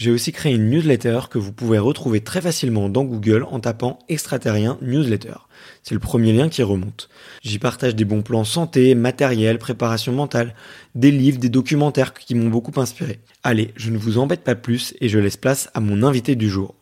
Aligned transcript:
j'ai 0.00 0.10
aussi 0.10 0.32
créé 0.32 0.54
une 0.54 0.70
newsletter 0.70 1.20
que 1.28 1.36
vous 1.36 1.52
pouvez 1.52 1.78
retrouver 1.78 2.22
très 2.22 2.40
facilement 2.40 2.88
dans 2.88 3.04
Google 3.04 3.44
en 3.50 3.60
tapant 3.60 3.98
extraterrien 4.08 4.78
newsletter. 4.80 5.34
C'est 5.82 5.92
le 5.92 6.00
premier 6.00 6.32
lien 6.32 6.48
qui 6.48 6.62
remonte. 6.62 7.10
J'y 7.42 7.58
partage 7.58 7.94
des 7.94 8.06
bons 8.06 8.22
plans 8.22 8.44
santé, 8.44 8.94
matériel, 8.94 9.58
préparation 9.58 10.14
mentale, 10.14 10.54
des 10.94 11.10
livres, 11.10 11.38
des 11.38 11.50
documentaires 11.50 12.14
qui 12.14 12.34
m'ont 12.34 12.48
beaucoup 12.48 12.80
inspiré. 12.80 13.20
Allez, 13.42 13.74
je 13.76 13.90
ne 13.90 13.98
vous 13.98 14.16
embête 14.16 14.42
pas 14.42 14.54
plus 14.54 14.94
et 15.02 15.10
je 15.10 15.18
laisse 15.18 15.36
place 15.36 15.68
à 15.74 15.80
mon 15.80 16.02
invité 16.02 16.34
du 16.34 16.48
jour. 16.48 16.74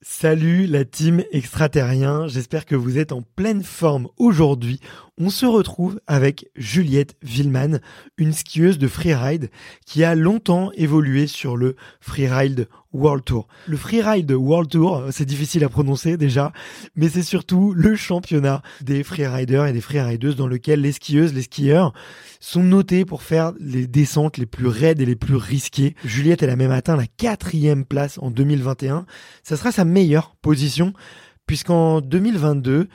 Salut 0.00 0.66
la 0.66 0.86
team 0.86 1.24
extraterrien, 1.32 2.28
j'espère 2.28 2.64
que 2.64 2.76
vous 2.76 2.96
êtes 2.96 3.12
en 3.12 3.20
pleine 3.20 3.62
forme 3.62 4.08
aujourd'hui. 4.16 4.80
On 5.20 5.30
se 5.30 5.46
retrouve 5.46 6.00
avec 6.06 6.48
Juliette 6.54 7.16
Villeman, 7.22 7.80
une 8.18 8.32
skieuse 8.32 8.78
de 8.78 8.86
freeride 8.86 9.50
qui 9.84 10.04
a 10.04 10.14
longtemps 10.14 10.70
évolué 10.76 11.26
sur 11.26 11.56
le 11.56 11.74
freeride 12.00 12.68
World 12.92 13.24
Tour. 13.24 13.48
Le 13.66 13.76
freeride 13.76 14.30
World 14.30 14.70
Tour, 14.70 15.06
c'est 15.10 15.24
difficile 15.24 15.64
à 15.64 15.68
prononcer 15.68 16.16
déjà, 16.16 16.52
mais 16.94 17.08
c'est 17.08 17.24
surtout 17.24 17.74
le 17.74 17.96
championnat 17.96 18.62
des 18.80 19.02
freeriders 19.02 19.66
et 19.66 19.72
des 19.72 19.80
freerideuses 19.80 20.36
dans 20.36 20.46
lequel 20.46 20.82
les 20.82 20.92
skieuses, 20.92 21.34
les 21.34 21.42
skieurs 21.42 21.92
sont 22.38 22.62
notés 22.62 23.04
pour 23.04 23.24
faire 23.24 23.54
les 23.58 23.88
descentes 23.88 24.36
les 24.36 24.46
plus 24.46 24.68
raides 24.68 25.00
et 25.00 25.06
les 25.06 25.16
plus 25.16 25.34
risquées. 25.34 25.96
Juliette, 26.04 26.44
elle 26.44 26.50
a 26.50 26.56
même 26.56 26.70
atteint 26.70 26.96
la 26.96 27.08
quatrième 27.08 27.84
place 27.84 28.20
en 28.22 28.30
2021. 28.30 29.04
Ça 29.42 29.56
sera 29.56 29.72
sa 29.72 29.84
meilleure 29.84 30.36
position 30.42 30.92
puisqu'en 31.48 32.00
2022, 32.02 32.88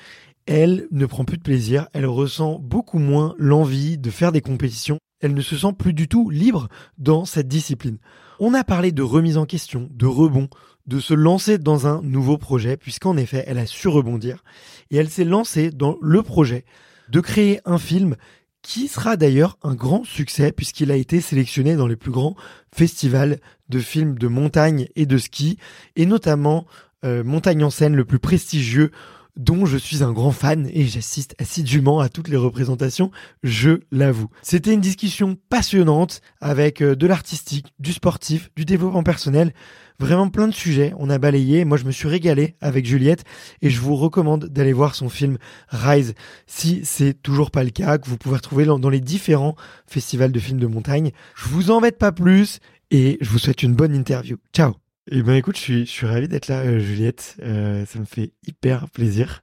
elle 0.46 0.88
ne 0.92 1.06
prend 1.06 1.26
plus 1.26 1.38
de 1.38 1.44
plaisir, 1.44 1.88
elle 1.94 2.06
ressent 2.06 2.60
beaucoup 2.60 3.00
moins 3.00 3.36
l'envie 3.38 3.98
de 3.98 4.10
faire 4.10 4.32
des 4.32 4.42
compétitions, 4.42 5.00
elle 5.22 5.34
ne 5.34 5.42
se 5.42 5.56
sent 5.56 5.74
plus 5.78 5.94
du 5.94 6.08
tout 6.08 6.30
libre 6.30 6.68
dans 6.98 7.26
cette 7.26 7.48
discipline. 7.48 7.98
On 8.40 8.54
a 8.54 8.64
parlé 8.64 8.92
de 8.92 9.04
remise 9.04 9.38
en 9.38 9.46
question, 9.46 9.90
de 9.92 10.06
rebond, 10.06 10.50
de 10.86 11.00
se 11.00 11.14
lancer 11.14 11.58
dans 11.58 11.88
un 11.88 12.02
nouveau 12.02 12.38
projet, 12.38 12.76
puisqu'en 12.76 13.16
effet, 13.16 13.44
elle 13.48 13.58
a 13.58 13.66
su 13.66 13.88
rebondir, 13.88 14.44
et 14.92 14.98
elle 14.98 15.10
s'est 15.10 15.24
lancée 15.24 15.72
dans 15.72 15.98
le 16.02 16.22
projet 16.24 16.66
de 17.10 17.22
créer 17.22 17.62
un 17.66 17.78
film 17.78 18.16
qui 18.62 18.88
sera 18.88 19.18
d'ailleurs 19.18 19.58
un 19.62 19.76
grand 19.76 20.04
succès, 20.04 20.52
puisqu'il 20.52 20.92
a 20.92 20.96
été 20.96 21.22
sélectionné 21.22 21.76
dans 21.76 21.88
les 21.88 21.98
plus 21.98 22.12
grands 22.12 22.36
festivals 22.74 23.40
de 23.70 23.80
films 23.80 24.18
de 24.18 24.28
montagne 24.28 24.88
et 24.96 25.06
de 25.06 25.18
ski, 25.18 25.58
et 25.96 26.06
notamment 26.06 26.66
euh, 27.06 27.24
Montagne 27.24 27.64
en 27.64 27.70
scène, 27.70 27.96
le 27.96 28.06
plus 28.06 28.20
prestigieux 28.20 28.92
dont 29.36 29.66
je 29.66 29.78
suis 29.78 30.04
un 30.04 30.12
grand 30.12 30.32
fan 30.32 30.70
et 30.72 30.86
j'assiste 30.86 31.36
assidûment 31.40 32.00
à 32.00 32.10
toutes 32.10 32.28
les 32.28 32.38
représentations, 32.38 33.12
je 33.42 33.80
l'avoue. 33.92 34.30
C'était 34.42 34.74
une 34.74 34.82
discussion 34.82 35.38
passionnante 35.50 36.22
avec 36.42 36.82
euh, 36.82 36.96
de 36.96 37.08
l'artistique, 37.08 37.74
du 37.80 37.94
sportif, 37.94 38.50
du 38.56 38.66
développement 38.66 39.04
personnel, 39.04 39.54
vraiment 40.00 40.30
plein 40.30 40.48
de 40.48 40.54
sujets. 40.54 40.94
On 40.98 41.10
a 41.10 41.18
balayé, 41.18 41.66
moi 41.66 41.78
je 41.78 41.86
me 41.86 41.92
suis 41.92 42.08
régalé 42.08 42.56
avec 42.62 42.86
Juliette 42.86 43.24
et 43.62 43.70
je 43.70 43.80
vous 43.80 43.96
recommande 43.96 44.46
d'aller 44.46 44.74
voir 44.74 44.96
son 44.96 45.10
film 45.10 45.38
Rise 45.70 46.14
si 46.46 46.82
c'est 46.84 47.14
toujours 47.22 47.52
pas 47.52 47.64
le 47.64 47.72
cas, 47.72 47.98
que 47.98 48.10
vous 48.10 48.18
pouvez 48.18 48.36
retrouver 48.36 48.66
dans 48.66 48.90
les 48.90 49.02
différents 49.02 49.56
festivals 49.88 50.32
de 50.32 50.40
films 50.40 50.60
de 50.60 50.68
montagne. 50.68 51.12
Je 51.36 51.50
vous 51.50 51.72
embête 51.72 51.98
pas 51.98 52.12
plus 52.12 52.60
et 52.92 53.18
je 53.22 53.30
vous 53.30 53.40
souhaite 53.40 53.64
une 53.64 53.74
bonne 53.74 53.96
interview. 53.96 54.38
Ciao 54.54 54.83
eh 55.12 55.22
ben 55.22 55.34
écoute, 55.34 55.58
je 55.58 55.62
suis, 55.62 55.86
je 55.86 55.92
suis 55.92 56.08
ravi 56.08 56.28
d'être 56.28 56.48
là, 56.48 56.60
euh, 56.60 56.80
Juliette. 56.80 57.36
Euh, 57.42 57.86
ça 57.86 58.00
me 58.00 58.06
fait 58.06 58.32
hyper 58.48 58.90
plaisir. 58.90 59.42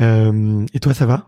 Euh, 0.00 0.64
et 0.72 0.78
toi, 0.78 0.94
ça 0.94 1.04
va? 1.04 1.26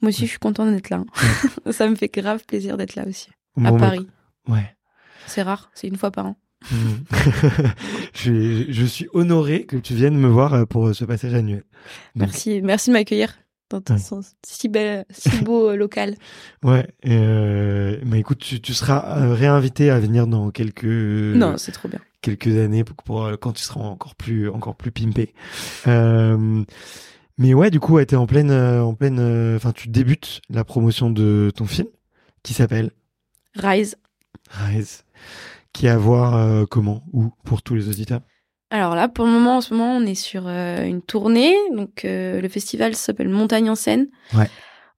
Moi 0.00 0.10
aussi, 0.10 0.22
je 0.22 0.30
suis 0.30 0.38
contente 0.38 0.70
d'être 0.70 0.90
là. 0.90 1.02
ça 1.72 1.88
me 1.88 1.96
fait 1.96 2.08
grave 2.08 2.44
plaisir 2.46 2.76
d'être 2.76 2.94
là 2.94 3.04
aussi. 3.06 3.30
à 3.64 3.72
Paris. 3.72 4.06
Ouais. 4.48 4.76
C'est 5.26 5.42
rare, 5.42 5.70
c'est 5.74 5.88
une 5.88 5.96
fois 5.96 6.10
par 6.10 6.26
an. 6.26 6.36
je, 8.14 8.66
je, 8.68 8.84
suis 8.86 9.06
honoré 9.12 9.66
que 9.66 9.76
tu 9.76 9.94
viennes 9.94 10.16
me 10.16 10.28
voir 10.28 10.66
pour 10.66 10.94
ce 10.94 11.04
passage 11.04 11.34
annuel. 11.34 11.64
Merci, 12.14 12.62
merci 12.62 12.88
de 12.88 12.94
m'accueillir 12.94 13.34
dans 13.68 13.82
ton 13.82 13.96
si, 14.46 14.68
bel, 14.68 15.04
si 15.10 15.42
beau 15.42 15.74
local. 15.74 16.14
Ouais, 16.62 16.86
mais 17.04 18.20
écoute, 18.20 18.38
tu, 18.38 18.60
tu 18.60 18.72
seras 18.72 19.34
réinvité 19.34 19.90
à 19.90 19.98
venir 19.98 20.26
dans 20.26 20.50
quelques. 20.50 20.84
Non, 20.84 21.58
c'est 21.58 21.72
trop 21.72 21.88
bien 21.88 22.00
quelques 22.24 22.58
années 22.58 22.84
pour, 22.84 22.96
pour, 22.96 23.30
quand 23.40 23.52
tu 23.52 23.62
seras 23.62 23.80
encore 23.80 24.14
plus 24.14 24.48
encore 24.48 24.74
plus 24.74 24.90
pimpé. 24.90 25.34
Euh, 25.86 26.64
mais 27.36 27.52
ouais, 27.52 27.70
du 27.70 27.80
coup, 27.80 28.02
tu 28.04 28.14
es 28.14 28.16
en 28.16 28.26
pleine 28.26 28.50
euh, 28.50 28.82
en 28.82 28.94
pleine 28.94 29.18
euh, 29.18 29.56
enfin 29.56 29.72
tu 29.72 29.88
débutes 29.88 30.40
la 30.48 30.64
promotion 30.64 31.10
de 31.10 31.52
ton 31.54 31.66
film 31.66 31.88
qui 32.42 32.54
s'appelle 32.54 32.90
Rise. 33.54 33.96
Rise. 34.50 35.04
Qui 35.72 35.88
a 35.88 35.94
à 35.94 35.98
voir 35.98 36.68
comment 36.68 37.02
ou 37.12 37.30
pour 37.44 37.62
tous 37.62 37.74
les 37.74 37.88
auditeurs. 37.88 38.20
Alors 38.70 38.94
là, 38.94 39.08
pour 39.08 39.24
le 39.24 39.32
moment, 39.32 39.56
en 39.56 39.60
ce 39.60 39.74
moment, 39.74 39.96
on 39.96 40.06
est 40.06 40.14
sur 40.14 40.46
une 40.46 41.02
tournée. 41.02 41.52
Donc, 41.72 42.02
le 42.04 42.48
festival 42.48 42.94
s'appelle 42.94 43.28
Montagne 43.28 43.68
en 43.70 43.74
scène. 43.74 44.06
Ouais. 44.34 44.48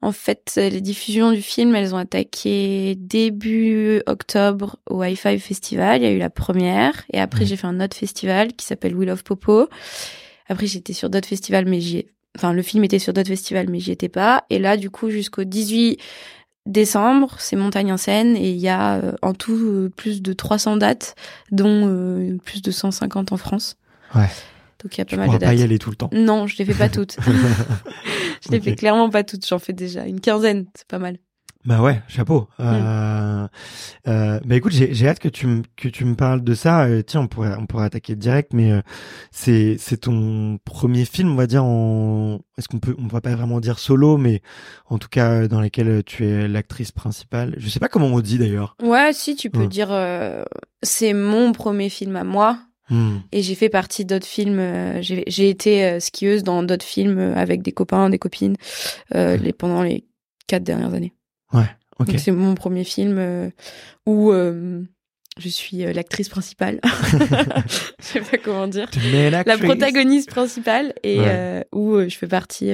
En 0.06 0.12
fait, 0.12 0.52
les 0.56 0.80
diffusions 0.80 1.32
du 1.32 1.42
film, 1.42 1.74
elles 1.74 1.92
ont 1.92 1.98
attaqué 1.98 2.94
début 2.96 4.00
octobre 4.06 4.76
au 4.88 5.00
Wi-Fi 5.00 5.40
Festival. 5.40 6.00
Il 6.00 6.04
y 6.04 6.06
a 6.06 6.12
eu 6.12 6.18
la 6.18 6.30
première. 6.30 7.04
Et 7.12 7.18
après, 7.20 7.44
j'ai 7.44 7.56
fait 7.56 7.66
un 7.66 7.80
autre 7.80 7.96
festival 7.96 8.52
qui 8.52 8.64
s'appelle 8.64 8.94
Will 8.94 9.10
of 9.10 9.24
Popo. 9.24 9.68
Après, 10.48 10.68
j'étais 10.68 10.92
sur 10.92 11.10
d'autres 11.10 11.26
festivals, 11.26 11.66
mais 11.66 11.80
j'y 11.80 12.06
enfin, 12.38 12.52
le 12.52 12.62
film 12.62 12.84
était 12.84 13.00
sur 13.00 13.12
d'autres 13.12 13.30
festivals, 13.30 13.68
mais 13.68 13.80
j'y 13.80 13.90
étais 13.90 14.08
pas. 14.08 14.44
Et 14.48 14.60
là, 14.60 14.76
du 14.76 14.90
coup, 14.90 15.10
jusqu'au 15.10 15.42
18 15.42 15.98
décembre, 16.66 17.34
c'est 17.40 17.56
Montagne 17.56 17.92
en 17.92 17.96
Seine 17.96 18.36
et 18.36 18.50
il 18.50 18.58
y 18.58 18.68
a 18.68 18.98
euh, 18.98 19.12
en 19.22 19.34
tout 19.34 19.56
euh, 19.56 19.88
plus 19.96 20.22
de 20.22 20.32
300 20.32 20.76
dates, 20.76 21.16
dont 21.50 21.88
euh, 21.88 22.36
plus 22.44 22.62
de 22.62 22.70
150 22.70 23.32
en 23.32 23.36
France. 23.36 23.76
Ouais. 24.14 24.28
Donc 24.84 24.94
il 24.96 24.98
y 24.98 25.00
a 25.00 25.04
pas 25.04 25.10
Tu 25.10 25.16
mal 25.16 25.26
de 25.30 25.32
pas 25.32 25.38
dates. 25.46 25.58
y 25.58 25.62
aller 25.62 25.78
tout 25.80 25.90
le 25.90 25.96
temps. 25.96 26.10
Non, 26.12 26.46
je 26.46 26.56
les 26.58 26.64
fais 26.64 26.74
pas 26.74 26.88
toutes. 26.88 27.16
je 28.44 28.50
les 28.50 28.58
Ok. 28.58 28.64
fais 28.64 28.74
clairement 28.76 29.10
pas 29.10 29.24
toutes. 29.24 29.46
J'en 29.46 29.58
fais 29.58 29.72
déjà 29.72 30.06
une 30.06 30.20
quinzaine, 30.20 30.66
c'est 30.74 30.86
pas 30.88 30.98
mal. 30.98 31.18
Bah 31.64 31.82
ouais, 31.82 32.00
chapeau. 32.06 32.48
Mm. 32.60 32.62
Euh, 32.62 33.48
euh, 34.06 34.40
bah 34.44 34.54
écoute, 34.54 34.70
j'ai 34.72 35.08
hâte 35.08 35.18
que 35.18 35.28
tu 35.28 35.48
me 35.48 35.62
que 35.76 35.88
tu 35.88 36.04
me 36.04 36.14
parles 36.14 36.44
de 36.44 36.54
ça. 36.54 36.84
Euh, 36.84 37.02
tiens, 37.02 37.22
on 37.22 37.26
pourrait 37.26 37.56
on 37.58 37.66
pourrait 37.66 37.86
attaquer 37.86 38.14
direct, 38.14 38.52
mais 38.52 38.70
euh, 38.70 38.80
c'est 39.32 39.74
c'est 39.80 39.96
ton 39.96 40.58
premier 40.64 41.04
film, 41.04 41.32
on 41.32 41.34
va 41.34 41.48
dire 41.48 41.64
en 41.64 42.38
est-ce 42.56 42.68
qu'on 42.68 42.78
peut 42.78 42.94
on 43.00 43.08
va 43.08 43.20
pas 43.20 43.34
vraiment 43.34 43.58
dire 43.58 43.80
solo, 43.80 44.16
mais 44.16 44.42
en 44.88 44.98
tout 44.98 45.08
cas 45.08 45.32
euh, 45.32 45.48
dans 45.48 45.60
lesquels 45.60 46.04
tu 46.04 46.24
es 46.24 46.46
l'actrice 46.46 46.92
principale. 46.92 47.54
Je 47.56 47.68
sais 47.68 47.80
pas 47.80 47.88
comment 47.88 48.06
on 48.06 48.20
dit 48.20 48.38
d'ailleurs. 48.38 48.76
Ouais, 48.80 49.12
si 49.12 49.34
tu 49.34 49.50
peux 49.50 49.66
dire, 49.66 49.88
euh, 49.90 50.44
c'est 50.84 51.14
mon 51.14 51.50
premier 51.52 51.88
film 51.88 52.14
à 52.14 52.22
moi. 52.22 52.58
Hmm. 52.88 53.18
Et 53.32 53.42
j'ai 53.42 53.54
fait 53.56 53.68
partie 53.68 54.04
d'autres 54.04 54.26
films. 54.26 54.58
euh, 54.60 55.02
j'ai 55.02 55.48
été 55.48 55.84
euh, 55.84 56.00
skieuse 56.00 56.44
dans 56.44 56.62
d'autres 56.62 56.84
films 56.84 57.18
euh, 57.18 57.34
avec 57.34 57.62
des 57.62 57.72
copains, 57.72 58.10
des 58.10 58.18
copines, 58.18 58.56
les, 59.12 59.52
pendant 59.52 59.82
les 59.82 60.04
quatre 60.46 60.62
dernières 60.62 60.94
années. 60.94 61.12
Ouais. 61.52 61.68
Ok. 61.98 62.08
Donc 62.08 62.18
c'est 62.20 62.30
mon 62.30 62.54
premier 62.54 62.84
film 62.84 63.50
où 64.06 64.32
je 64.32 65.48
suis 65.48 65.78
l'actrice 65.92 66.28
principale. 66.28 66.80
je 67.10 68.04
sais 68.04 68.20
pas 68.20 68.38
comment 68.38 68.68
dire. 68.68 68.88
La 69.46 69.58
protagoniste 69.58 70.28
principale 70.30 70.94
et 71.02 71.18
Ouais. 71.20 71.64
où 71.72 71.98
je 72.00 72.16
fais 72.16 72.28
partie 72.28 72.70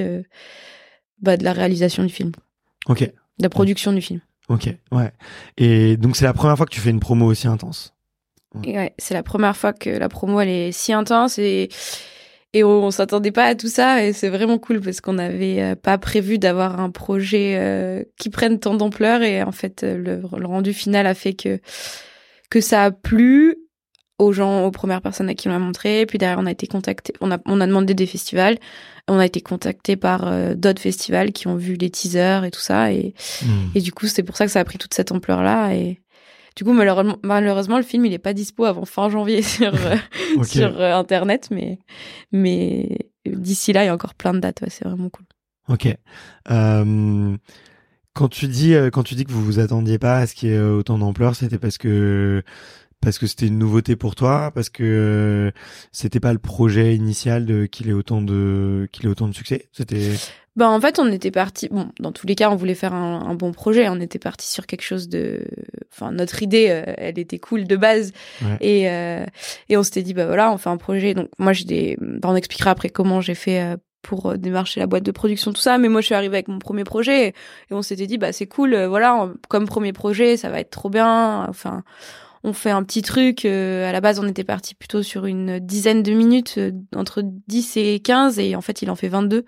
bah, 1.21 1.37
de 1.37 1.43
la 1.43 1.53
réalisation 1.53 2.03
du 2.03 2.13
film, 2.13 2.31
de 2.31 2.91
Ok. 2.91 3.11
la 3.39 3.49
production 3.49 3.93
du 3.93 4.01
film. 4.01 4.19
Ok. 4.49 4.69
Ouais. 4.91 5.11
Et 5.57 5.95
donc 5.97 6.15
c'est 6.17 6.25
la 6.25 6.33
première 6.33 6.57
fois 6.57 6.65
que 6.65 6.73
tu 6.73 6.81
fais 6.81 6.89
une 6.89 6.99
promo 6.99 7.25
aussi 7.25 7.47
intense. 7.47 7.93
Et 8.63 8.77
ouais, 8.77 8.93
c'est 8.97 9.13
la 9.13 9.23
première 9.23 9.57
fois 9.57 9.73
que 9.73 9.89
la 9.89 10.09
promo 10.09 10.39
elle 10.39 10.49
est 10.49 10.71
si 10.71 10.93
intense 10.93 11.37
et 11.39 11.69
et 12.55 12.63
on, 12.63 12.83
on 12.85 12.91
s'attendait 12.91 13.31
pas 13.31 13.45
à 13.45 13.55
tout 13.55 13.67
ça 13.67 14.05
et 14.05 14.13
c'est 14.13 14.29
vraiment 14.29 14.59
cool 14.59 14.79
parce 14.79 15.01
qu'on 15.01 15.13
n'avait 15.13 15.59
euh, 15.61 15.75
pas 15.75 15.97
prévu 15.97 16.37
d'avoir 16.37 16.79
un 16.79 16.91
projet 16.91 17.55
euh, 17.57 18.03
qui 18.19 18.29
prenne 18.29 18.59
tant 18.59 18.75
d'ampleur 18.75 19.23
et 19.23 19.41
en 19.41 19.51
fait 19.51 19.83
euh, 19.83 19.97
le, 19.97 20.21
le 20.37 20.45
rendu 20.45 20.71
final 20.71 21.07
a 21.07 21.15
fait 21.15 21.33
que 21.33 21.59
que 22.51 22.61
ça 22.61 22.83
a 22.83 22.91
plu 22.91 23.57
aux 24.19 24.31
gens, 24.31 24.65
aux 24.65 24.71
premières 24.71 25.01
personnes 25.01 25.29
à 25.29 25.33
qui 25.33 25.47
on 25.47 25.51
l'a 25.51 25.57
montré. 25.59 26.05
Puis 26.05 26.19
derrière, 26.19 26.37
on 26.39 26.45
a 26.45 26.51
été 26.51 26.67
contacté, 26.67 27.13
on 27.19 27.31
a, 27.31 27.39
on 27.45 27.59
a 27.59 27.65
demandé 27.67 27.95
des 27.95 28.05
festivals. 28.05 28.57
On 29.07 29.17
a 29.17 29.25
été 29.25 29.41
contacté 29.41 29.95
par 29.95 30.27
euh, 30.27 30.53
d'autres 30.53 30.81
festivals 30.81 31.31
qui 31.31 31.47
ont 31.47 31.55
vu 31.55 31.73
les 31.73 31.89
teasers 31.89 32.45
et 32.45 32.51
tout 32.51 32.61
ça. 32.61 32.91
Et, 32.93 33.15
Hmm. 33.41 33.69
et 33.75 33.81
du 33.81 33.91
coup, 33.91 34.05
c'est 34.05 34.23
pour 34.23 34.37
ça 34.37 34.45
que 34.45 34.51
ça 34.51 34.59
a 34.59 34.63
pris 34.63 34.77
toute 34.77 34.93
cette 34.93 35.11
ampleur-là. 35.11 35.73
Et 35.73 35.99
du 36.55 36.63
coup, 36.63 36.73
malheureusement, 36.73 37.77
le 37.77 37.83
film, 37.83 38.05
il 38.05 38.13
est 38.13 38.19
pas 38.19 38.33
dispo 38.33 38.65
avant 38.65 38.85
fin 38.85 39.09
janvier 39.09 39.41
sur, 39.41 39.73
euh, 39.73 39.95
sur 40.43 40.79
euh, 40.79 40.93
Internet. 40.95 41.49
Mais, 41.51 41.79
mais 42.31 42.97
d'ici 43.25 43.73
là, 43.73 43.83
il 43.83 43.87
y 43.87 43.89
a 43.89 43.93
encore 43.93 44.13
plein 44.13 44.33
de 44.33 44.39
dates. 44.39 44.61
Ouais, 44.61 44.69
c'est 44.69 44.85
vraiment 44.85 45.09
cool. 45.09 45.25
Ok. 45.69 45.87
Euh, 46.51 47.37
quand 48.13 48.27
tu 48.27 48.47
dis 48.47 48.75
euh, 48.75 48.89
quand 48.89 49.03
tu 49.03 49.15
dis 49.15 49.25
que 49.25 49.31
vous 49.31 49.43
vous 49.43 49.59
attendiez 49.59 49.97
pas 49.97 50.17
à 50.17 50.27
ce 50.27 50.35
qu'il 50.35 50.49
y 50.49 50.51
ait 50.51 50.57
euh, 50.57 50.77
autant 50.77 50.97
d'ampleur, 50.97 51.35
c'était 51.35 51.57
parce 51.57 51.77
que 51.77 52.43
parce 53.03 53.19
que 53.19 53.27
c'était 53.27 53.47
une 53.47 53.57
nouveauté 53.59 53.95
pour 53.95 54.15
toi, 54.15 54.51
parce 54.55 54.69
que 54.69 54.83
euh, 54.83 55.51
c'était 55.91 56.19
pas 56.19 56.33
le 56.33 56.39
projet 56.39 56.95
initial 56.95 57.45
de 57.45 57.65
qu'il 57.65 57.89
ait 57.89 57.93
autant 57.93 58.21
de 58.21 58.87
qu'il 58.91 59.05
ait 59.05 59.09
autant 59.09 59.27
de 59.27 59.33
succès. 59.33 59.67
C'était 59.71 60.11
Ben 60.55 60.67
en 60.69 60.79
fait, 60.79 60.99
on 60.99 61.11
était 61.11 61.31
parti. 61.31 61.67
Bon, 61.69 61.89
dans 61.99 62.11
tous 62.11 62.27
les 62.27 62.35
cas, 62.35 62.49
on 62.49 62.55
voulait 62.55 62.75
faire 62.75 62.93
un, 62.93 63.25
un 63.27 63.35
bon 63.35 63.51
projet. 63.51 63.89
On 63.89 63.99
était 63.99 64.19
parti 64.19 64.47
sur 64.47 64.65
quelque 64.65 64.83
chose 64.83 65.09
de. 65.09 65.45
Enfin, 65.91 66.11
notre 66.11 66.41
idée, 66.43 66.67
euh, 66.69 66.93
elle 66.97 67.19
était 67.19 67.39
cool 67.39 67.65
de 67.65 67.75
base. 67.75 68.11
Ouais. 68.41 68.57
Et 68.61 68.89
euh, 68.89 69.25
et 69.69 69.77
on 69.77 69.83
s'était 69.83 70.03
dit 70.03 70.13
bah 70.13 70.25
voilà, 70.27 70.51
on 70.51 70.57
fait 70.57 70.69
un 70.69 70.77
projet. 70.77 71.13
Donc 71.13 71.29
moi, 71.39 71.53
j'ai 71.53 71.65
des. 71.65 71.97
ben, 71.99 72.29
on 72.29 72.35
expliquera 72.35 72.71
après 72.71 72.89
comment 72.89 73.21
j'ai 73.21 73.35
fait. 73.35 73.61
euh, 73.61 73.77
pour 74.05 74.37
démarcher 74.37 74.81
la 74.81 74.85
boîte 74.85 75.03
de 75.03 75.11
production 75.13 75.53
tout 75.53 75.61
ça 75.61 75.77
mais 75.77 75.87
moi 75.87 76.01
je 76.01 76.07
suis 76.07 76.13
arrivée 76.13 76.35
avec 76.35 76.49
mon 76.49 76.59
premier 76.59 76.83
projet 76.83 77.29
et, 77.29 77.33
on 77.71 77.81
s'était 77.81 78.05
dit 78.05 78.17
bah 78.17 78.33
c'est 78.33 78.47
cool 78.47 78.75
voilà 78.83 79.15
on- 79.15 79.33
comme 79.47 79.65
premier 79.65 79.93
projet 79.93 80.35
ça 80.35 80.49
va 80.49 80.59
être 80.59 80.71
trop 80.71 80.89
bien 80.89 81.45
enfin 81.47 81.83
on 82.43 82.53
fait 82.53 82.71
un 82.71 82.83
petit 82.83 83.01
truc 83.01 83.45
euh, 83.45 83.87
à 83.87 83.91
la 83.91 84.01
base 84.01 84.19
on 84.19 84.27
était 84.27 84.43
parti 84.43 84.75
plutôt 84.75 85.01
sur 85.03 85.25
une 85.25 85.59
dizaine 85.59 86.03
de 86.03 86.11
minutes 86.11 86.55
euh, 86.57 86.71
entre 86.95 87.23
10 87.47 87.77
et 87.77 87.99
15 87.99 88.39
et 88.39 88.55
en 88.55 88.61
fait 88.61 88.81
il 88.81 88.89
en 88.89 88.95
fait 88.95 89.07
22 89.07 89.45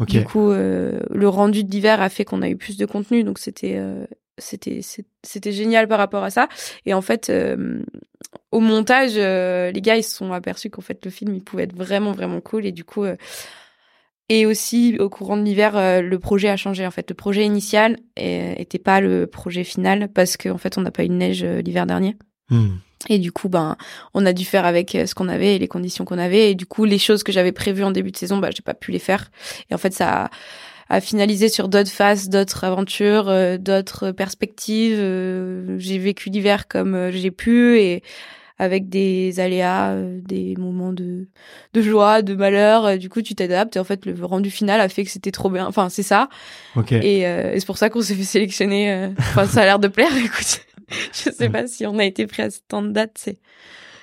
ok. 0.00 0.08
du 0.08 0.24
coup, 0.24 0.50
euh, 0.50 1.00
le 1.10 1.28
rendu 1.28 1.64
de 1.64 1.70
l'hiver 1.70 2.00
a 2.00 2.08
fait 2.08 2.24
qu'on 2.24 2.42
a 2.42 2.48
eu 2.48 2.56
plus 2.56 2.76
de 2.76 2.86
contenu, 2.86 3.24
donc 3.24 3.38
c'était 3.38 3.74
euh, 3.76 4.06
c'était 4.38 4.80
c'était 5.22 5.52
génial 5.52 5.88
par 5.88 5.98
rapport 5.98 6.24
à 6.24 6.30
ça. 6.30 6.48
Et 6.86 6.94
en 6.94 7.02
fait, 7.02 7.30
euh, 7.30 7.82
au 8.50 8.60
montage, 8.60 9.12
euh, 9.16 9.70
les 9.70 9.80
gars 9.80 9.96
ils 9.96 10.02
se 10.02 10.14
sont 10.14 10.32
aperçus 10.32 10.70
qu'en 10.70 10.82
fait 10.82 11.04
le 11.04 11.10
film 11.10 11.34
il 11.34 11.42
pouvait 11.42 11.64
être 11.64 11.76
vraiment 11.76 12.12
vraiment 12.12 12.40
cool 12.40 12.66
et 12.66 12.72
du 12.72 12.84
coup. 12.84 13.04
Euh, 14.30 14.34
et 14.34 14.46
aussi, 14.46 14.96
au 14.98 15.08
courant 15.08 15.36
de 15.36 15.42
l'hiver, 15.42 15.76
euh, 15.76 16.00
le 16.00 16.18
projet 16.18 16.48
a 16.48 16.56
changé. 16.56 16.86
En 16.86 16.90
fait, 16.90 17.10
le 17.10 17.14
projet 17.14 17.44
initial 17.44 17.98
euh, 18.18 18.54
était 18.56 18.78
pas 18.78 19.00
le 19.00 19.26
projet 19.26 19.64
final 19.64 20.08
parce 20.12 20.36
qu'en 20.36 20.58
fait, 20.58 20.78
on 20.78 20.80
n'a 20.80 20.90
pas 20.90 21.04
eu 21.04 21.08
de 21.08 21.14
neige 21.14 21.42
euh, 21.42 21.60
l'hiver 21.60 21.86
dernier. 21.86 22.16
Hmm. 22.50 22.76
Et 23.08 23.18
du 23.18 23.32
coup, 23.32 23.48
ben, 23.48 23.76
on 24.14 24.24
a 24.24 24.32
dû 24.32 24.44
faire 24.44 24.64
avec 24.64 24.94
euh, 24.94 25.06
ce 25.06 25.14
qu'on 25.14 25.28
avait 25.28 25.56
et 25.56 25.58
les 25.58 25.68
conditions 25.68 26.04
qu'on 26.04 26.18
avait. 26.18 26.50
Et 26.50 26.54
du 26.54 26.66
coup, 26.66 26.84
les 26.84 26.98
choses 26.98 27.22
que 27.22 27.32
j'avais 27.32 27.52
prévues 27.52 27.84
en 27.84 27.90
début 27.90 28.12
de 28.12 28.16
saison, 28.16 28.38
bah, 28.38 28.50
j'ai 28.54 28.62
pas 28.62 28.74
pu 28.74 28.92
les 28.92 28.98
faire. 28.98 29.30
Et 29.70 29.74
en 29.74 29.78
fait, 29.78 29.92
ça 29.92 30.24
a, 30.24 30.30
a 30.88 31.00
finalisé 31.00 31.48
sur 31.48 31.68
d'autres 31.68 31.90
phases, 31.90 32.28
d'autres 32.28 32.64
aventures, 32.64 33.28
euh, 33.28 33.58
d'autres 33.58 34.10
perspectives. 34.10 34.98
Euh, 34.98 35.76
j'ai 35.78 35.98
vécu 35.98 36.30
l'hiver 36.30 36.66
comme 36.68 36.94
euh, 36.94 37.10
j'ai 37.10 37.30
pu 37.30 37.78
et 37.78 38.02
avec 38.58 38.88
des 38.88 39.40
aléas, 39.40 39.90
euh, 39.92 40.20
des 40.22 40.54
moments 40.56 40.92
de, 40.92 41.28
de 41.72 41.82
joie, 41.82 42.22
de 42.22 42.34
malheur. 42.34 42.84
Euh, 42.86 42.96
Du 42.96 43.08
coup, 43.08 43.20
tu 43.22 43.34
t'adaptes. 43.34 43.76
Et 43.76 43.78
en 43.80 43.84
fait, 43.84 44.06
le 44.06 44.14
rendu 44.24 44.50
final 44.50 44.80
a 44.80 44.88
fait 44.88 45.04
que 45.04 45.10
c'était 45.10 45.32
trop 45.32 45.50
bien. 45.50 45.66
Enfin, 45.66 45.88
c'est 45.88 46.02
ça. 46.04 46.28
Ok. 46.76 46.92
Et, 46.92 47.26
euh, 47.26 47.52
et 47.52 47.60
c'est 47.60 47.66
pour 47.66 47.78
ça 47.78 47.90
qu'on 47.90 48.00
s'est 48.02 48.14
fait 48.14 48.22
sélectionner. 48.24 48.92
euh, 48.92 49.08
Enfin, 49.18 49.46
ça 49.46 49.62
a 49.62 49.64
l'air 49.64 49.78
de 49.78 49.88
plaire. 49.88 50.16
Écoute, 50.16 50.60
je 51.12 51.30
sais 51.30 51.48
pas 51.48 51.66
si 51.66 51.86
on 51.86 51.98
a 51.98 52.04
été 52.04 52.26
pris 52.26 52.42
à 52.42 52.48
tant 52.68 52.82
de 52.82 52.90
dates. 52.90 53.16
C'est 53.18 53.38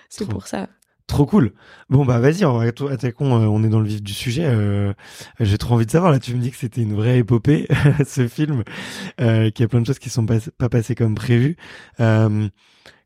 c'est 0.10 0.28
pour 0.28 0.48
ça. 0.48 0.68
Trop 1.08 1.26
cool. 1.26 1.52
Bon 1.90 2.06
bah 2.06 2.20
vas-y, 2.20 2.46
on 2.46 2.58
va 2.58 2.66
attaquons. 2.68 3.36
euh, 3.42 3.46
on 3.46 3.64
est 3.66 3.70
dans 3.70 3.82
le 3.82 3.88
vif 3.88 4.02
du 4.02 4.14
sujet. 4.14 4.44
euh, 4.46 4.94
J'ai 5.42 5.58
trop 5.58 5.76
envie 5.76 5.86
de 5.86 5.92
savoir. 5.92 6.12
Là, 6.12 6.20
tu 6.20 6.34
me 6.34 6.42
dis 6.42 6.52
que 6.52 6.58
c'était 6.58 6.82
une 6.82 6.94
vraie 6.94 7.18
épopée, 7.20 7.68
ce 8.08 8.28
film, 8.30 8.64
euh, 9.20 9.50
qu'il 9.52 9.64
y 9.64 9.66
a 9.66 9.68
plein 9.68 9.82
de 9.82 9.86
choses 9.86 10.00
qui 10.00 10.10
sont 10.10 10.26
pas, 10.26 10.38
pas 10.58 10.70
passées 10.70 10.96
comme 10.96 11.16
prévu. 11.16 11.58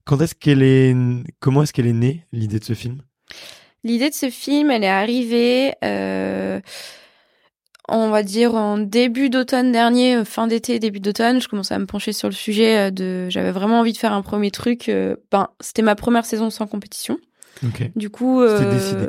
Quand 0.05 0.21
est-ce 0.21 0.35
qu'elle 0.35 0.61
est, 0.61 0.95
comment 1.39 1.63
est-ce 1.63 1.73
qu'elle 1.73 1.87
est 1.87 1.93
née 1.93 2.25
l'idée 2.31 2.59
de 2.59 2.63
ce 2.63 2.73
film? 2.73 3.01
L'idée 3.83 4.09
de 4.09 4.15
ce 4.15 4.29
film, 4.29 4.71
elle 4.71 4.83
est 4.83 4.87
arrivée, 4.87 5.73
euh, 5.83 6.59
on 7.87 8.09
va 8.09 8.23
dire 8.23 8.55
en 8.55 8.77
début 8.77 9.29
d'automne 9.29 9.71
dernier, 9.71 10.17
euh, 10.17 10.25
fin 10.25 10.47
d'été, 10.47 10.79
début 10.79 10.99
d'automne. 10.99 11.41
Je 11.41 11.47
commençais 11.47 11.73
à 11.73 11.79
me 11.79 11.85
pencher 11.85 12.13
sur 12.13 12.27
le 12.27 12.33
sujet 12.33 12.87
euh, 12.87 12.91
de. 12.91 13.27
J'avais 13.29 13.51
vraiment 13.51 13.79
envie 13.79 13.93
de 13.93 13.97
faire 13.97 14.13
un 14.13 14.21
premier 14.21 14.51
truc. 14.51 14.91
ben, 15.31 15.49
c'était 15.59 15.81
ma 15.81 15.95
première 15.95 16.25
saison 16.25 16.49
sans 16.49 16.67
compétition. 16.67 17.19
Ok. 17.63 17.91
Du 17.95 18.09
coup, 18.09 18.43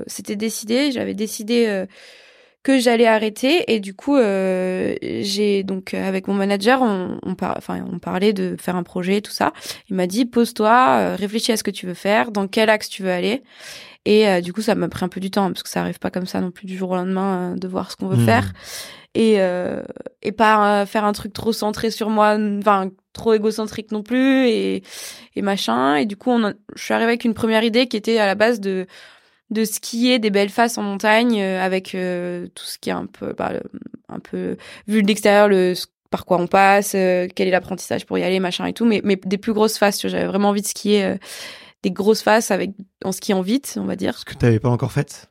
C'était 0.06 0.36
décidé. 0.36 0.92
J'avais 0.92 1.14
décidé 1.14 1.86
que 2.66 2.80
j'allais 2.80 3.06
arrêter 3.06 3.72
et 3.72 3.78
du 3.78 3.94
coup, 3.94 4.16
euh, 4.16 4.94
j'ai 5.20 5.62
donc 5.62 5.94
euh, 5.94 6.08
avec 6.08 6.26
mon 6.26 6.34
manager, 6.34 6.82
on, 6.82 7.18
on, 7.24 7.34
par- 7.36 7.54
enfin, 7.56 7.84
on 7.92 8.00
parlait 8.00 8.32
de 8.32 8.56
faire 8.60 8.74
un 8.74 8.82
projet, 8.82 9.20
tout 9.20 9.30
ça. 9.30 9.52
Il 9.88 9.94
m'a 9.94 10.08
dit 10.08 10.24
pose-toi, 10.24 10.96
euh, 10.98 11.16
réfléchis 11.16 11.52
à 11.52 11.56
ce 11.56 11.62
que 11.62 11.70
tu 11.70 11.86
veux 11.86 11.94
faire, 11.94 12.32
dans 12.32 12.48
quel 12.48 12.68
axe 12.68 12.88
tu 12.88 13.04
veux 13.04 13.12
aller. 13.12 13.42
Et 14.04 14.28
euh, 14.28 14.40
du 14.40 14.52
coup, 14.52 14.62
ça 14.62 14.74
m'a 14.74 14.88
pris 14.88 15.04
un 15.04 15.08
peu 15.08 15.20
du 15.20 15.30
temps 15.30 15.46
parce 15.52 15.62
que 15.62 15.68
ça 15.68 15.80
arrive 15.80 16.00
pas 16.00 16.10
comme 16.10 16.26
ça 16.26 16.40
non 16.40 16.50
plus 16.50 16.66
du 16.66 16.76
jour 16.76 16.90
au 16.90 16.96
lendemain 16.96 17.52
euh, 17.52 17.56
de 17.56 17.68
voir 17.68 17.90
ce 17.92 17.96
qu'on 17.96 18.08
veut 18.08 18.16
Hmm. 18.16 18.26
faire 18.26 18.52
et 19.14 19.36
euh, 19.40 19.82
et 20.22 20.32
pas 20.32 20.84
faire 20.86 21.04
un 21.04 21.12
truc 21.12 21.32
trop 21.32 21.52
centré 21.52 21.90
sur 21.90 22.10
moi 22.10 22.36
enfin 22.58 22.90
trop 23.14 23.32
égocentrique 23.32 23.90
non 23.92 24.02
plus 24.02 24.46
et 24.48 24.82
et 25.36 25.42
machin 25.42 25.94
et 25.96 26.04
du 26.04 26.16
coup 26.16 26.30
on 26.30 26.44
a- 26.48 26.52
je 26.74 26.82
suis 26.82 26.92
arrivée 26.92 27.08
avec 27.12 27.24
une 27.24 27.32
première 27.32 27.62
idée 27.64 27.86
qui 27.86 27.96
était 27.96 28.18
à 28.18 28.26
la 28.26 28.34
base 28.34 28.60
de 28.60 28.86
de 29.50 29.64
skier 29.64 30.18
des 30.18 30.30
belles 30.30 30.50
faces 30.50 30.78
en 30.78 30.82
montagne 30.82 31.40
euh, 31.40 31.62
avec 31.62 31.94
euh, 31.94 32.48
tout 32.54 32.64
ce 32.64 32.78
qui 32.78 32.90
est 32.90 32.94
un 32.94 33.06
peu 33.06 33.32
bah, 33.32 33.52
un 34.08 34.18
peu 34.18 34.56
vu 34.88 35.02
de 35.02 35.08
l'extérieur 35.08 35.48
le 35.48 35.74
par 36.10 36.24
quoi 36.24 36.38
on 36.38 36.46
passe 36.46 36.94
euh, 36.94 37.28
quel 37.34 37.48
est 37.48 37.52
l'apprentissage 37.52 38.06
pour 38.06 38.18
y 38.18 38.22
aller 38.22 38.40
machin 38.40 38.66
et 38.66 38.72
tout 38.72 38.84
mais 38.84 39.02
des 39.02 39.38
plus 39.38 39.52
grosses 39.52 39.78
faces 39.78 39.98
tu 39.98 40.08
j'avais 40.08 40.26
vraiment 40.26 40.48
envie 40.48 40.62
de 40.62 40.66
skier 40.66 41.16
des 41.82 41.90
grosses 41.90 42.22
faces 42.22 42.50
avec 42.50 42.70
en 43.04 43.12
skiant 43.12 43.42
vite 43.42 43.76
on 43.80 43.84
va 43.84 43.96
dire 43.96 44.18
Ce 44.18 44.24
que 44.24 44.34
t'avais 44.34 44.58
pas 44.58 44.70
encore 44.70 44.92
fait. 44.92 45.28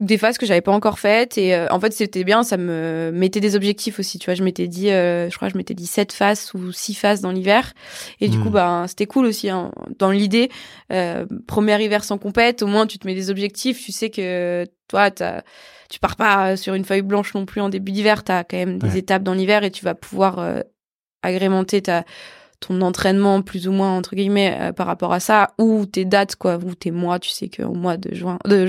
Des 0.00 0.16
phases 0.16 0.38
que 0.38 0.46
j'avais 0.46 0.62
pas 0.62 0.72
encore 0.72 0.98
faites 0.98 1.36
et 1.36 1.54
euh, 1.54 1.66
en 1.70 1.78
fait 1.78 1.92
c'était 1.92 2.24
bien 2.24 2.42
ça 2.42 2.56
me 2.56 3.10
mettait 3.12 3.40
des 3.40 3.54
objectifs 3.54 3.98
aussi 3.98 4.18
tu 4.18 4.24
vois 4.24 4.34
je 4.34 4.42
m'étais 4.42 4.66
dit 4.66 4.90
euh, 4.90 5.28
je 5.28 5.36
crois 5.36 5.50
je 5.50 5.56
m'étais 5.58 5.74
dit 5.74 5.86
sept 5.86 6.12
phases 6.14 6.50
ou 6.54 6.72
six 6.72 6.94
phases 6.94 7.20
dans 7.20 7.30
l'hiver 7.32 7.74
et 8.20 8.28
du 8.28 8.38
coup 8.40 8.48
bah 8.48 8.86
c'était 8.88 9.04
cool 9.04 9.26
aussi 9.26 9.50
hein. 9.50 9.70
dans 9.98 10.10
l'idée 10.10 10.50
euh, 10.90 11.26
premier 11.46 11.82
hiver 11.84 12.02
sans 12.02 12.16
compète 12.16 12.62
au 12.62 12.66
moins 12.66 12.86
tu 12.86 12.98
te 12.98 13.06
mets 13.06 13.14
des 13.14 13.28
objectifs 13.30 13.84
tu 13.84 13.92
sais 13.92 14.08
que 14.08 14.64
toi 14.88 15.10
t'as 15.10 15.42
tu 15.90 15.98
pars 15.98 16.16
pas 16.16 16.56
sur 16.56 16.72
une 16.74 16.84
feuille 16.86 17.02
blanche 17.02 17.34
non 17.34 17.44
plus 17.44 17.60
en 17.60 17.68
début 17.68 17.92
d'hiver 17.92 18.24
t'as 18.24 18.42
quand 18.42 18.56
même 18.56 18.78
des 18.78 18.88
Ouais. 18.92 18.98
étapes 19.00 19.22
dans 19.22 19.34
l'hiver 19.34 19.64
et 19.64 19.70
tu 19.70 19.84
vas 19.84 19.94
pouvoir 19.94 20.38
euh, 20.38 20.60
agrémenter 21.22 21.82
ta 21.82 22.04
ton 22.60 22.82
entraînement 22.82 23.40
plus 23.40 23.66
ou 23.66 23.72
moins 23.72 23.96
entre 23.96 24.14
guillemets 24.14 24.56
euh, 24.60 24.72
par 24.72 24.86
rapport 24.86 25.12
à 25.12 25.20
ça 25.20 25.54
ou 25.58 25.86
tes 25.86 26.04
dates 26.04 26.36
quoi 26.36 26.58
ou 26.58 26.74
tes 26.74 26.90
mois 26.90 27.18
tu 27.18 27.30
sais 27.30 27.48
qu'au 27.48 27.72
mois 27.72 27.96
de 27.96 28.14
juin 28.14 28.38
de, 28.44 28.68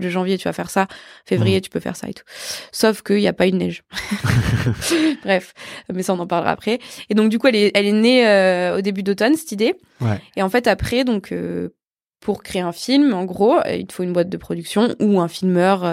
de, 0.00 0.08
janvier 0.08 0.38
tu 0.38 0.44
vas 0.44 0.54
faire 0.54 0.70
ça 0.70 0.88
février 1.26 1.60
tu 1.60 1.68
peux 1.68 1.80
faire 1.80 1.96
ça 1.96 2.08
et 2.08 2.14
tout. 2.14 2.24
Sauf 2.72 3.02
qu'il 3.02 3.16
n'y 3.16 3.28
a 3.28 3.34
pas 3.34 3.46
une 3.46 3.58
neige. 3.58 3.84
Bref 5.24 5.52
mais 5.92 6.02
ça 6.02 6.14
on 6.14 6.18
en 6.18 6.26
parlera 6.26 6.50
après. 6.50 6.78
Et 7.10 7.14
donc 7.14 7.28
du 7.28 7.38
coup 7.38 7.46
elle 7.48 7.56
est 7.56 7.70
elle 7.74 7.86
est 7.86 7.92
née 7.92 8.26
euh, 8.26 8.78
au 8.78 8.80
début 8.80 9.02
d'automne 9.02 9.34
cette 9.34 9.52
idée. 9.52 9.74
Ouais. 10.00 10.20
et 10.36 10.42
en 10.42 10.48
fait 10.48 10.66
après 10.66 11.04
donc 11.04 11.30
euh, 11.32 11.68
pour 12.20 12.42
créer 12.42 12.62
un 12.62 12.72
film, 12.72 13.12
en 13.14 13.24
gros, 13.24 13.58
il 13.70 13.86
te 13.86 13.92
faut 13.92 14.02
une 14.02 14.12
boîte 14.12 14.30
de 14.30 14.36
production 14.36 14.96
ou 15.00 15.20
un 15.20 15.28
filmeur 15.28 15.84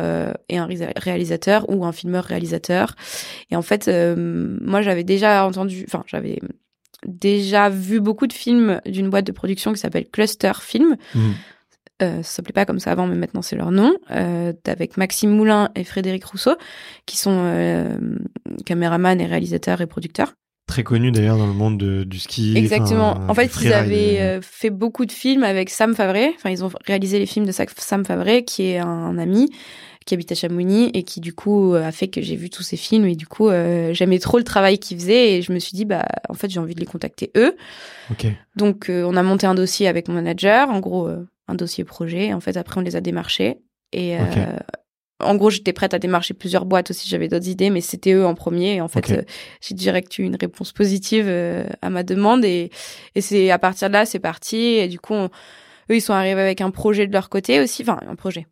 et 0.50 0.58
un 0.58 0.68
réalisateur 0.96 1.70
ou 1.70 1.86
un 1.86 1.92
filmeur 1.92 2.24
réalisateur. 2.24 2.96
Et 3.52 3.56
en 3.56 3.62
fait, 3.62 3.88
moi 3.88 4.82
j'avais 4.82 5.04
déjà 5.04 5.46
entendu, 5.46 5.86
enfin 5.86 6.04
j'avais 6.08 6.40
déjà 7.05 7.69
vu 7.69 8.00
beaucoup 8.00 8.27
de 8.27 8.33
films 8.33 8.81
d'une 8.86 9.10
boîte 9.10 9.25
de 9.25 9.31
production 9.31 9.74
qui 9.74 9.79
s'appelle 9.79 10.07
Cluster 10.10 10.53
Film. 10.60 10.98
Mmh. 11.15 11.19
Euh, 12.01 12.17
ça 12.17 12.38
s'appelait 12.38 12.53
pas 12.53 12.65
comme 12.65 12.79
ça 12.79 12.91
avant, 12.91 13.07
mais 13.07 13.15
maintenant 13.15 13.41
c'est 13.41 13.55
leur 13.55 13.72
nom, 13.72 13.95
euh, 14.12 14.51
avec 14.65 14.98
Maxime 14.98 15.29
Moulin 15.29 15.69
et 15.75 15.83
Frédéric 15.83 16.25
Rousseau, 16.25 16.55
qui 17.05 17.17
sont 17.17 17.43
euh, 17.45 17.98
caméramans 18.65 19.19
et 19.19 19.25
réalisateurs 19.25 19.79
et 19.81 19.88
producteurs. 19.88 20.33
Très 20.65 20.83
connus 20.83 21.12
d'ailleurs 21.12 21.38
dans 21.38 21.45
le 21.45 21.53
monde 21.53 21.77
du 21.77 22.19
ski. 22.19 22.53
Exactement. 22.55 23.19
En 23.27 23.33
fait, 23.33 23.51
ils 23.62 23.74
avaient 23.74 24.22
euh, 24.22 24.39
fait 24.41 24.69
beaucoup 24.69 25.05
de 25.05 25.12
films 25.12 25.43
avec 25.43 25.69
Sam 25.69 25.93
Favre. 25.93 26.31
Enfin, 26.36 26.51
ils 26.51 26.63
ont 26.63 26.72
réalisé 26.86 27.19
les 27.19 27.25
films 27.25 27.45
de 27.45 27.51
Sam 27.51 28.05
Favre, 28.05 28.45
qui 28.45 28.63
est 28.63 28.79
un 28.79 29.17
ami 29.17 29.50
qui 30.05 30.13
habite 30.13 30.31
à 30.31 30.36
Chamonix 30.36 30.91
et 30.93 31.03
qui 31.03 31.19
du 31.19 31.33
coup 31.33 31.74
a 31.75 31.91
fait 31.91 32.07
que 32.07 32.22
j'ai 32.22 32.36
vu 32.36 32.50
tous 32.50 32.63
ces 32.63 32.77
films. 32.77 33.05
Et 33.05 33.15
du 33.15 33.27
coup 33.27 33.50
euh, 33.50 33.93
j'aimais 33.93 34.19
trop 34.19 34.38
le 34.38 34.43
travail 34.43 34.77
qu'ils 34.79 34.98
faisaient 35.00 35.33
et 35.33 35.41
je 35.41 35.51
me 35.51 35.60
suis 35.60 35.74
dit 35.74 35.86
bah 35.86 36.05
en 36.29 36.33
fait 36.33 36.50
j'ai 36.50 36.60
envie 36.60 36.75
de 36.75 36.79
les 36.79 36.86
contacter 36.86 37.31
eux. 37.38 37.55
Donc 38.55 38.89
euh, 38.89 39.03
on 39.05 39.15
a 39.15 39.24
monté 39.24 39.48
un 39.48 39.55
dossier 39.55 39.88
avec 39.88 40.07
mon 40.07 40.15
manager, 40.15 40.69
en 40.69 40.79
gros 40.79 41.07
euh, 41.07 41.27
un 41.48 41.55
dossier 41.55 41.83
projet. 41.83 42.33
En 42.33 42.39
fait 42.39 42.57
après 42.57 42.79
on 42.79 42.83
les 42.83 42.95
a 42.95 43.01
démarchés. 43.01 43.57
Et 43.91 44.17
en 45.19 45.36
gros 45.36 45.51
j'étais 45.51 45.72
prête 45.72 45.93
à 45.93 46.00
démarcher 46.00 46.33
plusieurs 46.33 46.65
boîtes 46.65 46.89
aussi, 46.89 47.07
j'avais 47.07 47.27
d'autres 47.27 47.48
idées 47.48 47.69
mais 47.69 47.79
c'était 47.79 48.13
eux 48.13 48.25
en 48.25 48.33
premier. 48.33 48.75
Et 48.75 48.81
en 48.81 48.88
fait 48.88 49.25
j'ai 49.62 49.75
direct 49.75 50.17
eu 50.17 50.24
une 50.24 50.36
réponse 50.36 50.72
positive 50.72 51.29
à 51.81 51.89
ma 51.89 52.03
demande. 52.03 52.43
Et, 52.43 52.72
et 53.15 53.22
c'est 53.22 53.51
à 53.51 53.60
partir 53.60 53.89
de 53.89 53.93
là 53.93 54.05
c'est 54.05 54.19
parti. 54.19 54.57
Et 54.57 54.88
du 54.88 55.00
coup 55.00 55.13
eux 55.13 55.29
ils 55.89 56.01
sont 56.01 56.13
arrivés 56.13 56.41
avec 56.41 56.60
un 56.62 56.72
projet 56.72 57.05
de 57.05 57.13
leur 57.13 57.29
côté 57.29 57.62
aussi, 57.62 57.83
enfin 57.83 58.00
un 58.07 58.15
projet, 58.15 58.48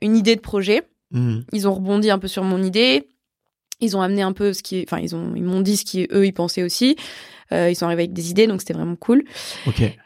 une 0.00 0.16
idée 0.16 0.34
de 0.34 0.40
projet 0.40 0.82
Mhm. 1.10 1.44
Ils 1.52 1.68
ont 1.68 1.74
rebondi 1.74 2.10
un 2.10 2.18
peu 2.18 2.28
sur 2.28 2.42
mon 2.42 2.62
idée. 2.62 3.08
Ils 3.80 3.96
ont 3.96 4.00
amené 4.00 4.22
un 4.22 4.32
peu 4.32 4.52
ce 4.52 4.62
qui, 4.62 4.84
enfin 4.86 4.98
ils 5.02 5.14
ont, 5.14 5.34
ils 5.36 5.42
m'ont 5.42 5.60
dit 5.60 5.76
ce 5.76 5.84
qui 5.84 6.08
eux 6.10 6.26
ils 6.26 6.32
pensaient 6.32 6.62
aussi. 6.62 6.96
Euh, 7.52 7.70
ils 7.70 7.76
sont 7.76 7.86
arrivés 7.86 8.02
avec 8.02 8.12
des 8.12 8.30
idées, 8.30 8.46
donc 8.46 8.60
c'était 8.60 8.74
vraiment 8.74 8.96
cool. 8.96 9.24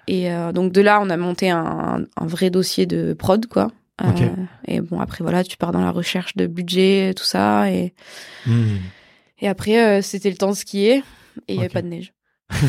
Et 0.06 0.30
euh, 0.30 0.52
donc 0.52 0.72
de 0.72 0.80
là, 0.80 1.00
on 1.02 1.08
a 1.08 1.16
monté 1.16 1.50
un, 1.50 2.04
un 2.16 2.26
vrai 2.26 2.50
dossier 2.50 2.86
de 2.86 3.14
prod, 3.14 3.46
quoi. 3.46 3.70
Euh, 4.02 4.30
et 4.66 4.80
bon, 4.80 4.98
après 4.98 5.22
voilà, 5.22 5.44
tu 5.44 5.58
pars 5.58 5.72
dans 5.72 5.82
la 5.82 5.90
recherche 5.90 6.34
de 6.34 6.46
budget, 6.46 7.12
tout 7.14 7.24
ça, 7.24 7.70
et 7.70 7.92
mhm. 8.46 8.78
et 9.40 9.48
après 9.48 10.00
c'était 10.00 10.30
le 10.30 10.36
temps 10.36 10.48
de 10.50 10.56
skier 10.56 11.02
et 11.48 11.52
il 11.52 11.56
n'y 11.56 11.60
avait 11.60 11.68
pas 11.68 11.82
de 11.82 11.88
neige. 11.88 12.14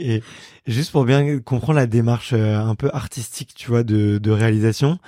Et 0.00 0.22
juste 0.66 0.90
pour 0.92 1.04
bien 1.04 1.38
comprendre 1.40 1.78
la 1.78 1.86
démarche 1.86 2.32
un 2.32 2.74
peu 2.74 2.90
artistique, 2.92 3.54
tu 3.54 3.68
vois, 3.68 3.84
de, 3.84 4.18
de 4.18 4.30
réalisation, 4.30 4.98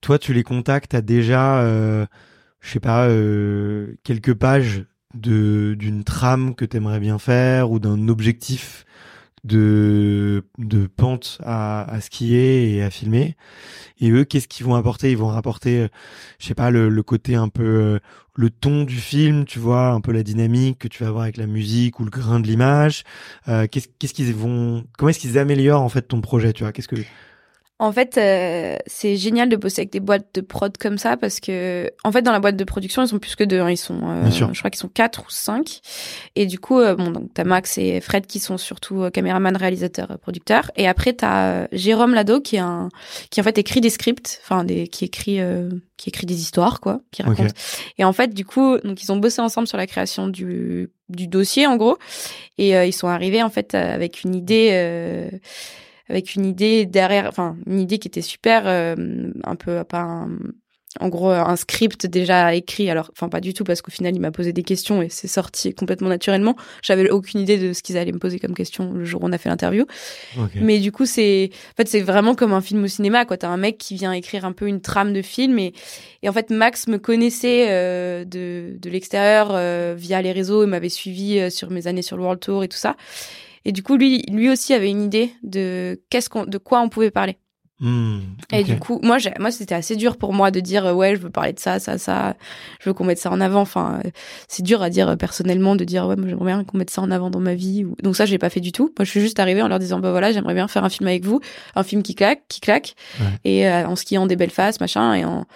toi, 0.00 0.18
tu 0.18 0.32
les 0.32 0.42
contactes, 0.42 0.94
à 0.94 1.02
déjà, 1.02 1.60
euh, 1.62 2.06
je 2.60 2.70
sais 2.70 2.80
pas, 2.80 3.08
euh, 3.08 3.96
quelques 4.04 4.34
pages 4.34 4.84
de 5.14 5.74
d'une 5.76 6.04
trame 6.04 6.54
que 6.54 6.64
t'aimerais 6.64 7.00
bien 7.00 7.18
faire 7.18 7.70
ou 7.72 7.80
d'un 7.80 8.08
objectif 8.08 8.84
de 9.44 10.44
de 10.58 10.86
pente 10.86 11.38
à, 11.44 11.90
à 11.90 12.00
skier 12.00 12.74
et 12.74 12.82
à 12.82 12.90
filmer. 12.90 13.36
Et 14.00 14.10
eux, 14.10 14.24
qu'est-ce 14.24 14.48
qu'ils 14.48 14.66
vont 14.66 14.74
apporter? 14.74 15.10
Ils 15.10 15.16
vont 15.16 15.28
rapporter, 15.28 15.88
je 16.38 16.46
sais 16.46 16.54
pas, 16.54 16.70
le, 16.70 17.02
côté 17.02 17.34
un 17.34 17.48
peu 17.48 17.62
euh, 17.62 17.98
le 18.34 18.50
ton 18.50 18.84
du 18.84 18.96
film, 18.96 19.44
tu 19.44 19.58
vois, 19.58 19.88
un 19.88 20.00
peu 20.00 20.12
la 20.12 20.22
dynamique 20.22 20.78
que 20.78 20.88
tu 20.88 21.02
vas 21.02 21.10
avoir 21.10 21.24
avec 21.24 21.36
la 21.36 21.46
musique 21.46 22.00
ou 22.00 22.04
le 22.04 22.10
grain 22.10 22.40
de 22.40 22.46
l'image. 22.46 23.04
Euh, 23.48 23.66
qu'est-ce 23.66 23.88
qu'est-ce 23.98 24.14
qu'ils 24.14 24.34
vont 24.34 24.84
Comment 24.98 25.10
est-ce 25.10 25.18
qu'ils 25.18 25.38
améliorent 25.38 25.82
en 25.82 25.88
fait 25.88 26.02
ton 26.02 26.20
projet 26.20 26.52
Tu 26.52 26.64
vois? 26.64 26.72
Qu'est-ce 26.72 26.88
que 26.88 26.96
en 27.82 27.92
fait, 27.92 28.18
euh, 28.18 28.76
c'est 28.86 29.16
génial 29.16 29.48
de 29.48 29.56
bosser 29.56 29.80
avec 29.80 29.90
des 29.90 30.00
boîtes 30.00 30.26
de 30.34 30.42
prod 30.42 30.76
comme 30.76 30.98
ça 30.98 31.16
parce 31.16 31.40
que, 31.40 31.90
en 32.04 32.12
fait, 32.12 32.20
dans 32.20 32.30
la 32.30 32.38
boîte 32.38 32.56
de 32.56 32.64
production, 32.64 33.02
ils 33.02 33.08
sont 33.08 33.18
plus 33.18 33.36
que 33.36 33.44
deux. 33.44 33.58
Hein. 33.58 33.70
ils 33.70 33.78
sont, 33.78 34.00
euh, 34.04 34.30
je 34.30 34.58
crois 34.58 34.68
qu'ils 34.68 34.78
sont 34.78 34.88
quatre 34.88 35.22
ou 35.22 35.30
cinq. 35.30 35.80
Et 36.36 36.44
du 36.44 36.58
coup, 36.58 36.78
euh, 36.78 36.94
bon, 36.94 37.10
donc 37.10 37.30
t'as 37.32 37.44
Max 37.44 37.78
et 37.78 38.02
Fred 38.02 38.26
qui 38.26 38.38
sont 38.38 38.58
surtout 38.58 39.08
caméraman, 39.10 39.56
réalisateur, 39.56 40.18
producteur. 40.20 40.70
Et 40.76 40.86
après, 40.86 41.14
t'as 41.14 41.68
Jérôme 41.72 42.12
Lado 42.12 42.42
qui 42.42 42.56
est 42.56 42.60
un, 42.60 42.90
qui 43.30 43.40
en 43.40 43.44
fait 43.44 43.56
écrit 43.56 43.80
des 43.80 43.88
scripts, 43.88 44.42
enfin 44.42 44.62
des, 44.62 44.86
qui 44.86 45.06
écrit, 45.06 45.40
qui 45.96 46.10
écrit 46.10 46.26
des 46.26 46.38
histoires, 46.38 46.80
quoi, 46.80 47.00
qui 47.12 47.22
raconte. 47.22 47.54
Et 47.96 48.04
en 48.04 48.12
fait, 48.12 48.34
du 48.34 48.44
coup, 48.44 48.76
donc 48.84 49.02
ils 49.02 49.10
ont 49.10 49.16
bossé 49.16 49.40
ensemble 49.40 49.66
sur 49.66 49.78
la 49.78 49.86
création 49.86 50.28
du 50.28 50.90
du 51.08 51.28
dossier, 51.28 51.66
en 51.66 51.76
gros. 51.76 51.96
Et 52.58 52.72
ils 52.72 52.92
sont 52.92 53.08
arrivés 53.08 53.42
en 53.42 53.50
fait 53.50 53.74
avec 53.74 54.22
une 54.22 54.34
idée 54.34 55.30
avec 56.10 56.34
une 56.34 56.44
idée 56.44 56.86
derrière, 56.86 57.26
enfin 57.28 57.56
une 57.66 57.80
idée 57.80 57.98
qui 57.98 58.08
était 58.08 58.20
super, 58.20 58.64
euh, 58.66 59.30
un 59.44 59.56
peu 59.56 59.82
pas 59.84 60.26
en 60.98 61.08
gros 61.08 61.30
un 61.30 61.54
script 61.54 62.06
déjà 62.06 62.52
écrit. 62.54 62.90
Alors, 62.90 63.10
enfin 63.12 63.28
pas 63.28 63.40
du 63.40 63.54
tout 63.54 63.62
parce 63.62 63.80
qu'au 63.80 63.92
final 63.92 64.14
il 64.14 64.20
m'a 64.20 64.32
posé 64.32 64.52
des 64.52 64.64
questions 64.64 65.02
et 65.02 65.08
c'est 65.08 65.28
sorti 65.28 65.72
complètement 65.72 66.08
naturellement. 66.08 66.56
J'avais 66.82 67.08
aucune 67.10 67.40
idée 67.40 67.58
de 67.58 67.72
ce 67.72 67.82
qu'ils 67.82 67.96
allaient 67.96 68.10
me 68.10 68.18
poser 68.18 68.40
comme 68.40 68.54
question 68.54 68.92
le 68.92 69.04
jour 69.04 69.22
où 69.22 69.26
on 69.26 69.32
a 69.32 69.38
fait 69.38 69.48
l'interview. 69.48 69.86
Mais 70.56 70.80
du 70.80 70.90
coup 70.90 71.06
c'est, 71.06 71.50
en 71.72 71.76
fait 71.76 71.86
c'est 71.86 72.00
vraiment 72.00 72.34
comme 72.34 72.52
un 72.52 72.60
film 72.60 72.82
au 72.82 72.88
cinéma 72.88 73.24
quoi. 73.24 73.36
T'as 73.36 73.48
un 73.48 73.56
mec 73.56 73.78
qui 73.78 73.94
vient 73.94 74.12
écrire 74.12 74.44
un 74.44 74.52
peu 74.52 74.66
une 74.66 74.80
trame 74.80 75.12
de 75.12 75.22
film 75.22 75.60
et, 75.60 75.74
et 76.22 76.28
en 76.28 76.32
fait 76.32 76.50
Max 76.50 76.88
me 76.88 76.98
connaissait 76.98 77.66
euh, 77.68 78.24
de, 78.24 78.76
de 78.76 78.90
l'extérieur 78.90 79.50
euh, 79.52 79.94
via 79.96 80.20
les 80.22 80.32
réseaux, 80.32 80.64
il 80.64 80.68
m'avait 80.70 80.88
suivi 80.88 81.50
sur 81.52 81.70
mes 81.70 81.86
années 81.86 82.02
sur 82.02 82.16
le 82.16 82.22
World 82.22 82.40
Tour 82.40 82.64
et 82.64 82.68
tout 82.68 82.78
ça. 82.78 82.96
Et 83.64 83.72
du 83.72 83.82
coup, 83.82 83.96
lui, 83.96 84.22
lui 84.30 84.48
aussi 84.48 84.74
avait 84.74 84.90
une 84.90 85.02
idée 85.02 85.32
de 85.42 86.00
qu'est-ce 86.10 86.30
qu'on, 86.30 86.44
de 86.44 86.58
quoi 86.58 86.80
on 86.80 86.88
pouvait 86.88 87.10
parler. 87.10 87.36
Hmm, 87.82 88.20
et 88.52 88.62
du 88.62 88.78
coup, 88.78 89.00
moi, 89.02 89.16
moi, 89.38 89.50
c'était 89.50 89.74
assez 89.74 89.96
dur 89.96 90.18
pour 90.18 90.34
moi 90.34 90.50
de 90.50 90.60
dire 90.60 90.84
ouais, 90.94 91.16
je 91.16 91.20
veux 91.20 91.30
parler 91.30 91.54
de 91.54 91.58
ça, 91.58 91.78
ça, 91.78 91.96
ça. 91.96 92.36
Je 92.78 92.90
veux 92.90 92.92
qu'on 92.92 93.04
mette 93.04 93.18
ça 93.18 93.30
en 93.30 93.40
avant. 93.40 93.62
Enfin, 93.62 94.02
c'est 94.48 94.62
dur 94.62 94.82
à 94.82 94.90
dire 94.90 95.08
euh, 95.08 95.16
personnellement 95.16 95.76
de 95.76 95.84
dire 95.84 96.06
ouais, 96.06 96.16
moi 96.16 96.28
j'aimerais 96.28 96.52
bien 96.52 96.64
qu'on 96.64 96.76
mette 96.76 96.90
ça 96.90 97.00
en 97.00 97.10
avant 97.10 97.30
dans 97.30 97.40
ma 97.40 97.54
vie. 97.54 97.86
Donc 98.02 98.16
ça, 98.16 98.26
j'ai 98.26 98.36
pas 98.36 98.50
fait 98.50 98.60
du 98.60 98.70
tout. 98.70 98.92
Moi, 98.98 99.06
je 99.06 99.10
suis 99.10 99.20
juste 99.20 99.38
arrivée 99.40 99.62
en 99.62 99.68
leur 99.68 99.78
disant 99.78 99.98
bah 99.98 100.10
voilà, 100.10 100.30
j'aimerais 100.30 100.52
bien 100.52 100.68
faire 100.68 100.84
un 100.84 100.90
film 100.90 101.08
avec 101.08 101.24
vous, 101.24 101.40
un 101.74 101.82
film 101.82 102.02
qui 102.02 102.14
claque, 102.14 102.42
qui 102.48 102.60
claque, 102.60 102.96
et 103.44 103.66
euh, 103.66 103.86
en 103.86 103.96
skiant 103.96 104.26
des 104.26 104.36
belles 104.36 104.50
faces, 104.50 104.78
machin, 104.78 105.14
et 105.14 105.24
en 105.24 105.46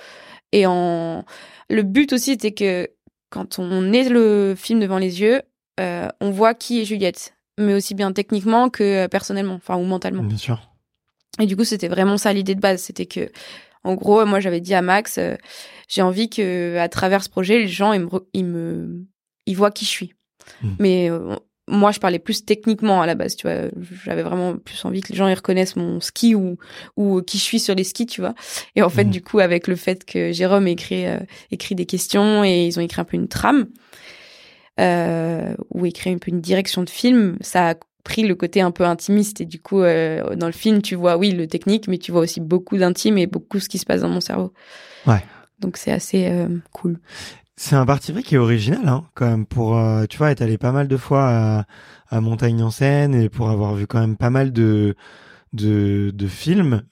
et 0.53 0.65
en 0.67 1.27
le 1.69 1.83
but 1.83 2.15
aussi 2.15 2.31
était 2.31 2.53
que 2.53 2.89
quand 3.29 3.59
on 3.59 3.93
est 3.93 4.09
le 4.09 4.55
film 4.57 4.81
devant 4.81 4.99
les 4.99 5.21
yeux, 5.21 5.43
euh, 5.81 6.09
on 6.21 6.31
voit 6.31 6.55
qui 6.55 6.81
est 6.81 6.85
Juliette 6.85 7.35
mais 7.59 7.75
aussi 7.75 7.95
bien 7.95 8.13
techniquement 8.13 8.71
que 8.71 9.07
personnellement, 9.07 9.55
enfin 9.55 9.77
ou 9.77 9.85
mentalement. 9.85 10.23
Bien 10.23 10.37
sûr. 10.37 10.71
Et 11.41 11.47
du 11.47 11.57
coup, 11.57 11.65
c'était 11.65 11.89
vraiment 11.89 12.17
ça 12.17 12.33
l'idée 12.33 12.55
de 12.55 12.61
base, 12.61 12.83
c'était 12.83 13.07
que, 13.07 13.31
en 13.83 13.95
gros, 13.95 14.25
moi 14.25 14.41
j'avais 14.41 14.61
dit 14.61 14.75
à 14.75 14.83
Max, 14.83 15.19
euh, 15.19 15.37
j'ai 15.89 16.03
envie 16.03 16.31
que 16.31 16.77
à 16.79 16.89
travers 16.89 17.23
ce 17.23 17.29
projet, 17.29 17.59
les 17.59 17.69
gens 17.69 17.93
ils 17.93 18.01
me, 18.01 18.09
ils 18.33 18.45
me, 18.45 19.05
ils 19.47 19.57
voient 19.57 19.71
qui 19.71 19.85
je 19.85 19.91
suis. 19.91 20.15
Hmm. 20.63 20.75
Mais 20.79 21.11
euh, 21.11 21.37
moi, 21.67 21.93
je 21.93 21.99
parlais 21.99 22.19
plus 22.19 22.45
techniquement 22.45 23.03
à 23.03 23.07
la 23.07 23.15
base, 23.15 23.37
tu 23.37 23.49
vois. 23.49 23.69
J'avais 24.05 24.23
vraiment 24.23 24.57
plus 24.57 24.85
envie 24.85 25.01
que 25.01 25.11
les 25.11 25.17
gens 25.17 25.27
ils 25.27 25.35
reconnaissent 25.35 25.77
mon 25.77 26.01
ski 26.01 26.35
ou 26.35 26.57
ou 26.97 27.21
qui 27.23 27.39
je 27.39 27.43
suis 27.43 27.59
sur 27.59 27.75
les 27.75 27.85
skis, 27.85 28.07
tu 28.07 28.21
vois. 28.21 28.35
Et 28.77 28.83
en 28.83 28.91
fait, 28.91 29.05
hmm. 29.05 29.11
du 29.11 29.23
coup, 29.23 29.41
avec 29.41 29.67
le 29.67 29.77
fait 29.77 30.05
que 30.05 30.31
Jérôme 30.31 30.69
écrit 30.69 31.07
euh, 31.07 31.19
écrit 31.51 31.75
des 31.75 31.87
questions 31.87 32.45
et 32.45 32.67
ils 32.67 32.79
ont 32.79 32.83
écrit 32.83 33.01
un 33.01 33.05
peu 33.05 33.17
une 33.17 33.29
trame, 33.29 33.67
euh, 34.81 35.55
ou 35.71 35.87
écrire 35.87 36.15
un 36.15 36.19
peu 36.19 36.31
une 36.31 36.41
direction 36.41 36.83
de 36.83 36.91
film, 36.91 37.37
ça 37.41 37.71
a 37.71 37.75
pris 38.05 38.27
le 38.27 38.35
côté 38.35 38.61
un 38.61 38.71
peu 38.71 38.85
intimiste 38.85 39.41
et 39.41 39.47
du 39.47 39.61
coup 39.61 39.81
euh, 39.81 40.37
dans 40.37 40.47
le 40.47 40.53
film 40.53 40.83
tu 40.83 40.95
vois 40.95 41.17
oui 41.17 41.33
le 41.33 41.47
technique 41.47 41.89
mais 41.89 41.97
tu 41.97 42.13
vois 42.13 42.21
aussi 42.21 42.39
beaucoup 42.39 42.77
d'intime 42.77 43.17
et 43.17 43.27
beaucoup 43.27 43.59
ce 43.59 43.69
qui 43.69 43.79
se 43.79 43.87
passe 43.87 44.03
dans 44.03 44.11
mon 44.11 44.21
cerveau. 44.21 44.53
Ouais. 45.07 45.25
Donc 45.59 45.79
c'est 45.79 45.91
assez 45.91 46.27
euh, 46.27 46.49
cool. 46.73 47.01
C'est 47.57 47.77
un 47.77 47.87
parti 47.87 48.13
pris 48.13 48.23
qui 48.23 48.35
est 48.35 48.39
original 48.39 48.87
hein, 48.87 49.05
quand 49.15 49.27
même 49.27 49.47
pour 49.47 49.79
euh, 49.79 50.05
tu 50.07 50.19
vois 50.19 50.31
être 50.31 50.43
allé 50.43 50.59
pas 50.59 50.73
mal 50.73 50.87
de 50.87 50.97
fois 50.97 51.29
à, 51.29 51.67
à 52.09 52.21
Montagne 52.21 52.63
en 52.63 52.71
scène 52.71 53.15
et 53.15 53.29
pour 53.29 53.49
avoir 53.49 53.75
vu 53.75 53.87
quand 53.87 54.01
même 54.01 54.17
pas 54.17 54.31
mal 54.31 54.53
de 54.53 54.95
de, 55.53 56.11
de 56.13 56.27
films. 56.27 56.83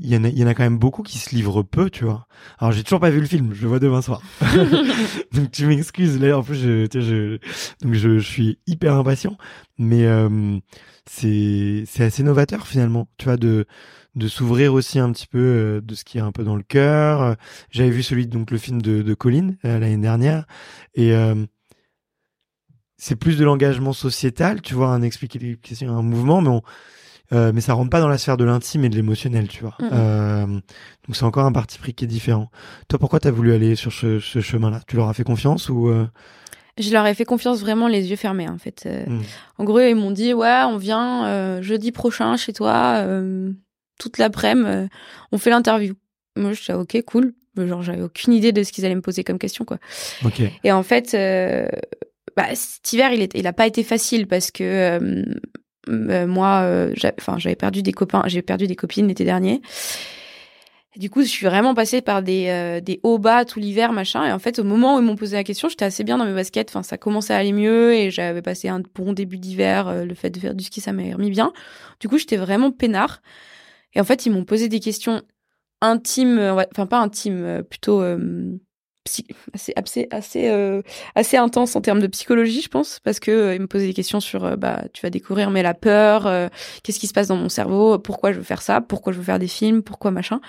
Il 0.00 0.08
y, 0.08 0.16
en 0.16 0.24
a, 0.24 0.28
il 0.28 0.38
y 0.38 0.42
en 0.42 0.46
a 0.46 0.54
quand 0.54 0.62
même 0.62 0.78
beaucoup 0.78 1.02
qui 1.02 1.18
se 1.18 1.34
livrent 1.34 1.62
peu, 1.62 1.90
tu 1.90 2.04
vois. 2.04 2.26
Alors, 2.58 2.72
j'ai 2.72 2.82
toujours 2.82 3.00
pas 3.00 3.10
vu 3.10 3.20
le 3.20 3.26
film, 3.26 3.52
je 3.52 3.62
le 3.62 3.68
vois 3.68 3.78
demain 3.78 4.00
soir. 4.00 4.22
donc, 5.32 5.50
tu 5.50 5.66
m'excuses, 5.66 6.18
là, 6.20 6.38
en 6.38 6.42
plus, 6.42 6.56
je, 6.56 6.86
je, 6.90 7.38
donc 7.82 7.94
je, 7.94 8.18
je, 8.18 8.26
suis 8.26 8.58
hyper 8.66 8.94
impatient. 8.94 9.36
Mais 9.78 10.06
euh, 10.06 10.58
c'est 11.06 11.84
assez 12.00 12.22
novateur, 12.22 12.66
finalement, 12.66 13.08
tu 13.18 13.26
vois, 13.26 13.36
de, 13.36 13.66
de 14.14 14.28
s'ouvrir 14.28 14.72
aussi 14.72 14.98
un 14.98 15.12
petit 15.12 15.26
peu 15.26 15.38
euh, 15.38 15.80
de 15.82 15.94
ce 15.94 16.04
qui 16.04 16.18
est 16.18 16.22
un 16.22 16.32
peu 16.32 16.44
dans 16.44 16.56
le 16.56 16.62
cœur. 16.62 17.36
J'avais 17.70 17.90
vu 17.90 18.02
celui, 18.02 18.26
donc, 18.26 18.50
le 18.50 18.58
film 18.58 18.80
de, 18.80 19.02
de 19.02 19.14
Colline, 19.14 19.58
euh, 19.64 19.78
l'année 19.78 19.98
dernière. 19.98 20.46
Et 20.94 21.12
euh, 21.14 21.44
c'est 22.96 23.16
plus 23.16 23.36
de 23.36 23.44
l'engagement 23.44 23.92
sociétal, 23.92 24.62
tu 24.62 24.74
vois, 24.74 24.88
un 24.88 25.02
expliquer 25.02 25.58
un 25.82 26.02
mouvement, 26.02 26.40
mais 26.40 26.48
on 26.48 26.62
euh, 27.32 27.52
mais 27.54 27.60
ça 27.60 27.72
rentre 27.72 27.90
pas 27.90 28.00
dans 28.00 28.08
la 28.08 28.18
sphère 28.18 28.36
de 28.36 28.44
l'intime 28.44 28.84
et 28.84 28.88
de 28.88 28.96
l'émotionnel, 28.96 29.48
tu 29.48 29.62
vois. 29.62 29.76
Euh, 29.80 30.46
donc 30.46 31.14
c'est 31.14 31.24
encore 31.24 31.46
un 31.46 31.52
parti 31.52 31.78
pris 31.78 31.94
qui 31.94 32.04
est 32.04 32.08
différent. 32.08 32.50
Toi, 32.88 32.98
pourquoi 32.98 33.20
t'as 33.20 33.30
voulu 33.30 33.52
aller 33.52 33.76
sur 33.76 33.92
ce, 33.92 34.20
ce 34.20 34.40
chemin-là? 34.40 34.80
Tu 34.86 34.96
leur 34.96 35.08
as 35.08 35.14
fait 35.14 35.24
confiance 35.24 35.68
ou 35.68 35.88
euh? 35.88 36.06
Je 36.78 36.90
leur 36.92 37.06
ai 37.06 37.14
fait 37.14 37.24
confiance 37.24 37.60
vraiment 37.60 37.88
les 37.88 38.10
yeux 38.10 38.16
fermés, 38.16 38.48
en 38.48 38.58
fait. 38.58 38.88
Hmm. 39.06 39.20
En 39.58 39.64
gros, 39.64 39.80
ils 39.80 39.94
m'ont 39.94 40.10
dit 40.10 40.34
ouais, 40.34 40.62
on 40.66 40.76
vient 40.76 41.60
jeudi 41.62 41.92
prochain 41.92 42.36
chez 42.36 42.52
toi, 42.52 43.06
toute 43.98 44.18
l'après-midi, 44.18 44.88
on 45.30 45.38
fait 45.38 45.50
l'interview. 45.50 45.94
Moi, 46.36 46.52
je 46.52 46.60
disais 46.60 46.72
ok, 46.74 47.02
cool. 47.06 47.34
Genre, 47.56 47.82
j'avais 47.82 48.02
aucune 48.02 48.32
idée 48.32 48.50
de 48.50 48.64
ce 48.64 48.72
qu'ils 48.72 48.84
allaient 48.84 48.96
me 48.96 49.00
poser 49.00 49.22
comme 49.22 49.38
question, 49.38 49.64
quoi. 49.64 49.78
Ok. 50.24 50.42
Et 50.64 50.72
en 50.72 50.82
fait, 50.82 51.14
bah, 52.36 52.46
cet 52.54 52.92
hiver, 52.92 53.12
il, 53.12 53.22
est, 53.22 53.32
il 53.34 53.46
a 53.46 53.52
pas 53.52 53.66
été 53.66 53.84
facile 53.84 54.26
parce 54.26 54.50
que 54.50 54.64
euh, 54.64 55.24
moi, 55.88 56.62
euh, 56.62 56.94
enfin, 57.18 57.38
j'avais 57.38 57.56
perdu 57.56 57.82
des 57.82 57.92
copains, 57.92 58.22
j'ai 58.26 58.42
perdu 58.42 58.66
des 58.66 58.76
copines 58.76 59.08
l'été 59.08 59.24
dernier. 59.24 59.60
du 60.96 61.10
coup, 61.10 61.22
je 61.22 61.28
suis 61.28 61.46
vraiment 61.46 61.74
passée 61.74 62.00
par 62.00 62.22
des, 62.22 62.46
euh, 62.48 62.80
des 62.80 63.00
hauts 63.02 63.18
bas 63.18 63.44
tout 63.44 63.58
l'hiver, 63.58 63.92
machin. 63.92 64.24
Et 64.24 64.32
en 64.32 64.38
fait, 64.38 64.58
au 64.58 64.64
moment 64.64 64.96
où 64.96 65.00
ils 65.00 65.04
m'ont 65.04 65.16
posé 65.16 65.36
la 65.36 65.44
question, 65.44 65.68
j'étais 65.68 65.84
assez 65.84 66.04
bien 66.04 66.18
dans 66.18 66.24
mes 66.24 66.34
baskets. 66.34 66.70
Enfin, 66.70 66.82
ça 66.82 66.98
commençait 66.98 67.34
à 67.34 67.38
aller 67.38 67.52
mieux 67.52 67.94
et 67.94 68.10
j'avais 68.10 68.42
passé 68.42 68.68
un 68.68 68.80
bon 68.94 69.12
début 69.12 69.38
d'hiver. 69.38 70.04
le 70.04 70.14
fait 70.14 70.30
de 70.30 70.38
faire 70.38 70.54
du 70.54 70.64
ski, 70.64 70.80
ça 70.80 70.92
m'a 70.92 71.02
remis 71.02 71.30
bien. 71.30 71.52
Du 72.00 72.08
coup, 72.08 72.18
j'étais 72.18 72.36
vraiment 72.36 72.70
peinard. 72.70 73.22
Et 73.94 74.00
en 74.00 74.04
fait, 74.04 74.26
ils 74.26 74.30
m'ont 74.30 74.44
posé 74.44 74.68
des 74.68 74.80
questions 74.80 75.22
intimes, 75.80 76.38
enfin 76.38 76.86
pas 76.86 76.98
intimes, 76.98 77.62
plutôt 77.68 78.02
assez 79.52 79.72
assez 79.76 80.08
assez 80.10 80.48
euh, 80.48 80.80
assez 81.14 81.36
intense 81.36 81.76
en 81.76 81.82
termes 81.82 82.00
de 82.00 82.06
psychologie 82.06 82.62
je 82.62 82.68
pense 82.68 83.00
parce 83.00 83.20
que 83.20 83.30
euh, 83.30 83.54
il 83.54 83.60
me 83.60 83.66
posait 83.66 83.86
des 83.86 83.92
questions 83.92 84.20
sur 84.20 84.44
euh, 84.44 84.56
bah 84.56 84.84
tu 84.94 85.02
vas 85.02 85.10
découvrir 85.10 85.50
mais 85.50 85.62
la 85.62 85.74
peur 85.74 86.50
qu'est-ce 86.82 86.98
qui 86.98 87.06
se 87.06 87.12
passe 87.12 87.28
dans 87.28 87.36
mon 87.36 87.50
cerveau 87.50 87.98
pourquoi 87.98 88.32
je 88.32 88.38
veux 88.38 88.44
faire 88.44 88.62
ça 88.62 88.80
pourquoi 88.80 89.12
je 89.12 89.18
veux 89.18 89.24
faire 89.24 89.38
des 89.38 89.48
films 89.48 89.82
pourquoi 89.82 90.10
machin 90.10 90.40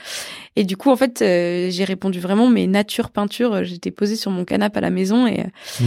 et 0.55 0.63
du 0.63 0.77
coup 0.77 0.89
en 0.89 0.95
fait 0.95 1.19
j'ai 1.19 1.83
répondu 1.83 2.19
vraiment 2.19 2.49
mais 2.49 2.65
nature 2.67 3.09
peinture 3.09 3.63
j'étais 3.63 3.91
posée 3.91 4.15
sur 4.15 4.31
mon 4.31 4.45
canapé 4.45 4.77
à 4.77 4.81
la 4.81 4.89
maison 4.89 5.27
et 5.27 5.45
mmh. 5.79 5.85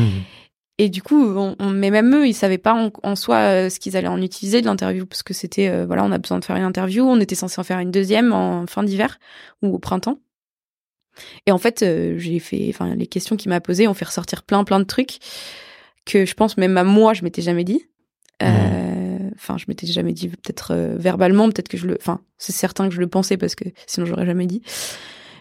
Et 0.81 0.89
du 0.89 1.03
coup, 1.03 1.37
on, 1.37 1.57
mais 1.71 1.91
même 1.91 2.15
eux, 2.15 2.29
ils 2.29 2.35
savaient 2.35 2.57
pas 2.57 2.73
en, 2.73 2.93
en 3.03 3.17
soi 3.17 3.69
ce 3.69 3.81
qu'ils 3.81 3.97
allaient 3.97 4.07
en 4.07 4.23
utiliser 4.23 4.61
de 4.61 4.67
l'interview, 4.67 5.07
parce 5.07 5.25
que 5.25 5.35
c'était, 5.35 5.85
voilà, 5.85 6.05
on 6.05 6.13
a 6.13 6.19
besoin 6.19 6.39
de 6.39 6.45
faire 6.45 6.55
une 6.55 6.63
interview, 6.63 7.05
on 7.05 7.19
était 7.19 7.35
censé 7.35 7.61
en 7.61 7.65
faire 7.65 7.81
une 7.81 7.91
deuxième 7.91 8.33
en 8.33 8.65
fin 8.69 8.85
d'hiver 8.85 9.19
ou 9.61 9.75
au 9.75 9.81
printemps. 9.81 10.21
Et 11.47 11.53
en 11.53 11.59
fait, 11.59 11.83
euh, 11.83 12.19
j'ai 12.19 12.39
fait, 12.39 12.67
enfin, 12.71 12.95
les 12.95 13.07
questions 13.07 13.37
qu'il 13.37 13.51
m'a 13.51 13.61
posées 13.61 13.89
ont 13.89 13.95
fait 13.95 14.05
ressortir 14.05 14.43
plein, 14.43 14.65
plein 14.65 14.81
de 14.81 14.85
trucs 14.85 15.19
que 16.05 16.25
je 16.25 16.35
pense 16.35 16.57
même 16.57 16.77
à 16.77 16.85
moi, 16.85 17.15
je 17.15 17.23
m'étais 17.23 17.43
jamais 17.43 17.65
dit. 17.65 17.87
Euh, 18.43 19.19
enfin, 19.35 19.59
je 19.59 19.65
m'étais 19.69 19.87
jamais 19.87 20.13
dit, 20.13 20.29
peut-être 20.29 20.73
euh, 20.73 20.97
verbalement, 20.97 21.49
peut-être 21.51 21.69
que 21.69 21.77
je 21.77 21.87
le, 21.87 21.97
enfin, 22.01 22.21
c'est 22.39 22.53
certain 22.53 22.89
que 22.89 22.95
je 22.95 23.01
le 23.01 23.09
pensais 23.09 23.37
parce 23.37 23.55
que 23.55 23.65
sinon 23.87 24.07
j'aurais 24.07 24.27
jamais 24.27 24.47
dit. 24.47 24.63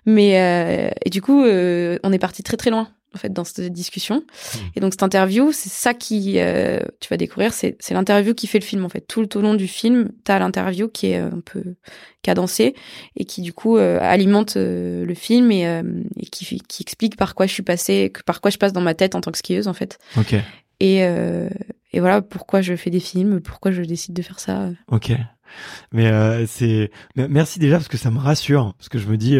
Mais 0.05 0.93
et 1.05 1.09
du 1.09 1.21
coup, 1.21 1.41
on 1.43 2.13
est 2.13 2.19
parti 2.19 2.41
très 2.41 2.55
très 2.55 2.69
loin 2.69 2.87
en 3.15 3.17
fait 3.17 3.31
dans 3.31 3.43
cette 3.43 3.71
discussion. 3.71 4.17
Mmh. 4.17 4.57
Et 4.75 4.79
donc 4.79 4.93
cette 4.93 5.03
interview, 5.03 5.51
c'est 5.51 5.69
ça 5.69 5.93
qui 5.93 6.39
euh, 6.39 6.79
tu 6.99 7.09
vas 7.09 7.17
découvrir, 7.17 7.53
c'est 7.53 7.77
l'interview 7.91 8.33
qui 8.33 8.47
fait 8.47 8.59
le 8.59 8.65
film 8.65 8.85
en 8.85 8.89
fait. 8.89 9.01
Tout, 9.01 9.37
au 9.37 9.41
long 9.41 9.53
du 9.53 9.67
film, 9.67 10.09
tu 10.25 10.31
as 10.31 10.39
l'interview 10.39 10.87
qui 10.87 11.07
est 11.07 11.17
un 11.17 11.41
peu 11.43 11.63
cadencée 12.21 12.75
et 13.15 13.25
qui 13.25 13.41
du 13.41 13.53
coup 13.53 13.77
euh, 13.77 13.99
alimente 14.01 14.57
euh, 14.57 15.05
le 15.05 15.13
film 15.13 15.51
et, 15.51 15.63
et 16.17 16.25
qui, 16.25 16.61
qui 16.67 16.83
explique 16.83 17.15
par 17.15 17.35
quoi 17.35 17.47
je 17.47 17.53
suis 17.53 17.63
passée, 17.63 18.11
par 18.25 18.41
quoi 18.41 18.51
je 18.51 18.57
passe 18.57 18.73
dans 18.73 18.81
ma 18.81 18.93
tête 18.93 19.15
en 19.15 19.21
tant 19.21 19.31
que 19.31 19.37
skieuse 19.37 19.67
en 19.67 19.73
fait. 19.73 19.97
Ok. 20.17 20.35
Et, 20.79 20.97
et 20.99 21.99
voilà 21.99 22.21
pourquoi 22.21 22.61
je 22.61 22.75
fais 22.75 22.91
des 22.91 22.99
films, 22.99 23.41
pourquoi 23.41 23.71
je 23.71 23.81
décide 23.81 24.13
de 24.13 24.21
faire 24.21 24.39
ça. 24.39 24.69
Ok. 24.89 25.11
Mais 25.91 26.11
c'est 26.45 26.91
merci 27.15 27.57
déjà 27.57 27.77
parce 27.77 27.87
que 27.87 27.97
ça 27.97 28.11
me 28.11 28.19
rassure 28.19 28.75
parce 28.77 28.89
que 28.89 28.99
je 28.99 29.07
me 29.07 29.17
dis 29.17 29.39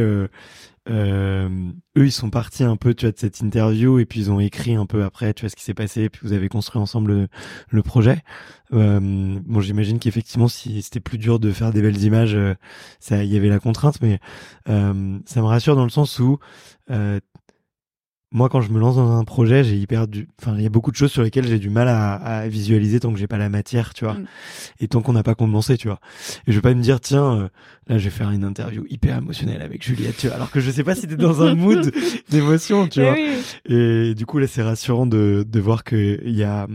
euh, 0.89 1.49
eux, 1.97 2.05
ils 2.05 2.11
sont 2.11 2.29
partis 2.29 2.63
un 2.63 2.75
peu, 2.75 2.93
tu 2.93 3.05
vois, 3.05 3.11
de 3.11 3.17
cette 3.17 3.41
interview 3.41 3.99
et 3.99 4.05
puis 4.05 4.21
ils 4.21 4.31
ont 4.31 4.39
écrit 4.39 4.75
un 4.75 4.85
peu 4.85 5.03
après, 5.03 5.33
tu 5.33 5.41
vois, 5.41 5.49
ce 5.49 5.55
qui 5.55 5.63
s'est 5.63 5.73
passé. 5.73 6.03
Et 6.03 6.09
puis 6.09 6.21
vous 6.23 6.33
avez 6.33 6.49
construit 6.49 6.81
ensemble 6.81 7.27
le, 7.69 7.83
projet. 7.83 8.21
Euh, 8.73 9.39
bon, 9.45 9.61
j'imagine 9.61 9.99
qu'effectivement, 9.99 10.47
si 10.47 10.81
c'était 10.81 10.99
plus 10.99 11.17
dur 11.17 11.39
de 11.39 11.51
faire 11.51 11.71
des 11.71 11.81
belles 11.81 12.01
images, 12.03 12.35
euh, 12.35 12.55
ça, 12.99 13.23
il 13.23 13.31
y 13.31 13.37
avait 13.37 13.49
la 13.49 13.59
contrainte, 13.59 14.01
mais 14.01 14.19
euh, 14.69 15.19
ça 15.25 15.41
me 15.41 15.45
rassure 15.45 15.75
dans 15.75 15.83
le 15.83 15.89
sens 15.89 16.19
où 16.19 16.39
euh, 16.89 17.19
moi, 18.31 18.49
quand 18.49 18.59
je 18.59 18.71
me 18.71 18.79
lance 18.79 18.97
dans 18.97 19.15
un 19.15 19.23
projet, 19.23 19.63
j'ai 19.63 19.77
hyper 19.77 20.07
du, 20.07 20.27
enfin, 20.41 20.55
il 20.57 20.63
y 20.63 20.65
a 20.65 20.69
beaucoup 20.69 20.91
de 20.91 20.97
choses 20.97 21.11
sur 21.11 21.23
lesquelles 21.23 21.47
j'ai 21.47 21.59
du 21.59 21.69
mal 21.69 21.87
à, 21.87 22.15
à, 22.15 22.47
visualiser 22.47 22.99
tant 22.99 23.13
que 23.13 23.17
j'ai 23.19 23.27
pas 23.27 23.37
la 23.37 23.47
matière, 23.47 23.93
tu 23.93 24.03
vois, 24.03 24.15
mm. 24.15 24.25
et 24.81 24.87
tant 24.89 25.01
qu'on 25.01 25.13
n'a 25.13 25.23
pas 25.23 25.35
commencé, 25.35 25.77
tu 25.77 25.87
vois. 25.87 25.99
Et 26.45 26.51
je 26.51 26.57
vais 26.57 26.61
pas 26.61 26.73
me 26.73 26.81
dire, 26.81 26.99
tiens, 26.99 27.39
euh, 27.39 27.47
là, 27.87 27.97
je 27.97 28.03
vais 28.03 28.09
faire 28.09 28.29
une 28.31 28.43
interview 28.43 28.85
hyper 28.89 29.17
émotionnelle 29.17 29.61
avec 29.61 29.81
Juliette, 29.81 30.17
tu 30.17 30.27
vois, 30.27 30.35
alors 30.35 30.51
que 30.51 30.59
je 30.59 30.69
sais 30.71 30.83
pas 30.83 30.93
si 30.93 31.07
t'es 31.07 31.15
dans 31.15 31.41
un 31.41 31.55
mood 31.55 31.93
d'émotion, 32.29 32.87
tu 32.87 33.01
vois. 33.01 33.15
Et 33.65 34.13
du 34.13 34.25
coup, 34.25 34.39
là, 34.39 34.47
c'est 34.47 34.61
rassurant 34.61 35.05
de, 35.05 35.45
de 35.47 35.59
voir 35.59 35.85
que 35.85 36.19
il 36.25 36.35
y 36.35 36.43
a, 36.43 36.67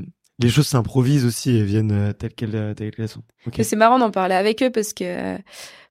les 0.42 0.50
choses 0.50 0.66
s'improvisent 0.66 1.24
aussi 1.24 1.56
et 1.56 1.62
viennent 1.62 1.92
euh, 1.92 2.12
telles 2.12 2.34
qu'elles, 2.34 2.56
euh, 2.56 2.74
telles 2.74 2.90
qu'elles 2.90 3.08
sont. 3.08 3.22
C'est 3.60 3.76
marrant 3.76 3.98
d'en 3.98 4.10
parler 4.10 4.34
avec 4.34 4.62
eux 4.62 4.70
parce 4.70 4.92
que 4.92 5.38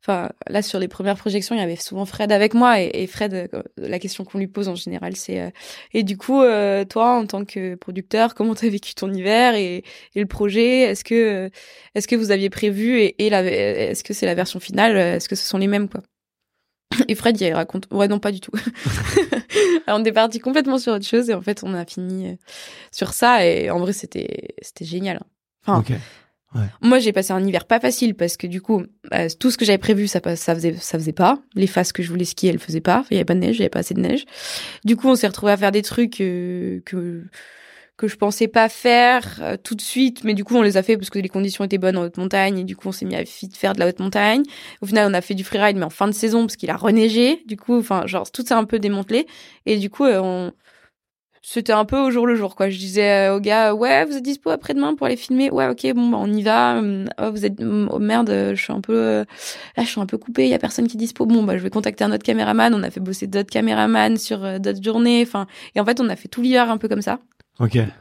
enfin 0.01 0.29
là 0.47 0.61
sur 0.61 0.79
les 0.79 0.87
premières 0.87 1.15
projections 1.15 1.55
il 1.55 1.59
y 1.59 1.61
avait 1.61 1.75
souvent 1.75 2.05
Fred 2.05 2.31
avec 2.31 2.53
moi 2.53 2.81
et, 2.81 3.07
Fred 3.07 3.33
euh, 3.33 3.63
la 3.77 3.99
question 3.99 4.23
qu'on 4.23 4.39
lui 4.39 4.47
pose 4.47 4.67
en 4.67 4.75
général 4.75 5.15
c'est 5.15 5.39
euh, 5.39 5.49
et 5.93 6.03
du 6.03 6.17
coup 6.17 6.41
euh, 6.41 6.85
toi 6.85 7.17
en 7.17 7.25
tant 7.25 7.45
que 7.45 7.75
producteur 7.75 8.33
comment 8.33 8.55
t'as 8.55 8.69
vécu 8.69 8.95
ton 8.95 9.11
hiver 9.13 9.55
et, 9.55 9.83
le 10.15 10.25
projet? 10.25 10.81
Est-ce 10.81 11.03
que 11.03 11.49
est-ce 11.95 12.07
que 12.07 12.15
vous 12.15 12.31
aviez 12.31 12.49
prévu 12.49 12.99
et, 12.99 13.15
et 13.23 13.27
est-ce 13.27 14.03
que 14.03 14.13
c'est 14.13 14.25
la 14.25 14.35
version 14.35 14.59
finale? 14.59 14.97
Est-ce 14.97 15.29
que 15.29 15.35
ce 15.35 15.45
sont 15.45 15.57
les 15.57 15.67
mêmes 15.67 15.89
quoi? 15.89 16.01
Et 17.07 17.15
Fred 17.15 17.39
il 17.39 17.53
raconte 17.53 17.87
ouais 17.91 18.07
non 18.07 18.19
pas 18.19 18.31
du 18.31 18.39
tout 18.39 18.51
Alors, 19.87 19.99
on 19.99 20.03
est 20.05 20.11
parti 20.11 20.39
complètement 20.39 20.77
sur 20.77 20.93
autre 20.93 21.05
chose 21.05 21.29
et 21.29 21.33
en 21.33 21.41
fait 21.41 21.61
on 21.63 21.73
a 21.73 21.85
fini 21.85 22.37
sur 22.91 23.13
ça 23.13 23.45
et 23.45 23.69
en 23.69 23.79
vrai 23.79 23.93
c'était 23.93 24.55
c'était 24.61 24.85
génial 24.85 25.17
hein. 25.17 25.25
enfin 25.65 25.83
moi, 26.81 26.99
j'ai 26.99 27.13
passé 27.13 27.31
un 27.31 27.45
hiver 27.45 27.65
pas 27.65 27.79
facile 27.79 28.13
parce 28.13 28.35
que 28.35 28.45
du 28.45 28.61
coup, 28.61 28.83
bah, 29.09 29.29
tout 29.29 29.51
ce 29.51 29.57
que 29.57 29.63
j'avais 29.63 29.77
prévu, 29.77 30.07
ça, 30.07 30.19
ça 30.35 30.53
faisait, 30.53 30.75
ça 30.75 30.97
faisait 30.97 31.13
pas. 31.13 31.39
Les 31.55 31.67
phases 31.67 31.91
que 31.93 32.03
je 32.03 32.09
voulais 32.09 32.25
skier, 32.25 32.49
elles 32.49 32.59
faisaient 32.59 32.81
pas. 32.81 33.05
Il 33.09 33.13
y 33.13 33.17
avait 33.17 33.25
pas 33.25 33.35
de 33.35 33.39
neige, 33.39 33.55
il 33.55 33.59
y 33.59 33.61
avait 33.63 33.69
pas 33.69 33.79
assez 33.79 33.93
de 33.93 34.01
neige. 34.01 34.25
Du 34.83 34.97
coup, 34.97 35.07
on 35.07 35.15
s'est 35.15 35.27
retrouvé 35.27 35.53
à 35.53 35.57
faire 35.57 35.71
des 35.71 35.81
trucs 35.81 36.19
euh, 36.19 36.81
que 36.85 37.23
que 38.01 38.07
je 38.07 38.15
pensais 38.15 38.47
pas 38.47 38.67
faire 38.67 39.39
euh, 39.41 39.57
tout 39.63 39.75
de 39.75 39.81
suite, 39.81 40.23
mais 40.23 40.33
du 40.33 40.43
coup, 40.43 40.55
on 40.55 40.63
les 40.63 40.75
a 40.75 40.81
fait 40.81 40.97
parce 40.97 41.11
que 41.11 41.19
les 41.19 41.29
conditions 41.29 41.63
étaient 41.63 41.77
bonnes 41.77 41.97
en 41.97 42.03
haute 42.05 42.17
montagne 42.17 42.57
et 42.57 42.63
du 42.63 42.75
coup, 42.75 42.87
on 42.87 42.91
s'est 42.91 43.05
mis 43.05 43.15
à 43.15 43.23
faire 43.25 43.73
de 43.73 43.79
la 43.79 43.87
haute 43.89 43.99
montagne. 43.99 44.41
Au 44.81 44.87
final, 44.87 45.07
on 45.11 45.13
a 45.13 45.21
fait 45.21 45.35
du 45.35 45.43
freeride, 45.43 45.77
mais 45.77 45.85
en 45.85 45.91
fin 45.91 46.07
de 46.07 46.13
saison 46.13 46.41
parce 46.41 46.55
qu'il 46.55 46.71
a 46.71 46.77
reneigé. 46.77 47.43
Du 47.45 47.57
coup, 47.57 47.77
enfin, 47.77 48.07
genre 48.07 48.31
tout 48.31 48.43
s'est 48.43 48.55
un 48.55 48.63
peu 48.63 48.79
démantelé. 48.79 49.27
Et 49.67 49.77
du 49.77 49.91
coup, 49.91 50.05
euh, 50.05 50.49
c'était 51.43 51.73
un 51.73 51.85
peu 51.85 51.99
au 51.99 52.09
jour 52.09 52.25
le 52.25 52.35
jour 52.35 52.55
quoi. 52.55 52.69
Je 52.71 52.77
disais 52.79 53.29
aux 53.29 53.39
gars 53.39 53.73
ouais 53.75 54.05
vous 54.05 54.15
êtes 54.17 54.23
dispo 54.23 54.49
après-demain 54.51 54.95
pour 54.95 55.07
aller 55.07 55.15
filmer? 55.15 55.49
Ouais 55.51 55.67
ok 55.67 55.93
bon 55.95 56.09
bah 56.09 56.17
on 56.19 56.31
y 56.31 56.43
va. 56.43 56.81
Oh, 57.19 57.31
vous 57.31 57.45
êtes 57.45 57.59
oh, 57.61 57.99
merde 57.99 58.29
je 58.29 58.61
suis 58.61 58.73
un 58.73 58.81
peu 58.81 59.25
là 59.77 59.83
je 59.83 59.89
suis 59.89 59.99
un 59.99 60.05
peu 60.05 60.17
coupé 60.19 60.43
il 60.43 60.49
y 60.49 60.53
a 60.53 60.59
personne 60.59 60.87
qui 60.87 60.97
est 60.97 60.99
dispo. 60.99 61.25
Bon 61.25 61.43
bah 61.43 61.57
je 61.57 61.63
vais 61.63 61.71
contacter 61.71 62.03
un 62.03 62.11
autre 62.11 62.23
caméraman. 62.23 62.73
On 62.75 62.83
a 62.83 62.91
fait 62.91 62.99
bosser 62.99 63.27
d'autres 63.27 63.49
caméramans 63.49 64.17
sur 64.17 64.43
euh, 64.45 64.59
d'autres 64.59 64.83
journées 64.83 65.23
enfin 65.23 65.47
et 65.75 65.79
en 65.79 65.85
fait 65.85 65.99
on 65.99 66.09
a 66.09 66.15
fait 66.15 66.27
tout 66.27 66.41
l'hiver 66.41 66.69
un 66.69 66.77
peu 66.77 66.87
comme 66.87 67.01
ça 67.01 67.19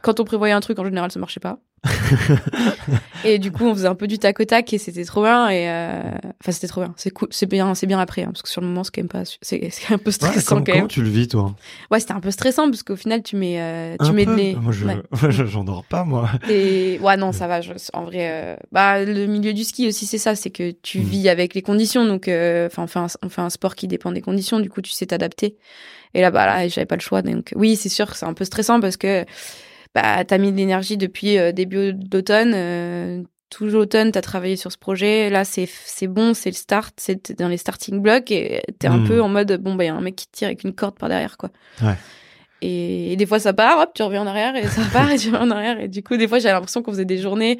quand 0.01 0.19
on 0.19 0.23
prévoyait 0.23 0.53
un 0.53 0.59
truc 0.59 0.79
en 0.79 0.85
général 0.85 1.11
ça 1.11 1.19
marchait 1.19 1.39
pas 1.39 1.59
et 3.25 3.39
du 3.39 3.51
coup, 3.51 3.65
on 3.65 3.73
faisait 3.73 3.87
un 3.87 3.95
peu 3.95 4.05
du 4.05 4.19
tac 4.19 4.39
au 4.39 4.45
tac 4.45 4.71
et 4.71 4.77
c'était 4.77 5.03
trop 5.03 5.23
bien. 5.23 5.49
Et 5.49 5.67
euh... 5.67 6.11
enfin, 6.39 6.51
c'était 6.51 6.67
trop 6.67 6.81
bien. 6.81 6.93
C'est 6.95 7.09
cool, 7.09 7.27
c'est 7.31 7.47
bien, 7.47 7.73
c'est 7.73 7.87
bien 7.87 7.99
après, 7.99 8.21
hein, 8.21 8.29
parce 8.31 8.43
que 8.43 8.49
sur 8.49 8.61
le 8.61 8.67
moment, 8.67 8.83
c'est 8.83 8.91
quand 8.93 9.01
même 9.01 9.07
pas, 9.07 9.23
c'est, 9.41 9.71
un 9.89 9.97
peu 9.97 10.11
stressant 10.11 10.57
quand 10.57 10.67
même. 10.67 10.75
Comment 10.75 10.87
tu 10.87 11.01
le 11.01 11.09
vis, 11.09 11.27
toi? 11.27 11.55
Ouais, 11.89 11.99
c'était 11.99 12.13
un 12.13 12.19
peu 12.19 12.29
stressant 12.29 12.69
parce 12.69 12.83
qu'au 12.83 12.95
final, 12.95 13.23
tu 13.23 13.35
mets, 13.35 13.59
euh, 13.59 13.95
tu 14.05 14.11
mets 14.11 14.25
les. 14.25 14.55
Moi, 14.55 14.71
je, 14.71 15.45
j'en 15.45 15.63
dors 15.63 15.83
pas, 15.83 16.03
moi. 16.03 16.29
Et 16.49 16.99
ouais, 17.01 17.17
non, 17.17 17.31
ça 17.31 17.47
va. 17.47 17.61
en 17.93 18.03
vrai, 18.03 18.29
euh... 18.31 18.55
bah, 18.71 19.03
le 19.03 19.25
milieu 19.25 19.53
du 19.53 19.63
ski 19.63 19.87
aussi, 19.87 20.05
c'est 20.05 20.19
ça, 20.19 20.35
c'est 20.35 20.51
que 20.51 20.71
tu 20.83 20.99
hmm. 20.99 21.03
vis 21.03 21.29
avec 21.29 21.55
les 21.55 21.63
conditions. 21.63 22.05
Donc, 22.05 22.27
euh, 22.27 22.67
enfin, 22.67 22.83
on 22.83 22.87
fait 22.87 22.99
un, 22.99 23.07
on 23.23 23.29
fait 23.29 23.41
un 23.41 23.49
sport 23.49 23.73
qui 23.73 23.87
dépend 23.87 24.11
des 24.11 24.21
conditions. 24.21 24.59
Du 24.59 24.69
coup, 24.69 24.81
tu 24.81 24.91
sais 24.91 25.07
t'adapter. 25.07 25.57
Et 26.13 26.21
là, 26.21 26.31
bah 26.31 26.45
là, 26.45 26.67
j'avais 26.67 26.85
pas 26.85 26.95
le 26.95 27.01
choix. 27.01 27.21
Donc, 27.21 27.51
oui, 27.55 27.75
c'est 27.75 27.89
sûr, 27.89 28.15
c'est 28.15 28.25
un 28.25 28.33
peu 28.33 28.43
stressant 28.45 28.79
parce 28.79 28.97
que 28.97 29.25
bah, 29.95 30.23
t'as 30.25 30.37
mis 30.37 30.51
de 30.51 30.57
l'énergie 30.57 30.97
depuis 30.97 31.37
euh, 31.37 31.51
début 31.51 31.93
d'automne, 31.93 32.53
euh, 32.55 33.23
tout 33.49 33.65
l'automne, 33.65 34.11
t'as 34.13 34.21
travaillé 34.21 34.55
sur 34.55 34.71
ce 34.71 34.77
projet. 34.77 35.29
Là, 35.29 35.43
c'est 35.43 35.67
c'est 35.85 36.07
bon, 36.07 36.33
c'est 36.33 36.49
le 36.49 36.55
start, 36.55 36.93
c'est 36.97 37.37
dans 37.37 37.49
les 37.49 37.57
starting 37.57 37.99
blocks 38.01 38.31
et 38.31 38.61
t'es 38.79 38.87
un 38.87 38.99
Hmm. 38.99 39.07
peu 39.07 39.21
en 39.21 39.27
mode 39.29 39.61
bon 39.61 39.75
bah 39.75 39.83
y 39.83 39.87
a 39.89 39.93
un 39.95 40.01
mec 40.01 40.15
qui 40.15 40.27
te 40.27 40.37
tire 40.37 40.47
avec 40.47 40.63
une 40.63 40.73
corde 40.73 40.97
par 40.97 41.09
derrière 41.09 41.37
quoi. 41.37 41.49
Ouais. 41.81 41.95
Et, 42.61 43.13
et 43.13 43.15
des 43.15 43.25
fois 43.25 43.39
ça 43.39 43.53
part, 43.53 43.79
hop, 43.79 43.91
tu 43.93 44.03
reviens 44.03 44.21
en 44.21 44.27
arrière 44.27 44.55
et 44.55 44.67
ça 44.69 44.81
part 44.93 45.09
et 45.11 45.17
tu 45.17 45.27
reviens 45.29 45.47
en 45.47 45.51
arrière 45.51 45.79
et 45.79 45.87
du 45.87 46.03
coup 46.03 46.15
des 46.15 46.27
fois 46.27 46.39
j'avais 46.39 46.53
l'impression 46.53 46.81
qu'on 46.81 46.91
faisait 46.91 47.05
des 47.05 47.17
journées. 47.17 47.57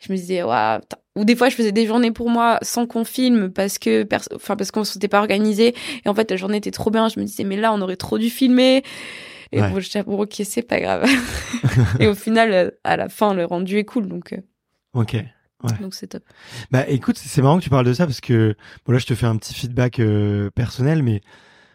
Je 0.00 0.12
me 0.12 0.16
disais 0.16 0.42
waouh. 0.42 0.80
Ou 1.16 1.24
des 1.24 1.36
fois 1.36 1.48
je 1.48 1.56
faisais 1.56 1.72
des 1.72 1.86
journées 1.86 2.12
pour 2.12 2.30
moi 2.30 2.58
sans 2.62 2.86
qu'on 2.86 3.04
filme 3.04 3.50
parce 3.50 3.78
que 3.78 4.06
enfin 4.34 4.56
parce 4.56 4.70
qu'on 4.70 4.84
s'était 4.84 5.08
pas 5.08 5.18
organisé 5.20 5.74
et 6.04 6.08
en 6.08 6.14
fait 6.14 6.30
la 6.30 6.36
journée 6.36 6.56
était 6.58 6.70
trop 6.70 6.90
bien. 6.90 7.08
Je 7.08 7.20
me 7.20 7.24
disais 7.24 7.44
mais 7.44 7.56
là 7.56 7.72
on 7.72 7.80
aurait 7.80 7.96
trop 7.96 8.18
dû 8.18 8.30
filmer. 8.30 8.82
Et 9.52 9.60
Ouais. 9.60 9.68
bon, 9.70 9.80
j'étais 9.80 10.02
bon, 10.04 10.16
ok, 10.22 10.42
c'est 10.44 10.62
pas 10.62 10.78
grave. 10.80 11.04
et 11.98 12.06
au 12.06 12.14
final, 12.14 12.72
à 12.84 12.96
la 12.96 13.08
fin, 13.08 13.34
le 13.34 13.44
rendu 13.44 13.78
est 13.78 13.84
cool, 13.84 14.06
donc 14.06 14.32
euh, 14.32 14.36
Ok. 14.94 15.16
donc 15.80 15.92
c'est 15.94 16.06
top. 16.06 16.22
Bah 16.70 16.88
écoute, 16.88 17.18
c'est 17.18 17.42
marrant 17.42 17.58
que 17.58 17.64
tu 17.64 17.68
parles 17.70 17.84
de 17.84 17.92
ça 17.92 18.06
parce 18.06 18.20
que 18.20 18.54
bon 18.86 18.92
là 18.92 18.98
je 19.00 19.06
te 19.06 19.14
fais 19.16 19.26
un 19.26 19.36
petit 19.36 19.52
feedback 19.52 19.98
euh, 19.98 20.50
personnel, 20.54 21.02
mais 21.02 21.20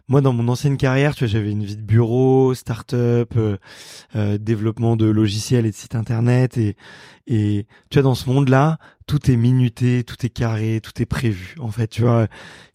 moi 0.08 0.22
dans 0.22 0.34
mon 0.34 0.48
ancienne 0.48 0.78
carrière, 0.78 1.16
tu 1.16 1.24
vois, 1.26 1.32
j'avais 1.32 1.52
une 1.52 1.64
vie 1.66 1.78
de 1.78 1.82
bureau, 1.82 2.54
start-up, 2.54 3.34
euh, 3.38 3.58
euh, 4.16 4.38
développement 4.38 4.96
de 4.98 5.06
logiciels 5.08 5.66
et 5.66 5.72
de 5.72 5.76
sites 5.76 5.96
internet 5.96 6.58
et 6.58 6.76
et 7.28 7.66
tu 7.90 7.96
vois 8.00 8.04
dans 8.04 8.16
ce 8.16 8.30
monde-là, 8.30 8.78
tout 9.08 9.32
est 9.32 9.36
minuté, 9.38 10.04
tout 10.04 10.24
est 10.26 10.30
carré, 10.30 10.80
tout 10.84 11.02
est 11.02 11.06
prévu. 11.08 11.56
En 11.60 11.72
fait, 11.72 11.88
tu 11.88 12.02
vois, 12.04 12.28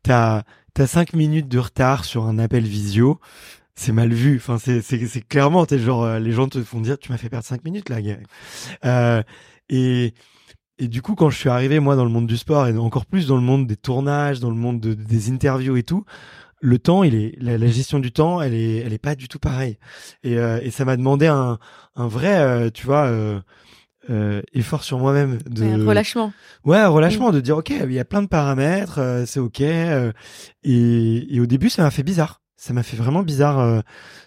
t'as 0.03 0.43
t'as 0.75 0.87
cinq 0.87 1.13
minutes 1.15 1.49
de 1.49 1.59
retard 1.59 2.05
sur 2.05 2.27
un 2.27 2.39
appel 2.39 2.65
visio. 2.65 3.21
C'est 3.77 3.93
mal 3.93 4.13
vu. 4.13 4.37
Enfin, 4.37 4.59
c'est 4.59 4.83
c'est 4.83 5.23
clairement, 5.29 5.67
t'es 5.67 5.79
genre 5.79 6.05
euh, 6.05 6.19
les 6.21 6.33
gens 6.33 6.49
te 6.49 6.63
font 6.63 6.81
dire, 6.81 6.99
tu 6.99 7.13
m'as 7.13 7.19
fait 7.19 7.29
perdre 7.31 7.47
cinq 7.47 7.65
minutes 7.65 7.89
là, 7.91 8.03
gars. 8.03 8.19
Euh, 8.85 9.23
et 9.71 10.15
et 10.79 10.89
du 10.89 11.03
coup, 11.03 11.15
quand 11.15 11.31
je 11.31 11.37
suis 11.39 11.51
arrivé, 11.51 11.79
moi, 11.81 11.95
dans 11.97 12.05
le 12.05 12.11
monde 12.11 12.27
du 12.27 12.37
sport 12.39 12.67
et 12.67 12.77
encore 12.77 13.07
plus 13.07 13.27
dans 13.27 13.37
le 13.37 13.43
monde 13.43 13.67
des 13.67 13.77
tournages, 13.77 14.41
dans 14.41 14.51
le 14.51 14.57
monde 14.57 14.81
de- 14.81 14.95
des 14.95 15.31
interviews 15.31 15.77
et 15.77 15.83
tout, 15.83 16.05
le 16.61 16.79
temps, 16.79 17.03
il 17.03 17.15
est, 17.15 17.35
la, 17.41 17.59
la 17.59 17.67
gestion 17.69 17.99
du 17.99 18.13
temps, 18.13 18.41
elle 18.41 18.55
est, 18.55 18.77
elle 18.79 18.93
est 18.93 18.99
pas 18.99 19.15
du 19.15 19.29
tout 19.29 19.39
pareille. 19.39 19.79
Et, 20.23 20.39
euh, 20.39 20.61
et 20.63 20.71
ça 20.71 20.85
m'a 20.85 20.97
demandé 20.97 21.27
un, 21.27 21.59
un 21.97 22.07
vrai, 22.07 22.39
euh, 22.39 22.71
tu 22.71 22.87
vois, 22.87 23.07
euh, 23.07 23.41
euh, 24.11 24.43
effort 24.53 24.85
sur 24.85 24.99
moi-même. 24.99 25.39
De... 25.47 25.63
Ouais, 25.63 25.75
relâchement. 25.87 26.33
Ouais, 26.65 26.79
un 26.79 26.89
relâchement, 26.89 27.31
de 27.33 27.41
dire, 27.41 27.57
ok, 27.57 27.71
il 27.71 27.93
y 27.93 27.99
a 27.99 28.05
plein 28.05 28.23
de 28.23 28.29
paramètres, 28.29 28.99
euh, 28.99 29.25
c'est 29.27 29.41
ok. 29.41 29.61
euh, 29.63 30.13
et, 30.63 31.35
et 31.35 31.41
au 31.41 31.47
début, 31.47 31.71
ça 31.71 31.83
m'a 31.83 31.91
fait 31.91 32.03
bizarre. 32.03 32.41
Ça 32.63 32.75
m'a 32.75 32.83
fait 32.83 32.97
vraiment 32.99 33.23
bizarre 33.23 33.59
euh, 33.59 33.81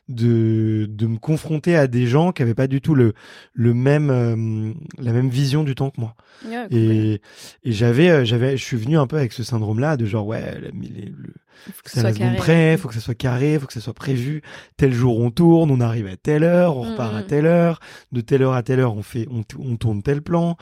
de, 0.09 0.87
de 0.89 1.05
me 1.05 1.17
confronter 1.17 1.75
à 1.75 1.85
des 1.85 2.07
gens 2.07 2.31
qui 2.31 2.41
avaient 2.41 2.55
pas 2.55 2.65
du 2.65 2.81
tout 2.81 2.95
le, 2.95 3.13
le 3.53 3.75
même, 3.75 4.09
euh, 4.09 4.73
la 4.97 5.13
même 5.13 5.29
vision 5.29 5.63
du 5.63 5.75
temps 5.75 5.91
que 5.91 6.01
moi. 6.01 6.15
Cool. 6.41 6.67
Et, 6.71 7.21
et 7.63 7.71
j'avais, 7.71 8.09
euh, 8.09 8.25
j'avais, 8.25 8.57
je 8.57 8.63
suis 8.63 8.75
venu 8.75 8.97
un 8.97 9.05
peu 9.05 9.17
avec 9.17 9.33
ce 9.33 9.43
syndrome-là 9.43 9.97
de 9.97 10.05
genre, 10.07 10.25
ouais, 10.25 10.59
mais 10.73 10.87
les- 10.87 11.05
le, 11.15 11.31
faut 11.71 11.83
que 11.83 11.91
ça 11.91 12.01
reste 12.01 12.17
bon 12.19 12.33
prêt, 12.35 12.75
faut 12.77 12.87
que 12.87 12.95
ça 12.95 12.99
soit 13.01 13.13
carré, 13.13 13.59
faut 13.59 13.67
que 13.67 13.73
ça 13.73 13.81
soit 13.81 13.93
prévu. 13.93 14.41
Tel 14.77 14.91
jour 14.93 15.19
on 15.19 15.29
tourne, 15.29 15.69
on 15.69 15.79
arrive 15.79 16.07
à 16.07 16.17
telle 16.17 16.43
heure, 16.43 16.75
on 16.75 16.85
Mm, 16.87 16.91
repart 16.93 17.13
à 17.15 17.19
mm. 17.21 17.27
telle 17.27 17.45
heure. 17.45 17.79
De 18.11 18.21
telle 18.21 18.41
heure 18.41 18.53
à 18.53 18.63
telle 18.63 18.79
heure, 18.79 18.97
on 18.97 19.03
fait, 19.03 19.27
on, 19.29 19.43
on 19.59 19.77
tourne 19.77 20.01
tel 20.01 20.23
plan. 20.23 20.57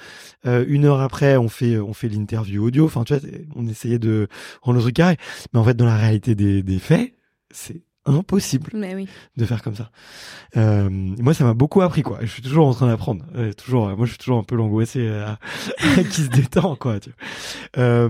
Euh, 0.45 0.65
une 0.67 0.83
heure 0.83 0.99
après, 0.99 1.37
on 1.37 1.47
fait, 1.47 1.79
on 1.79 1.93
fait 1.93 2.09
l'interview 2.09 2.65
audio. 2.65 2.85
Enfin, 2.85 3.05
tu 3.05 3.15
vois, 3.15 3.25
on 3.55 3.65
essayait 3.67 3.97
de 3.97 4.27
rendre 4.61 4.75
le 4.79 4.81
truc 4.83 4.95
carré. 4.95 5.15
Mais 5.53 5.59
en 5.61 5.63
fait, 5.63 5.75
dans 5.77 5.85
la 5.85 5.95
réalité 5.95 6.35
des, 6.35 6.61
des 6.61 6.77
faits, 6.79 7.13
c'est 7.53 7.81
impossible 8.05 8.71
Mais 8.73 8.95
oui. 8.95 9.07
de 9.37 9.45
faire 9.45 9.61
comme 9.61 9.75
ça. 9.75 9.91
Euh, 10.57 10.89
moi, 10.89 11.33
ça 11.35 11.43
m'a 11.43 11.53
beaucoup 11.53 11.81
appris, 11.81 12.01
quoi. 12.01 12.17
Je 12.21 12.25
suis 12.27 12.41
toujours 12.41 12.67
en 12.67 12.73
train 12.73 12.87
d'apprendre. 12.87 13.23
Euh, 13.35 13.53
toujours, 13.53 13.89
euh, 13.89 13.95
moi, 13.95 14.05
je 14.07 14.11
suis 14.11 14.17
toujours 14.17 14.39
un 14.39 14.43
peu 14.43 14.55
l'angoissé 14.55 15.07
qui 16.11 16.21
se 16.23 16.29
détend, 16.29 16.75
quoi. 16.75 16.99
Tu 16.99 17.11
vois. 17.75 18.09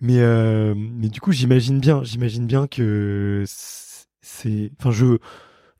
Mais, 0.00 0.74
mais 0.74 1.08
du 1.08 1.20
coup, 1.20 1.32
j'imagine 1.32 1.80
bien, 1.80 2.02
j'imagine 2.04 2.46
bien 2.46 2.66
que 2.68 3.44
c'est, 3.46 4.70
enfin, 4.78 4.90
je, 4.90 5.18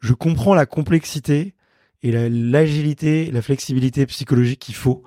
je 0.00 0.12
comprends 0.12 0.54
la 0.54 0.66
complexité 0.66 1.54
et 2.02 2.12
la- 2.12 2.28
l'agilité, 2.28 3.30
la, 3.30 3.40
flexibilité 3.40 4.04
psychologique 4.06 4.60
qu'il 4.60 4.74
faut 4.74 5.02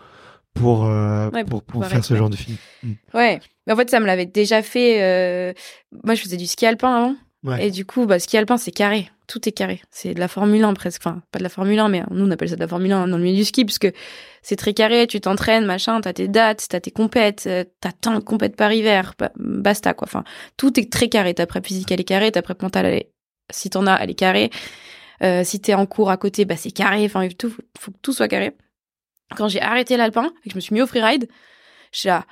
pour, 0.54 0.86
euh, 0.86 1.30
Ouais, 1.30 1.44
pour, 1.44 1.86
faire 1.86 2.04
ce 2.04 2.16
genre 2.16 2.30
de 2.30 2.36
film. 2.36 2.58
Mm. 2.84 2.92
Ouais. 3.14 3.40
Mais 3.68 3.74
en 3.74 3.76
fait, 3.76 3.90
ça 3.90 4.00
me 4.00 4.06
l'avait 4.08 4.26
déjà 4.26 4.64
fait. 4.64 5.04
euh, 5.04 5.54
Moi, 6.04 6.16
je 6.16 6.22
faisais 6.24 6.38
du 6.38 6.48
ski 6.48 6.66
alpin 6.66 6.96
avant. 6.96 7.16
Ouais. 7.44 7.68
Et 7.68 7.72
du 7.72 7.86
coup, 7.86 8.06
bah, 8.06 8.20
ski 8.20 8.38
alpin, 8.38 8.58
c'est 8.58 8.72
carré. 8.72 9.10
Tout 9.28 9.48
est 9.48 9.52
carré. 9.52 9.82
C'est 9.92 10.14
de 10.14 10.20
la 10.20 10.28
Formule 10.28 10.64
1 10.64 10.74
presque. 10.74 11.02
Enfin, 11.06 11.22
pas 11.32 11.38
de 11.40 11.44
la 11.44 11.50
Formule 11.50 11.78
1, 11.80 11.88
mais 11.90 12.04
nous, 12.12 12.26
on 12.26 12.32
appelle 12.32 12.50
ça 12.50 12.56
de 12.56 12.62
la 12.62 12.68
Formule 12.68 12.92
1 12.92 13.08
dans 13.08 13.18
le 13.18 13.24
milieu 13.24 13.38
du 13.38 13.46
ski, 13.46 13.64
parce 13.66 13.78
que 13.78 13.92
c'est 14.42 14.56
très 14.56 14.74
carré. 14.74 15.06
Tu 15.08 15.22
t'entraînes, 15.22 15.66
machin, 15.66 16.02
t'as 16.02 16.14
tes 16.14 16.28
dates, 16.28 16.66
t'as 16.70 16.80
tes 16.80 16.92
compètes, 16.92 17.44
euh, 17.48 17.64
t'as 17.82 17.92
tant 17.92 18.16
de 18.16 18.20
compètes 18.20 18.56
par 18.56 18.72
hiver. 18.74 19.14
ba- 19.20 19.32
Basta, 19.38 19.94
quoi. 19.94 20.08
Enfin, 20.08 20.24
tout 20.58 20.80
est 20.80 20.92
très 20.92 21.10
carré. 21.10 21.34
Ta 21.34 21.46
prep 21.46 21.66
physique, 21.66 21.92
elle 21.92 22.02
est 22.02 22.06
carrée. 22.06 22.32
Ta 22.32 22.42
prep 22.42 22.62
mentale, 22.62 22.86
elle 22.88 22.94
est... 22.96 23.12
si 23.52 23.70
t'en 23.70 23.86
as, 23.86 23.98
elle 24.02 24.10
est 24.10 24.16
carrée. 24.16 24.50
Euh, 25.24 25.44
si 25.44 25.60
t'es 25.60 25.74
en 25.74 25.86
cours 25.86 26.10
à 26.10 26.18
côté, 26.18 26.46
bah, 26.46 26.56
c'est 26.58 26.72
carré. 26.72 27.06
Enfin, 27.06 27.28
tout, 27.30 27.50
faut, 27.50 27.62
faut 27.78 27.92
que 27.92 27.98
tout 28.02 28.14
soit 28.14 28.28
carré. 28.28 28.56
Quand 29.36 29.48
j'ai 29.48 29.62
arrêté 29.62 29.96
l'alpin 29.98 30.32
et 30.44 30.50
que 30.50 30.52
je 30.52 30.56
me 30.56 30.62
suis 30.62 30.74
mis 30.74 30.82
au 30.82 30.88
freeride, 30.88 31.28
j'ai 31.92 32.10
là, 32.10 32.26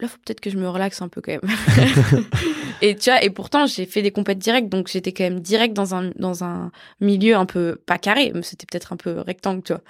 là, 0.00 0.06
faut 0.08 0.18
peut-être 0.24 0.40
que 0.40 0.48
je 0.50 0.56
me 0.58 0.68
relaxe 0.68 1.02
un 1.02 1.08
peu 1.08 1.20
quand 1.20 1.32
même. 1.32 1.40
et 2.90 2.96
tu 2.96 3.10
vois, 3.10 3.22
et 3.22 3.30
pourtant, 3.30 3.66
j'ai 3.66 3.86
fait 3.86 4.02
des 4.02 4.10
compètes 4.10 4.38
directes, 4.38 4.68
donc 4.68 4.88
j'étais 4.88 5.12
quand 5.12 5.24
même 5.24 5.40
direct 5.40 5.74
dans 5.74 5.94
un, 5.94 6.10
dans 6.16 6.44
un 6.44 6.70
milieu 7.00 7.36
un 7.36 7.46
peu, 7.46 7.80
pas 7.86 7.98
carré, 7.98 8.32
mais 8.34 8.42
c'était 8.42 8.66
peut-être 8.70 8.92
un 8.92 8.96
peu 8.96 9.20
rectangle, 9.20 9.62
tu 9.62 9.72
vois. 9.72 9.82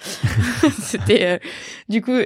c'était, 0.82 1.26
euh, 1.26 1.38
du 1.88 2.02
coup, 2.02 2.18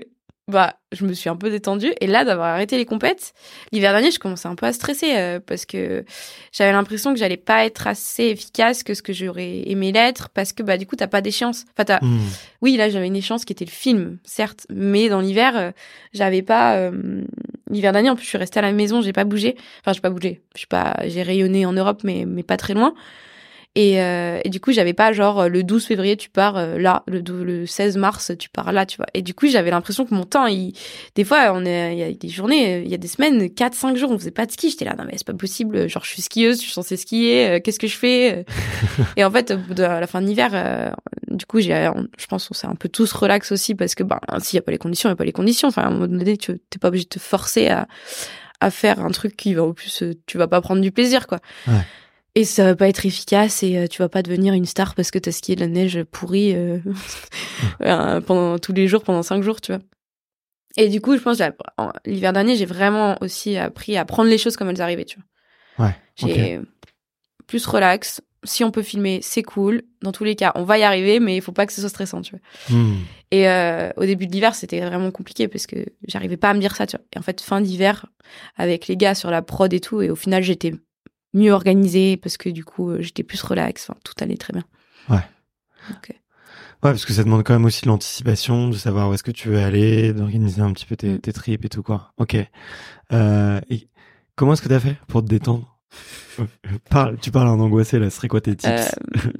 bah, 0.48 0.76
je 0.92 1.04
me 1.04 1.12
suis 1.12 1.28
un 1.28 1.36
peu 1.36 1.50
détendue. 1.50 1.92
Et 2.00 2.06
là, 2.06 2.24
d'avoir 2.24 2.48
arrêté 2.54 2.78
les 2.78 2.86
compètes, 2.86 3.34
l'hiver 3.70 3.92
dernier, 3.92 4.10
je 4.10 4.18
commençais 4.18 4.48
un 4.48 4.54
peu 4.54 4.64
à 4.64 4.72
stresser 4.72 5.12
euh, 5.16 5.40
parce 5.46 5.66
que 5.66 6.06
j'avais 6.52 6.72
l'impression 6.72 7.12
que 7.12 7.18
j'allais 7.18 7.36
pas 7.36 7.66
être 7.66 7.86
assez 7.86 8.24
efficace 8.24 8.82
que 8.82 8.94
ce 8.94 9.02
que 9.02 9.12
j'aurais 9.12 9.64
aimé 9.68 9.92
l'être 9.92 10.30
parce 10.30 10.54
que, 10.54 10.62
bah, 10.62 10.78
du 10.78 10.86
coup, 10.86 10.96
t'as 10.96 11.06
pas 11.06 11.20
d'échéance. 11.20 11.64
Enfin, 11.74 11.84
t'as, 11.84 11.98
Mm. 12.02 12.18
oui, 12.62 12.76
là, 12.78 12.88
j'avais 12.88 13.08
une 13.08 13.16
échéance 13.16 13.44
qui 13.44 13.52
était 13.52 13.66
le 13.66 13.70
film, 13.70 14.18
certes, 14.24 14.66
mais 14.70 15.10
dans 15.10 15.20
l'hiver, 15.20 15.54
euh, 15.56 15.70
j'avais 16.14 16.40
pas. 16.42 16.76
euh, 16.76 17.24
l'hiver 17.70 17.92
dernier, 17.92 18.10
en 18.10 18.16
plus, 18.16 18.24
je 18.24 18.28
suis 18.28 18.38
restée 18.38 18.58
à 18.58 18.62
la 18.62 18.72
maison, 18.72 19.00
j'ai 19.02 19.12
pas 19.12 19.24
bougé. 19.24 19.56
Enfin, 19.80 19.92
j'ai 19.92 20.00
pas 20.00 20.10
bougé. 20.10 20.42
Je 20.56 20.66
pas, 20.66 20.96
j'ai 21.06 21.22
rayonné 21.22 21.66
en 21.66 21.72
Europe, 21.72 22.00
mais 22.04 22.24
mais 22.26 22.42
pas 22.42 22.56
très 22.56 22.74
loin. 22.74 22.94
Et, 23.80 24.02
euh, 24.02 24.40
et 24.44 24.48
du 24.48 24.58
coup, 24.58 24.72
j'avais 24.72 24.92
pas 24.92 25.12
genre 25.12 25.48
le 25.48 25.62
12 25.62 25.86
février, 25.86 26.16
tu 26.16 26.30
pars 26.30 26.56
euh, 26.56 26.78
là, 26.78 27.04
le, 27.06 27.20
le 27.44 27.64
16 27.64 27.96
mars, 27.96 28.32
tu 28.36 28.48
pars 28.48 28.72
là, 28.72 28.84
tu 28.86 28.96
vois. 28.96 29.06
Et 29.14 29.22
du 29.22 29.34
coup, 29.34 29.46
j'avais 29.46 29.70
l'impression 29.70 30.04
que 30.04 30.12
mon 30.12 30.24
temps, 30.24 30.46
il, 30.46 30.72
des 31.14 31.22
fois, 31.22 31.52
on 31.54 31.64
est, 31.64 31.92
il 31.92 31.98
y 32.00 32.02
a 32.02 32.10
des 32.12 32.28
journées, 32.28 32.74
euh, 32.74 32.82
il 32.84 32.90
y 32.90 32.94
a 32.94 32.96
des 32.96 33.06
semaines, 33.06 33.48
4, 33.48 33.74
5 33.74 33.96
jours, 33.96 34.10
on 34.10 34.18
faisait 34.18 34.32
pas 34.32 34.46
de 34.46 34.50
ski. 34.50 34.70
J'étais 34.70 34.84
là, 34.84 34.96
non 34.98 35.04
mais 35.06 35.12
c'est 35.16 35.24
pas 35.26 35.32
possible. 35.32 35.88
Genre, 35.88 36.02
je 36.04 36.10
suis 36.10 36.22
skieuse, 36.22 36.56
je 36.56 36.62
suis 36.64 36.72
censée 36.72 36.96
skier. 36.96 37.46
euh, 37.50 37.60
Qu'est-ce 37.62 37.78
que 37.78 37.86
je 37.86 37.96
fais 37.96 38.44
Et 39.16 39.22
en 39.22 39.30
fait, 39.30 39.52
de 39.52 39.82
la 39.84 40.08
fin 40.08 40.20
de 40.22 40.26
l'hiver, 40.26 40.50
euh, 40.54 40.90
du 41.28 41.46
coup, 41.46 41.60
j'ai, 41.60 41.88
je 42.18 42.26
pense 42.26 42.48
qu'on 42.48 42.54
s'est 42.54 42.66
un 42.66 42.74
peu 42.74 42.88
tous 42.88 43.12
relax 43.12 43.52
aussi 43.52 43.76
parce 43.76 43.94
que, 43.94 44.02
ben, 44.02 44.18
s'il 44.40 44.56
y 44.56 44.58
a 44.58 44.62
pas 44.62 44.72
les 44.72 44.78
conditions, 44.78 45.08
il 45.08 45.12
y 45.12 45.14
a 45.14 45.16
pas 45.16 45.24
les 45.24 45.30
conditions. 45.30 45.68
Enfin, 45.68 45.82
à 45.82 45.86
un 45.86 45.90
moment 45.90 46.08
donné, 46.08 46.36
tu 46.36 46.58
t'es 46.68 46.80
pas 46.80 46.88
obligé 46.88 47.04
de 47.04 47.10
te 47.10 47.20
forcer 47.20 47.68
à, 47.68 47.86
à 48.60 48.72
faire 48.72 48.98
un 48.98 49.10
truc 49.12 49.36
qui 49.36 49.54
va 49.54 49.62
au 49.62 49.72
plus, 49.72 50.02
euh, 50.02 50.14
tu 50.26 50.36
vas 50.36 50.48
pas 50.48 50.60
prendre 50.60 50.80
du 50.80 50.90
plaisir, 50.90 51.28
quoi. 51.28 51.38
Ouais. 51.68 51.74
Et 52.38 52.44
ça 52.44 52.62
va 52.62 52.76
pas 52.76 52.88
être 52.88 53.04
efficace 53.04 53.64
et 53.64 53.76
euh, 53.76 53.88
tu 53.88 54.00
vas 54.00 54.08
pas 54.08 54.22
devenir 54.22 54.54
une 54.54 54.64
star 54.64 54.94
parce 54.94 55.10
que 55.10 55.18
t'as 55.18 55.32
skié 55.32 55.56
de 55.56 55.60
la 55.60 55.66
neige 55.66 56.04
pourrie 56.04 56.54
euh, 56.54 56.78
euh, 57.82 58.20
pendant 58.20 58.60
tous 58.60 58.72
les 58.72 58.86
jours, 58.86 59.02
pendant 59.02 59.24
cinq 59.24 59.42
jours, 59.42 59.60
tu 59.60 59.72
vois. 59.72 59.80
Et 60.76 60.88
du 60.88 61.00
coup, 61.00 61.16
je 61.16 61.20
pense, 61.20 61.42
l'hiver 62.06 62.32
dernier, 62.32 62.54
j'ai 62.54 62.64
vraiment 62.64 63.16
aussi 63.22 63.56
appris 63.56 63.96
à 63.96 64.04
prendre 64.04 64.30
les 64.30 64.38
choses 64.38 64.56
comme 64.56 64.70
elles 64.70 64.80
arrivaient, 64.80 65.04
tu 65.04 65.18
vois. 65.76 65.86
Ouais. 65.86 65.96
J'ai 66.14 66.60
plus 67.48 67.66
relax. 67.66 68.20
Si 68.44 68.62
on 68.62 68.70
peut 68.70 68.82
filmer, 68.82 69.18
c'est 69.20 69.42
cool. 69.42 69.82
Dans 70.02 70.12
tous 70.12 70.22
les 70.22 70.36
cas, 70.36 70.52
on 70.54 70.62
va 70.62 70.78
y 70.78 70.84
arriver, 70.84 71.18
mais 71.18 71.34
il 71.34 71.42
faut 71.42 71.50
pas 71.50 71.66
que 71.66 71.72
ce 71.72 71.80
soit 71.80 71.90
stressant, 71.90 72.22
tu 72.22 72.36
vois. 72.36 72.78
Mm. 72.78 72.98
Et 73.32 73.48
euh, 73.48 73.90
au 73.96 74.04
début 74.04 74.28
de 74.28 74.32
l'hiver, 74.32 74.54
c'était 74.54 74.78
vraiment 74.80 75.10
compliqué 75.10 75.48
parce 75.48 75.66
que 75.66 75.86
j'arrivais 76.06 76.36
pas 76.36 76.50
à 76.50 76.54
me 76.54 76.60
dire 76.60 76.76
ça, 76.76 76.86
tu 76.86 76.96
vois. 76.96 77.04
Et 77.16 77.18
en 77.18 77.22
fait, 77.22 77.40
fin 77.40 77.60
d'hiver, 77.60 78.06
avec 78.56 78.86
les 78.86 78.96
gars 78.96 79.16
sur 79.16 79.32
la 79.32 79.42
prod 79.42 79.72
et 79.72 79.80
tout, 79.80 80.02
et 80.02 80.10
au 80.10 80.14
final, 80.14 80.44
j'étais 80.44 80.72
mieux 81.34 81.52
organisée 81.52 82.16
parce 82.16 82.36
que 82.36 82.48
du 82.48 82.64
coup, 82.64 82.90
euh, 82.90 83.00
j'étais 83.02 83.22
plus 83.22 83.40
relax. 83.42 83.88
Enfin, 83.90 83.98
tout 84.04 84.14
allait 84.20 84.36
très 84.36 84.52
bien. 84.52 84.64
Ouais. 85.08 85.22
Donc, 85.90 86.10
euh, 86.10 86.14
Ouais, 86.84 86.90
parce 86.92 87.04
que 87.04 87.12
ça 87.12 87.24
demande 87.24 87.42
quand 87.42 87.54
même 87.54 87.64
aussi 87.64 87.82
de 87.82 87.88
l'anticipation, 87.88 88.68
de 88.68 88.76
savoir 88.76 89.08
où 89.10 89.14
est-ce 89.14 89.24
que 89.24 89.32
tu 89.32 89.48
veux 89.48 89.58
aller, 89.58 90.12
d'organiser 90.12 90.60
un 90.62 90.72
petit 90.72 90.86
peu 90.86 90.94
tes, 90.94 91.14
Mm. 91.14 91.18
tes 91.18 91.32
trips 91.32 91.64
et 91.64 91.68
tout, 91.68 91.82
quoi. 91.82 92.12
Ok. 92.18 92.36
Euh, 93.12 93.60
et 93.68 93.88
comment 94.36 94.52
est-ce 94.52 94.62
que 94.62 94.68
t'as 94.68 94.78
fait 94.78 94.96
pour 95.08 95.22
te 95.22 95.26
détendre? 95.28 95.76
Parle, 96.90 97.16
Tu 97.20 97.32
parles 97.32 97.48
en 97.48 97.58
angoissé, 97.58 97.98
là. 97.98 98.10
Ce 98.10 98.16
serait 98.18 98.28
quoi 98.28 98.40
tes 98.40 98.54
tips? 98.54 98.70
Euh, 98.70 99.30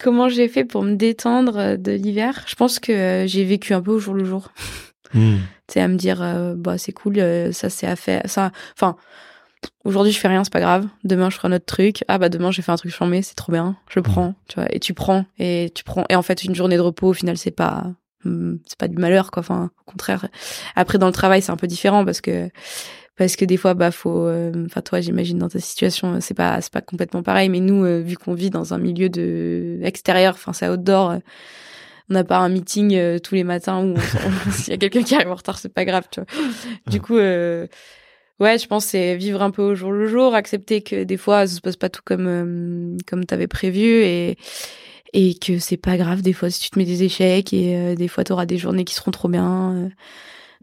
comment 0.00 0.30
j'ai 0.30 0.48
fait 0.48 0.64
pour 0.64 0.82
me 0.82 0.94
détendre 0.94 1.76
de 1.76 1.92
l'hiver? 1.92 2.42
Je 2.46 2.54
pense 2.54 2.78
que 2.78 3.24
j'ai 3.28 3.44
vécu 3.44 3.74
un 3.74 3.82
peu 3.82 3.90
au 3.90 3.98
jour 3.98 4.14
le 4.14 4.24
jour. 4.24 4.50
Hmm. 5.12 5.36
Tu 5.68 5.74
sais, 5.74 5.80
à 5.80 5.88
me 5.88 5.96
dire, 5.96 6.22
euh, 6.22 6.54
bah, 6.56 6.78
c'est 6.78 6.92
cool, 6.92 7.16
ça 7.52 7.68
c'est 7.68 7.86
à 7.86 7.96
faire. 7.96 8.22
Ça, 8.24 8.50
enfin, 8.74 8.96
aujourd'hui 9.84 10.12
je 10.12 10.18
fais 10.18 10.28
rien, 10.28 10.44
c'est 10.44 10.52
pas 10.52 10.60
grave. 10.60 10.86
Demain 11.04 11.30
je 11.30 11.36
ferai 11.36 11.48
un 11.48 11.52
autre 11.52 11.66
truc. 11.66 12.04
Ah 12.08 12.18
bah 12.18 12.28
demain 12.28 12.50
j'ai 12.50 12.62
fait 12.62 12.72
un 12.72 12.76
truc 12.76 12.92
chambé, 12.92 13.22
c'est 13.22 13.34
trop 13.34 13.52
bien. 13.52 13.76
Je 13.88 14.00
prends, 14.00 14.34
tu 14.48 14.56
vois. 14.56 14.72
Et 14.74 14.80
tu 14.80 14.94
prends, 14.94 15.24
et 15.38 15.70
tu 15.74 15.84
prends. 15.84 16.04
Et 16.08 16.16
en 16.16 16.22
fait, 16.22 16.44
une 16.44 16.54
journée 16.54 16.76
de 16.76 16.82
repos, 16.82 17.08
au 17.08 17.12
final, 17.12 17.36
c'est 17.36 17.50
pas, 17.50 17.86
hum, 18.24 18.58
c'est 18.66 18.78
pas 18.78 18.88
du 18.88 18.96
malheur 18.96 19.30
quoi 19.30 19.40
enfin 19.40 19.70
au 19.80 19.90
contraire 19.90 20.28
après 20.76 20.98
dans 20.98 21.06
le 21.06 21.12
travail 21.12 21.42
c'est 21.42 21.52
un 21.52 21.56
peu 21.56 21.66
différent 21.66 22.04
parce 22.04 22.20
que 22.20 22.50
parce 23.16 23.36
que 23.36 23.44
des 23.44 23.56
fois 23.56 23.74
bah 23.74 23.90
faut 23.90 24.26
euh, 24.26 24.52
enfin 24.66 24.80
toi 24.80 25.00
j'imagine 25.00 25.38
dans 25.38 25.48
ta 25.48 25.60
situation 25.60 26.20
c'est 26.20 26.34
pas 26.34 26.60
c'est 26.60 26.72
pas 26.72 26.80
complètement 26.80 27.22
pareil 27.22 27.48
mais 27.48 27.60
nous 27.60 27.84
euh, 27.84 28.00
vu 28.00 28.16
qu'on 28.16 28.34
vit 28.34 28.50
dans 28.50 28.74
un 28.74 28.78
milieu 28.78 29.08
de 29.08 29.80
extérieur 29.82 30.34
enfin 30.34 30.52
c'est 30.52 30.68
outdoor 30.68 31.10
euh, 31.10 31.18
on 32.10 32.14
n'a 32.14 32.24
pas 32.24 32.38
un 32.38 32.48
meeting 32.48 33.20
tous 33.20 33.34
les 33.34 33.44
matins 33.44 33.84
où 33.84 33.94
s'il 34.50 34.70
y 34.70 34.74
a 34.74 34.78
quelqu'un 34.78 35.02
qui 35.02 35.14
arrive 35.14 35.30
en 35.30 35.34
retard 35.34 35.58
c'est 35.58 35.72
pas 35.72 35.84
grave 35.84 36.06
tu 36.10 36.20
vois 36.20 36.26
du 36.86 37.00
coup 37.00 37.18
ouais 38.42 38.58
je 38.58 38.66
pense 38.66 38.84
c'est 38.84 39.16
vivre 39.16 39.42
un 39.42 39.50
peu 39.50 39.62
au 39.62 39.74
jour 39.74 39.92
le 39.92 40.06
jour 40.06 40.34
accepter 40.34 40.82
que 40.82 41.04
des 41.04 41.16
fois 41.16 41.46
ça 41.46 41.56
se 41.56 41.60
passe 41.60 41.76
pas 41.76 41.88
tout 41.88 42.02
comme 42.04 42.96
comme 43.06 43.24
t'avais 43.24 43.46
prévu 43.46 44.02
et 44.02 44.36
et 45.14 45.34
que 45.34 45.58
c'est 45.58 45.76
pas 45.76 45.96
grave 45.96 46.22
des 46.22 46.32
fois 46.32 46.50
si 46.50 46.60
tu 46.60 46.70
te 46.70 46.78
mets 46.78 46.84
des 46.84 47.02
échecs 47.02 47.52
et 47.52 47.94
des 47.94 48.08
fois 48.08 48.24
tu 48.24 48.32
auras 48.32 48.46
des 48.46 48.58
journées 48.58 48.84
qui 48.84 48.94
seront 48.94 49.10
trop 49.10 49.28
bien 49.28 49.90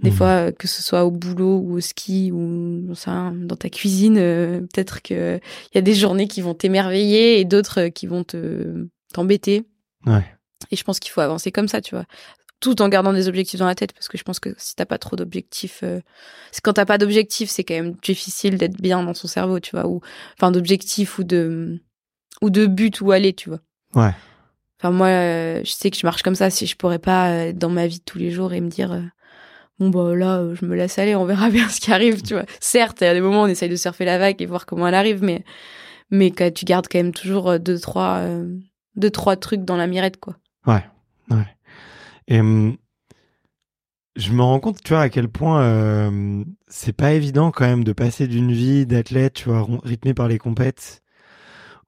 des 0.01 0.11
mmh. 0.11 0.13
fois, 0.13 0.27
euh, 0.27 0.51
que 0.51 0.67
ce 0.67 0.81
soit 0.81 1.03
au 1.03 1.11
boulot 1.11 1.57
ou 1.57 1.73
au 1.75 1.79
ski 1.81 2.31
ou 2.31 2.93
ça, 2.95 3.31
dans 3.35 3.57
ta 3.57 3.69
cuisine, 3.69 4.17
euh, 4.17 4.61
peut-être 4.61 5.01
qu'il 5.01 5.41
y 5.75 5.77
a 5.77 5.81
des 5.81 5.93
journées 5.93 6.27
qui 6.27 6.41
vont 6.41 6.53
t'émerveiller 6.53 7.39
et 7.39 7.45
d'autres 7.45 7.87
euh, 7.87 7.89
qui 7.89 8.07
vont 8.07 8.23
te 8.23 8.87
t'embêter. 9.13 9.65
Ouais. 10.05 10.23
Et 10.71 10.77
je 10.77 10.83
pense 10.83 10.99
qu'il 10.99 11.11
faut 11.11 11.21
avancer 11.21 11.51
comme 11.51 11.67
ça, 11.67 11.81
tu 11.81 11.95
vois. 11.95 12.05
Tout 12.59 12.81
en 12.81 12.89
gardant 12.89 13.13
des 13.13 13.27
objectifs 13.27 13.59
dans 13.59 13.67
la 13.67 13.75
tête, 13.75 13.93
parce 13.93 14.09
que 14.09 14.17
je 14.17 14.23
pense 14.23 14.39
que 14.39 14.53
si 14.57 14.75
t'as 14.75 14.85
pas 14.85 14.97
trop 14.97 15.15
d'objectifs, 15.15 15.79
euh... 15.83 16.01
quand 16.61 16.73
t'as 16.73 16.85
pas 16.85 16.97
d'objectifs, 16.97 17.49
c'est 17.49 17.63
quand 17.63 17.75
même 17.75 17.95
difficile 18.03 18.57
d'être 18.57 18.81
bien 18.81 19.01
dans 19.01 19.13
son 19.13 19.27
cerveau, 19.27 19.59
tu 19.59 19.71
vois, 19.71 19.87
ou 19.87 20.01
enfin 20.37 20.51
d'objectifs 20.51 21.19
ou 21.19 21.23
de 21.23 21.79
ou 22.41 22.49
de 22.49 22.65
but 22.65 22.99
où 23.01 23.11
aller, 23.11 23.33
tu 23.33 23.49
vois. 23.49 23.59
Ouais. 23.95 24.13
Enfin 24.79 24.91
moi, 24.91 25.09
je 25.09 25.71
sais 25.71 25.89
que 25.89 25.97
je 25.97 26.05
marche 26.05 26.21
comme 26.21 26.35
ça. 26.35 26.49
Si 26.49 26.65
je 26.65 26.75
pourrais 26.75 26.99
pas 26.99 27.53
dans 27.53 27.69
ma 27.69 27.87
vie 27.87 27.99
de 27.99 28.03
tous 28.03 28.17
les 28.17 28.31
jours 28.31 28.53
et 28.53 28.61
me 28.61 28.69
dire 28.69 29.01
bon 29.79 29.89
bah 29.89 30.15
là 30.15 30.43
je 30.53 30.65
me 30.65 30.75
laisse 30.75 30.99
aller 30.99 31.15
on 31.15 31.25
verra 31.25 31.49
bien 31.51 31.67
ce 31.69 31.79
qui 31.79 31.91
arrive 31.91 32.21
tu 32.21 32.33
vois 32.33 32.45
certes 32.59 32.99
il 33.01 33.05
y 33.05 33.07
a 33.07 33.13
des 33.13 33.21
moments 33.21 33.43
où 33.43 33.45
on 33.45 33.47
essaye 33.47 33.69
de 33.69 33.75
surfer 33.75 34.05
la 34.05 34.17
vague 34.17 34.41
et 34.41 34.45
voir 34.45 34.65
comment 34.65 34.87
elle 34.87 34.95
arrive 34.95 35.23
mais 35.23 35.43
mais 36.11 36.31
que 36.31 36.49
tu 36.49 36.65
gardes 36.65 36.87
quand 36.89 36.99
même 36.99 37.13
toujours 37.13 37.49
euh, 37.49 37.57
deux 37.59 37.79
trois 37.79 38.17
euh, 38.19 38.57
deux 38.95 39.09
trois 39.09 39.35
trucs 39.35 39.63
dans 39.63 39.77
la 39.77 39.87
mirette 39.87 40.19
quoi 40.19 40.35
ouais 40.67 40.83
ouais 41.31 41.47
et 42.29 42.39
hum, 42.39 42.77
je 44.15 44.31
me 44.31 44.41
rends 44.41 44.59
compte 44.59 44.81
tu 44.83 44.93
vois 44.93 45.01
à 45.01 45.09
quel 45.09 45.27
point 45.29 45.61
euh, 45.63 46.43
c'est 46.67 46.93
pas 46.93 47.13
évident 47.13 47.51
quand 47.51 47.65
même 47.65 47.83
de 47.83 47.93
passer 47.93 48.27
d'une 48.27 48.51
vie 48.51 48.85
d'athlète 48.85 49.33
tu 49.33 49.49
vois 49.49 49.67
rythmée 49.83 50.13
par 50.13 50.27
les 50.27 50.37
compètes 50.37 51.01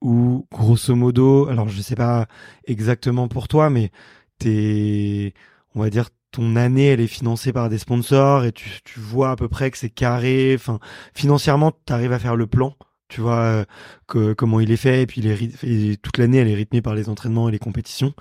ou 0.01 0.47
grosso 0.51 0.95
modo 0.95 1.47
alors 1.47 1.69
je 1.69 1.81
sais 1.81 1.95
pas 1.95 2.27
exactement 2.65 3.27
pour 3.27 3.47
toi 3.47 3.69
mais 3.69 3.91
t'es 4.39 5.33
on 5.75 5.81
va 5.81 5.89
dire 5.89 6.09
ton 6.31 6.55
année 6.55 6.87
elle 6.87 7.01
est 7.01 7.07
financée 7.07 7.53
par 7.53 7.69
des 7.69 7.77
sponsors 7.77 8.45
et 8.45 8.51
tu, 8.51 8.69
tu 8.83 8.99
vois 8.99 9.31
à 9.31 9.35
peu 9.35 9.47
près 9.49 9.69
que 9.71 9.77
c'est 9.77 9.89
carré 9.89 10.53
enfin 10.55 10.79
financièrement 11.13 11.71
tu 11.85 11.93
arrives 11.93 12.13
à 12.13 12.19
faire 12.19 12.35
le 12.35 12.47
plan 12.47 12.75
tu 13.11 13.21
vois 13.21 13.37
euh, 13.37 13.65
que, 14.07 14.33
comment 14.33 14.59
il 14.59 14.71
est 14.71 14.77
fait 14.77 15.03
et 15.03 15.05
puis 15.05 15.21
les, 15.21 15.97
toute 15.97 16.17
l'année 16.17 16.37
elle 16.37 16.47
est 16.47 16.55
rythmée 16.55 16.81
par 16.81 16.95
les 16.95 17.09
entraînements 17.09 17.49
et 17.49 17.51
les 17.51 17.59
compétitions 17.59 18.13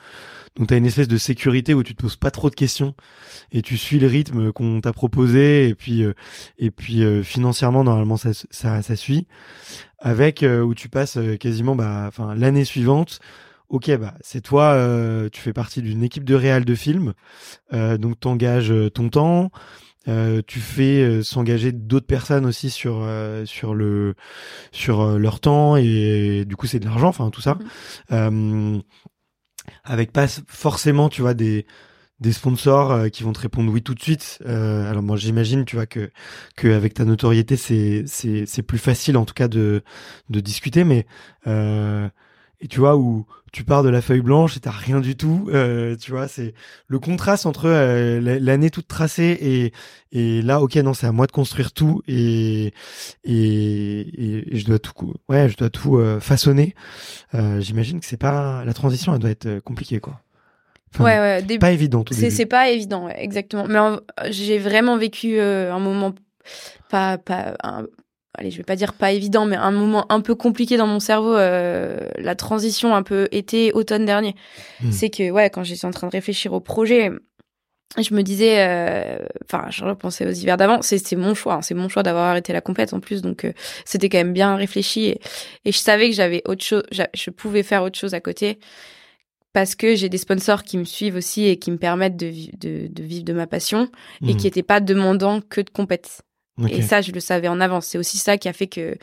donc 0.56 0.68
tu 0.68 0.74
as 0.74 0.76
une 0.76 0.86
espèce 0.86 1.08
de 1.08 1.16
sécurité 1.16 1.72
où 1.74 1.82
tu 1.82 1.94
te 1.94 2.02
poses 2.02 2.16
pas 2.16 2.30
trop 2.30 2.50
de 2.50 2.54
questions 2.54 2.94
et 3.52 3.62
tu 3.62 3.78
suis 3.78 3.98
le 3.98 4.08
rythme 4.08 4.52
qu'on 4.52 4.80
t'a 4.80 4.92
proposé 4.92 5.68
et 5.68 5.74
puis 5.74 6.02
euh, 6.02 6.12
et 6.58 6.70
puis 6.70 7.02
euh, 7.02 7.22
financièrement 7.22 7.84
normalement 7.84 8.16
ça, 8.16 8.30
ça, 8.50 8.82
ça 8.82 8.96
suit 8.96 9.26
avec 10.00 10.44
où 10.44 10.74
tu 10.74 10.88
passes 10.88 11.18
quasiment 11.38 11.76
bah 11.76 12.04
enfin 12.08 12.34
l'année 12.34 12.64
suivante 12.64 13.20
ok, 13.70 13.96
bah 13.96 14.14
c'est 14.20 14.42
toi, 14.42 14.74
euh, 14.74 15.28
tu 15.30 15.40
fais 15.40 15.52
partie 15.52 15.80
d'une 15.80 16.02
équipe 16.02 16.24
de 16.24 16.34
réal 16.34 16.64
de 16.64 16.74
film, 16.74 17.14
euh, 17.72 17.96
donc 17.96 18.20
t'engages 18.20 18.74
ton 18.92 19.08
temps. 19.08 19.50
Euh, 20.08 20.40
tu 20.46 20.60
fais 20.60 21.22
s'engager 21.22 21.72
d'autres 21.72 22.06
personnes 22.06 22.46
aussi 22.46 22.70
sur 22.70 23.06
sur 23.44 23.74
le 23.74 24.14
sur 24.72 25.18
leur 25.18 25.40
temps 25.40 25.76
et, 25.76 26.44
du 26.46 26.56
coup 26.56 26.66
c'est 26.66 26.80
de 26.80 26.86
l'argent 26.86 27.08
enfin 27.08 27.28
tout 27.28 27.42
ça 27.42 27.58
mmh. 28.10 28.78
avec 29.84 30.12
pas 30.12 30.26
forcément 30.48 31.10
tu 31.10 31.20
vois 31.20 31.34
des 31.34 31.66
des 32.20 32.32
sponsors 32.32 33.10
qui 33.10 33.22
vont 33.22 33.32
te 33.32 33.40
répondre 33.40 33.72
oui 33.72 33.82
tout 33.82 33.94
de 33.94 34.02
suite. 34.02 34.38
Euh, 34.46 34.88
alors 34.88 35.02
moi 35.02 35.16
j'imagine 35.16 35.64
tu 35.64 35.76
vois 35.76 35.86
que 35.86 36.10
que 36.56 36.68
avec 36.68 36.94
ta 36.94 37.04
notoriété 37.04 37.56
c'est 37.56 38.04
c'est 38.06 38.44
c'est 38.46 38.62
plus 38.62 38.78
facile 38.78 39.16
en 39.16 39.24
tout 39.24 39.34
cas 39.34 39.48
de 39.48 39.82
de 40.28 40.40
discuter, 40.40 40.84
mais 40.84 41.06
euh, 41.46 42.08
et 42.60 42.68
tu 42.68 42.80
vois 42.80 42.96
où 42.96 43.26
tu 43.52 43.64
pars 43.64 43.82
de 43.82 43.88
la 43.88 44.00
feuille 44.00 44.20
blanche 44.20 44.56
et 44.56 44.60
t'as 44.60 44.70
rien 44.70 45.00
du 45.00 45.16
tout 45.16 45.48
euh, 45.52 45.96
tu 45.96 46.12
vois 46.12 46.28
c'est 46.28 46.54
le 46.86 46.98
contraste 46.98 47.46
entre 47.46 47.66
euh, 47.66 48.20
l'année 48.20 48.70
toute 48.70 48.86
tracée 48.86 49.36
et 49.40 49.72
et 50.12 50.42
là 50.42 50.60
ok 50.60 50.76
non 50.76 50.94
c'est 50.94 51.06
à 51.06 51.12
moi 51.12 51.26
de 51.26 51.32
construire 51.32 51.72
tout 51.72 52.02
et 52.06 52.72
et, 53.24 54.52
et 54.54 54.58
je 54.58 54.66
dois 54.66 54.78
tout 54.78 55.14
ouais 55.28 55.48
je 55.48 55.56
dois 55.56 55.70
tout 55.70 55.96
euh, 55.96 56.20
façonner. 56.20 56.74
J'imagine 57.32 58.00
que 58.00 58.06
c'est 58.06 58.16
pas 58.16 58.64
la 58.64 58.74
transition 58.74 59.14
elle 59.14 59.20
doit 59.20 59.30
être 59.30 59.60
compliquée 59.60 60.00
quoi. 60.00 60.20
Ouais 60.98 61.18
ouais 61.18 61.58
pas 61.58 61.72
évident 61.72 62.04
c'est 62.10 62.30
c'est 62.30 62.46
pas 62.46 62.70
évident 62.70 63.08
exactement. 63.08 63.66
Mais 63.66 64.30
j'ai 64.30 64.58
vraiment 64.58 64.96
vécu 64.96 65.40
un 65.40 65.78
moment 65.78 66.14
pas 66.88 67.18
pas 67.18 67.56
un, 67.62 67.86
allez, 68.40 68.50
je 68.50 68.56
vais 68.56 68.64
pas 68.64 68.76
dire 68.76 68.94
pas 68.94 69.12
évident, 69.12 69.46
mais 69.46 69.56
un 69.56 69.70
moment 69.70 70.10
un 70.10 70.20
peu 70.20 70.34
compliqué 70.34 70.76
dans 70.76 70.86
mon 70.86 70.98
cerveau, 70.98 71.36
euh, 71.36 72.08
la 72.18 72.34
transition 72.34 72.94
un 72.94 73.02
peu 73.02 73.28
été 73.30 73.72
automne 73.72 74.06
dernier. 74.06 74.34
Hmm. 74.82 74.90
C'est 74.90 75.10
que 75.10 75.30
ouais, 75.30 75.50
quand 75.50 75.62
j'étais 75.62 75.84
en 75.84 75.90
train 75.90 76.06
de 76.06 76.12
réfléchir 76.12 76.52
au 76.54 76.60
projet, 76.60 77.10
je 77.98 78.14
me 78.14 78.22
disais, 78.22 78.66
euh, 78.66 79.18
enfin, 79.44 79.66
je 79.70 79.84
repensais 79.84 80.26
aux 80.26 80.32
hivers 80.32 80.56
d'avant. 80.56 80.80
C'est 80.80 81.12
mon 81.16 81.34
choix, 81.34 81.54
hein, 81.54 81.62
c'est 81.62 81.74
mon 81.74 81.88
choix 81.88 82.02
d'avoir 82.02 82.24
arrêté 82.24 82.52
la 82.52 82.62
compète 82.62 82.94
en 82.94 83.00
plus, 83.00 83.20
donc 83.20 83.44
euh, 83.44 83.52
c'était 83.84 84.08
quand 84.08 84.18
même 84.18 84.32
bien 84.32 84.56
réfléchi 84.56 85.06
et, 85.06 85.20
et 85.64 85.72
je 85.72 85.78
savais 85.78 86.08
que 86.08 86.16
j'avais 86.16 86.42
autre 86.46 86.64
chose, 86.64 86.82
je 87.14 87.30
pouvais 87.30 87.62
faire 87.62 87.82
autre 87.82 87.98
chose 87.98 88.14
à 88.14 88.20
côté 88.20 88.58
parce 89.52 89.74
que 89.74 89.96
j'ai 89.96 90.08
des 90.08 90.18
sponsors 90.18 90.62
qui 90.62 90.78
me 90.78 90.84
suivent 90.84 91.16
aussi 91.16 91.44
et 91.46 91.58
qui 91.58 91.72
me 91.72 91.76
permettent 91.76 92.16
de, 92.16 92.32
de, 92.56 92.86
de 92.86 93.02
vivre 93.02 93.24
de 93.24 93.32
ma 93.32 93.48
passion 93.48 93.90
et 94.22 94.32
hmm. 94.32 94.36
qui 94.36 94.44
n'étaient 94.46 94.62
pas 94.62 94.80
demandants 94.80 95.40
que 95.40 95.60
de 95.60 95.70
compète. 95.70 96.22
Et 96.68 96.82
ça, 96.82 97.00
je 97.00 97.12
le 97.12 97.20
savais 97.20 97.48
en 97.48 97.60
avance. 97.60 97.86
C'est 97.86 97.98
aussi 97.98 98.18
ça 98.18 98.36
qui 98.36 98.48
a 98.48 98.52
fait 98.52 98.66
que, 98.66 98.96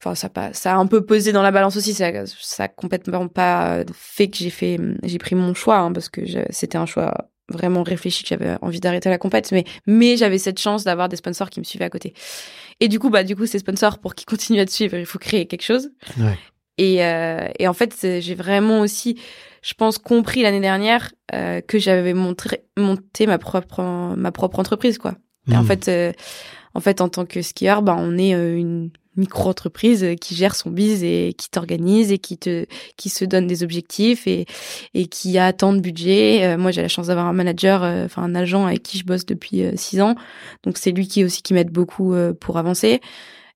enfin, 0.00 0.14
ça 0.14 0.28
pas, 0.28 0.52
ça 0.52 0.74
a 0.74 0.76
un 0.76 0.86
peu 0.86 1.04
pesé 1.04 1.32
dans 1.32 1.42
la 1.42 1.50
balance 1.50 1.76
aussi. 1.76 1.94
Ça, 1.94 2.10
ça 2.26 2.64
a 2.64 2.68
complètement 2.68 3.28
pas 3.28 3.84
fait 3.92 4.28
que 4.28 4.38
j'ai 4.38 4.50
fait, 4.50 4.78
j'ai 5.04 5.18
pris 5.18 5.34
mon 5.34 5.54
choix, 5.54 5.78
hein, 5.78 5.92
parce 5.92 6.08
que 6.08 6.22
c'était 6.50 6.78
un 6.78 6.86
choix 6.86 7.30
vraiment 7.48 7.82
réfléchi 7.82 8.22
que 8.22 8.28
j'avais 8.28 8.56
envie 8.60 8.80
d'arrêter 8.80 9.08
la 9.08 9.18
compète, 9.18 9.52
mais, 9.52 9.64
mais 9.86 10.16
j'avais 10.16 10.38
cette 10.38 10.58
chance 10.58 10.84
d'avoir 10.84 11.08
des 11.08 11.16
sponsors 11.16 11.50
qui 11.50 11.60
me 11.60 11.64
suivaient 11.64 11.86
à 11.86 11.90
côté. 11.90 12.14
Et 12.80 12.88
du 12.88 12.98
coup, 12.98 13.10
bah, 13.10 13.24
du 13.24 13.34
coup, 13.36 13.46
ces 13.46 13.58
sponsors, 13.58 13.98
pour 13.98 14.14
qu'ils 14.14 14.26
continuent 14.26 14.60
à 14.60 14.66
te 14.66 14.70
suivre, 14.70 14.96
il 14.96 15.06
faut 15.06 15.18
créer 15.18 15.46
quelque 15.46 15.64
chose. 15.64 15.90
Ouais. 16.18 16.38
Et, 16.76 17.04
euh, 17.04 17.48
et 17.58 17.66
en 17.66 17.72
fait, 17.72 17.94
j'ai 18.20 18.34
vraiment 18.34 18.80
aussi, 18.80 19.20
je 19.62 19.74
pense, 19.74 19.98
compris 19.98 20.42
l'année 20.42 20.60
dernière 20.60 21.12
euh, 21.34 21.60
que 21.60 21.78
j'avais 21.78 22.14
monté 22.14 23.26
ma 23.26 23.38
propre, 23.38 23.82
ma 24.16 24.30
propre 24.30 24.60
entreprise, 24.60 24.98
quoi 24.98 25.14
en 25.56 25.62
hmm. 25.62 25.66
fait, 25.66 25.88
euh, 25.88 26.12
en 26.74 26.80
fait, 26.80 27.00
en 27.00 27.08
tant 27.08 27.26
que 27.26 27.42
skieur, 27.42 27.82
bah, 27.82 27.96
on 27.98 28.16
est 28.18 28.34
euh, 28.34 28.56
une 28.56 28.90
micro-entreprise 29.16 30.06
qui 30.20 30.36
gère 30.36 30.54
son 30.54 30.70
biz 30.70 31.02
et 31.02 31.34
qui 31.36 31.50
t'organise 31.50 32.12
et 32.12 32.18
qui 32.18 32.38
te 32.38 32.66
qui 32.96 33.08
se 33.08 33.24
donne 33.24 33.48
des 33.48 33.64
objectifs 33.64 34.28
et 34.28 34.46
et 34.94 35.06
qui 35.06 35.38
a 35.38 35.52
tant 35.52 35.72
de 35.72 35.80
budget. 35.80 36.44
Euh, 36.44 36.56
moi, 36.56 36.70
j'ai 36.70 36.82
la 36.82 36.88
chance 36.88 37.08
d'avoir 37.08 37.26
un 37.26 37.32
manager, 37.32 37.82
enfin 38.04 38.22
un 38.22 38.36
agent 38.36 38.66
avec 38.66 38.84
qui 38.84 38.98
je 38.98 39.04
bosse 39.04 39.26
depuis 39.26 39.64
six 39.74 40.00
ans, 40.00 40.14
donc 40.62 40.78
c'est 40.78 40.92
lui 40.92 41.08
qui 41.08 41.24
aussi 41.24 41.42
qui 41.42 41.52
m'aide 41.52 41.70
beaucoup 41.70 42.14
pour 42.38 42.58
avancer. 42.58 43.00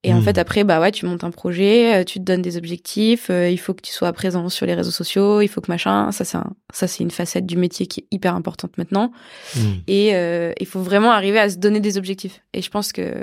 Et 0.05 0.13
en 0.13 0.19
hmm. 0.19 0.23
fait, 0.23 0.39
après, 0.39 0.65
bah 0.65 0.81
ouais, 0.81 0.91
tu 0.91 1.07
montes 1.07 1.23
un 1.23 1.31
projet, 1.31 2.01
euh, 2.01 2.05
tu 2.05 2.19
te 2.19 2.25
donnes 2.25 2.43
des 2.43 2.57
objectifs, 2.57 3.31
euh, 3.31 3.49
il 3.49 3.59
faut 3.59 3.73
que 3.73 3.83
tu 3.83 3.93
sois 3.93 4.13
présent 4.13 4.49
sur 4.49 4.67
les 4.67 4.75
réseaux 4.75 4.91
sociaux, 4.91 5.41
il 5.41 5.49
faut 5.49 5.61
que 5.61 5.71
machin. 5.71 6.11
Ça, 6.11 6.25
c'est 6.25 6.39
ça, 6.73 6.87
c'est 6.89 7.05
une 7.05 7.13
facette 7.13 7.47
du 7.47 7.57
métier 7.57 7.87
qui 7.87 8.01
est 8.01 8.07
hyper 8.11 8.35
importante 8.35 8.77
maintenant. 8.79 9.13
Hmm. 9.55 9.75
Et 9.87 10.17
euh, 10.17 10.53
il 10.59 10.67
faut 10.67 10.81
vraiment 10.81 11.13
arriver 11.13 11.39
à 11.39 11.49
se 11.49 11.57
donner 11.57 11.79
des 11.79 11.99
objectifs. 11.99 12.43
Et 12.53 12.63
je 12.63 12.71
pense 12.71 12.91
que 12.91 13.23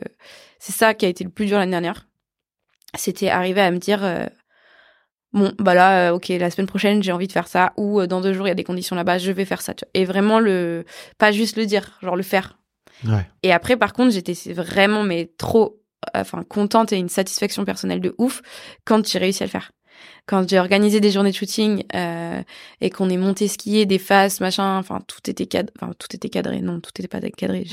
c'est 0.57 0.71
ça 0.71 0.93
qui 0.93 1.05
a 1.05 1.09
été 1.09 1.25
le 1.25 1.29
plus 1.29 1.47
dur 1.47 1.57
l'année 1.57 1.71
dernière. 1.71 2.07
C'était 2.95 3.27
arriver 3.27 3.61
à 3.61 3.71
me 3.71 3.77
dire, 3.77 4.01
bon, 5.33 5.53
bah 5.59 5.75
là, 5.75 6.13
ok, 6.13 6.29
la 6.29 6.49
semaine 6.49 6.65
prochaine, 6.65 7.03
j'ai 7.03 7.11
envie 7.11 7.27
de 7.27 7.31
faire 7.31 7.47
ça, 7.47 7.73
ou 7.77 8.03
dans 8.07 8.19
deux 8.19 8.33
jours, 8.33 8.47
il 8.47 8.49
y 8.49 8.51
a 8.51 8.55
des 8.55 8.63
conditions 8.63 8.95
là-bas, 8.95 9.19
je 9.19 9.31
vais 9.31 9.45
faire 9.45 9.61
ça. 9.61 9.75
Et 9.93 10.05
vraiment 10.05 10.39
le, 10.39 10.85
pas 11.19 11.31
juste 11.31 11.55
le 11.55 11.67
dire, 11.67 11.99
genre 12.01 12.15
le 12.15 12.23
faire. 12.23 12.57
Ouais. 13.05 13.27
Et 13.43 13.51
après, 13.51 13.77
par 13.77 13.93
contre, 13.93 14.11
j'étais 14.11 14.33
vraiment 14.53 15.03
mais 15.03 15.29
trop 15.37 15.78
enfin 16.13 16.43
contente 16.43 16.93
et 16.93 16.97
une 16.97 17.09
satisfaction 17.09 17.65
personnelle 17.65 18.01
de 18.01 18.15
ouf 18.17 18.41
quand 18.85 19.07
j'ai 19.07 19.19
réussi 19.19 19.43
à 19.43 19.45
le 19.45 19.51
faire. 19.51 19.71
quand 20.25 20.47
j'ai 20.47 20.59
organisé 20.59 20.99
des 20.99 21.11
journées 21.11 21.31
de 21.31 21.35
shooting 21.35 21.83
euh, 21.95 22.41
et 22.81 22.89
qu'on 22.89 23.09
est 23.09 23.17
monté 23.17 23.47
skier 23.47 23.85
des 23.85 23.97
faces 23.97 24.39
machin 24.39 24.77
enfin 24.77 24.99
tout 25.07 25.29
était 25.29 25.45
cadré 25.45 25.73
enfin 25.79 25.93
tout 25.97 26.07
était 26.13 26.29
cadré. 26.29 26.61
Non 26.61 26.79
tout 26.79 26.91
était 26.97 27.07
pas 27.07 27.19
cadré 27.19 27.65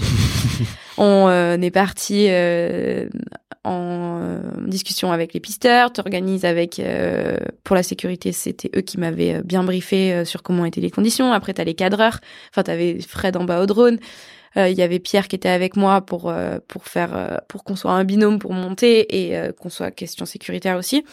on 0.99 1.29
euh, 1.29 1.57
est 1.57 1.71
parti 1.71 2.27
euh, 2.29 3.09
en 3.65 4.41
discussion 4.67 5.13
avec 5.13 5.35
les 5.35 5.41
pisteurs 5.41 5.93
t'organises 5.93 6.45
avec 6.45 6.81
pour 7.65 7.77
la 7.77 7.83
sécurité 7.83 8.33
c'était 8.33 8.71
eux 8.77 8.83
qui 8.83 8.99
m'avaient 8.99 9.43
bien 9.43 9.63
briefé 9.65 10.25
sur 10.25 10.43
comment 10.43 10.65
étaient 10.65 10.81
les 10.81 10.91
conditions. 10.91 11.33
Après 11.33 11.53
t'as 11.53 11.65
les 11.65 11.75
cadreurs. 11.75 12.21
Enfin 12.51 12.63
t'avais 12.63 12.99
Fred 13.01 13.37
en 13.37 13.45
bas 13.45 13.61
au 13.61 13.67
drone 13.67 13.99
il 14.57 14.73
y 14.73 14.83
avait 14.83 14.99
Pierre 14.99 15.29
qui 15.29 15.37
était 15.37 15.49
avec 15.49 15.77
moi 15.77 16.01
pour 16.01 16.33
pour 16.69 16.87
faire 16.87 17.43
pour 17.49 17.63
qu'on 17.63 17.77
soit 17.77 17.93
un 17.93 18.05
binôme 18.05 18.39
pour 18.39 18.53
monter 18.53 19.25
et 19.25 19.53
qu'on 19.53 19.69
soit 19.69 19.91
question 19.91 20.25
sécuritaire 20.25 20.79
aussi 20.79 21.05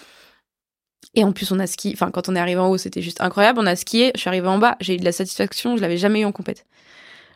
et 1.16 1.24
en 1.24 1.32
plus, 1.32 1.52
on 1.52 1.60
a 1.60 1.68
skié. 1.68 1.94
Enfin, 1.94 2.12
quand 2.12 2.30
on 2.30 2.36
est 2.36 2.40
arrivé 2.40 2.60
en 2.60 2.70
haut, 2.70 2.78
c'était 2.78 3.02
juste 3.02 3.22
incroyable. 3.22 3.60
On 3.60 3.66
a 3.66 3.76
skié. 3.76 4.12
Je 4.16 4.22
suis 4.22 4.28
arrivée 4.30 4.48
en 4.48 4.58
bas. 4.58 4.78
J'ai 4.80 4.96
eu 4.96 4.98
de 4.98 5.06
la 5.06 5.12
satisfaction. 5.12 5.78
Je 5.78 5.82
l'avais 5.82 5.98
jamais 5.98 6.22
eu 6.22 6.26
en 6.26 6.32
compète. 6.32 6.66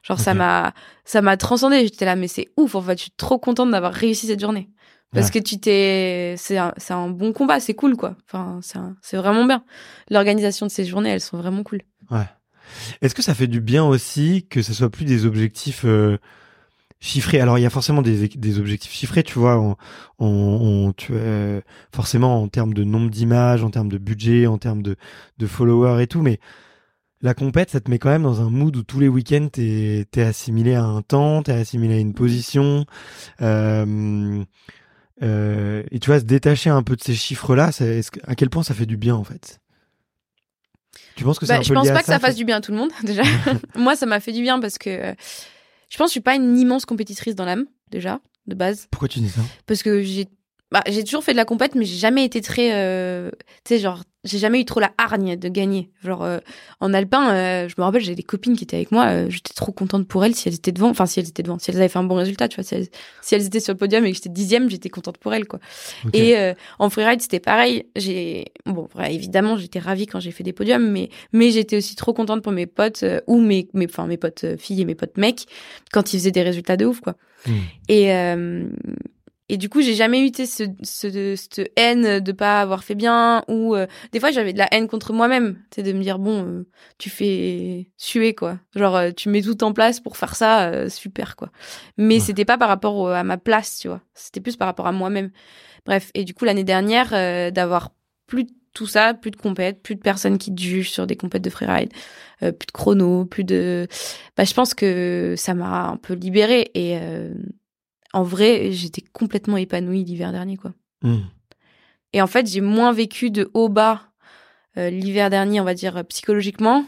Genre, 0.03 0.19
ça 0.19 0.33
m'a, 0.33 0.73
ça 1.05 1.21
m'a 1.21 1.37
transcendé. 1.37 1.83
J'étais 1.83 2.05
là, 2.05 2.15
mais 2.15 2.27
c'est 2.27 2.47
ouf. 2.57 2.75
En 2.75 2.81
fait, 2.81 2.97
je 2.97 3.03
suis 3.03 3.11
trop 3.11 3.37
contente 3.37 3.71
d'avoir 3.71 3.93
réussi 3.93 4.27
cette 4.27 4.39
journée. 4.39 4.69
Parce 5.13 5.31
que 5.31 5.39
tu 5.39 5.59
t'es, 5.59 6.35
c'est 6.37 6.57
un, 6.57 6.73
c'est 6.77 6.93
un 6.93 7.09
bon 7.09 7.33
combat. 7.33 7.59
C'est 7.59 7.73
cool, 7.73 7.95
quoi. 7.95 8.15
Enfin, 8.25 8.59
c'est, 8.61 8.77
c'est 9.01 9.17
vraiment 9.17 9.45
bien. 9.45 9.63
L'organisation 10.11 10.65
de 10.65 10.71
ces 10.71 10.85
journées, 10.85 11.09
elles 11.09 11.21
sont 11.21 11.37
vraiment 11.37 11.63
cool. 11.63 11.81
Ouais. 12.11 12.25
Est-ce 13.01 13.15
que 13.15 13.21
ça 13.21 13.33
fait 13.33 13.47
du 13.47 13.61
bien 13.61 13.85
aussi 13.85 14.45
que 14.49 14.61
ce 14.61 14.73
soit 14.73 14.89
plus 14.89 15.05
des 15.05 15.25
objectifs 15.25 15.83
euh, 15.85 16.17
chiffré. 16.99 17.39
Alors 17.39 17.57
il 17.57 17.61
y 17.61 17.65
a 17.65 17.69
forcément 17.69 18.01
des, 18.01 18.27
des 18.27 18.59
objectifs 18.59 18.91
chiffrés, 18.91 19.23
tu 19.23 19.39
vois. 19.39 19.59
On, 19.59 19.75
on, 20.19 20.93
tu, 20.93 21.11
euh, 21.13 21.61
forcément 21.93 22.41
en 22.41 22.47
termes 22.47 22.73
de 22.73 22.83
nombre 22.83 23.09
d'images, 23.09 23.63
en 23.63 23.69
termes 23.69 23.89
de 23.89 23.97
budget, 23.97 24.47
en 24.47 24.57
termes 24.57 24.81
de, 24.81 24.95
de 25.37 25.47
followers 25.47 26.01
et 26.01 26.07
tout, 26.07 26.21
mais 26.21 26.39
la 27.21 27.33
compète, 27.33 27.71
ça 27.71 27.79
te 27.79 27.89
met 27.89 27.97
quand 27.97 28.09
même 28.09 28.23
dans 28.23 28.41
un 28.41 28.49
mood 28.49 28.75
où 28.75 28.83
tous 28.83 28.99
les 28.99 29.07
week-ends 29.07 29.47
t'es 29.51 30.05
es 30.15 30.21
assimilé 30.21 30.75
à 30.75 30.83
un 30.83 31.01
temps, 31.01 31.41
t'es 31.41 31.51
assimilé 31.53 31.95
à 31.95 31.99
une 31.99 32.13
position. 32.13 32.85
Euh, 33.41 34.43
euh, 35.23 35.83
et 35.89 35.99
tu 35.99 36.11
vois, 36.11 36.19
se 36.19 36.25
détacher 36.25 36.69
un 36.69 36.83
peu 36.83 36.95
de 36.95 37.01
ces 37.01 37.15
chiffres-là, 37.15 37.71
à 38.23 38.35
quel 38.35 38.49
point 38.49 38.61
ça 38.63 38.75
fait 38.75 38.85
du 38.85 38.97
bien 38.97 39.15
en 39.15 39.23
fait? 39.23 39.59
Tu 41.17 41.23
penses 41.23 41.39
que 41.39 41.45
bah, 41.45 41.57
un 41.57 41.61
Je 41.61 41.73
pense 41.73 41.89
pas 41.89 41.99
que 41.99 42.05
ça 42.05 42.19
fasse 42.19 42.35
du 42.35 42.45
bien 42.45 42.57
à 42.57 42.61
tout 42.61 42.71
le 42.71 42.77
monde 42.77 42.91
déjà. 43.03 43.23
Moi, 43.75 43.95
ça 43.95 44.05
m'a 44.05 44.21
fait 44.21 44.31
du 44.31 44.41
bien 44.41 44.59
parce 44.59 44.77
que 44.77 45.13
je 45.89 45.97
pense 45.97 46.05
que 46.05 46.09
je 46.09 46.11
suis 46.11 46.21
pas 46.21 46.35
une 46.35 46.57
immense 46.57 46.85
compétitrice 46.85 47.35
dans 47.35 47.45
l'âme, 47.45 47.65
déjà, 47.91 48.19
de 48.45 48.55
base. 48.55 48.87
Pourquoi 48.91 49.09
tu 49.09 49.19
dis 49.19 49.29
ça? 49.29 49.41
Parce 49.65 49.83
que 49.83 50.01
j'ai 50.03 50.29
bah, 50.71 50.83
j'ai 50.87 51.03
toujours 51.03 51.23
fait 51.23 51.31
de 51.31 51.37
la 51.37 51.45
compète, 51.45 51.75
mais 51.75 51.85
j'ai 51.85 51.95
jamais 51.97 52.25
été 52.25 52.41
très, 52.41 52.73
euh, 52.73 53.31
tu 53.63 53.75
sais, 53.75 53.79
genre, 53.79 54.03
j'ai 54.27 54.37
jamais 54.37 54.59
eu 54.59 54.65
trop 54.65 54.79
la 54.79 54.91
hargne 54.97 55.35
de 55.35 55.49
gagner. 55.49 55.89
Genre, 56.03 56.23
euh, 56.23 56.39
en 56.79 56.93
alpin, 56.93 57.31
euh, 57.31 57.69
je 57.69 57.75
me 57.77 57.83
rappelle, 57.83 58.01
j'ai 58.01 58.15
des 58.15 58.23
copines 58.23 58.55
qui 58.55 58.63
étaient 58.63 58.75
avec 58.75 58.91
moi, 58.91 59.29
j'étais 59.29 59.53
trop 59.53 59.71
contente 59.71 60.07
pour 60.07 60.23
elles 60.23 60.35
si 60.35 60.47
elles 60.47 60.55
étaient 60.55 60.71
devant, 60.71 60.89
enfin, 60.89 61.05
si 61.05 61.19
elles 61.19 61.27
étaient 61.27 61.43
devant, 61.43 61.57
si 61.59 61.71
elles 61.71 61.77
avaient 61.77 61.89
fait 61.89 61.99
un 61.99 62.03
bon 62.03 62.15
résultat, 62.15 62.47
tu 62.47 62.55
vois, 62.55 62.63
si 62.63 62.75
elles, 62.75 62.87
si 63.21 63.35
elles 63.35 63.45
étaient 63.45 63.59
sur 63.59 63.73
le 63.73 63.77
podium 63.77 64.05
et 64.05 64.11
que 64.11 64.15
j'étais 64.15 64.29
dixième, 64.29 64.69
j'étais 64.69 64.89
contente 64.89 65.17
pour 65.17 65.33
elles, 65.33 65.47
quoi. 65.47 65.59
Et 66.13 66.35
en 66.79 66.89
freeride, 66.89 67.21
c'était 67.21 67.39
pareil. 67.39 67.85
J'ai, 67.95 68.45
bon, 68.65 68.87
évidemment, 69.09 69.57
j'étais 69.57 69.79
ravie 69.79 70.07
quand 70.07 70.19
j'ai 70.19 70.31
fait 70.31 70.43
des 70.43 70.53
podiums, 70.53 70.89
mais, 70.89 71.09
mais 71.31 71.51
j'étais 71.51 71.77
aussi 71.77 71.95
trop 71.95 72.13
contente 72.13 72.41
pour 72.43 72.51
mes 72.51 72.67
potes, 72.67 73.03
ou 73.27 73.39
mes, 73.39 73.67
mes, 73.73 73.85
enfin, 73.85 74.07
mes 74.07 74.17
potes 74.17 74.57
filles 74.57 74.81
et 74.81 74.85
mes 74.85 74.95
potes 74.95 75.17
mecs, 75.17 75.45
quand 75.91 76.13
ils 76.13 76.19
faisaient 76.19 76.31
des 76.31 76.43
résultats 76.43 76.77
de 76.77 76.85
ouf, 76.85 77.01
quoi. 77.01 77.15
Hmm. 77.45 77.51
Et, 77.87 78.11
et 79.49 79.55
du 79.57 79.69
coup, 79.69 79.81
j'ai 79.81 79.93
jamais 79.93 80.27
eu 80.27 80.31
ce, 80.33 80.67
ce, 80.83 81.35
cette 81.35 81.71
haine 81.77 82.19
de 82.19 82.31
pas 82.33 82.59
avoir 82.59 82.83
fait 82.83 82.95
bien 82.95 83.45
ou 83.47 83.75
euh, 83.75 83.87
des 84.11 84.19
fois 84.19 84.29
j'avais 84.31 84.51
de 84.51 84.57
la 84.57 84.67
haine 84.73 84.87
contre 84.87 85.13
moi-même, 85.13 85.57
c'est 85.73 85.83
de 85.83 85.93
me 85.93 86.03
dire 86.03 86.19
bon, 86.19 86.43
euh, 86.45 86.67
tu 86.97 87.09
fais 87.09 87.89
suer 87.95 88.35
quoi. 88.35 88.59
Genre 88.75 88.95
euh, 88.97 89.11
tu 89.11 89.29
mets 89.29 89.41
tout 89.41 89.63
en 89.63 89.71
place 89.71 90.01
pour 90.01 90.17
faire 90.17 90.35
ça, 90.35 90.89
super 90.89 91.37
quoi. 91.37 91.49
Mais 91.97 92.19
c'était 92.19 92.43
pas 92.43 92.57
par 92.57 92.67
rapport 92.67 93.09
à 93.09 93.23
ma 93.23 93.37
place, 93.37 93.79
tu 93.79 93.87
vois. 93.87 94.01
C'était 94.13 94.41
plus 94.41 94.57
par 94.57 94.67
rapport 94.67 94.87
à 94.87 94.91
moi-même. 94.91 95.31
Bref, 95.85 96.11
et 96.13 96.25
du 96.25 96.33
coup 96.33 96.43
l'année 96.43 96.65
dernière 96.65 97.11
d'avoir 97.53 97.91
plus 98.25 98.43
de 98.43 98.51
tout 98.73 98.87
ça, 98.87 99.13
plus 99.13 99.31
de 99.31 99.37
compètes, 99.37 99.81
plus 99.81 99.95
de 99.95 100.01
personnes 100.01 100.37
qui 100.37 100.53
te 100.53 100.61
jugent 100.61 100.91
sur 100.91 101.07
des 101.07 101.15
compètes 101.15 101.41
de 101.41 101.49
freeride, 101.49 101.91
plus 102.39 102.51
de 102.51 102.71
chrono, 102.73 103.23
plus 103.23 103.45
de 103.45 103.87
bah 104.35 104.43
je 104.43 104.53
pense 104.53 104.73
que 104.73 105.35
ça 105.37 105.53
m'a 105.53 105.87
un 105.87 105.95
peu 105.97 106.15
libérée 106.15 106.69
et 106.73 106.99
en 108.17 108.23
vrai, 108.23 108.71
j'étais 108.71 109.03
complètement 109.13 109.57
épanouie 109.57 110.03
l'hiver 110.03 110.31
dernier, 110.31 110.57
quoi. 110.57 110.73
Hmm. 111.03 111.19
Et 112.13 112.21
en 112.21 112.27
fait, 112.27 112.47
j'ai 112.47 112.61
moins 112.61 112.91
vécu 112.91 113.29
de 113.29 113.51
haut 113.53 113.69
bas 113.69 114.01
euh, 114.77 114.89
l'hiver 114.89 115.29
dernier, 115.29 115.61
on 115.61 115.63
va 115.63 115.75
dire 115.75 116.03
psychologiquement, 116.09 116.85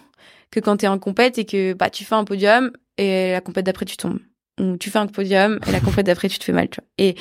que 0.49 0.59
quand 0.59 0.77
t'es 0.77 0.87
en 0.87 0.97
compète 0.97 1.37
et 1.37 1.45
que 1.45 1.73
bah 1.73 1.89
tu 1.89 2.03
fais 2.03 2.15
un 2.15 2.23
podium 2.23 2.71
et 2.97 3.31
la 3.31 3.41
compète 3.41 3.65
d'après 3.65 3.85
tu 3.85 3.95
tombes. 3.97 4.19
Ou 4.59 4.75
tu 4.77 4.89
fais 4.89 4.97
un 4.97 5.07
podium 5.07 5.59
et 5.67 5.71
la 5.71 5.79
compète 5.79 6.07
d'après 6.07 6.29
tu 6.29 6.39
te 6.39 6.43
fais 6.43 6.51
mal, 6.51 6.67
tu 6.69 6.81
vois. 6.81 6.87
Et 6.97 7.15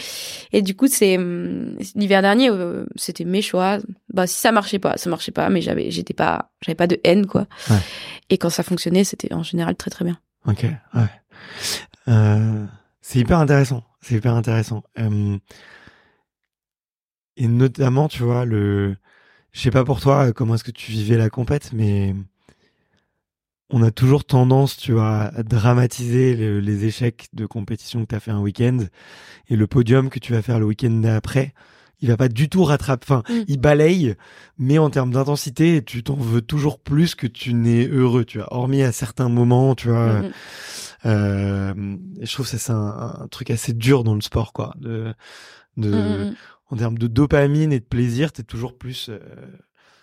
et 0.52 0.62
du 0.62 0.74
coup, 0.74 0.86
c'est 0.88 1.18
hum, 1.18 1.76
l'hiver 1.94 2.22
dernier, 2.22 2.50
euh, 2.50 2.86
c'était 2.96 3.24
mes 3.24 3.42
choix. 3.42 3.78
Bah 4.12 4.26
si 4.26 4.40
ça 4.40 4.52
marchait 4.52 4.78
pas, 4.78 4.96
ça 4.96 5.10
marchait 5.10 5.32
pas, 5.32 5.50
mais 5.50 5.60
j'avais 5.60 5.90
j'étais 5.90 6.14
pas 6.14 6.50
j'avais 6.62 6.76
pas 6.76 6.86
de 6.86 6.98
haine 7.04 7.26
quoi. 7.26 7.46
Et 8.30 8.38
quand 8.38 8.50
ça 8.50 8.62
fonctionnait, 8.62 9.04
c'était 9.04 9.34
en 9.34 9.42
général 9.42 9.76
très 9.76 9.90
très 9.90 10.04
bien. 10.04 10.18
OK, 10.46 10.64
ouais. 10.64 11.02
Euh, 12.08 12.64
c'est 13.00 13.18
hyper 13.18 13.38
intéressant. 13.38 13.82
C'est 14.00 14.16
hyper 14.16 14.34
intéressant. 14.34 14.84
et 17.36 17.48
notamment, 17.48 18.08
tu 18.08 18.22
vois, 18.22 18.44
le, 18.44 18.96
je 19.52 19.60
sais 19.60 19.70
pas 19.70 19.84
pour 19.84 20.00
toi 20.00 20.32
comment 20.32 20.54
est-ce 20.54 20.64
que 20.64 20.70
tu 20.70 20.92
vivais 20.92 21.16
la 21.16 21.30
compète, 21.30 21.72
mais 21.72 22.14
on 23.70 23.82
a 23.82 23.90
toujours 23.90 24.24
tendance, 24.24 24.76
tu 24.76 24.92
vois, 24.92 25.30
à 25.34 25.42
dramatiser 25.42 26.34
les 26.60 26.84
échecs 26.84 27.28
de 27.34 27.44
compétition 27.44 28.02
que 28.02 28.06
tu 28.06 28.14
as 28.14 28.20
fait 28.20 28.30
un 28.30 28.40
week-end 28.40 28.78
et 29.48 29.56
le 29.56 29.66
podium 29.66 30.08
que 30.08 30.18
tu 30.18 30.32
vas 30.32 30.42
faire 30.42 30.58
le 30.58 30.66
week-end 30.66 30.90
d'après. 30.90 31.52
Il 32.00 32.08
va 32.08 32.16
pas 32.16 32.28
du 32.28 32.48
tout 32.48 32.62
rattraper, 32.62 33.04
enfin, 33.04 33.22
mmh. 33.28 33.42
il 33.48 33.60
balaye, 33.60 34.14
mais 34.56 34.78
en 34.78 34.88
termes 34.88 35.10
d'intensité, 35.10 35.82
tu 35.82 36.04
t'en 36.04 36.14
veux 36.14 36.40
toujours 36.40 36.78
plus 36.78 37.16
que 37.16 37.26
tu 37.26 37.54
n'es 37.54 37.88
heureux, 37.88 38.24
tu 38.24 38.38
vois. 38.38 38.54
Hormis 38.54 38.82
à 38.82 38.92
certains 38.92 39.28
moments, 39.28 39.74
tu 39.74 39.88
vois. 39.88 40.22
Mmh, 40.22 40.26
mmh. 40.26 40.32
Euh, 41.06 41.74
je 42.20 42.32
trouve 42.32 42.50
que 42.50 42.56
c'est 42.56 42.72
un, 42.72 43.20
un, 43.20 43.28
truc 43.28 43.50
assez 43.50 43.72
dur 43.72 44.04
dans 44.04 44.14
le 44.14 44.20
sport, 44.20 44.52
quoi. 44.52 44.74
De, 44.78 45.14
de, 45.76 45.90
mm, 45.90 46.30
mm. 46.30 46.36
En 46.70 46.76
termes 46.76 46.98
de 46.98 47.06
dopamine 47.06 47.72
et 47.72 47.80
de 47.80 47.84
plaisir, 47.84 48.32
t'es 48.32 48.42
toujours 48.42 48.76
plus. 48.76 49.08
Euh, 49.08 49.18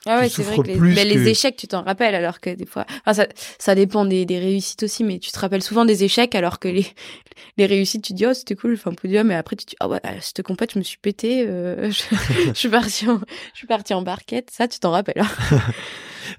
ah 0.08 0.20
ouais, 0.20 0.30
c'est 0.30 0.44
vrai 0.44 0.58
que, 0.58 0.84
les, 0.84 1.04
les, 1.04 1.30
échecs, 1.30 1.56
tu 1.56 1.68
t'en 1.68 1.82
rappelles, 1.82 2.14
alors 2.14 2.40
que 2.40 2.52
des 2.52 2.68
fois, 2.68 2.86
enfin, 3.06 3.14
ça, 3.14 3.28
ça 3.58 3.74
dépend 3.74 4.06
des, 4.06 4.26
des, 4.26 4.38
réussites 4.38 4.84
aussi, 4.84 5.04
mais 5.04 5.18
tu 5.18 5.32
te 5.32 5.40
rappelles 5.40 5.64
souvent 5.64 5.84
des 5.84 6.04
échecs, 6.04 6.36
alors 6.36 6.60
que 6.60 6.68
les, 6.68 6.86
les 7.58 7.66
réussites, 7.66 8.04
tu 8.04 8.14
dis, 8.14 8.26
oh, 8.26 8.34
c'était 8.34 8.56
cool, 8.56 8.74
enfin, 8.74 8.94
podium, 8.94 9.32
et 9.32 9.36
après, 9.36 9.56
tu 9.56 9.66
dis, 9.66 9.76
oh, 9.84 9.88
ouais, 9.88 10.00
cette 10.22 10.44
compète, 10.44 10.74
je 10.74 10.80
me 10.80 10.84
suis 10.84 11.00
pété, 11.00 11.46
euh, 11.48 11.90
je, 11.92 12.04
je, 12.48 12.54
suis 12.54 12.70
parti 12.70 13.10
en, 13.10 13.20
je 13.54 13.58
suis 13.58 13.68
parti 13.68 13.96
en 13.96 14.04
barquette, 14.04 14.52
ça, 14.52 14.68
tu 14.68 14.80
t'en 14.80 14.92
rappelles. 14.92 15.22
Hein. 15.22 15.60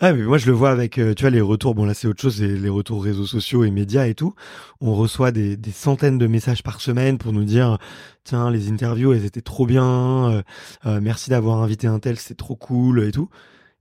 Ah, 0.00 0.12
mais 0.12 0.22
moi, 0.22 0.38
je 0.38 0.46
le 0.46 0.52
vois 0.52 0.70
avec, 0.70 0.98
euh, 0.98 1.14
tu 1.14 1.22
vois, 1.22 1.30
les 1.30 1.40
retours. 1.40 1.74
Bon, 1.74 1.84
là, 1.84 1.94
c'est 1.94 2.08
autre 2.08 2.20
chose, 2.20 2.42
les 2.42 2.68
retours 2.68 3.02
réseaux 3.02 3.26
sociaux 3.26 3.64
et 3.64 3.70
médias 3.70 4.06
et 4.06 4.14
tout. 4.14 4.34
On 4.80 4.94
reçoit 4.94 5.32
des, 5.32 5.56
des, 5.56 5.70
centaines 5.70 6.18
de 6.18 6.26
messages 6.26 6.62
par 6.62 6.80
semaine 6.80 7.18
pour 7.18 7.32
nous 7.32 7.44
dire, 7.44 7.78
tiens, 8.24 8.50
les 8.50 8.68
interviews, 8.68 9.12
elles 9.12 9.24
étaient 9.24 9.40
trop 9.40 9.66
bien. 9.66 10.30
Euh, 10.30 10.42
euh, 10.86 11.00
merci 11.02 11.30
d'avoir 11.30 11.62
invité 11.62 11.86
un 11.86 11.98
tel, 11.98 12.18
c'est 12.18 12.36
trop 12.36 12.56
cool 12.56 13.02
et 13.04 13.12
tout. 13.12 13.28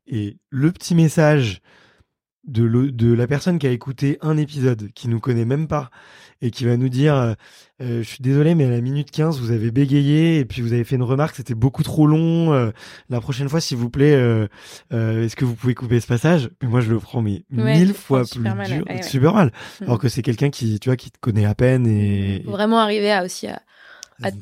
Et 0.07 0.37
le 0.49 0.71
petit 0.71 0.95
message 0.95 1.61
de, 2.47 2.67
de 2.67 3.13
la 3.13 3.27
personne 3.27 3.59
qui 3.59 3.67
a 3.67 3.71
écouté 3.71 4.17
un 4.21 4.37
épisode, 4.37 4.89
qui 4.93 5.07
nous 5.07 5.19
connaît 5.19 5.45
même 5.45 5.67
pas, 5.67 5.89
et 6.41 6.51
qui 6.51 6.65
va 6.65 6.77
nous 6.77 6.89
dire 6.89 7.15
euh, 7.15 7.33
euh, 7.81 8.03
je 8.03 8.07
suis 8.07 8.21
désolé 8.21 8.55
mais 8.55 8.65
à 8.65 8.69
la 8.69 8.81
minute 8.81 9.09
15 9.11 9.39
vous 9.39 9.51
avez 9.51 9.71
bégayé 9.71 10.39
et 10.39 10.45
puis 10.45 10.61
vous 10.61 10.73
avez 10.73 10.83
fait 10.83 10.95
une 10.95 11.03
remarque 11.03 11.35
c'était 11.35 11.55
beaucoup 11.55 11.83
trop 11.83 12.07
long 12.07 12.53
euh, 12.53 12.71
la 13.09 13.21
prochaine 13.21 13.47
fois 13.49 13.61
s'il 13.61 13.77
vous 13.77 13.89
plaît 13.89 14.13
est-ce 14.91 15.35
que 15.35 15.45
vous 15.45 15.55
pouvez 15.55 15.75
couper 15.75 15.99
ce 15.99 16.07
passage? 16.07 16.49
Mais 16.61 16.67
moi 16.67 16.81
je 16.81 16.91
le 16.91 16.99
prends 16.99 17.21
mais 17.21 17.43
mille 17.49 17.93
fois 17.93 18.23
plus 18.23 18.41
dur 18.41 19.03
super 19.03 19.33
mal. 19.33 19.51
Mm. 19.79 19.83
alors 19.83 19.99
que 19.99 20.09
c'est 20.09 20.21
quelqu'un 20.21 20.49
qui 20.49 20.79
tu 20.79 20.89
vois 20.89 20.97
qui 20.97 21.11
te 21.11 21.19
connaît 21.19 21.45
à 21.45 21.55
peine 21.55 21.87
et 21.87 22.41
Faut 22.45 22.51
vraiment 22.51 22.79
arriver 22.79 23.11
à 23.11 23.23
aussi 23.23 23.47
à, 23.47 23.61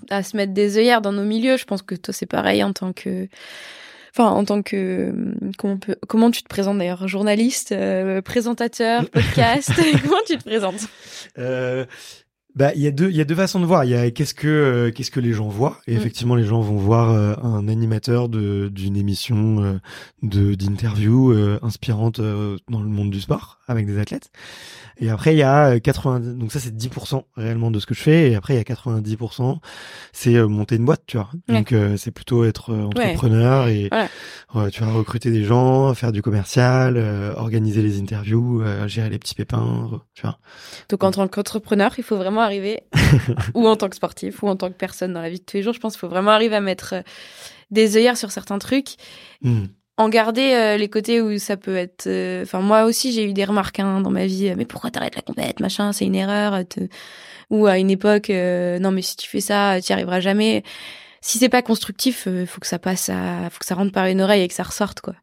à, 0.10 0.24
se 0.24 0.36
mettre 0.38 0.54
des 0.54 0.78
œillères 0.78 1.02
dans 1.02 1.12
nos 1.12 1.24
milieux. 1.24 1.58
Je 1.58 1.66
pense 1.66 1.82
que 1.82 1.96
toi 1.96 2.14
c'est 2.14 2.26
pareil 2.26 2.64
en 2.64 2.74
tant 2.74 2.94
que 2.94 3.28
enfin 4.14 4.30
en 4.30 4.46
tant 4.46 4.62
que 4.62 5.14
comment 5.58 5.78
peut, 5.78 5.96
comment 6.08 6.32
tu 6.32 6.44
te 6.44 6.48
présentes 6.48 6.78
d'ailleurs? 6.78 7.08
Journaliste 7.08 7.72
euh, 7.72 8.22
présentateur 8.22 9.10
podcast? 9.12 9.72
Comment 10.04 10.22
tu 10.28 10.38
te 10.38 10.44
présentes? 10.44 10.88
Euh, 11.38 11.86
bah, 12.56 12.72
il 12.76 12.82
y 12.82 12.88
a 12.88 12.92
deux, 12.92 13.10
il 13.10 13.16
y 13.16 13.22
a 13.22 13.26
deux 13.26 13.36
façons 13.36 13.60
de 13.60 13.66
voir. 13.66 13.84
Il 13.86 13.92
y 13.92 13.96
a 13.96 14.10
qu'est-ce 14.12 14.34
que, 14.34 14.48
euh, 14.48 14.92
qu'est-ce 14.92 15.12
que 15.12 15.20
les 15.20 15.34
gens 15.34 15.48
voient. 15.48 15.80
Et 15.88 15.94
Mm. 15.96 15.98
effectivement, 15.98 16.36
les 16.36 16.44
gens 16.46 16.62
vont 16.62 16.78
voir 16.78 17.12
euh, 17.12 17.34
un 17.42 17.68
animateur 17.68 18.30
de 18.30 18.70
d'une 18.70 18.96
émission 18.96 19.64
euh, 19.64 19.80
de 20.22 20.54
d'interview 20.56 21.34
inspirante 21.62 22.20
dans 22.22 22.82
le 22.82 22.88
monde 22.90 23.10
du 23.10 23.22
sport 23.22 23.60
avec 23.68 23.86
des 23.88 23.98
athlètes. 24.00 24.30
Et 25.00 25.10
après, 25.10 25.34
il 25.34 25.40
y 25.40 25.44
a 25.44 25.72
euh, 25.72 25.80
80, 25.80 26.20
donc 26.38 26.52
ça 26.52 26.60
c'est 26.60 26.76
10% 26.76 27.24
réellement 27.36 27.72
de 27.72 27.80
ce 27.80 27.88
que 27.88 27.96
je 27.96 28.02
fais. 28.02 28.32
Et 28.32 28.36
après, 28.36 28.54
il 28.54 28.58
y 28.58 28.60
a 28.60 28.64
90%, 28.64 29.58
c'est 30.12 30.40
monter 30.48 30.76
une 30.76 30.86
boîte, 30.86 31.02
tu 31.08 31.18
vois. 31.18 31.30
Ouais. 31.50 31.56
Donc 31.64 31.74
c'est 31.98 32.12
plutôt 32.12 32.46
être 32.46 32.72
entrepreneur 32.74 33.68
et 33.68 33.90
Voilà. 34.54 34.70
tu 34.70 34.82
vas 34.84 34.92
recruter 34.92 35.32
des 35.32 35.44
gens, 35.44 35.94
faire 35.96 36.12
du 36.12 36.22
commercial, 36.22 36.98
organiser 37.36 37.82
les 37.82 38.00
interviews, 38.00 38.62
gérer 38.86 39.10
les 39.10 39.18
petits 39.18 39.34
pépins, 39.36 39.90
tu 40.14 40.22
vois. 40.22 40.38
Donc 40.90 41.04
en 41.04 41.12
tant 41.12 41.28
qu'entrepreneur, 41.28 41.94
il 41.98 42.04
faut 42.04 42.18
vraiment 42.18 42.43
arriver, 42.44 42.84
ou 43.56 43.68
en 43.68 43.76
tant 43.76 43.90
que 43.90 43.96
sportif, 43.96 44.44
ou 44.44 44.48
en 44.48 44.56
tant 44.56 44.70
que 44.70 44.78
personne 44.78 45.14
dans 45.14 45.22
la 45.22 45.30
vie 45.30 45.40
de 45.40 45.44
tous 45.44 45.58
les 45.58 45.64
jours, 45.64 45.74
je 45.74 45.80
pense 45.80 45.94
qu'il 45.94 46.00
faut 46.02 46.08
vraiment 46.08 46.32
arriver 46.32 46.56
à 46.56 46.62
mettre 46.62 46.94
euh, 46.94 47.02
des 47.72 47.98
œillères 47.98 48.18
sur 48.18 48.32
certains 48.32 48.60
trucs, 48.60 48.96
Hmm. 49.42 49.66
en 49.98 50.10
garder 50.10 50.54
euh, 50.54 50.78
les 50.78 50.90
côtés 50.90 51.20
où 51.22 51.38
ça 51.40 51.58
peut 51.58 51.76
être... 51.76 52.08
euh, 52.08 52.44
Enfin, 52.44 52.62
moi 52.62 52.84
aussi, 52.86 53.12
j'ai 53.12 53.26
eu 53.26 53.34
des 53.34 53.46
remarques 53.46 53.80
hein, 53.80 54.00
dans 54.02 54.10
ma 54.12 54.26
vie, 54.26 54.54
mais 54.56 54.66
pourquoi 54.66 54.90
t'arrêtes 54.92 55.16
la 55.16 55.22
compète, 55.22 55.60
machin, 55.60 55.92
c'est 55.92 56.06
une 56.06 56.16
erreur. 56.16 56.66
te- 56.68 56.88
Ou 57.50 57.68
à 57.68 57.78
une 57.78 57.92
époque, 57.92 58.30
euh, 58.30 58.80
non 58.80 58.92
mais 58.92 59.02
si 59.02 59.16
tu 59.18 59.28
fais 59.30 59.42
ça, 59.42 59.80
tu 59.82 59.90
y 59.90 59.94
arriveras 59.94 60.20
jamais. 60.22 60.64
Si 61.26 61.38
c'est 61.38 61.48
pas 61.48 61.62
constructif, 61.62 62.26
euh, 62.28 62.46
faut 62.46 62.60
que 62.60 62.68
ça 62.68 62.80
passe 62.80 63.08
à, 63.08 63.50
faut 63.50 63.58
que 63.60 63.66
ça 63.66 63.76
rentre 63.76 63.94
par 63.94 64.08
une 64.08 64.20
oreille 64.20 64.42
et 64.42 64.48
que 64.50 64.54
ça 64.54 64.64
ressorte 64.64 65.00
quoi, 65.00 65.16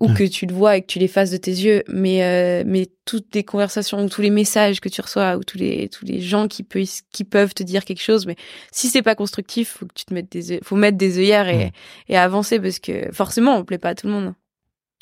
ou 0.00 0.08
Ouais. 0.08 0.14
que 0.14 0.24
tu 0.24 0.44
le 0.44 0.52
vois 0.54 0.76
et 0.76 0.82
que 0.82 0.86
tu 0.86 0.98
l'effaces 0.98 1.30
de 1.30 1.38
tes 1.38 1.50
yeux. 1.50 1.82
Mais 1.88 2.22
euh, 2.22 2.62
mais 2.66 2.88
toutes 3.06 3.34
les 3.34 3.42
conversations 3.42 4.04
ou 4.04 4.08
tous 4.10 4.20
les 4.20 4.28
messages 4.28 4.80
que 4.80 4.90
tu 4.90 5.00
reçois 5.00 5.38
ou 5.38 5.44
tous 5.44 5.56
les 5.56 5.88
tous 5.88 6.04
les 6.04 6.20
gens 6.20 6.46
qui 6.46 6.62
peuvent 6.62 6.84
qui 7.10 7.24
peuvent 7.24 7.54
te 7.54 7.62
dire 7.62 7.86
quelque 7.86 8.02
chose, 8.02 8.26
mais 8.26 8.36
si 8.70 8.88
c'est 8.88 9.00
pas 9.00 9.14
constructif, 9.14 9.78
faut 9.78 9.86
que 9.86 9.94
tu 9.94 10.04
te 10.04 10.12
mettes 10.12 10.30
des 10.30 10.60
faut 10.62 10.76
mettre 10.76 10.98
des 10.98 11.18
œillères 11.18 11.48
et 11.48 11.56
Ouais. 11.56 11.72
et 12.10 12.18
avancer 12.18 12.60
parce 12.60 12.78
que 12.78 13.10
forcément 13.12 13.56
on 13.56 13.64
plaît 13.64 13.78
pas 13.78 13.88
à 13.88 13.94
tout 13.94 14.08
le 14.08 14.12
monde. 14.12 14.34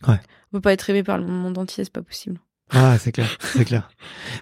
Ouais. 0.06 0.20
On 0.52 0.58
peut 0.58 0.60
pas 0.60 0.72
être 0.72 0.88
aimé 0.88 1.02
par 1.02 1.18
le 1.18 1.26
monde 1.26 1.58
entier, 1.58 1.82
c'est 1.82 1.92
pas 1.92 2.02
possible. 2.02 2.38
Ah, 2.70 2.96
c'est 2.98 3.12
clair, 3.12 3.28
c'est 3.40 3.64
clair. 3.64 3.88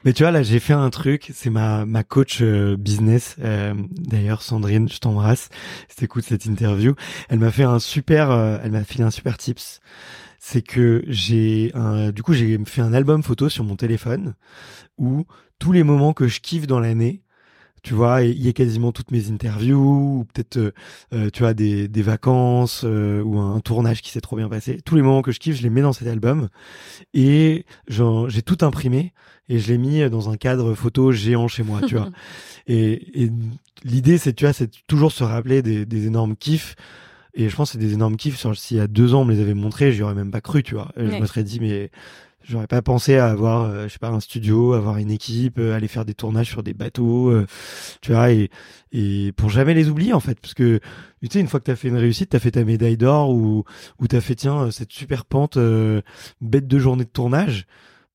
Mais 0.04 0.12
tu 0.12 0.22
vois, 0.22 0.30
là, 0.30 0.42
j'ai 0.42 0.60
fait 0.60 0.72
un 0.72 0.88
truc, 0.90 1.30
c'est 1.34 1.50
ma, 1.50 1.84
ma 1.84 2.02
coach 2.02 2.38
euh, 2.40 2.76
business, 2.76 3.36
euh, 3.40 3.74
d'ailleurs, 3.90 4.42
Sandrine, 4.42 4.88
je 4.88 4.98
t'embrasse, 4.98 5.50
si 5.88 5.96
t'écoutes 5.96 6.24
cette 6.24 6.46
interview. 6.46 6.94
Elle 7.28 7.40
m'a 7.40 7.50
fait 7.50 7.64
un 7.64 7.78
super, 7.78 8.30
euh, 8.30 8.58
elle 8.62 8.72
m'a 8.72 8.84
filé 8.84 9.04
un 9.04 9.10
super 9.10 9.36
tips. 9.36 9.80
C'est 10.38 10.62
que 10.62 11.04
j'ai 11.06 11.72
du 12.12 12.22
coup, 12.24 12.32
j'ai 12.32 12.58
fait 12.64 12.80
un 12.80 12.92
album 12.92 13.22
photo 13.22 13.48
sur 13.48 13.62
mon 13.62 13.76
téléphone 13.76 14.34
où 14.98 15.24
tous 15.60 15.70
les 15.70 15.84
moments 15.84 16.14
que 16.14 16.26
je 16.26 16.40
kiffe 16.40 16.66
dans 16.66 16.80
l'année, 16.80 17.22
tu 17.82 17.94
vois, 17.94 18.22
il 18.22 18.40
y 18.40 18.48
a 18.48 18.52
quasiment 18.52 18.92
toutes 18.92 19.10
mes 19.10 19.30
interviews, 19.30 20.20
ou 20.20 20.24
peut-être, 20.32 20.56
euh, 20.56 20.70
euh, 21.12 21.30
tu 21.30 21.40
vois, 21.40 21.52
des, 21.52 21.88
des 21.88 22.02
vacances, 22.02 22.82
euh, 22.84 23.22
ou 23.22 23.38
un, 23.38 23.58
tournage 23.60 24.02
qui 24.02 24.10
s'est 24.10 24.20
trop 24.20 24.36
bien 24.36 24.48
passé. 24.48 24.80
Tous 24.84 24.94
les 24.94 25.02
moments 25.02 25.22
que 25.22 25.32
je 25.32 25.40
kiffe, 25.40 25.56
je 25.56 25.62
les 25.62 25.70
mets 25.70 25.82
dans 25.82 25.92
cet 25.92 26.06
album. 26.08 26.48
Et 27.14 27.64
j'ai 27.88 28.42
tout 28.42 28.58
imprimé 28.62 29.12
et 29.48 29.58
je 29.58 29.68
l'ai 29.72 29.78
mis 29.78 30.08
dans 30.10 30.30
un 30.30 30.36
cadre 30.36 30.74
photo 30.74 31.12
géant 31.12 31.48
chez 31.48 31.62
moi, 31.62 31.80
tu 31.86 31.96
vois. 31.96 32.10
Et, 32.68 33.24
et 33.24 33.30
l'idée, 33.82 34.18
c'est, 34.18 34.32
tu 34.34 34.44
vois, 34.44 34.52
c'est 34.52 34.70
toujours 34.86 35.10
se 35.10 35.24
rappeler 35.24 35.62
des, 35.62 35.84
des 35.84 36.06
énormes 36.06 36.36
kiffs. 36.36 36.76
Et 37.34 37.48
je 37.48 37.56
pense 37.56 37.70
que 37.70 37.72
c'est 37.72 37.84
des 37.84 37.94
énormes 37.94 38.16
kiffs. 38.16 38.46
S'il 38.54 38.76
y 38.76 38.80
a 38.80 38.86
deux 38.86 39.14
ans, 39.14 39.22
on 39.22 39.24
me 39.24 39.34
les 39.34 39.40
avait 39.40 39.54
montrés, 39.54 39.90
j'y 39.92 40.02
aurais 40.02 40.14
même 40.14 40.30
pas 40.30 40.40
cru, 40.40 40.62
tu 40.62 40.74
vois. 40.74 40.92
Et 40.96 41.06
Je 41.06 41.10
Ouais. 41.10 41.20
me 41.20 41.26
serais 41.26 41.42
dit, 41.42 41.58
mais 41.58 41.90
j'aurais 42.44 42.66
pas 42.66 42.82
pensé 42.82 43.16
à 43.16 43.28
avoir, 43.28 43.64
euh, 43.64 43.84
je 43.88 43.92
sais 43.92 43.98
pas, 43.98 44.08
un 44.08 44.20
studio, 44.20 44.72
avoir 44.74 44.98
une 44.98 45.10
équipe, 45.10 45.58
euh, 45.58 45.74
aller 45.74 45.88
faire 45.88 46.04
des 46.04 46.14
tournages 46.14 46.48
sur 46.48 46.62
des 46.62 46.74
bateaux, 46.74 47.30
euh, 47.30 47.46
tu 48.00 48.12
vois, 48.12 48.30
et, 48.32 48.50
et 48.92 49.32
pour 49.32 49.50
jamais 49.50 49.74
les 49.74 49.88
oublier, 49.88 50.12
en 50.12 50.20
fait. 50.20 50.38
Parce 50.40 50.54
que, 50.54 50.80
tu 51.22 51.28
sais, 51.30 51.40
une 51.40 51.48
fois 51.48 51.60
que 51.60 51.64
t'as 51.64 51.76
fait 51.76 51.88
une 51.88 51.96
réussite, 51.96 52.30
t'as 52.30 52.38
fait 52.38 52.52
ta 52.52 52.64
médaille 52.64 52.96
d'or 52.96 53.30
ou, 53.30 53.64
ou 54.00 54.06
t'as 54.06 54.20
fait, 54.20 54.34
tiens, 54.34 54.70
cette 54.70 54.92
super 54.92 55.24
pente, 55.24 55.58
bête 56.40 56.66
de 56.66 56.78
journée 56.78 57.04
de 57.04 57.10
tournage. 57.10 57.66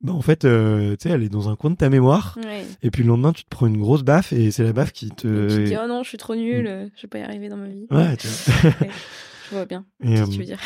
Bah, 0.02 0.14
en 0.14 0.22
fait, 0.22 0.46
euh, 0.46 0.92
tu 0.92 1.08
sais, 1.08 1.16
elle 1.16 1.24
est 1.24 1.30
dans 1.30 1.50
un 1.50 1.56
coin 1.56 1.72
de 1.72 1.76
ta 1.76 1.90
mémoire. 1.90 2.38
Ouais. 2.44 2.66
Et 2.84 2.92
puis 2.92 3.02
le 3.02 3.10
lendemain, 3.10 3.34
tu 3.34 3.44
te 3.44 3.50
prends 3.50 3.66
une 3.66 3.80
grosse 3.80 4.04
baffe 4.04 4.32
et 4.32 4.52
c'est 4.52 4.64
la 4.64 4.74
baffe 4.74 4.92
qui 4.92 5.10
te. 5.10 5.28
Et 5.28 5.48
tu 5.48 5.56
te 5.56 5.70
dis 5.70 5.76
oh 5.84 5.88
non, 5.88 6.04
je 6.04 6.10
suis 6.10 6.18
trop 6.20 6.36
nul, 6.36 6.68
euh, 6.68 6.88
je 6.96 7.04
vais 7.04 7.08
pas 7.08 7.18
y 7.18 7.24
arriver 7.24 7.50
dans 7.50 7.58
ma 7.58 7.68
vie. 7.68 7.88
Ouais, 7.90 8.16
tu 8.18 8.28
vois. 8.62 8.70
Ouais, 8.70 8.90
je 9.50 9.56
vois 9.56 9.66
bien 9.66 9.86
Et, 10.04 10.18
ce 10.18 10.24
que 10.24 10.30
tu 10.32 10.38
veux 10.40 10.46
dire. 10.46 10.60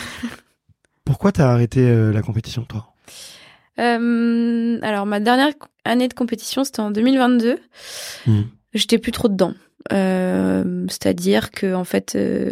pourquoi 1.06 1.32
t'as 1.32 1.50
arrêté 1.50 1.80
euh, 1.80 2.12
la 2.12 2.22
compétition, 2.22 2.64
toi? 2.66 2.94
Euh, 3.80 4.80
alors 4.82 5.06
ma 5.06 5.20
dernière 5.20 5.50
année 5.86 6.08
de 6.08 6.14
compétition, 6.14 6.64
c'était 6.64 6.82
en 6.82 6.92
2022. 6.92 7.58
Hmm. 8.28 8.42
J'étais 8.74 8.98
plus 8.98 9.12
trop 9.12 9.28
dedans. 9.28 9.54
Euh, 9.92 10.86
C'est-à-dire 10.90 11.52
que 11.52 11.74
en 11.74 11.84
fait, 11.84 12.14
euh, 12.16 12.52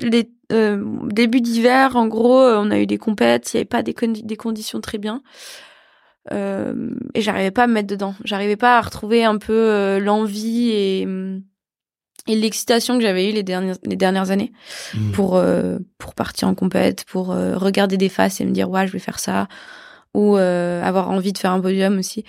les 0.00 0.30
début 0.50 1.40
d'hiver, 1.42 1.96
en 1.96 2.06
gros, 2.06 2.40
on 2.40 2.70
a 2.70 2.78
eu 2.78 2.86
des 2.86 2.96
compètes, 2.98 3.52
il 3.52 3.56
y 3.56 3.58
avait 3.58 3.64
pas 3.66 3.82
des, 3.82 3.92
condi- 3.92 4.24
des 4.24 4.36
conditions 4.36 4.80
très 4.80 4.98
bien. 4.98 5.22
Et 6.30 7.20
j'arrivais 7.22 7.50
pas 7.50 7.64
à 7.64 7.66
me 7.66 7.72
mettre 7.72 7.86
dedans. 7.88 8.14
J'arrivais 8.24 8.56
pas 8.56 8.76
à 8.78 8.80
retrouver 8.82 9.24
un 9.24 9.38
peu 9.38 9.98
l'envie 9.98 10.68
et, 10.70 11.02
et 12.26 12.36
l'excitation 12.36 12.96
que 12.96 13.02
j'avais 13.02 13.30
eu 13.30 13.32
les 13.32 13.42
dernières, 13.42 13.76
les 13.84 13.96
dernières 13.96 14.30
années 14.30 14.52
Hmm. 14.94 15.12
pour 15.12 15.40
pour 15.98 16.14
partir 16.14 16.48
en 16.48 16.54
compète, 16.54 17.04
pour 17.06 17.28
regarder 17.28 17.96
des 17.96 18.08
faces 18.10 18.40
et 18.40 18.44
me 18.44 18.50
dire 18.52 18.68
ouais 18.70 18.86
je 18.86 18.92
vais 18.92 18.98
faire 18.98 19.18
ça 19.18 19.48
ou 20.14 20.36
euh, 20.36 20.82
avoir 20.82 21.10
envie 21.10 21.32
de 21.32 21.38
faire 21.38 21.52
un 21.52 21.60
podium 21.60 21.98
aussi. 21.98 22.24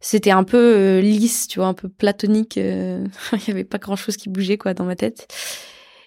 C'était 0.00 0.30
un 0.30 0.44
peu 0.44 0.58
euh, 0.58 1.00
lisse, 1.00 1.48
tu 1.48 1.58
vois, 1.58 1.68
un 1.68 1.74
peu 1.74 1.88
platonique. 1.88 2.58
euh, 2.58 3.04
Il 3.32 3.48
y 3.48 3.50
avait 3.50 3.64
pas 3.64 3.78
grand 3.78 3.96
chose 3.96 4.16
qui 4.16 4.28
bougeait 4.28 4.58
quoi 4.58 4.74
dans 4.74 4.84
ma 4.84 4.96
tête. 4.96 5.26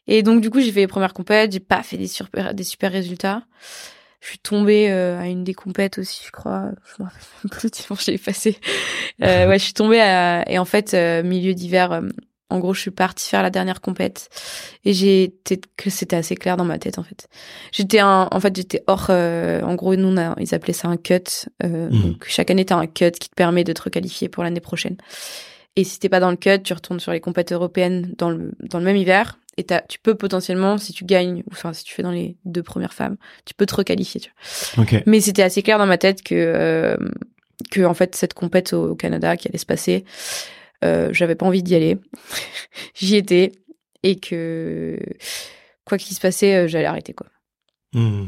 Et 0.07 0.23
donc 0.23 0.41
du 0.41 0.49
coup 0.49 0.61
j'ai 0.61 0.71
fait 0.71 0.81
les 0.81 0.87
premières 0.87 1.13
compètes, 1.13 1.51
j'ai 1.51 1.59
pas 1.59 1.83
fait 1.83 1.97
des 1.97 2.07
super 2.07 2.53
des 2.53 2.63
super 2.63 2.91
résultats. 2.91 3.43
Je 4.21 4.29
suis 4.29 4.39
tombée 4.39 4.89
à 4.89 5.27
une 5.27 5.43
des 5.43 5.53
compètes 5.53 5.97
aussi, 5.99 6.23
je 6.25 6.31
crois. 6.31 6.71
Je 6.85 7.03
me 7.03 7.09
rappelle 7.09 7.49
plus 7.51 7.71
tellement 7.71 7.99
je 7.99 8.11
l'ai 8.11 8.17
passé. 8.17 8.57
Ouais, 9.19 9.59
je 9.59 9.63
suis 9.63 9.73
tombée 9.73 9.99
à... 9.99 10.49
et 10.49 10.59
en 10.59 10.65
fait 10.65 10.93
milieu 11.23 11.53
d'hiver. 11.53 12.01
En 12.49 12.59
gros, 12.59 12.73
je 12.73 12.79
suis 12.81 12.91
partie 12.91 13.27
faire 13.29 13.43
la 13.43 13.49
dernière 13.49 13.81
compète 13.81 14.29
et 14.85 14.93
j'ai 14.93 15.23
été 15.23 15.59
que 15.75 15.89
c'était 15.89 16.15
assez 16.15 16.35
clair 16.35 16.55
dans 16.57 16.63
ma 16.65 16.77
tête 16.79 16.97
en 16.97 17.03
fait. 17.03 17.27
J'étais 17.71 17.99
un, 17.99 18.27
en 18.31 18.39
fait 18.39 18.55
j'étais 18.55 18.83
hors. 18.87 19.07
euh, 19.09 19.61
en 19.63 19.75
gros, 19.75 19.95
nous 19.95 20.07
on 20.07 20.17
a- 20.17 20.35
ils 20.39 20.55
appelaient 20.55 20.73
ça 20.73 20.87
un 20.87 20.97
cut. 20.97 21.23
Euh, 21.63 21.89
Mhm. 21.89 22.01
Donc 22.01 22.25
chaque 22.27 22.49
année 22.49 22.63
t'as 22.65 22.77
un 22.77 22.87
cut 22.87 23.11
qui 23.11 23.29
te 23.29 23.35
permet 23.35 23.63
de 23.63 23.73
te 23.73 23.81
requalifier 23.81 24.29
pour 24.29 24.43
l'année 24.43 24.61
prochaine. 24.61 24.97
Et 25.75 25.83
si 25.83 25.99
t'es 25.99 26.09
pas 26.09 26.19
dans 26.19 26.31
le 26.31 26.37
cut, 26.37 26.61
tu 26.63 26.73
retournes 26.73 26.99
sur 26.99 27.11
les 27.11 27.19
compètes 27.19 27.51
européennes 27.51 28.13
dans 28.17 28.29
le 28.29 28.51
dans 28.61 28.79
le 28.79 28.85
même 28.85 28.97
hiver. 28.97 29.37
Et 29.59 29.63
t'as- 29.63 29.81
tu 29.81 29.97
peux 29.99 30.13
potentiellement, 30.15 30.77
si 30.77 30.93
tu 30.93 31.03
gagnes, 31.03 31.39
ou 31.39 31.49
enfin 31.51 31.73
si 31.73 31.83
tu 31.83 31.93
fais 31.93 32.03
dans 32.03 32.11
les 32.11 32.37
deux 32.45 32.61
premières 32.63 32.93
femmes, 32.93 33.17
tu 33.45 33.53
peux 33.55 33.65
te 33.65 33.73
requalifier. 33.75 34.21
Tu 34.21 34.31
vois. 34.75 34.83
Ok. 34.83 35.03
Mais 35.07 35.19
c'était 35.19 35.41
assez 35.41 35.63
clair 35.63 35.79
dans 35.79 35.87
ma 35.87 35.97
tête 35.97 36.21
que 36.21 36.35
euh, 36.35 36.95
que 37.71 37.81
en 37.81 37.93
fait 37.95 38.15
cette 38.15 38.33
compète 38.35 38.73
au, 38.73 38.91
au 38.91 38.95
Canada 38.95 39.35
qui 39.35 39.47
allait 39.47 39.57
se 39.57 39.65
passer, 39.65 40.05
euh, 40.83 41.09
j'avais 41.11 41.35
pas 41.35 41.45
envie 41.45 41.63
d'y 41.63 41.75
aller. 41.75 41.97
J'y 42.95 43.15
étais 43.15 43.51
et 44.03 44.19
que 44.19 44.99
quoi 45.85 45.97
qu'il 45.97 46.15
se 46.15 46.21
passait, 46.21 46.55
euh, 46.55 46.67
j'allais 46.67 46.85
arrêter 46.85 47.13
quoi. 47.13 47.27
Hmm. 47.93 48.25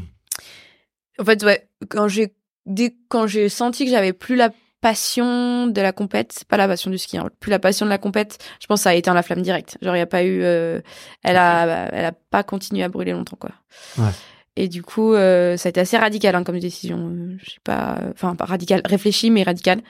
En 1.18 1.24
fait, 1.24 1.42
ouais, 1.44 1.68
quand 1.88 2.08
j'ai 2.08 2.34
dès 2.66 2.94
quand 3.08 3.26
j'ai 3.26 3.48
senti 3.48 3.84
que 3.84 3.90
j'avais 3.90 4.12
plus 4.12 4.36
la 4.36 4.50
passion 4.80 5.66
de 5.66 5.80
la 5.80 5.92
compète, 5.92 6.32
c'est 6.32 6.48
pas 6.48 6.56
la 6.56 6.66
passion 6.66 6.90
du 6.90 6.98
ski, 6.98 7.18
hein, 7.18 7.28
plus 7.38 7.50
la 7.50 7.58
passion 7.58 7.84
de 7.84 7.90
la 7.90 7.98
compète, 7.98 8.38
je 8.60 8.66
pense 8.66 8.80
que 8.80 8.84
ça 8.84 8.90
a 8.90 8.94
éteint 8.94 9.12
la 9.12 9.22
flamme 9.22 9.42
directe. 9.42 9.76
Genre 9.82 9.94
il 9.94 9.98
y 9.98 10.02
a 10.02 10.06
pas 10.06 10.24
eu 10.24 10.42
euh, 10.42 10.80
elle 11.22 11.36
a 11.36 11.88
elle 11.92 12.04
a 12.06 12.12
pas 12.12 12.42
continué 12.42 12.82
à 12.82 12.88
brûler 12.88 13.12
longtemps 13.12 13.36
quoi. 13.38 13.50
Ouais. 13.98 14.10
Et 14.56 14.68
du 14.68 14.82
coup, 14.82 15.14
euh, 15.14 15.56
ça 15.56 15.68
a 15.68 15.70
été 15.70 15.80
assez 15.80 15.96
radical 15.96 16.34
hein, 16.34 16.44
comme 16.44 16.58
décision. 16.58 17.14
Je 17.42 17.50
sais 17.50 17.60
pas, 17.62 17.98
enfin 18.12 18.34
pas 18.34 18.46
radical, 18.46 18.82
réfléchi 18.84 19.30
mais 19.30 19.42
radical. 19.42 19.80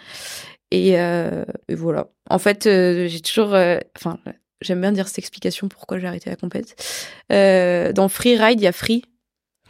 Et, 0.71 0.99
euh, 1.01 1.45
et 1.69 1.75
voilà. 1.75 2.09
En 2.29 2.39
fait, 2.39 2.67
euh, 2.67 3.09
j'ai 3.09 3.21
toujours, 3.21 3.55
euh, 3.55 3.79
enfin, 3.97 4.19
j'aime 4.61 4.81
bien 4.81 4.93
dire 4.93 5.09
cette 5.09 5.19
explication 5.19 5.69
pourquoi 5.69 5.99
j'ai 5.99 6.07
arrêté 6.07 6.31
la 6.31 6.37
compète. 6.37 6.77
Euh, 7.33 7.93
dans 7.93 8.09
Freeride, 8.09 8.61
il 8.61 8.65
y 8.65 8.69
a 8.69 8.73
Free, 8.73 9.03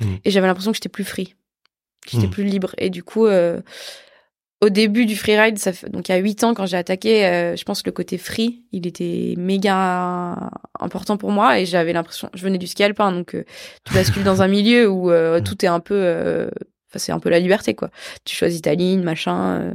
Mhm. 0.01 0.19
et 0.25 0.31
j'avais 0.31 0.47
l'impression 0.47 0.73
que 0.73 0.77
j'étais 0.77 0.89
plus 0.89 1.05
free, 1.05 1.35
que 2.05 2.11
j'étais 2.13 2.25
Mhm. 2.27 2.31
plus 2.33 2.45
libre. 2.45 2.75
Et 2.79 2.89
du 2.91 3.03
coup, 3.03 3.27
euh, 3.27 3.61
au 4.63 4.69
début 4.69 5.07
du 5.07 5.17
freeride, 5.17 5.59
ça 5.59 5.73
fait, 5.73 5.89
donc 5.89 6.09
il 6.09 6.13
y 6.13 6.15
a 6.15 6.19
huit 6.19 6.45
ans 6.45 6.53
quand 6.53 6.67
j'ai 6.67 6.77
attaqué, 6.77 7.25
euh, 7.27 7.57
je 7.57 7.65
pense 7.65 7.81
que 7.83 7.89
le 7.89 7.93
côté 7.95 8.19
free, 8.19 8.63
il 8.73 8.87
était 8.87 9.35
méga 9.39 10.51
important 10.79 11.17
pour 11.17 11.31
moi 11.31 11.59
et 11.59 11.65
j'avais 11.67 11.95
l'impression, 11.95 12.29
je 12.35 12.43
venais 12.43 12.59
du 12.59 12.67
ski 12.67 12.83
alpin, 12.85 13.11
donc 13.13 13.35
euh, 13.35 13.45
tu 13.87 13.95
bascules 13.95 14.23
dans 14.25 14.43
un 14.43 14.49
milieu 14.49 14.87
où 14.91 15.11
euh, 15.11 15.39
Mhm. 15.39 15.45
tout 15.45 15.65
est 15.65 15.69
un 15.69 15.81
peu, 15.81 15.95
euh, 15.97 16.51
c'est 16.99 17.13
un 17.13 17.21
peu 17.21 17.31
la 17.31 17.39
liberté 17.39 17.75
quoi. 17.75 17.91
Tu 18.25 18.35
choisis 18.35 18.63
ta 18.63 18.75
ligne, 18.75 19.03
machin, 19.03 19.61
euh, 19.61 19.75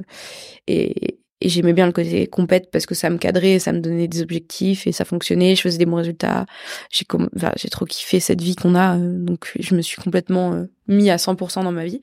et, 0.67 1.19
j'aimais 1.41 1.73
bien 1.73 1.85
le 1.85 1.91
côté 1.91 2.25
compète 2.27 2.71
parce 2.71 2.85
que 2.85 2.95
ça 2.95 3.09
me 3.09 3.17
cadrait, 3.17 3.59
ça 3.59 3.71
me 3.71 3.79
donnait 3.79 4.07
des 4.07 4.21
objectifs 4.21 4.87
et 4.87 4.91
ça 4.91 5.05
fonctionnait, 5.05 5.55
je 5.55 5.61
faisais 5.61 5.77
des 5.77 5.85
bons 5.85 5.97
résultats. 5.97 6.45
J'ai 6.89 7.05
trop 7.69 7.85
kiffé 7.85 8.19
cette 8.19 8.41
vie 8.41 8.55
qu'on 8.55 8.73
a, 8.73 8.97
euh, 8.97 9.19
donc 9.19 9.51
je 9.59 9.75
me 9.75 9.81
suis 9.81 10.01
complètement 10.01 10.53
euh, 10.53 10.65
mis 10.87 11.09
à 11.09 11.17
100% 11.17 11.63
dans 11.63 11.71
ma 11.71 11.85
vie. 11.85 12.01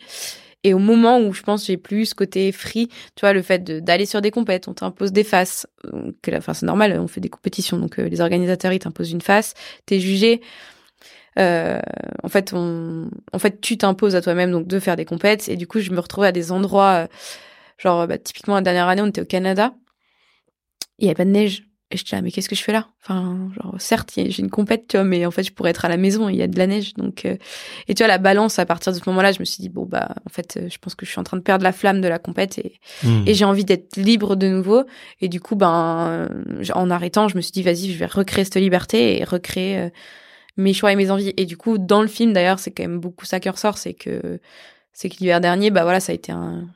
Et 0.65 0.75
au 0.75 0.79
moment 0.79 1.19
où 1.19 1.33
je 1.33 1.43
pense 1.43 1.67
j'ai 1.67 1.77
plus 1.77 2.07
ce 2.07 2.15
côté 2.15 2.53
free, 2.53 2.89
tu 3.17 3.23
vois, 3.23 3.33
le 3.33 3.43
fait 3.43 3.65
d'aller 3.65 4.07
sur 4.07 4.21
des 4.21 4.31
compètes, 4.31 4.69
on 4.69 4.75
t'impose 4.75 5.13
des 5.13 5.25
faces. 5.25 5.67
Enfin, 6.33 6.55
c'est 6.55 6.67
normal, 6.67 6.99
on 7.01 7.09
fait 7.09 7.21
des 7.21 7.29
compétitions, 7.29 7.79
donc 7.79 7.99
euh, 7.99 8.09
les 8.09 8.21
organisateurs 8.21 8.73
ils 8.73 8.79
t'imposent 8.79 9.11
une 9.11 9.21
face, 9.21 9.55
t'es 9.87 9.99
jugé. 9.99 10.41
Euh, 11.39 11.81
en 12.23 12.29
fait, 12.29 12.53
on, 12.55 13.11
en 13.33 13.39
fait, 13.39 13.61
tu 13.61 13.79
t'imposes 13.79 14.15
à 14.15 14.21
toi-même 14.21 14.53
donc 14.53 14.67
de 14.67 14.79
faire 14.79 14.97
des 14.97 15.05
compètes. 15.05 15.49
Et 15.49 15.57
du 15.57 15.67
coup, 15.67 15.81
je 15.81 15.91
me 15.91 16.01
retrouvais 16.01 16.29
à 16.29 16.33
des 16.33 16.53
endroits, 16.53 17.05
euh, 17.05 17.07
genre 17.79 18.07
bah, 18.07 18.19
typiquement 18.19 18.55
la 18.55 18.63
dernière 18.63 18.89
année, 18.89 19.03
on 19.03 19.07
était 19.07 19.23
au 19.23 19.27
Canada, 19.27 19.75
il 20.99 21.07
y 21.07 21.09
avait 21.09 21.15
pas 21.15 21.25
de 21.25 21.31
neige. 21.31 21.65
Et 21.91 21.99
je 21.99 22.05
dis, 22.05 22.15
mais 22.23 22.31
qu'est-ce 22.31 22.49
que 22.49 22.57
je 22.57 22.63
fais 22.63 22.73
là? 22.73 22.89
Enfin, 23.03 23.51
genre, 23.55 23.75
certes, 23.79 24.13
j'ai 24.17 24.41
une 24.41 24.49
compète, 24.49 24.89
tu 24.89 24.97
vois, 24.97 25.05
mais 25.05 25.27
en 25.27 25.31
fait, 25.31 25.43
je 25.43 25.53
pourrais 25.53 25.71
être 25.71 25.85
à 25.85 25.91
la 25.91 25.99
maison, 25.99 26.31
il 26.31 26.37
y 26.37 26.43
a 26.43 26.47
de 26.47 26.57
la 26.57 26.67
neige. 26.67 26.95
Donc, 26.95 27.27
euh, 27.27 27.37
et 27.87 27.95
tu 27.95 28.03
vois, 28.03 28.09
la 28.09 28.17
balance, 28.17 28.59
à 28.59 28.65
partir 28.65 28.95
de 28.95 28.99
ce 28.99 29.03
moment-là, 29.09 29.33
je 29.33 29.41
me 29.41 29.45
suis 29.45 29.61
dit, 29.61 29.69
bon, 29.69 29.85
bah, 29.85 30.09
en 30.25 30.31
fait, 30.31 30.59
je 30.71 30.79
pense 30.79 30.95
que 30.95 31.05
je 31.05 31.11
suis 31.11 31.21
en 31.21 31.23
train 31.23 31.37
de 31.37 31.43
perdre 31.43 31.65
la 31.65 31.73
flamme 31.73 32.01
de 32.01 32.09
la 32.09 32.19
compète 32.19 32.57
et, 32.57 32.81
hmm. 33.03 33.25
et 33.27 33.35
j'ai 33.35 33.45
envie 33.45 33.67
d'être 33.67 33.99
libre 33.99 34.37
de 34.37 34.49
nouveau. 34.49 34.85
Et 35.21 35.29
du 35.29 35.39
coup, 35.39 35.55
ben, 35.55 36.31
en 36.75 36.91
arrêtant, 36.91 37.29
je 37.29 37.37
me 37.37 37.43
suis 37.43 37.53
dit, 37.53 37.63
vas-y, 37.63 37.93
je 37.93 37.99
vais 37.99 38.07
recréer 38.07 38.45
cette 38.45 38.57
liberté 38.57 39.21
et 39.21 39.25
recréer 39.25 39.79
euh, 39.79 39.91
mes 40.57 40.73
choix 40.73 40.93
et 40.93 40.97
mes 40.97 41.11
envies. 41.11 41.33
Et 41.37 41.47
du 41.47 41.57
coup, 41.57 41.79
dans 41.79 42.03
le 42.03 42.09
film, 42.09 42.33
d'ailleurs, 42.33 42.59
c'est 42.59 42.71
quand 42.71 42.83
même 42.83 43.01
beaucoup 43.01 43.25
ça 43.25 43.41
qui 43.41 43.49
ressort, 43.49 43.79
c'est 43.79 43.95
que, 43.95 44.41
c'est 44.93 45.09
que 45.09 45.17
l'hiver 45.21 45.41
dernier, 45.41 45.71
bah 45.71 45.83
voilà, 45.83 46.01
ça 46.01 46.13
a 46.13 46.15
été 46.15 46.33
un, 46.33 46.69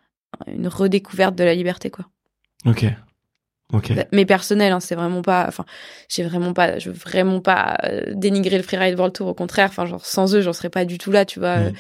une 0.47 0.69
redécouverte 0.69 1.35
de 1.35 1.45
la 1.45 1.55
liberté, 1.55 1.91
quoi. 1.91 2.07
Ok. 2.65 2.87
Okay. 3.73 3.95
Bah, 3.95 4.05
mais 4.13 4.25
personnel, 4.25 4.73
hein, 4.73 4.79
c'est 4.79 4.95
vraiment 4.95 5.23
pas. 5.23 5.45
Enfin, 5.49 5.65
j'ai 6.09 6.23
vraiment 6.23 6.53
pas. 6.53 6.79
Je 6.79 6.91
veux 6.91 6.97
vraiment 6.97 7.41
pas 7.41 7.79
euh, 7.85 8.13
dénigrer 8.15 8.59
le 8.59 8.63
freeride 8.63 8.95
World 8.95 9.13
Tour. 9.13 9.27
Au 9.27 9.35
contraire, 9.35 9.69
enfin, 9.71 9.87
genre 9.87 10.07
sans 10.07 10.37
eux, 10.37 10.41
j'en 10.41 10.53
serais 10.53 10.71
pas 10.71 10.85
du 10.85 10.99
tout 10.99 11.11
là. 11.11 11.25
Tu 11.25 11.41
vois, 11.41 11.59
euh, 11.59 11.71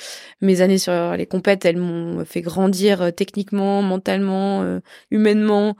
mes 0.40 0.62
années 0.62 0.78
sur 0.78 1.12
les 1.16 1.26
compètes, 1.26 1.64
elles 1.64 1.76
m'ont 1.76 2.24
fait 2.24 2.40
grandir 2.40 3.02
euh, 3.02 3.10
techniquement, 3.12 3.82
mentalement, 3.82 4.80
humainement. 5.12 5.76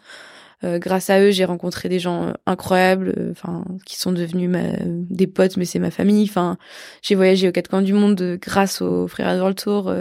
Grâce 0.63 1.11
à 1.11 1.21
eux, 1.21 1.31
j'ai 1.31 1.45
rencontré 1.45 1.89
des 1.89 1.99
gens 1.99 2.33
incroyables, 2.47 3.29
enfin, 3.31 3.65
qui 3.85 3.97
sont 3.97 4.13
devenus 4.13 4.51
des 4.85 5.27
potes, 5.27 5.57
mais 5.57 5.65
c'est 5.65 5.79
ma 5.79 5.91
famille. 5.91 6.25
Enfin, 6.29 6.57
j'ai 7.03 7.15
voyagé 7.15 7.49
aux 7.49 7.53
quatre 7.53 7.69
coins 7.69 7.83
du 7.83 7.93
monde 7.93 8.39
grâce 8.41 8.81
au 8.81 9.07
freeride 9.07 9.39
World 9.39 9.57
Tour. 9.57 9.95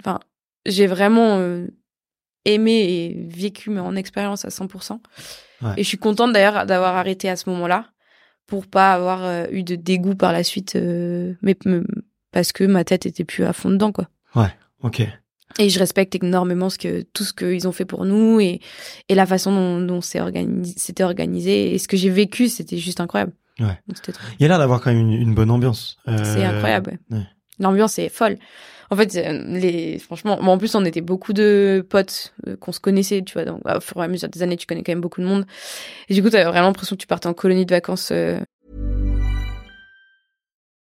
Enfin, 0.00 0.20
j'ai 0.66 0.86
vraiment 0.86 1.38
aimé 2.44 2.72
et 2.72 3.26
vécu 3.28 3.70
mon 3.70 3.96
expérience 3.96 4.44
à 4.44 4.48
100%. 4.48 5.00
Et 5.76 5.82
je 5.82 5.88
suis 5.88 5.98
contente 5.98 6.32
d'ailleurs 6.32 6.66
d'avoir 6.66 6.96
arrêté 6.96 7.28
à 7.28 7.36
ce 7.36 7.50
moment-là 7.50 7.86
pour 8.46 8.66
pas 8.66 8.92
avoir 8.92 9.24
euh, 9.24 9.46
eu 9.52 9.62
de 9.62 9.76
dégoût 9.76 10.16
par 10.16 10.32
la 10.32 10.42
suite, 10.42 10.74
euh, 10.74 11.34
mais 11.42 11.56
parce 12.32 12.50
que 12.50 12.64
ma 12.64 12.82
tête 12.82 13.06
était 13.06 13.24
plus 13.24 13.44
à 13.44 13.52
fond 13.52 13.70
dedans, 13.70 13.92
quoi. 13.92 14.08
Ouais, 14.34 14.52
ok. 14.82 15.02
Et 15.58 15.68
je 15.68 15.78
respecte 15.78 16.14
énormément 16.14 16.70
ce 16.70 16.78
que 16.78 17.02
tout 17.12 17.24
ce 17.24 17.32
qu'ils 17.32 17.66
ont 17.66 17.72
fait 17.72 17.84
pour 17.84 18.04
nous 18.04 18.40
et, 18.40 18.60
et 19.08 19.14
la 19.14 19.26
façon 19.26 19.80
dont, 19.80 20.00
c'était 20.00 21.02
organisé 21.02 21.74
et 21.74 21.78
ce 21.78 21.88
que 21.88 21.96
j'ai 21.96 22.10
vécu, 22.10 22.48
c'était 22.48 22.78
juste 22.78 23.00
incroyable. 23.00 23.32
Ouais. 23.58 23.78
Il 24.38 24.42
y 24.42 24.44
a 24.44 24.48
l'air 24.48 24.58
d'avoir 24.58 24.80
quand 24.80 24.90
même 24.92 25.00
une, 25.00 25.12
une 25.12 25.34
bonne 25.34 25.50
ambiance. 25.50 25.98
Euh... 26.08 26.16
C'est 26.22 26.44
incroyable. 26.44 26.98
Ouais. 27.10 27.26
L'ambiance 27.58 27.98
est 27.98 28.08
folle. 28.08 28.38
En 28.92 28.96
fait, 28.96 29.14
euh, 29.14 29.44
les, 29.46 29.98
franchement, 29.98 30.40
en 30.40 30.58
plus, 30.58 30.74
on 30.74 30.84
était 30.84 31.00
beaucoup 31.00 31.32
de 31.32 31.86
potes 31.88 32.34
euh, 32.46 32.56
qu'on 32.56 32.72
se 32.72 32.80
connaissait, 32.80 33.22
tu 33.22 33.34
vois. 33.34 33.44
Donc, 33.44 33.60
au 33.64 33.80
fur 33.80 34.00
et 34.00 34.04
à 34.04 34.08
mesure 34.08 34.28
des 34.28 34.42
années, 34.42 34.56
tu 34.56 34.66
connais 34.66 34.82
quand 34.82 34.92
même 34.92 35.00
beaucoup 35.00 35.20
de 35.20 35.26
monde. 35.26 35.46
Et 36.08 36.14
du 36.14 36.22
coup, 36.22 36.30
t'avais 36.30 36.44
vraiment 36.44 36.66
l'impression 36.66 36.96
que 36.96 37.00
tu 37.00 37.06
partais 37.06 37.28
en 37.28 37.34
colonie 37.34 37.66
de 37.66 37.74
vacances. 37.74 38.10
Euh... 38.10 38.40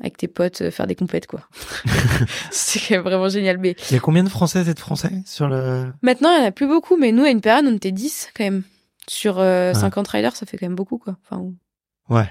Avec 0.00 0.16
tes 0.16 0.28
potes, 0.28 0.62
euh, 0.62 0.70
faire 0.70 0.86
des 0.86 0.94
compètes, 0.94 1.26
quoi. 1.26 1.40
C'est 2.50 2.98
vraiment 2.98 3.28
génial. 3.28 3.58
Mais... 3.58 3.76
Il 3.90 3.94
y 3.94 3.96
a 3.96 4.00
combien 4.00 4.24
de 4.24 4.28
Françaises 4.28 4.68
et 4.68 4.74
de 4.74 4.78
Français 4.78 5.22
sur 5.24 5.48
le... 5.48 5.92
Maintenant, 6.02 6.30
il 6.32 6.38
n'y 6.38 6.44
en 6.44 6.48
a 6.48 6.52
plus 6.52 6.66
beaucoup, 6.66 6.96
mais 6.96 7.12
nous, 7.12 7.24
à 7.24 7.30
une 7.30 7.40
période, 7.40 7.64
on 7.66 7.74
était 7.74 7.92
10 7.92 8.30
quand 8.36 8.44
même. 8.44 8.62
Sur 9.08 9.38
euh, 9.38 9.72
50 9.72 10.08
riders, 10.08 10.34
ça 10.34 10.46
fait 10.46 10.58
quand 10.58 10.66
même 10.66 10.74
beaucoup, 10.74 10.98
quoi. 10.98 11.16
Enfin, 11.24 11.52
Ouais. 12.08 12.28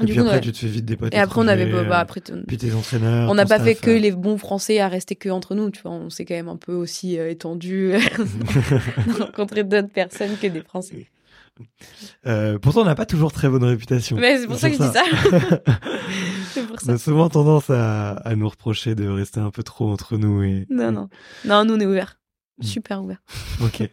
Et 0.00 0.06
puis 0.06 0.18
après, 0.18 0.40
tu 0.40 0.52
te 0.52 0.58
fais 0.58 0.68
vite 0.68 0.86
des 0.86 0.96
potes. 0.96 1.12
Et 1.14 1.18
après, 1.18 1.40
on 1.40 1.46
avait, 1.46 1.66
bah, 1.66 1.98
après, 1.98 2.22
puis 2.46 2.56
tes 2.56 2.72
entraîneurs. 2.72 3.30
On 3.30 3.34
n'a 3.34 3.44
pas 3.44 3.60
fait 3.60 3.74
que 3.74 3.90
les 3.90 4.10
bons 4.10 4.38
Français 4.38 4.78
à 4.80 4.88
rester 4.88 5.16
que 5.16 5.28
entre 5.28 5.54
nous, 5.54 5.70
tu 5.70 5.82
vois. 5.82 5.92
On 5.92 6.08
s'est 6.08 6.24
quand 6.24 6.34
même 6.34 6.48
un 6.48 6.56
peu 6.56 6.72
aussi 6.72 7.18
euh, 7.18 7.30
étendu, 7.30 7.92
rencontrer 9.18 9.64
d'autres 9.64 9.92
personnes 9.92 10.36
que 10.40 10.46
des 10.46 10.62
Français. 10.62 11.08
Euh, 12.26 12.58
pourtant, 12.58 12.80
on 12.80 12.84
n'a 12.84 12.94
pas 12.94 13.04
toujours 13.04 13.32
très 13.32 13.48
bonne 13.48 13.64
réputation. 13.64 14.16
Mais 14.16 14.38
c'est 14.38 14.46
pour 14.46 14.58
ça 14.58 14.70
que 14.70 14.76
je 14.76 14.82
dis 14.82 14.92
ça. 14.92 15.02
C'est 16.52 16.66
pour 16.66 16.80
ça. 16.80 16.92
On 16.92 16.94
a 16.94 16.98
souvent 16.98 17.28
tendance 17.28 17.70
à, 17.70 18.12
à, 18.12 18.34
nous 18.36 18.48
reprocher 18.48 18.94
de 18.94 19.08
rester 19.08 19.40
un 19.40 19.50
peu 19.50 19.62
trop 19.62 19.90
entre 19.90 20.16
nous. 20.16 20.42
Et... 20.42 20.66
Non, 20.70 20.92
non. 20.92 21.08
Non, 21.44 21.64
nous, 21.64 21.74
on 21.74 21.80
est 21.80 21.86
ouverts. 21.86 22.20
Mm. 22.58 22.64
Super 22.64 23.02
ouverts. 23.02 23.22
ok. 23.62 23.88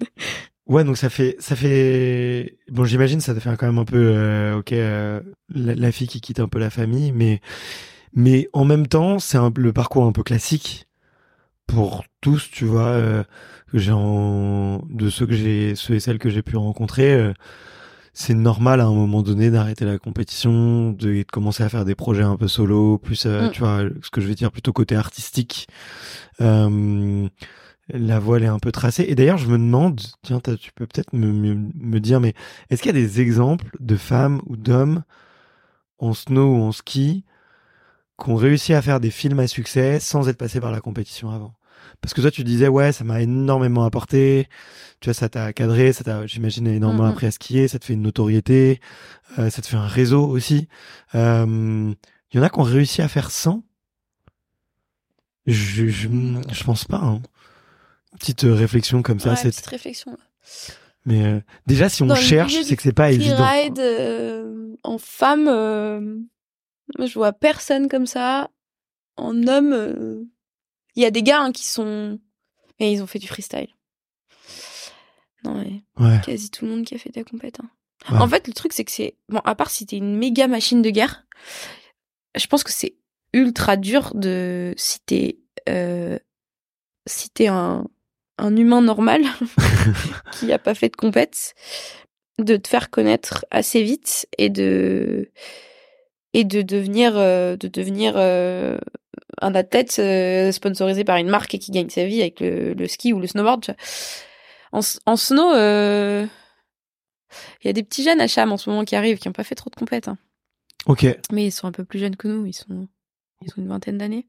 Ouais, 0.69 0.83
donc 0.83 0.97
ça 0.97 1.09
fait, 1.09 1.35
ça 1.39 1.55
fait, 1.55 2.59
bon, 2.69 2.85
j'imagine, 2.85 3.21
ça 3.21 3.33
te 3.33 3.39
fait 3.39 3.49
quand 3.57 3.65
même 3.65 3.79
un 3.79 3.85
peu, 3.85 4.11
euh, 4.13 4.59
ok, 4.59 4.71
euh, 4.73 5.19
la, 5.49 5.91
fille 5.91 6.07
qui 6.07 6.21
quitte 6.21 6.39
un 6.39 6.47
peu 6.47 6.59
la 6.59 6.69
famille, 6.69 7.11
mais, 7.11 7.41
mais 8.13 8.47
en 8.53 8.65
même 8.65 8.85
temps, 8.85 9.17
c'est 9.17 9.39
le 9.57 9.73
parcours 9.73 10.05
un 10.05 10.11
peu 10.11 10.21
classique 10.21 10.87
pour 11.65 12.03
tous, 12.21 12.51
tu 12.51 12.65
vois, 12.65 12.89
euh, 12.89 13.23
que 13.71 13.79
j'ai 13.79 13.91
de 13.91 15.09
ceux 15.09 15.25
que 15.25 15.33
j'ai, 15.33 15.73
ceux 15.73 15.95
et 15.95 15.99
celles 15.99 16.19
que 16.19 16.29
j'ai 16.29 16.43
pu 16.43 16.55
rencontrer. 16.55 17.33
C'est 18.13 18.33
normal 18.33 18.81
à 18.81 18.85
un 18.85 18.93
moment 18.93 19.21
donné 19.21 19.51
d'arrêter 19.51 19.85
la 19.85 19.97
compétition, 19.97 20.91
de, 20.91 21.23
commencer 21.23 21.63
à 21.63 21.69
faire 21.69 21.85
des 21.85 21.95
projets 21.95 22.23
un 22.23 22.37
peu 22.37 22.47
solo, 22.47 22.97
plus, 22.97 23.25
mm. 23.25 23.51
tu 23.51 23.59
vois, 23.59 23.83
ce 24.01 24.09
que 24.09 24.21
je 24.21 24.27
vais 24.27 24.35
dire 24.35 24.51
plutôt 24.51 24.73
côté 24.73 24.95
artistique. 24.95 25.67
Euh, 26.41 27.27
la 27.91 28.19
voile 28.19 28.43
est 28.43 28.47
un 28.47 28.59
peu 28.59 28.71
tracée. 28.71 29.05
Et 29.07 29.15
d'ailleurs, 29.15 29.37
je 29.37 29.47
me 29.47 29.57
demande, 29.57 30.01
tiens, 30.21 30.39
tu 30.39 30.71
peux 30.73 30.85
peut-être 30.85 31.13
me, 31.13 31.31
me, 31.31 31.99
dire, 31.99 32.19
mais 32.19 32.33
est-ce 32.69 32.81
qu'il 32.81 32.95
y 32.95 32.97
a 32.97 33.01
des 33.01 33.21
exemples 33.21 33.75
de 33.79 33.95
femmes 33.95 34.41
ou 34.45 34.57
d'hommes 34.57 35.03
en 35.97 36.13
snow 36.13 36.55
ou 36.55 36.61
en 36.61 36.71
ski 36.71 37.25
qui 38.21 38.29
ont 38.29 38.35
réussi 38.35 38.73
à 38.73 38.81
faire 38.81 38.99
des 38.99 39.11
films 39.11 39.39
à 39.39 39.47
succès 39.47 39.99
sans 39.99 40.29
être 40.29 40.37
passés 40.37 40.59
par 40.59 40.71
la 40.71 40.81
compétition 40.81 41.31
avant? 41.31 41.53
Parce 42.01 42.13
que 42.13 42.21
toi, 42.21 42.31
tu 42.31 42.43
disais, 42.43 42.67
ouais, 42.67 42.91
ça 42.91 43.03
m'a 43.03 43.21
énormément 43.21 43.83
apporté. 43.83 44.47
Tu 44.99 45.07
vois, 45.09 45.13
ça 45.13 45.29
t'a 45.29 45.53
cadré, 45.53 45.93
ça 45.93 46.03
t'a, 46.03 46.25
j'imagine, 46.25 46.67
énormément 46.67 47.05
appris 47.05 47.27
à 47.27 47.31
skier, 47.31 47.67
ça 47.67 47.79
te 47.79 47.85
fait 47.85 47.93
une 47.93 48.01
notoriété, 48.01 48.79
euh, 49.37 49.49
ça 49.49 49.61
te 49.61 49.67
fait 49.67 49.77
un 49.77 49.87
réseau 49.87 50.25
aussi. 50.25 50.67
Euh, 51.15 51.93
il 52.31 52.37
y 52.37 52.39
en 52.39 52.43
a 52.43 52.49
qui 52.49 52.59
ont 52.59 52.63
réussi 52.63 53.01
à 53.01 53.07
faire 53.07 53.31
sans? 53.31 53.63
Je, 55.45 55.87
je, 55.87 56.07
je 56.07 56.63
pense 56.63 56.85
pas. 56.85 56.97
Hein 56.97 57.21
petite 58.19 58.43
euh, 58.43 58.53
réflexion 58.53 59.01
comme 59.01 59.19
ça. 59.19 59.31
Ouais, 59.31 59.35
cette... 59.35 59.55
petite 59.55 59.67
réflexion. 59.67 60.17
Mais 61.05 61.25
euh, 61.25 61.39
déjà, 61.65 61.89
si 61.89 62.03
on 62.03 62.13
cherche, 62.15 62.61
c'est 62.63 62.75
que 62.75 62.83
c'est 62.83 62.93
pas 62.93 63.11
évident. 63.11 63.45
Ride 63.45 63.79
euh, 63.79 64.75
en 64.83 64.97
femme, 64.97 65.45
je 66.99 67.13
vois 67.13 67.33
personne 67.33 67.87
comme 67.87 68.05
ça. 68.05 68.49
En 69.15 69.47
homme, 69.47 70.27
il 70.95 71.03
y 71.03 71.05
a 71.05 71.11
des 71.11 71.23
gars 71.23 71.41
hein, 71.41 71.51
qui 71.51 71.65
sont, 71.65 72.19
et 72.79 72.91
ils 72.91 73.01
ont 73.01 73.07
fait 73.07 73.19
du 73.19 73.27
freestyle. 73.27 73.69
Non 75.45 75.55
mais 75.55 75.83
quasi 76.25 76.49
tout 76.49 76.65
le 76.65 76.71
monde 76.71 76.85
qui 76.85 76.95
a 76.95 76.97
fait 76.97 77.11
de 77.11 77.19
la 77.19 77.23
compète. 77.23 77.59
Hein. 77.61 78.19
En 78.19 78.27
fait, 78.27 78.47
le 78.47 78.53
truc 78.53 78.73
c'est 78.73 78.83
que 78.83 78.91
c'est 78.91 79.15
bon, 79.29 79.39
à 79.45 79.55
part 79.55 79.69
si 79.69 79.85
t'es 79.85 79.97
une 79.97 80.17
méga 80.17 80.47
machine 80.47 80.81
de 80.81 80.89
guerre, 80.89 81.25
je 82.35 82.45
pense 82.47 82.63
que 82.63 82.71
c'est 82.71 82.95
ultra 83.33 83.77
dur 83.77 84.11
de 84.15 84.73
si 84.77 84.99
t'es 85.01 85.39
si 87.07 87.29
t'es 87.29 87.47
un 87.47 87.85
un 88.39 88.55
humain 88.55 88.81
normal 88.81 89.21
qui 90.31 90.47
n'a 90.47 90.59
pas 90.59 90.73
fait 90.73 90.89
de 90.89 90.95
compète, 90.95 91.53
de 92.39 92.55
te 92.55 92.67
faire 92.67 92.89
connaître 92.89 93.45
assez 93.51 93.83
vite 93.83 94.27
et 94.37 94.49
de 94.49 95.29
et 96.33 96.43
de 96.43 96.61
devenir 96.61 97.13
euh, 97.15 97.55
de 97.55 97.67
devenir 97.67 98.13
euh, 98.15 98.77
un 99.41 99.55
athlète 99.55 99.97
euh, 99.99 100.51
sponsorisé 100.51 101.03
par 101.03 101.17
une 101.17 101.29
marque 101.29 101.55
et 101.55 101.59
qui 101.59 101.71
gagne 101.71 101.89
sa 101.89 102.05
vie 102.05 102.21
avec 102.21 102.39
le, 102.39 102.87
ski 102.87 103.13
ou 103.13 103.19
le 103.19 103.27
snowboard. 103.27 103.75
En, 104.71 104.81
en 105.05 105.15
snow, 105.15 105.53
il 105.53 107.67
y 107.67 107.69
a 107.69 107.73
des 107.73 107.83
petits 107.83 108.03
jeunes 108.03 108.21
à 108.21 108.27
Cham 108.27 108.51
en 108.51 108.57
ce 108.57 108.69
moment 108.69 108.85
qui 108.85 108.95
arrivent 108.95 109.19
qui 109.19 109.27
n'ont 109.27 109.33
pas 109.33 109.43
fait 109.43 109.55
trop 109.55 109.69
de 109.69 109.75
compète. 109.75 110.07
Hein. 110.07 110.17
Ok. 110.85 111.05
Mais 111.31 111.45
ils 111.45 111.51
sont 111.51 111.67
un 111.67 111.71
peu 111.71 111.83
plus 111.83 111.99
jeunes 111.99 112.15
que 112.15 112.27
nous. 112.27 112.45
Ils 112.45 112.53
sont 112.53 112.87
ils 113.41 113.49
ont 113.51 113.61
une 113.61 113.67
vingtaine 113.67 113.97
d'années. 113.97 114.25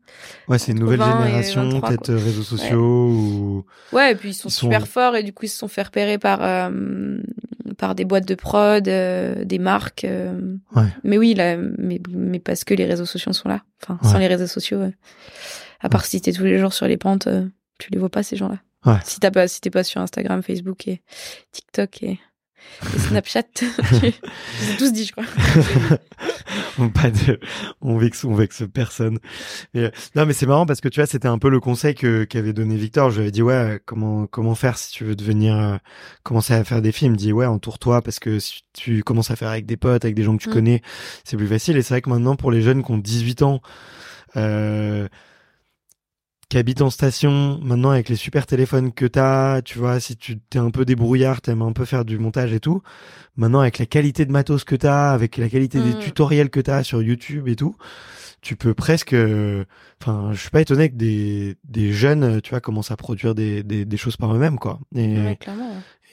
Ouais, 0.49 0.59
c'est 0.59 0.73
une 0.73 0.79
nouvelle 0.79 1.01
génération, 1.01 1.81
peut-être 1.81 2.13
réseaux 2.13 2.43
sociaux 2.43 3.09
ou. 3.09 3.65
Ouais, 3.93 4.13
et 4.13 4.15
puis 4.15 4.31
ils 4.31 4.35
sont 4.35 4.49
super 4.49 4.87
forts 4.87 5.17
et 5.17 5.23
du 5.23 5.33
coup 5.33 5.47
ils 5.47 5.49
se 5.49 5.59
sont 5.59 5.69
fait 5.69 5.83
repérer 5.83 6.19
par 6.19 6.43
euh, 6.43 7.19
par 7.77 7.95
des 7.95 8.05
boîtes 8.05 8.27
de 8.27 8.35
prod, 8.35 8.87
euh, 8.87 9.45
des 9.45 9.59
marques. 9.59 10.05
Euh. 10.05 10.57
Ouais. 10.77 10.87
Mais 11.03 11.19
oui, 11.19 11.35
là, 11.35 11.57
mais 11.57 12.01
mais 12.09 12.39
parce 12.39 12.63
que 12.63 12.75
les 12.75 12.85
réseaux 12.85 13.07
sociaux 13.07 13.33
sont 13.33 13.49
là. 13.49 13.63
Enfin, 13.83 13.99
sans 14.09 14.19
les 14.19 14.29
réseaux 14.29 14.47
sociaux, 14.47 14.81
à 15.81 15.89
part 15.89 16.05
si 16.05 16.21
t'es 16.21 16.33
tous 16.33 16.45
les 16.45 16.59
jours 16.59 16.73
sur 16.73 16.87
les 16.87 16.97
pentes, 16.97 17.29
tu 17.79 17.91
les 17.91 17.99
vois 17.99 18.11
pas 18.11 18.23
ces 18.23 18.37
gens-là. 18.37 18.59
Ouais. 18.87 18.99
Si 19.05 19.21
t'as 19.21 19.31
pas, 19.31 19.49
si 19.49 19.61
t'es 19.61 19.71
pas 19.71 19.85
sur 19.85 20.01
Instagram, 20.01 20.43
Facebook 20.43 20.87
et 20.87 21.03
TikTok 21.53 22.03
et 22.03 22.21
Snapchat, 23.09 23.45
j'ai 24.01 24.77
tous 24.79 24.93
dit, 24.93 25.05
je 25.05 25.13
crois. 25.13 25.25
on, 26.79 26.89
pas 26.89 27.11
de, 27.11 27.39
on 27.81 27.99
vexe, 27.99 28.25
on 28.25 28.35
vexe 28.35 28.63
personne. 28.73 29.19
Mais, 29.75 29.91
non, 30.15 30.25
mais 30.27 30.33
c'est 30.33 30.47
marrant 30.47 30.67
parce 30.67 30.81
que 30.81 30.89
tu 30.89 31.01
vois, 31.01 31.07
c'était 31.07 31.29
un 31.29 31.39
peu 31.39 31.51
le 31.51 31.61
conseil 31.61 31.95
que 31.95 32.25
qu'avait 32.25 32.53
donné 32.53 32.77
Victor. 32.77 33.11
Je 33.11 33.17
lui 33.17 33.23
avais 33.23 33.31
dit 33.31 33.43
ouais, 33.43 33.81
comment 33.85 34.27
comment 34.27 34.55
faire 34.55 34.79
si 34.79 34.93
tu 34.93 35.05
veux 35.05 35.17
devenir 35.17 35.57
euh, 35.57 35.77
commencer 36.23 36.55
à 36.55 36.65
faire 36.65 36.81
des 36.81 36.93
films? 36.93 37.13
Il 37.13 37.15
me 37.15 37.19
dit 37.19 37.33
ouais, 37.33 37.47
entoure-toi 37.47 38.03
parce 38.03 38.19
que 38.19 38.39
si 38.39 38.63
tu 38.73 39.03
commences 39.03 39.31
à 39.31 39.37
faire 39.37 39.49
avec 39.49 39.67
des 39.67 39.77
potes, 39.77 40.05
avec 40.05 40.15
des 40.15 40.23
gens 40.23 40.37
que 40.37 40.43
tu 40.43 40.51
mm. 40.51 40.53
connais, 40.53 40.83
c'est 41.25 41.37
plus 41.37 41.49
facile. 41.49 41.77
Et 41.77 41.83
c'est 41.83 41.95
vrai 41.95 42.03
que 42.03 42.11
maintenant 42.11 42.37
pour 42.37 42.51
les 42.51 42.63
jeunes 42.63 42.83
qui 42.83 42.91
ont 42.93 42.99
18 42.99 43.43
ans. 43.43 43.61
Euh, 44.37 45.09
qui 46.51 46.59
habitent 46.59 46.83
en 46.83 46.91
station, 46.91 47.59
maintenant 47.63 47.91
avec 47.91 48.11
les 48.11 48.17
super 48.17 48.45
téléphones 48.45 48.93
que 48.93 49.07
t'as, 49.07 49.63
tu 49.63 49.79
vois, 49.79 50.01
si 50.01 50.17
tu 50.17 50.39
t'es 50.39 50.59
un 50.59 50.71
peu 50.71 50.85
débrouillard, 50.85 51.41
t'aimes 51.41 51.63
un 51.63 51.73
peu 51.73 51.87
faire 51.87 52.05
du 52.05 52.19
montage 52.19 52.53
et 52.53 52.61
tout, 52.61 52.83
maintenant 53.37 53.61
avec 53.61 53.79
la 53.79 53.87
qualité 53.87 54.27
de 54.27 54.33
matos 54.33 54.65
que 54.65 54.77
t'as, 54.77 55.13
avec 55.13 55.39
la 55.39 55.49
qualité 55.49 55.81
des 55.81 55.95
mm. 55.95 56.01
tutoriels 56.01 56.51
que 56.51 56.61
t'as 56.61 56.83
sur 56.83 57.01
YouTube 57.01 57.49
et 57.49 57.57
tout, 57.57 57.77
tu 58.43 58.57
peux 58.57 58.75
presque, 58.75 59.15
enfin, 60.03 60.31
je 60.33 60.41
suis 60.41 60.51
pas 60.51 60.61
étonné 60.61 60.91
que 60.91 60.97
des, 60.97 61.57
des 61.65 61.93
jeunes, 61.93 62.41
tu 62.41 62.51
vois, 62.51 62.61
commencent 62.61 62.91
à 62.91 62.97
produire 62.97 63.35
des, 63.35 63.63
des, 63.63 63.85
des 63.85 63.97
choses 63.97 64.17
par 64.17 64.35
eux-mêmes, 64.35 64.59
quoi. 64.59 64.81
Et, 64.97 65.17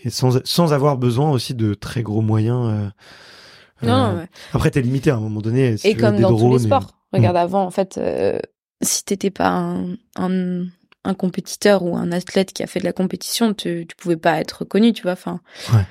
et 0.03 0.09
sans, 0.09 0.39
sans 0.45 0.73
avoir 0.73 0.97
besoin 0.97 1.31
aussi 1.31 1.55
de 1.55 1.73
très 1.73 2.03
gros 2.03 2.21
moyens. 2.21 2.69
Euh, 2.69 3.87
non, 3.87 3.93
euh, 3.93 4.19
ouais. 4.19 4.27
Après, 4.53 4.71
t'es 4.71 4.81
limité 4.81 5.09
à 5.09 5.15
un 5.15 5.19
moment 5.19 5.41
donné. 5.41 5.77
Si 5.77 5.87
et 5.87 5.95
comme 5.95 6.19
dans 6.19 6.37
tous 6.37 6.53
les 6.53 6.59
sports. 6.59 6.93
Regarde, 7.13 7.37
avant, 7.37 7.63
en 7.63 7.71
fait, 7.71 7.97
euh, 7.97 8.37
si 8.81 9.03
t'étais 9.03 9.31
pas 9.31 9.49
un, 9.49 9.93
un, 10.15 10.65
un, 11.03 11.13
compétiteur 11.13 11.83
ou 11.83 11.97
un 11.97 12.11
athlète 12.11 12.53
qui 12.53 12.63
a 12.63 12.67
fait 12.67 12.79
de 12.79 12.85
la 12.85 12.93
compétition, 12.93 13.53
tu, 13.53 13.85
tu 13.87 13.95
pouvais 13.95 14.17
pas 14.17 14.39
être 14.39 14.59
reconnu, 14.59 14.93
tu 14.93 15.03
vois. 15.03 15.13
Enfin, 15.13 15.41
ouais. 15.73 15.85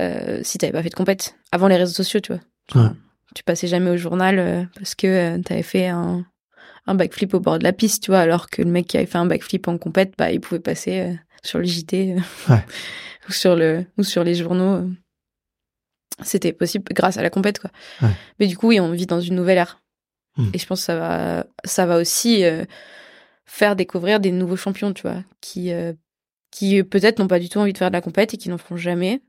euh, 0.00 0.40
si 0.42 0.58
t'avais 0.58 0.72
pas 0.72 0.82
fait 0.82 0.90
de 0.90 0.94
compète 0.94 1.36
avant 1.52 1.68
les 1.68 1.76
réseaux 1.76 1.92
sociaux, 1.92 2.20
tu 2.20 2.32
vois. 2.32 2.82
Ouais. 2.82 2.90
Tu 3.34 3.44
passais 3.44 3.68
jamais 3.68 3.90
au 3.90 3.96
journal 3.96 4.38
euh, 4.38 4.64
parce 4.74 4.94
que 4.94 5.06
euh, 5.06 5.38
t'avais 5.42 5.62
fait 5.62 5.88
un, 5.88 6.24
un 6.86 6.94
backflip 6.94 7.34
au 7.34 7.40
bord 7.40 7.58
de 7.58 7.64
la 7.64 7.72
piste, 7.72 8.02
tu 8.02 8.10
vois, 8.10 8.20
alors 8.20 8.50
que 8.50 8.62
le 8.62 8.70
mec 8.70 8.86
qui 8.86 8.96
avait 8.96 9.06
fait 9.06 9.18
un 9.18 9.26
backflip 9.26 9.68
en 9.68 9.78
compète, 9.78 10.14
bah, 10.18 10.32
il 10.32 10.40
pouvait 10.40 10.60
passer 10.60 11.00
euh, 11.00 11.14
sur 11.42 11.58
le 11.58 11.64
JT 11.64 12.16
ouais. 12.48 12.64
ou 13.28 13.32
sur 13.32 13.54
le 13.56 13.84
ou 13.98 14.02
sur 14.02 14.24
les 14.24 14.34
journaux. 14.34 14.90
C'était 16.22 16.52
possible 16.52 16.84
grâce 16.92 17.16
à 17.16 17.22
la 17.22 17.30
compète, 17.30 17.60
quoi. 17.60 17.70
Mais 18.38 18.46
du 18.46 18.56
coup, 18.56 18.68
oui, 18.68 18.80
on 18.80 18.92
vit 18.92 19.06
dans 19.06 19.22
une 19.22 19.36
nouvelle 19.36 19.56
ère. 19.56 19.80
Hmm. 20.36 20.50
Et 20.52 20.58
je 20.58 20.66
pense 20.66 20.80
que 20.80 20.86
ça 20.86 20.96
va, 20.96 21.46
ça 21.64 21.86
va 21.86 21.98
aussi 21.98 22.44
euh, 22.44 22.64
faire 23.46 23.76
découvrir 23.76 24.20
des 24.20 24.32
nouveaux 24.32 24.56
champions, 24.56 24.92
tu 24.92 25.02
vois, 25.02 25.22
qui, 25.40 25.72
euh, 25.72 25.92
qui 26.50 26.82
peut-être 26.82 27.18
n'ont 27.18 27.28
pas 27.28 27.38
du 27.38 27.48
tout 27.48 27.58
envie 27.58 27.72
de 27.72 27.78
faire 27.78 27.90
de 27.90 27.96
la 27.96 28.00
compète 28.00 28.34
et 28.34 28.36
qui 28.36 28.48
n'en 28.48 28.58
feront 28.58 28.76
jamais, 28.76 29.22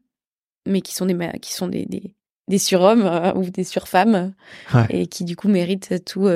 mais 0.66 0.82
qui 0.82 0.94
sont 0.94 1.06
des, 1.06 1.18
qui 1.42 1.54
sont 1.54 1.68
des, 1.68 1.86
des, 1.86 2.16
des 2.48 2.58
surhommes 2.58 3.06
euh, 3.06 3.34
ou 3.34 3.50
des 3.50 3.64
surfemmes 3.64 4.34
ouais. 4.74 4.86
et 4.90 5.08
qui 5.08 5.24
du 5.24 5.36
coup 5.36 5.48
méritent 5.48 6.06
tout, 6.06 6.30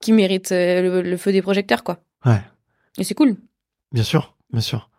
qui 0.00 0.12
méritent 0.12 0.50
le, 0.50 1.02
le, 1.02 1.16
feu 1.16 1.32
des 1.32 1.42
projecteurs, 1.42 1.84
quoi. 1.84 2.00
Ouais. 2.24 2.42
Et 2.98 3.04
c'est 3.04 3.14
cool. 3.14 3.36
Bien 3.92 4.02
sûr, 4.02 4.36
bien 4.52 4.60
sûr. 4.60 4.90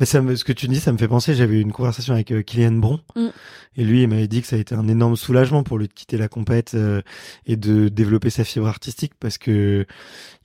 Mais 0.00 0.06
ça 0.06 0.20
me, 0.20 0.36
ce 0.36 0.44
que 0.44 0.52
tu 0.52 0.68
dis, 0.68 0.80
ça 0.80 0.92
me 0.92 0.98
fait 0.98 1.08
penser. 1.08 1.34
J'avais 1.34 1.56
eu 1.56 1.60
une 1.60 1.72
conversation 1.72 2.14
avec 2.14 2.32
euh, 2.32 2.42
Kylian 2.42 2.72
Bron, 2.72 3.00
mm. 3.14 3.28
et 3.76 3.84
lui, 3.84 4.02
il 4.02 4.08
m'avait 4.08 4.28
dit 4.28 4.42
que 4.42 4.46
ça 4.46 4.56
a 4.56 4.58
été 4.58 4.74
un 4.74 4.88
énorme 4.88 5.16
soulagement 5.16 5.62
pour 5.62 5.78
lui 5.78 5.88
de 5.88 5.92
quitter 5.92 6.16
la 6.16 6.28
compète 6.28 6.74
euh, 6.74 7.02
et 7.46 7.56
de 7.56 7.88
développer 7.88 8.30
sa 8.30 8.44
fibre 8.44 8.66
artistique 8.66 9.12
parce 9.18 9.38
que 9.38 9.86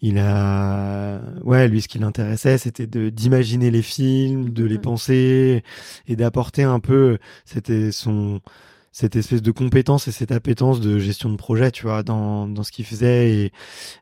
il 0.02 0.18
a, 0.18 1.22
ouais, 1.44 1.68
lui, 1.68 1.82
ce 1.82 1.88
qui 1.88 2.00
l'intéressait, 2.00 2.58
c'était 2.58 2.88
de 2.88 3.10
d'imaginer 3.10 3.72
les 3.72 3.84
films, 3.84 4.50
de 4.50 4.66
les 4.66 4.78
mm. 4.78 4.82
penser 4.82 5.64
et 6.08 6.16
d'apporter 6.16 6.64
un 6.64 6.80
peu. 6.80 7.18
C'était 7.46 7.92
son 7.92 8.42
cette 8.92 9.16
espèce 9.16 9.42
de 9.42 9.52
compétence 9.52 10.10
et 10.10 10.12
cette 10.12 10.34
appétence 10.34 10.82
de 10.82 11.00
gestion 11.00 11.30
de 11.30 11.38
projet, 11.38 11.72
tu 11.72 11.84
vois, 11.84 12.04
dans, 12.04 12.46
dans 12.46 12.64
ce 12.64 12.72
qu'il 12.74 12.86
faisait 12.86 13.30
et, 13.30 13.46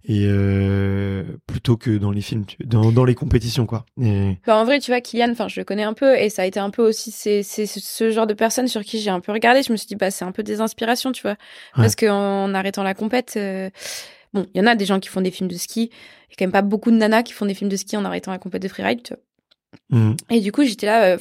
et 0.04 0.26
euh, 0.26 1.24
plutôt 1.46 1.78
que 1.78 1.98
dans 1.98 2.10
les 2.10 2.22
films, 2.22 2.46
dans, 2.66 2.92
dans 2.92 3.06
les 3.06 3.14
compétitions, 3.14 3.68
quoi. 3.68 3.86
Et... 4.02 4.40
Bah 4.48 4.58
en 4.58 4.66
vrai, 4.66 4.80
tu 4.80 4.90
vois, 4.90 5.00
Kylian, 5.00 5.30
enfin, 5.32 5.48
je 5.48 5.60
le 5.60 5.64
connais 5.64 5.84
un 5.84 5.94
peu 5.94 6.18
et 6.18 6.30
ça 6.30 6.42
a 6.42 6.46
été 6.46 6.60
un 6.60 6.72
peu 6.72 6.82
aussi, 6.82 7.12
c'est, 7.12 7.44
c'est 7.44 7.68
ce 7.68 8.10
genre 8.10 8.26
de 8.26 8.34
personne 8.34 8.68
sur 8.68 8.82
qui 8.84 9.00
j'ai 9.00 9.12
un 9.12 9.20
peu 9.20 9.32
regardé. 9.32 9.62
Je 9.62 9.72
me 9.72 9.78
suis 9.78 9.88
dit, 9.88 9.96
bah, 9.96 10.10
c'est 10.10 10.26
un 10.26 10.32
peu 10.32 10.42
des 10.42 10.60
inspirations, 10.60 11.12
tu 11.12 11.22
vois, 11.22 11.32
ouais. 11.32 11.38
parce 11.76 11.96
qu'en 11.96 12.54
arrêtant 12.56 12.82
la 12.82 12.96
compète, 12.96 13.36
euh, 13.38 13.70
bon, 14.34 14.48
il 14.56 14.58
y 14.60 14.64
en 14.64 14.68
a 14.68 14.74
des 14.74 14.86
gens 14.86 15.00
qui 15.00 15.10
font 15.10 15.22
des 15.22 15.32
films 15.32 15.50
de 15.50 15.58
ski. 15.58 15.92
Il 15.92 16.32
y 16.32 16.34
a 16.34 16.36
quand 16.40 16.46
même 16.46 16.52
pas 16.52 16.64
beaucoup 16.64 16.90
de 16.90 16.98
nanas 16.98 17.22
qui 17.22 17.34
font 17.34 17.46
des 17.46 17.54
films 17.54 17.70
de 17.70 17.76
ski 17.76 17.96
en 17.96 18.06
arrêtant 18.06 18.32
la 18.32 18.40
compète 18.40 18.64
de 18.64 18.68
freeride, 18.68 19.04
tu 19.04 19.14
vois. 19.14 20.00
Mmh. 20.00 20.16
Et 20.32 20.40
du 20.40 20.52
coup, 20.52 20.64
j'étais 20.64 20.88
là. 20.88 21.04
Euh, 21.14 21.18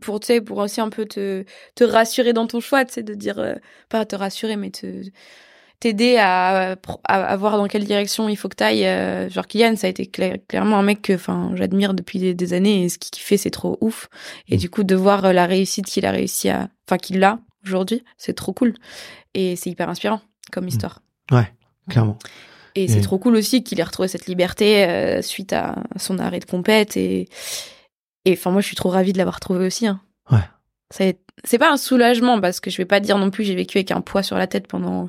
pour 0.00 0.20
tu 0.20 0.28
sais 0.28 0.40
pour 0.40 0.58
aussi 0.58 0.80
un 0.80 0.90
peu 0.90 1.06
te 1.06 1.44
te 1.74 1.84
rassurer 1.84 2.32
dans 2.32 2.46
ton 2.46 2.60
choix 2.60 2.84
tu 2.84 2.94
sais 2.94 3.02
de 3.02 3.14
dire 3.14 3.38
euh, 3.38 3.54
pas 3.88 4.04
te 4.04 4.16
rassurer 4.16 4.56
mais 4.56 4.70
te 4.70 5.04
t'aider 5.82 6.16
à, 6.16 6.76
à, 7.04 7.14
à, 7.24 7.36
voir 7.36 7.56
dans 7.56 7.66
quelle 7.66 7.84
direction 7.84 8.28
il 8.28 8.36
faut 8.36 8.48
que 8.48 8.54
t'ailles 8.54 8.86
euh, 8.86 9.28
genre 9.28 9.48
Kylian 9.48 9.74
ça 9.74 9.88
a 9.88 9.90
été 9.90 10.06
clair, 10.06 10.36
clairement 10.46 10.78
un 10.78 10.82
mec 10.84 11.02
que 11.02 11.12
enfin 11.12 11.50
j'admire 11.56 11.92
depuis 11.92 12.20
des, 12.20 12.34
des, 12.34 12.52
années 12.52 12.84
et 12.84 12.88
ce 12.88 12.98
qu'il 12.98 13.20
fait 13.20 13.36
c'est 13.36 13.50
trop 13.50 13.78
ouf. 13.80 14.08
Et 14.48 14.56
du 14.56 14.70
coup 14.70 14.84
de 14.84 14.94
voir 14.94 15.24
euh, 15.24 15.32
la 15.32 15.44
réussite 15.44 15.86
qu'il 15.86 16.06
a 16.06 16.12
réussi 16.12 16.48
à 16.50 16.68
enfin 16.86 16.98
qu'il 16.98 17.24
a 17.24 17.40
aujourd'hui 17.64 18.04
c'est 18.16 18.34
trop 18.34 18.52
cool. 18.52 18.74
Et 19.34 19.56
c'est 19.56 19.70
hyper 19.70 19.88
inspirant 19.88 20.20
comme 20.52 20.68
histoire. 20.68 21.02
Ouais 21.32 21.52
clairement. 21.90 22.16
Et, 22.76 22.84
et... 22.84 22.88
c'est 22.88 23.00
trop 23.00 23.18
cool 23.18 23.34
aussi 23.34 23.64
qu'il 23.64 23.80
ait 23.80 23.82
retrouvé 23.84 24.06
cette 24.06 24.26
liberté 24.26 24.84
euh, 24.84 25.20
suite 25.20 25.52
à 25.52 25.82
son 25.96 26.20
arrêt 26.20 26.38
de 26.38 26.44
compète 26.44 26.96
et 26.96 27.28
et 28.24 28.32
enfin, 28.32 28.50
moi, 28.50 28.60
je 28.60 28.66
suis 28.66 28.76
trop 28.76 28.88
ravie 28.88 29.12
de 29.12 29.18
l'avoir 29.18 29.40
trouvé 29.40 29.66
aussi. 29.66 29.86
Hein. 29.86 30.00
Ouais. 30.30 30.38
C'est 31.44 31.58
pas 31.58 31.72
un 31.72 31.78
soulagement 31.78 32.40
parce 32.40 32.60
que 32.60 32.70
je 32.70 32.76
vais 32.76 32.84
pas 32.84 33.00
dire 33.00 33.16
non 33.16 33.30
plus 33.30 33.44
j'ai 33.44 33.54
vécu 33.54 33.78
avec 33.78 33.90
un 33.92 34.02
poids 34.02 34.22
sur 34.22 34.36
la 34.36 34.46
tête 34.46 34.66
pendant 34.66 35.08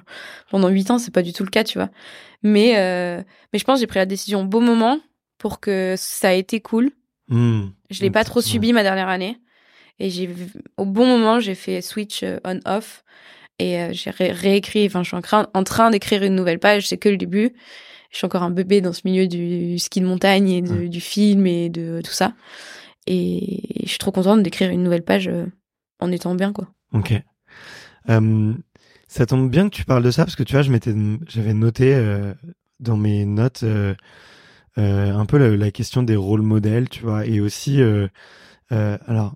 pendant 0.49 0.69
huit 0.69 0.89
ans, 0.89 0.97
c'est 0.97 1.13
pas 1.13 1.21
du 1.21 1.33
tout 1.33 1.43
le 1.43 1.49
cas, 1.49 1.65
tu 1.65 1.77
vois. 1.77 1.89
Mais 2.41 2.77
euh, 2.77 3.21
mais 3.51 3.59
je 3.59 3.65
pense 3.65 3.81
j'ai 3.81 3.87
pris 3.87 3.99
la 3.99 4.05
décision 4.05 4.43
au 4.43 4.45
bon 4.45 4.61
moment 4.61 4.99
pour 5.37 5.59
que 5.59 5.95
ça 5.97 6.29
a 6.29 6.33
été 6.33 6.61
cool. 6.61 6.91
Mmh. 7.27 7.63
Je 7.89 8.01
l'ai 8.01 8.09
mmh, 8.09 8.13
pas 8.13 8.23
trop 8.23 8.39
subi 8.39 8.71
ma 8.71 8.81
dernière 8.83 9.09
année 9.09 9.37
et 9.99 10.09
j'ai 10.09 10.29
au 10.77 10.85
bon 10.85 11.05
moment 11.05 11.41
j'ai 11.41 11.55
fait 11.55 11.81
switch 11.81 12.23
euh, 12.23 12.39
on 12.45 12.61
off 12.65 13.03
et 13.59 13.79
euh, 13.79 13.89
j'ai 13.91 14.09
ré 14.09 14.31
réécrit. 14.31 14.85
Enfin, 14.85 15.03
je 15.03 15.09
suis 15.09 15.17
en 15.17 15.21
train, 15.21 15.47
en 15.53 15.63
train 15.63 15.91
d'écrire 15.91 16.23
une 16.23 16.35
nouvelle 16.35 16.59
page. 16.59 16.87
C'est 16.87 16.97
que 16.97 17.09
le 17.09 17.17
début. 17.17 17.53
Je 18.11 18.17
suis 18.17 18.25
encore 18.25 18.43
un 18.43 18.51
bébé 18.51 18.79
dans 18.79 18.93
ce 18.93 19.01
milieu 19.05 19.27
du 19.27 19.79
ski 19.79 19.99
de 19.99 20.05
montagne 20.05 20.47
et 20.47 20.61
de, 20.61 20.85
du 20.85 21.01
film 21.01 21.47
et 21.47 21.69
de 21.69 21.99
tout 22.03 22.11
ça. 22.11 22.33
Et 23.07 23.81
je 23.83 23.89
suis 23.89 23.97
trop 23.97 24.11
contente 24.11 24.43
d'écrire 24.43 24.69
une 24.69 24.83
nouvelle 24.83 25.03
page 25.03 25.27
euh, 25.27 25.45
en 25.99 26.11
étant 26.11 26.35
bien, 26.35 26.53
quoi. 26.53 26.69
Ok. 26.93 27.13
Euh, 28.09 28.53
ça 29.07 29.25
tombe 29.25 29.49
bien 29.49 29.69
que 29.69 29.75
tu 29.75 29.85
parles 29.85 30.03
de 30.03 30.11
ça 30.11 30.25
parce 30.25 30.35
que 30.35 30.43
tu 30.43 30.53
vois, 30.53 30.61
je 30.61 30.71
j'avais 31.27 31.53
noté 31.53 31.93
euh, 31.93 32.33
dans 32.79 32.97
mes 32.97 33.25
notes 33.25 33.63
un 34.75 35.25
peu 35.25 35.37
la, 35.37 35.71
question 35.71 36.03
des 36.03 36.15
rôles 36.15 36.41
modèles, 36.41 36.89
tu 36.89 37.03
vois, 37.03 37.25
et 37.25 37.39
aussi, 37.39 37.79
alors, 38.71 39.35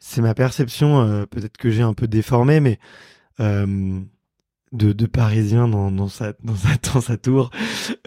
c'est 0.00 0.20
ma 0.20 0.34
perception, 0.34 1.26
peut-être 1.30 1.56
que 1.56 1.70
j'ai 1.70 1.82
un 1.82 1.94
peu 1.94 2.08
déformé, 2.08 2.58
mais 2.58 2.78
de, 3.38 4.02
de 4.72 5.06
Parisien 5.06 5.68
dans, 5.68 5.92
dans 5.92 6.08
sa 6.08 6.32
dans 6.42 7.00
sa 7.00 7.16
tour, 7.16 7.50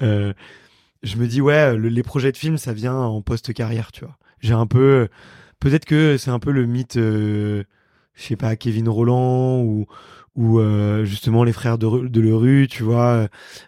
je 0.02 1.16
me 1.16 1.28
dis 1.28 1.40
ouais, 1.40 1.78
le, 1.78 1.88
les 1.88 2.04
projets 2.04 2.34
de 2.34 2.38
films, 2.38 2.58
ça 2.58 2.74
vient 2.74 2.96
en 2.96 3.22
post 3.22 3.54
carrière, 3.54 3.94
tu 3.94 4.04
vois 4.04 4.18
j'ai 4.42 4.54
un 4.54 4.68
peu 4.68 5.08
peut-être 5.60 5.86
que 5.86 6.18
c'est 6.18 6.32
un 6.32 6.40
peu 6.40 6.52
le 6.52 6.66
mythe 6.66 6.98
euh, 6.98 7.64
je 8.14 8.24
sais 8.24 8.36
pas 8.36 8.56
Kevin 8.56 8.90
Roland 8.90 9.62
ou 9.62 9.86
ou 10.36 10.60
euh, 10.60 11.06
justement 11.06 11.44
les 11.44 11.54
frères 11.54 11.78
de 11.78 12.08
de 12.08 12.22
Lerue 12.22 12.68
tu 12.70 12.84
vois 12.84 13.28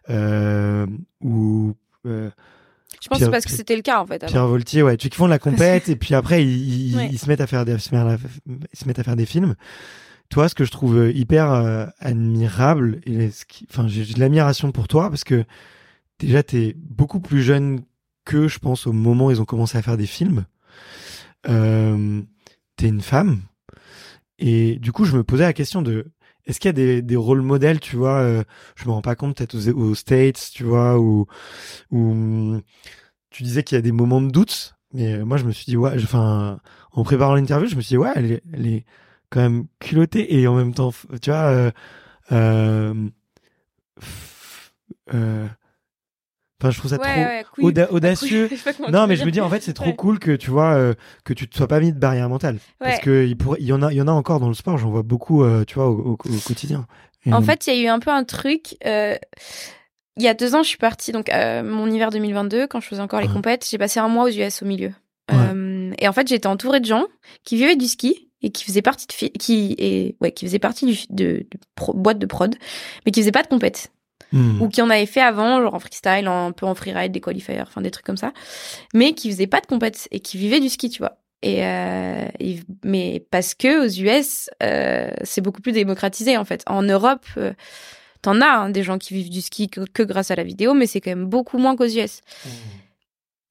euh, 0.10 0.88
ou 1.22 1.76
euh, 2.06 2.30
je 3.02 3.08
pense 3.08 3.18
Pierre, 3.18 3.32
parce 3.32 3.46
que 3.46 3.52
c'était 3.52 3.76
le 3.76 3.82
cas 3.82 4.00
en 4.00 4.06
fait. 4.06 4.24
Pierre 4.28 4.48
Voltier, 4.48 4.84
ouais, 4.84 4.96
tu 4.96 5.10
qui 5.10 5.18
font 5.18 5.26
de 5.26 5.32
la 5.32 5.40
compète 5.40 5.90
et 5.90 5.96
puis 5.96 6.14
après 6.14 6.44
ils, 6.44 6.90
ils, 6.92 6.96
ouais. 6.98 7.10
ils, 7.12 7.18
se 7.18 7.28
mettent 7.28 7.42
à 7.42 7.48
faire 7.48 7.66
des 7.66 7.78
se 7.80 7.96
mettent 7.96 9.00
à 9.00 9.04
faire 9.04 9.16
des 9.16 9.26
films. 9.26 9.56
Toi, 10.30 10.48
ce 10.48 10.56
que 10.56 10.64
je 10.64 10.72
trouve 10.72 11.10
hyper 11.14 11.52
euh, 11.52 11.88
admirable 12.00 13.02
et 13.06 13.32
ce 13.32 13.44
qui, 13.46 13.68
enfin 13.70 13.88
j'ai 13.88 14.14
de 14.14 14.20
l'admiration 14.20 14.72
pour 14.72 14.88
toi 14.88 15.10
parce 15.10 15.24
que 15.24 15.44
déjà 16.20 16.44
t'es 16.44 16.76
beaucoup 16.78 17.20
plus 17.20 17.42
jeune 17.42 17.82
que 18.24 18.48
je 18.48 18.60
pense 18.60 18.86
au 18.86 18.94
moment 18.94 19.28
où 19.28 19.32
ils 19.32 19.42
ont 19.42 19.46
commencé 19.46 19.78
à 19.78 19.82
faire 19.82 19.98
des 19.98 20.06
films 20.06 20.46
euh, 21.48 22.22
t'es 22.78 22.88
une 22.88 23.02
femme. 23.02 23.42
Et 24.40 24.78
du 24.80 24.92
coup, 24.92 25.06
je 25.06 25.16
me 25.16 25.24
posais 25.24 25.44
la 25.44 25.54
question 25.54 25.82
de 25.82 26.12
est-ce 26.46 26.60
qu'il 26.60 26.70
y 26.70 26.72
a 26.72 26.74
des, 26.74 27.02
des 27.02 27.16
rôles 27.16 27.42
modèles, 27.42 27.80
tu 27.80 27.96
vois 27.96 28.20
euh, 28.20 28.44
Je 28.76 28.86
me 28.86 28.92
rends 28.92 29.02
pas 29.02 29.16
compte, 29.16 29.38
peut-être 29.38 29.56
aux, 29.56 29.70
aux, 29.70 29.96
States, 29.96 30.50
tu 30.54 30.64
vois, 30.64 31.00
ou 31.00 31.28
où 31.92 32.60
tu 33.30 33.44
disais 33.44 33.64
qu'il 33.64 33.76
y 33.76 33.80
a 33.80 33.82
des 33.82 33.92
moments 33.92 34.22
de 34.22 34.30
doute, 34.32 34.76
mais 34.94 35.24
moi 35.24 35.38
je 35.38 35.46
me 35.46 35.52
suis 35.52 35.66
dit 35.66 35.78
ouais, 35.78 35.94
enfin 36.04 36.60
en 36.92 37.04
préparant 37.04 37.36
l'interview, 37.36 37.68
je 37.68 37.76
me 37.76 37.82
suis 37.82 37.90
dit 37.94 37.98
ouais, 37.98 38.12
elle 38.16 38.32
est, 38.32 38.44
elle 38.54 38.68
est 38.68 38.86
quand 39.30 39.42
même 39.42 39.66
culottée 39.80 40.40
et 40.40 40.48
en 40.48 40.56
même 40.56 40.74
temps, 40.74 40.92
tu 41.22 41.32
vois. 41.32 41.50
Euh, 41.50 41.72
euh, 42.32 43.10
euh, 45.14 45.48
Enfin, 46.62 46.70
je 46.70 46.78
trouve 46.78 46.92
ça 46.92 47.00
trop 47.00 47.68
audacieux. 47.96 48.50
non, 48.92 49.08
mais 49.08 49.16
je 49.16 49.26
me 49.26 49.32
dis 49.32 49.42
en 49.42 49.50
fait, 49.50 49.64
c'est 49.64 49.74
trop 49.74 49.94
cool 49.94 50.20
que 50.20 50.36
tu 50.36 50.52
vois 50.52 50.76
euh, 50.76 50.94
que 51.26 51.34
tu 51.34 51.50
te 51.50 51.58
sois 51.58 51.68
pas 51.68 51.80
mis 51.80 51.92
de 51.92 51.98
barrière 51.98 52.30
mentale, 52.30 52.60
parce 52.80 53.00
que 53.00 53.26
il, 53.26 53.36
il 53.60 53.66
y 53.66 53.74
en 53.74 53.82
a, 53.82 53.92
il 53.92 53.98
y 53.98 54.02
en 54.02 54.08
a 54.08 54.12
encore 54.12 54.40
dans 54.40 54.48
le 54.48 54.54
sport. 54.54 54.78
J'en 54.78 54.92
vois 54.92 55.02
beaucoup, 55.02 55.44
euh, 55.44 55.66
tu 55.66 55.76
vois, 55.76 55.90
au, 55.90 56.16
quotidien. 56.46 56.86
en 57.32 57.42
fait, 57.42 57.66
il 57.66 57.74
y 57.74 57.80
a 57.80 57.84
eu 57.84 57.88
un 57.88 58.00
peu 58.00 58.12
un 58.12 58.24
truc. 58.24 58.78
Euh, 58.86 59.16
il 60.18 60.24
y 60.24 60.28
a 60.28 60.36
deux 60.36 60.54
ans, 60.54 60.62
je 60.62 60.68
suis 60.68 60.78
partie 60.78 61.12
donc 61.12 61.32
mon 61.32 61.90
hiver 61.90 62.12
2022 62.12 62.68
quand 62.68 62.80
je 62.80 62.88
faisais 62.88 63.02
encore 63.02 63.22
les 63.22 63.28
compètes. 63.28 63.68
J'ai 63.68 63.80
passé 63.80 64.00
un 64.00 64.08
mois 64.08 64.26
aux 64.26 64.32
US 64.32 64.62
au 64.62 64.66
milieu. 64.66 64.92
et 65.32 66.08
en 66.08 66.14
fait, 66.14 66.28
j'étais 66.28 66.48
entourée 66.48 66.80
de 66.80 66.86
gens 66.86 67.06
qui 67.44 67.56
vivaient 67.56 67.76
du 67.76 67.88
ski 67.88 68.30
et 68.44 68.52
qui 68.52 68.66
faisaient 68.66 68.82
partie 68.82 69.08
de 69.08 69.38
qui 69.38 69.76
et 69.78 70.16
ouais 70.20 70.32
qui 70.32 70.46
faisaient 70.46 70.60
partie 70.60 70.86
du, 70.86 70.98
de, 71.10 71.48
boîte 71.94 72.20
de 72.20 72.26
prod, 72.26 72.56
mais 73.06 73.12
qui 73.12 73.22
faisaient 73.22 73.32
pas 73.32 73.44
de 73.44 73.48
compètes. 73.48 73.92
Hmm. 74.32 74.62
ou 74.62 74.70
qui 74.70 74.82
en 74.82 74.90
avait 74.90 75.06
fait 75.06 75.22
avant, 75.22 75.62
genre 75.62 75.74
en 75.74 75.80
freestyle, 75.80 76.28
un 76.28 76.52
peu 76.52 76.66
en 76.66 76.76
freeride, 76.76 77.12
des 77.12 77.22
qualifiers, 77.22 77.62
enfin 77.62 77.82
des 77.82 77.92
trucs 77.92 78.06
comme 78.06 78.18
ça, 78.18 78.32
mais 78.94 79.14
qui 79.14 79.30
faisaient 79.30 79.48
pas 79.48 79.60
de 79.60 79.66
compète 79.66 80.08
et 80.12 80.20
qui 80.20 80.38
vivaient 80.38 80.60
du 80.60 80.70
ski, 80.70 80.90
tu 80.90 81.00
vois. 81.00 81.18
Et, 81.44 81.66
euh, 81.66 82.28
mais 82.84 83.26
parce 83.32 83.56
que 83.56 83.86
aux 83.86 83.90
US, 83.90 84.50
euh, 84.62 85.10
c'est 85.24 85.42
beaucoup 85.42 85.62
plus 85.62 85.72
démocratisé 85.72 86.38
en 86.38 86.46
fait. 86.46 86.64
En 86.68 86.84
Europe, 86.84 87.26
euh, 87.38 87.54
t'en 88.22 88.42
as 88.42 88.46
hein, 88.46 88.70
des 88.70 88.84
gens 88.84 88.98
qui 89.00 89.16
vivent 89.16 89.32
du 89.32 89.42
ski 89.42 89.68
que, 89.68 90.04
grâce 90.04 90.30
à 90.30 90.36
la 90.36 90.44
vidéo, 90.44 90.74
mais 90.74 90.86
c'est 90.86 91.02
quand 91.02 91.12
même 91.12 91.26
beaucoup 91.26 91.58
moins 91.58 91.76
qu'aux 91.76 91.88
US. 91.88 92.22
Hmm. 92.46 92.50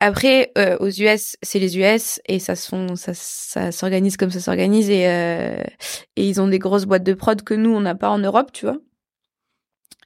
Après, 0.03 0.53
euh, 0.57 0.79
aux 0.79 0.89
US, 0.89 1.37
c'est 1.43 1.59
les 1.59 1.77
US 1.79 2.21
et 2.27 2.39
ça 2.39 2.57
sont, 2.57 2.97
ça, 2.97 3.13
ça 3.13 3.71
s'organise 3.73 4.17
comme 4.17 4.31
ça 4.31 4.41
s'organise 4.41 4.89
et, 4.89 5.03
et 6.17 6.29
ils 6.29 6.41
ont 6.41 6.49
des 6.49 6.59
grosses 6.59 6.87
boîtes 6.87 7.03
de 7.05 7.13
prod 7.13 7.43
que 7.43 7.53
nous 7.53 7.71
on 7.71 7.81
n'a 7.81 7.95
pas 7.95 8.09
en 8.09 8.19
Europe, 8.19 8.51
tu 8.53 8.65
vois. 8.65 8.79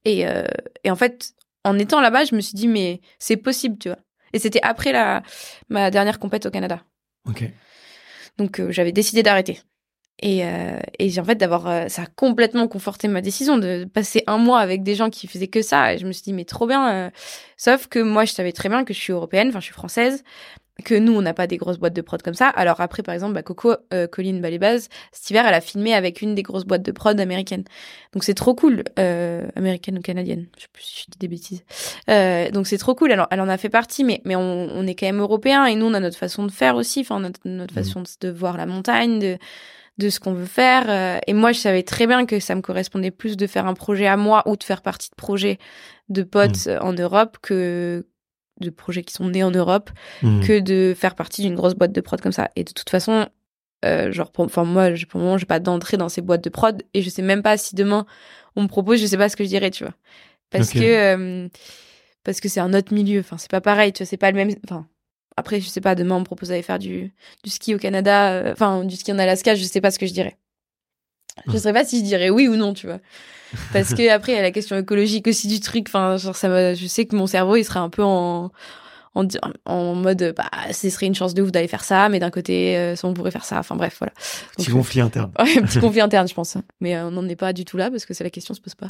Et, 0.05 0.27
euh, 0.27 0.45
et 0.85 0.91
en 0.91 0.97
fait, 0.97 1.35
en 1.65 1.79
étant 1.79 2.01
là-bas, 2.01 2.25
je 2.25 2.35
me 2.35 2.41
suis 2.41 2.55
dit, 2.55 2.69
mais 2.69 3.01
c'est 3.19 3.37
possible, 3.37 3.79
tu 3.79 3.89
vois. 3.89 3.99
Et 4.33 4.39
c'était 4.39 4.61
après 4.63 4.93
la, 4.93 5.23
ma 5.69 5.91
dernière 5.91 6.19
compète 6.19 6.47
au 6.47 6.51
Canada. 6.51 6.83
Ok. 7.27 7.45
Donc, 8.37 8.61
euh, 8.61 8.71
j'avais 8.71 8.93
décidé 8.93 9.23
d'arrêter. 9.23 9.61
Et, 10.21 10.45
euh, 10.45 10.79
et 10.99 11.19
en 11.19 11.25
fait, 11.25 11.37
d'avoir, 11.37 11.67
euh, 11.67 11.89
ça 11.89 12.03
a 12.03 12.07
complètement 12.07 12.69
conforté 12.69 13.09
ma 13.09 13.21
décision 13.21 13.59
de 13.59 13.85
passer 13.85 14.23
un 14.27 14.39
mois 14.39 14.61
avec 14.61 14.83
des 14.83 14.95
gens 14.95 15.11
qui 15.11 15.27
faisaient 15.27 15.49
que 15.49 15.63
ça. 15.63 15.95
Et 15.95 15.99
je 15.99 16.07
me 16.07 16.13
suis 16.13 16.23
dit, 16.23 16.33
mais 16.33 16.45
trop 16.45 16.67
bien. 16.67 17.11
Sauf 17.57 17.87
que 17.87 17.99
moi, 17.99 18.25
je 18.25 18.33
savais 18.33 18.53
très 18.53 18.69
bien 18.69 18.85
que 18.85 18.93
je 18.93 18.99
suis 18.99 19.13
européenne, 19.13 19.49
enfin, 19.49 19.61
je 19.61 19.67
suis 19.67 19.75
française 19.75 20.23
que 20.83 20.95
nous, 20.95 21.13
on 21.13 21.23
n'a 21.23 21.35
pas 21.35 21.47
des 21.47 21.57
grosses 21.57 21.79
boîtes 21.79 21.95
de 21.95 22.01
prod 22.01 22.21
comme 22.21 22.35
ça. 22.35 22.49
Alors 22.49 22.81
après, 22.81 23.03
par 23.03 23.15
exemple, 23.15 23.35
bah, 23.35 23.43
Coco, 23.43 23.75
euh, 23.93 24.09
Colline 24.09 24.41
Balébaz, 24.41 24.89
cet 25.13 25.31
hiver, 25.31 25.47
elle 25.47 25.55
a 25.55 25.61
filmé 25.61 25.95
avec 25.95 26.21
une 26.21 26.35
des 26.35 26.43
grosses 26.43 26.65
boîtes 26.65 26.83
de 26.83 26.91
prod 26.91 27.19
américaines. 27.21 27.65
Donc 28.13 28.25
c'est 28.25 28.35
trop 28.35 28.55
cool. 28.55 28.83
Euh, 28.99 29.47
américaine 29.55 29.99
ou 29.99 30.01
canadienne, 30.01 30.47
je 30.57 30.63
sais 30.63 30.69
plus 30.73 30.83
si 30.83 31.05
je 31.07 31.11
dis 31.13 31.19
des 31.19 31.29
bêtises. 31.29 31.63
Euh, 32.11 32.51
donc 32.51 32.67
c'est 32.67 32.79
trop 32.79 32.95
cool. 32.95 33.13
Alors, 33.13 33.29
elle 33.31 33.41
en 33.41 33.49
a 33.49 33.57
fait 33.57 33.69
partie, 33.69 34.03
mais, 34.03 34.21
mais 34.25 34.35
on, 34.35 34.69
on 34.73 34.87
est 34.87 34.97
quand 34.97 35.07
même 35.07 35.21
européens 35.21 35.67
et 35.67 35.77
nous, 35.77 35.87
on 35.87 35.95
a 35.95 36.01
notre 36.01 36.19
façon 36.19 36.45
de 36.45 36.51
faire 36.51 36.75
aussi, 36.75 37.01
enfin 37.01 37.21
notre, 37.21 37.41
notre 37.45 37.73
mmh. 37.73 37.77
façon 37.77 38.03
de, 38.21 38.31
voir 38.31 38.57
la 38.57 38.67
montagne, 38.67 39.19
de 39.19 39.39
de 39.99 40.09
ce 40.09 40.19
qu'on 40.19 40.33
veut 40.33 40.45
faire. 40.45 40.87
Euh, 40.89 41.21
et 41.29 41.35
moi, 41.35 41.53
je 41.53 41.61
savais 41.61 41.85
très 41.85 42.09
bien 42.09 42.27
que 42.27 42.41
ça 42.41 42.57
me 42.57 42.63
correspondait 42.63 43.13
plus 43.13 43.37
de 43.37 43.47
faire 43.47 43.67
un 43.67 43.75
projet 43.75 44.09
à 44.09 44.17
moi 44.17 44.43
ou 44.47 44.57
de 44.57 44.65
faire 44.65 44.83
partie 44.83 45.09
de 45.09 45.15
projets 45.15 45.59
de 46.09 46.25
potes 46.25 46.67
mmh. 46.67 46.79
en 46.81 46.93
Europe 46.95 47.39
que 47.41 48.05
de 48.61 48.71
projets 48.71 49.03
qui 49.03 49.13
sont 49.13 49.29
nés 49.29 49.43
en 49.43 49.51
Europe 49.51 49.91
hmm. 50.23 50.41
que 50.41 50.61
de 50.61 50.95
faire 50.97 51.15
partie 51.15 51.43
d'une 51.43 51.55
grosse 51.55 51.75
boîte 51.75 51.93
de 51.93 52.01
prod 52.01 52.21
comme 52.21 52.33
ça. 52.33 52.51
Et 52.57 52.65
de 52.65 52.73
toute 52.73 52.91
façon, 52.91 53.27
euh, 53.85 54.13
genre, 54.13 54.31
pour, 54.31 54.45
enfin 54.45 54.65
moi, 54.65 54.91
pour 55.09 55.21
le 55.21 55.25
moment, 55.27 55.39
j'ai 55.39 55.47
pas 55.47 55.61
d'entrée 55.61 55.97
dans 55.97 56.09
ces 56.09 56.23
boîtes 56.23 56.45
de 56.45 56.51
prod 56.51 56.83
et 56.95 57.03
je 57.03 57.11
sais 57.11 57.23
même 57.23 57.43
pas 57.43 57.57
si 57.57 57.75
demain 57.75 58.07
on 58.57 58.63
me 58.63 58.69
propose, 58.69 59.01
je 59.01 59.07
sais 59.07 59.17
pas 59.17 59.29
ce 59.29 59.37
que 59.37 59.45
je 59.45 59.49
dirais, 59.49 59.71
tu 59.71 59.85
vois, 59.85 59.95
parce 60.51 60.71
que 60.71 60.79
euh, 60.79 61.49
parce 62.23 62.41
que 62.41 62.49
c'est 62.49 62.61
un 62.61 62.73
autre 62.73 62.95
milieu. 62.95 63.21
Enfin, 63.21 63.37
c'est 63.37 63.51
pas 63.51 63.61
pareil, 63.61 63.93
tu 63.93 64.03
vois, 64.03 64.07
c'est 64.07 64.17
pas 64.17 64.31
le 64.31 64.37
même. 64.37 64.51
Enfin, 64.65 64.87
après, 65.37 65.61
je 65.61 65.69
sais 65.69 65.81
pas. 65.81 65.95
Demain, 65.95 66.17
on 66.17 66.21
me 66.21 66.25
propose 66.25 66.49
d'aller 66.51 66.63
faire 66.63 66.79
du 66.79 67.13
du 67.43 67.51
ski 67.51 67.75
au 67.75 67.79
Canada, 67.79 68.33
euh, 68.33 68.53
enfin 68.53 68.85
du 68.85 68.97
ski 68.97 69.13
en 69.13 69.19
Alaska, 69.19 69.55
je 69.55 69.65
sais 69.65 69.81
pas 69.81 69.91
ce 69.91 69.99
que 69.99 70.07
je 70.07 70.13
dirais. 70.13 70.39
Je 71.53 71.59
sais 71.59 71.73
pas 71.73 71.85
si 71.85 71.99
je 71.99 72.05
dirais 72.05 72.31
oui 72.31 72.49
ou 72.49 72.57
non, 72.57 72.75
tu 72.75 72.87
vois. 72.87 73.01
Parce 73.73 73.95
que 73.95 74.09
après, 74.11 74.33
il 74.33 74.35
y 74.37 74.39
a 74.39 74.43
la 74.43 74.51
question 74.51 74.77
écologique 74.77 75.27
aussi 75.27 75.49
du 75.49 75.61
truc. 75.61 75.87
Enfin, 75.89 76.17
genre, 76.17 76.37
ça 76.37 76.75
je 76.75 76.87
sais 76.87 77.07
que 77.07 77.15
mon 77.17 77.27
cerveau, 77.27 77.57
il 77.57 77.65
serait 77.65 77.81
un 77.81 77.91
peu 77.91 78.03
en, 78.03 78.51
en, 79.15 79.27
en 79.65 79.95
mode, 79.95 80.35
bah, 80.37 80.51
ce 80.73 80.91
serait 80.91 81.07
une 81.07 81.15
chance 81.15 81.35
de 81.35 81.43
ouf 81.43 81.53
d'aller 81.53 81.69
faire 81.69 81.85
ça, 81.85 82.09
mais 82.09 82.19
d'un 82.19 82.31
côté, 82.31 82.77
euh, 82.77 82.95
on 83.05 83.15
pourrait 83.15 83.31
faire 83.31 83.45
ça. 83.45 83.59
Enfin, 83.59 83.77
bref, 83.77 83.97
voilà. 83.99 84.13
petit 84.57 84.71
conflit 84.71 85.01
interne. 85.01 85.33
Ouais, 85.39 85.61
petit 85.63 85.79
conflit 85.79 86.01
interne, 86.01 86.29
je 86.29 86.35
pense. 86.35 86.57
Mais 86.81 86.97
euh, 86.97 87.07
on 87.07 87.11
n'en 87.13 87.29
est 87.29 87.37
pas 87.37 87.53
du 87.53 87.65
tout 87.65 87.77
là 87.77 87.91
parce 87.91 88.07
que 88.07 88.15
c'est 88.15 88.25
la 88.25 88.31
question 88.31 88.55
se 88.55 88.61
pose 88.61 88.75
pas. 88.75 88.89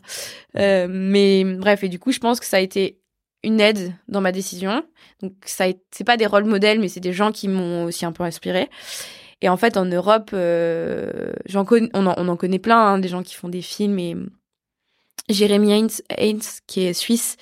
Euh, 0.56 0.86
mais 0.88 1.44
bref, 1.44 1.84
et 1.84 1.88
du 1.88 1.98
coup, 1.98 2.12
je 2.12 2.18
pense 2.18 2.40
que 2.40 2.46
ça 2.46 2.56
a 2.56 2.60
été 2.60 3.00
une 3.42 3.60
aide 3.60 3.92
dans 4.08 4.22
ma 4.22 4.32
décision. 4.32 4.82
Donc, 5.20 5.32
ça, 5.44 5.66
c'est 5.90 6.04
pas 6.04 6.16
des 6.16 6.26
rôles 6.26 6.44
modèles, 6.44 6.80
mais 6.80 6.88
c'est 6.88 7.00
des 7.00 7.12
gens 7.12 7.30
qui 7.30 7.48
m'ont 7.48 7.84
aussi 7.84 8.06
un 8.06 8.12
peu 8.12 8.22
inspiré. 8.22 8.70
Et 9.44 9.50
en 9.50 9.58
fait, 9.58 9.76
en 9.76 9.84
Europe, 9.84 10.30
euh, 10.32 11.30
j'en 11.44 11.66
on, 11.70 12.06
en, 12.06 12.14
on 12.16 12.28
en 12.28 12.36
connaît 12.36 12.58
plein, 12.58 12.78
hein, 12.78 12.98
des 12.98 13.08
gens 13.08 13.22
qui 13.22 13.34
font 13.34 13.50
des 13.50 13.60
films 13.60 13.98
et 13.98 14.16
Jérémy 15.28 15.70
Heinz, 16.18 16.60
qui 16.66 16.86
est 16.86 16.94
suisse, 16.94 17.36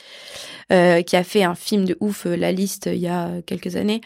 euh, 0.73 1.03
qui 1.03 1.15
a 1.15 1.23
fait 1.23 1.45
un 1.45 1.55
film 1.55 1.85
de 1.85 1.97
ouf, 2.01 2.27
euh, 2.27 2.35
La 2.35 2.51
Liste, 2.51 2.91
il 2.93 2.99
y 2.99 3.07
a 3.07 3.31
quelques 3.47 3.77
années. 3.77 4.01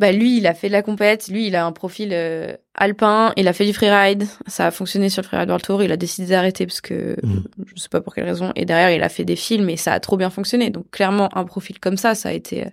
Bah 0.00 0.10
lui, 0.10 0.38
il 0.38 0.48
a 0.48 0.54
fait 0.54 0.66
de 0.66 0.72
la 0.72 0.82
compète. 0.82 1.28
Lui, 1.28 1.46
il 1.46 1.54
a 1.54 1.64
un 1.64 1.70
profil 1.70 2.08
euh, 2.12 2.56
alpin. 2.74 3.32
Il 3.36 3.46
a 3.46 3.52
fait 3.52 3.66
du 3.66 3.72
freeride. 3.72 4.24
Ça 4.48 4.66
a 4.66 4.70
fonctionné 4.72 5.08
sur 5.08 5.22
le 5.22 5.28
freeride 5.28 5.48
World 5.48 5.64
Tour. 5.64 5.84
Il 5.84 5.92
a 5.92 5.96
décidé 5.96 6.30
d'arrêter 6.30 6.66
parce 6.66 6.80
que 6.80 7.16
mm. 7.22 7.44
je 7.66 7.80
sais 7.80 7.88
pas 7.88 8.00
pour 8.00 8.16
quelle 8.16 8.24
raison. 8.24 8.50
Et 8.56 8.64
derrière, 8.64 8.90
il 8.90 9.04
a 9.04 9.08
fait 9.08 9.24
des 9.24 9.36
films 9.36 9.70
et 9.70 9.76
ça 9.76 9.92
a 9.92 10.00
trop 10.00 10.16
bien 10.16 10.30
fonctionné. 10.30 10.70
Donc 10.70 10.90
clairement, 10.90 11.28
un 11.38 11.44
profil 11.44 11.78
comme 11.78 11.96
ça, 11.96 12.16
ça 12.16 12.30
a 12.30 12.32
été 12.32 12.66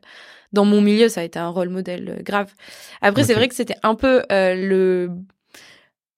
dans 0.53 0.65
mon 0.65 0.81
milieu, 0.81 1.09
ça 1.09 1.21
a 1.21 1.23
été 1.23 1.39
un 1.39 1.49
rôle 1.49 1.69
modèle 1.69 2.21
grave. 2.23 2.53
Après, 3.01 3.23
c'est 3.23 3.33
vrai 3.33 3.47
que 3.47 3.55
c'était 3.55 3.77
un 3.83 3.95
peu 3.95 4.23
le 4.29 5.09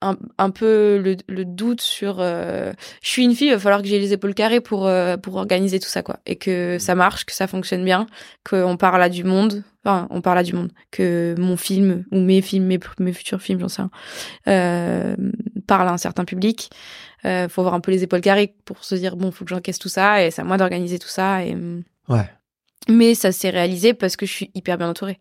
un, 0.01 0.17
un 0.37 0.49
peu 0.49 0.97
le, 0.97 1.15
le, 1.27 1.45
doute 1.45 1.81
sur 1.81 2.17
euh, 2.19 2.73
je 3.01 3.09
suis 3.09 3.23
une 3.23 3.35
fille, 3.35 3.47
il 3.47 3.53
va 3.53 3.59
falloir 3.59 3.81
que 3.81 3.87
j'ai 3.87 3.99
les 3.99 4.13
épaules 4.13 4.33
carrées 4.33 4.61
pour 4.61 4.87
euh, 4.87 5.15
pour 5.17 5.35
organiser 5.35 5.79
tout 5.79 5.89
ça 5.89 6.01
quoi 6.01 6.19
et 6.25 6.35
que 6.35 6.77
ça 6.79 6.95
marche, 6.95 7.25
que 7.25 7.33
ça 7.33 7.47
fonctionne 7.47 7.85
bien, 7.85 8.07
qu'on 8.47 8.77
parle 8.77 9.01
à 9.01 9.09
du 9.09 9.23
monde, 9.23 9.63
enfin 9.85 10.07
on 10.09 10.21
parle 10.21 10.39
à 10.39 10.43
du 10.43 10.53
monde, 10.53 10.71
que 10.89 11.35
mon 11.37 11.55
film 11.55 12.03
ou 12.11 12.19
mes 12.19 12.41
films, 12.41 12.65
mes, 12.65 12.79
mes 12.99 13.13
futurs 13.13 13.41
films, 13.41 13.59
j'en 13.59 13.69
sais 13.69 13.83
rien, 13.83 13.91
euh, 14.47 15.15
parle 15.67 15.87
à 15.87 15.91
un 15.91 15.97
certain 15.97 16.25
public. 16.25 16.71
Euh, 17.23 17.47
faut 17.47 17.61
avoir 17.61 17.75
un 17.75 17.81
peu 17.81 17.91
les 17.91 18.01
épaules 18.01 18.21
carrées 18.21 18.55
pour 18.65 18.83
se 18.83 18.95
dire 18.95 19.15
bon, 19.15 19.29
faut 19.29 19.45
que 19.45 19.51
j'encaisse 19.51 19.77
tout 19.77 19.89
ça 19.89 20.25
et 20.25 20.31
c'est 20.31 20.41
à 20.41 20.45
moi 20.45 20.57
d'organiser 20.57 20.97
tout 20.97 21.07
ça 21.07 21.45
et 21.45 21.55
ouais. 22.09 22.27
Mais 22.89 23.15
ça 23.15 23.31
s'est 23.31 23.49
réalisé 23.49 23.93
parce 23.93 24.15
que 24.15 24.25
je 24.25 24.31
suis 24.31 24.51
hyper 24.55 24.77
bien 24.77 24.89
entourée 24.89 25.19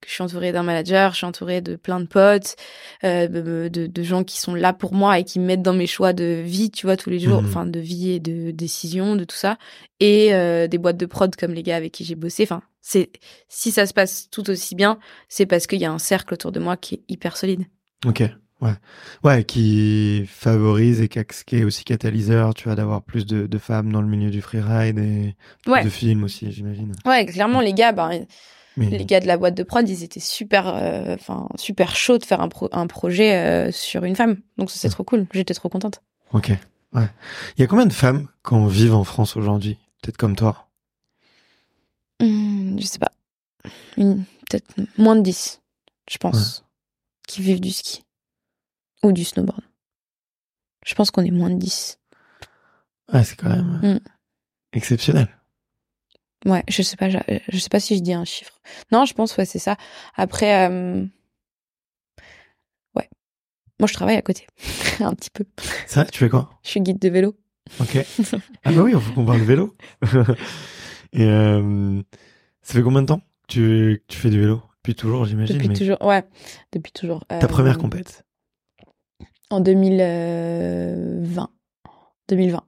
que 0.00 0.08
je 0.08 0.14
suis 0.14 0.22
entourée 0.22 0.52
d'un 0.52 0.62
manager, 0.62 1.12
je 1.12 1.18
suis 1.18 1.26
entourée 1.26 1.60
de 1.60 1.76
plein 1.76 2.00
de 2.00 2.06
potes, 2.06 2.56
euh, 3.04 3.26
de, 3.28 3.86
de, 3.86 4.02
gens 4.02 4.24
qui 4.24 4.38
sont 4.38 4.54
là 4.54 4.72
pour 4.72 4.92
moi 4.92 5.18
et 5.18 5.24
qui 5.24 5.38
m'aident 5.38 5.62
dans 5.62 5.72
mes 5.72 5.86
choix 5.86 6.12
de 6.12 6.42
vie, 6.44 6.70
tu 6.70 6.86
vois, 6.86 6.96
tous 6.96 7.10
les 7.10 7.18
jours, 7.18 7.40
mhm. 7.40 7.48
enfin 7.48 7.66
de 7.66 7.80
vie 7.80 8.10
et 8.12 8.20
de 8.20 8.50
décision, 8.50 9.16
de 9.16 9.24
tout 9.24 9.36
ça, 9.36 9.58
et 10.00 10.34
euh, 10.34 10.68
des 10.68 10.78
boîtes 10.78 10.98
de 10.98 11.06
prod 11.06 11.34
comme 11.34 11.52
les 11.52 11.62
gars 11.62 11.76
avec 11.76 11.92
qui 11.92 12.04
j'ai 12.04 12.14
bossé. 12.14 12.42
Enfin, 12.42 12.62
c'est 12.82 13.10
si 13.48 13.72
ça 13.72 13.86
se 13.86 13.94
passe 13.94 14.28
tout 14.30 14.48
aussi 14.50 14.74
bien, 14.74 14.98
c'est 15.28 15.46
parce 15.46 15.66
qu'il 15.66 15.80
y 15.80 15.86
a 15.86 15.92
un 15.92 15.98
cercle 15.98 16.34
autour 16.34 16.52
de 16.52 16.60
moi 16.60 16.76
qui 16.76 16.96
est 16.96 17.02
hyper 17.08 17.36
solide. 17.36 17.64
Ok. 18.04 18.22
Ouais, 18.62 18.72
ouais, 19.22 19.44
qui 19.44 20.24
favorise 20.26 21.02
et 21.02 21.08
qui 21.08 21.18
est 21.56 21.64
aussi 21.64 21.84
catalyseur, 21.84 22.54
tu 22.54 22.64
vois, 22.64 22.74
d'avoir 22.74 23.02
plus 23.02 23.26
de, 23.26 23.46
de, 23.46 23.58
femmes 23.58 23.92
dans 23.92 24.00
le 24.00 24.08
milieu 24.08 24.30
du 24.30 24.40
freeride 24.40 24.98
et 24.98 25.34
de 25.66 25.88
films 25.90 26.24
aussi, 26.24 26.50
j'imagine. 26.52 26.92
Ouais, 27.04 27.26
clairement, 27.26 27.60
les 27.60 27.74
gars, 27.74 27.92
bah, 27.92 28.10
les 28.78 29.04
gars 29.04 29.20
de 29.20 29.26
la 29.26 29.36
boîte 29.36 29.54
de 29.54 29.62
prod, 29.62 29.86
ils 29.86 30.02
étaient 30.02 30.20
super, 30.20 30.68
euh, 30.68 31.14
enfin 31.14 31.48
super 31.56 31.94
chauds 31.96 32.16
de 32.16 32.24
faire 32.24 32.40
un, 32.40 32.48
un 32.72 32.86
projet 32.86 33.36
euh, 33.36 33.72
sur 33.72 34.04
une 34.04 34.16
femme. 34.16 34.38
Donc 34.56 34.70
c'est 34.70 34.88
trop 34.88 35.04
cool. 35.04 35.26
J'étais 35.32 35.54
trop 35.54 35.68
contente. 35.68 36.00
Ok. 36.32 36.50
Ouais. 36.94 37.08
Il 37.56 37.60
y 37.60 37.64
a 37.64 37.66
combien 37.66 37.86
de 37.86 37.92
femmes 37.92 38.28
qui 38.46 38.54
vivent 38.68 38.94
en 38.94 39.04
France 39.04 39.36
aujourd'hui? 39.36 39.78
Peut-être 40.00 40.16
comme 40.16 40.36
toi 40.36 40.68
mmh, 42.20 42.78
Je 42.80 42.86
sais 42.86 42.98
pas. 42.98 43.12
Peut-être 43.96 44.74
moins 44.96 45.16
de 45.16 45.22
10, 45.22 45.60
je 46.10 46.16
pense, 46.18 46.64
qui 47.26 47.42
vivent 47.42 47.60
du 47.60 47.70
ski 47.70 48.05
ou 49.06 49.12
du 49.12 49.24
snowboard. 49.24 49.62
Je 50.84 50.94
pense 50.94 51.10
qu'on 51.10 51.22
est 51.24 51.30
moins 51.30 51.50
de 51.50 51.56
10. 51.56 51.98
Ouais, 53.12 53.24
c'est 53.24 53.36
quand 53.36 53.48
même 53.48 53.80
mmh. 53.82 54.00
exceptionnel. 54.72 55.28
Ouais, 56.44 56.62
je 56.68 56.82
sais 56.82 56.96
pas, 56.96 57.08
je, 57.08 57.58
sais 57.58 57.68
pas 57.68 57.80
si 57.80 57.96
je 57.96 58.02
dis 58.02 58.12
un 58.12 58.24
chiffre. 58.24 58.60
Non, 58.92 59.04
je 59.04 59.14
pense 59.14 59.36
ouais, 59.36 59.44
c'est 59.44 59.58
ça. 59.58 59.76
Après, 60.14 60.68
euh... 60.68 61.04
ouais. 62.94 63.08
moi, 63.80 63.88
je 63.88 63.94
travaille 63.94 64.16
à 64.16 64.22
côté, 64.22 64.46
un 65.00 65.14
petit 65.14 65.30
peu. 65.30 65.44
Ça, 65.86 66.04
tu 66.04 66.18
fais 66.18 66.28
quoi? 66.28 66.50
Je 66.62 66.70
suis 66.70 66.80
guide 66.80 67.00
de 67.00 67.08
vélo. 67.08 67.36
Ok. 67.80 67.96
ah 68.64 68.72
bah 68.72 68.82
oui, 68.82 68.92
il 68.94 69.00
faut 69.00 69.12
qu'on 69.12 69.24
parle 69.24 69.40
de 69.40 69.44
vélo. 69.44 69.74
Et 71.12 71.24
euh, 71.24 72.02
ça 72.62 72.74
fait 72.74 72.82
combien 72.82 73.02
de 73.02 73.06
temps 73.06 73.20
que 73.20 73.24
tu, 73.48 74.02
tu 74.06 74.18
fais 74.18 74.30
du 74.30 74.38
vélo? 74.40 74.62
Depuis 74.76 74.94
toujours, 74.94 75.24
j'imagine. 75.24 75.56
Depuis 75.56 75.68
mais... 75.68 75.74
toujours, 75.74 76.00
ouais, 76.02 76.22
depuis 76.72 76.92
toujours. 76.92 77.24
Ta 77.26 77.36
Euh, 77.36 77.48
première 77.48 77.78
compète 77.78 78.25
En 79.50 79.60
2020. 79.60 81.48
2020. 82.28 82.62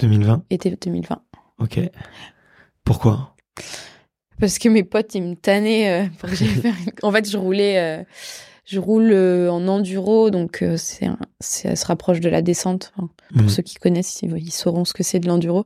2020 0.00 0.44
Été 0.50 0.70
2020. 0.70 1.22
Ok. 1.58 1.80
Pourquoi? 2.84 3.34
Parce 4.40 4.58
que 4.58 4.68
mes 4.68 4.82
potes, 4.84 5.14
ils 5.14 5.22
me 5.22 5.34
tannaient 5.36 6.04
euh, 6.04 6.08
pour 6.18 6.28
que 6.28 6.34
faire 6.36 6.74
une... 6.86 6.92
En 7.02 7.12
fait, 7.12 7.28
je 7.30 7.36
roulais... 7.38 7.78
euh, 7.78 8.02
je 8.64 8.78
roule 8.78 9.10
euh, 9.12 9.50
en 9.50 9.66
enduro, 9.68 10.30
donc 10.30 10.64
c'est 10.76 11.08
ça 11.40 11.74
se 11.74 11.84
rapproche 11.86 12.20
de 12.20 12.28
la 12.28 12.42
descente. 12.42 12.92
Pour 12.96 13.08
Mhm. 13.42 13.48
ceux 13.48 13.62
qui 13.62 13.74
connaissent, 13.74 14.20
ils, 14.22 14.36
ils 14.38 14.52
sauront 14.52 14.84
ce 14.84 14.92
que 14.94 15.02
c'est 15.02 15.18
de 15.18 15.26
l'enduro. 15.26 15.64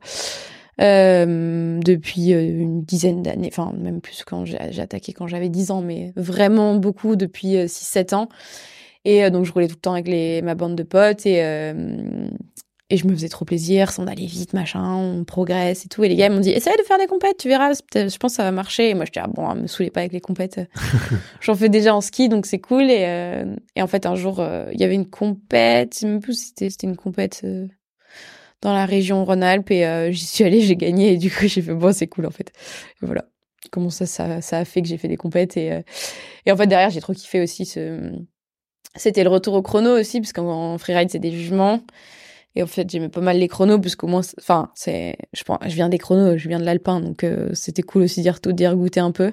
Euh, 0.80 1.78
depuis 1.80 2.30
une 2.32 2.82
dizaine 2.82 3.22
d'années, 3.22 3.48
enfin 3.50 3.72
même 3.78 4.00
plus 4.00 4.24
quand 4.26 4.44
j'ai 4.44 4.58
attaqué 4.80 5.12
quand 5.14 5.26
j'avais 5.26 5.48
10 5.48 5.70
ans, 5.70 5.80
mais 5.82 6.12
vraiment 6.16 6.74
beaucoup 6.76 7.16
depuis 7.16 7.54
6-7 7.66 8.14
ans. 8.14 8.28
Et 9.06 9.24
euh, 9.24 9.30
donc 9.30 9.44
je 9.44 9.52
roulais 9.52 9.68
tout 9.68 9.76
le 9.76 9.80
temps 9.80 9.92
avec 9.92 10.08
les, 10.08 10.42
ma 10.42 10.54
bande 10.54 10.74
de 10.74 10.82
potes 10.82 11.24
et, 11.26 11.42
euh, 11.42 12.28
et 12.90 12.96
je 12.96 13.06
me 13.06 13.14
faisais 13.14 13.28
trop 13.28 13.44
plaisir, 13.44 13.92
s'en 13.92 14.08
allait 14.08 14.26
vite, 14.26 14.52
machin, 14.52 14.94
on 14.94 15.24
progresse 15.24 15.84
et 15.86 15.88
tout. 15.88 16.02
Et 16.02 16.08
les 16.08 16.16
gars 16.16 16.26
ils 16.26 16.32
m'ont 16.32 16.40
dit, 16.40 16.50
essaye 16.50 16.76
de 16.76 16.82
faire 16.82 16.98
des 16.98 17.06
compètes, 17.06 17.36
tu 17.38 17.48
verras, 17.48 17.72
je 17.72 18.16
pense 18.16 18.32
que 18.32 18.36
ça 18.36 18.42
va 18.42 18.50
marcher. 18.50 18.90
Et 18.90 18.94
moi 18.94 19.04
j'étais, 19.04 19.20
ah 19.20 19.28
bon, 19.28 19.54
me 19.54 19.68
saoulez 19.68 19.90
pas 19.90 20.00
avec 20.00 20.12
les 20.12 20.20
compètes. 20.20 20.60
J'en 21.40 21.54
fais 21.54 21.68
déjà 21.68 21.94
en 21.94 22.00
ski, 22.00 22.28
donc 22.28 22.46
c'est 22.46 22.58
cool. 22.58 22.90
Et, 22.90 23.04
euh, 23.06 23.56
et 23.76 23.82
en 23.82 23.86
fait, 23.86 24.06
un 24.06 24.16
jour, 24.16 24.40
euh, 24.40 24.66
il 24.72 24.80
y 24.80 24.84
avait 24.84 24.96
une 24.96 25.08
compète, 25.08 25.94
je 25.94 25.98
sais 26.00 26.06
même 26.06 26.20
plus 26.20 26.48
c'était 26.48 26.68
c'était 26.68 26.88
une 26.88 26.96
compète 26.96 27.42
euh, 27.44 27.68
dans 28.60 28.72
la 28.72 28.86
région 28.86 29.24
Rhône-Alpes 29.24 29.70
et 29.70 29.86
euh, 29.86 30.10
j'y 30.10 30.26
suis 30.26 30.44
allée, 30.44 30.60
j'ai 30.62 30.76
gagné 30.76 31.12
et 31.12 31.16
du 31.16 31.30
coup 31.30 31.46
j'ai 31.46 31.62
fait 31.62 31.74
bon 31.74 31.92
c'est 31.92 32.08
cool 32.08 32.26
en 32.26 32.30
fait. 32.30 32.52
Et 33.02 33.06
voilà 33.06 33.24
comment 33.70 33.90
ça, 33.90 34.06
ça 34.06 34.40
ça 34.40 34.58
a 34.58 34.64
fait 34.64 34.82
que 34.82 34.88
j'ai 34.88 34.96
fait 34.96 35.08
des 35.08 35.16
compètes 35.16 35.56
et 35.56 35.72
euh, 35.72 35.82
et 36.44 36.52
en 36.52 36.56
fait 36.56 36.66
derrière 36.66 36.90
j'ai 36.90 37.00
trop 37.00 37.12
kiffé 37.12 37.40
aussi 37.40 37.66
ce 37.66 38.12
c'était 38.96 39.24
le 39.24 39.30
retour 39.30 39.54
au 39.54 39.62
chrono 39.62 39.98
aussi 39.98 40.20
parce 40.20 40.32
qu'en 40.32 40.78
freeride 40.78 41.10
c'est 41.10 41.18
des 41.18 41.32
jugements 41.32 41.80
et 42.54 42.62
en 42.62 42.66
fait 42.66 42.88
j'aimais 42.90 43.08
pas 43.08 43.20
mal 43.20 43.38
les 43.38 43.48
chronos 43.48 43.78
parce 43.78 43.96
qu'au 43.96 44.06
moins 44.06 44.22
enfin 44.38 44.70
c'est 44.74 45.16
je 45.32 45.42
je 45.66 45.74
viens 45.74 45.88
des 45.88 45.98
chronos 45.98 46.36
je 46.38 46.48
viens 46.48 46.58
de 46.60 46.64
l'alpin 46.64 47.00
donc 47.00 47.24
euh, 47.24 47.50
c'était 47.54 47.82
cool 47.82 48.02
aussi 48.02 48.22
d'y 48.22 48.28
re- 48.30 48.52
d'y 48.52 48.66
regoûter 48.66 49.00
un 49.00 49.10
peu 49.12 49.32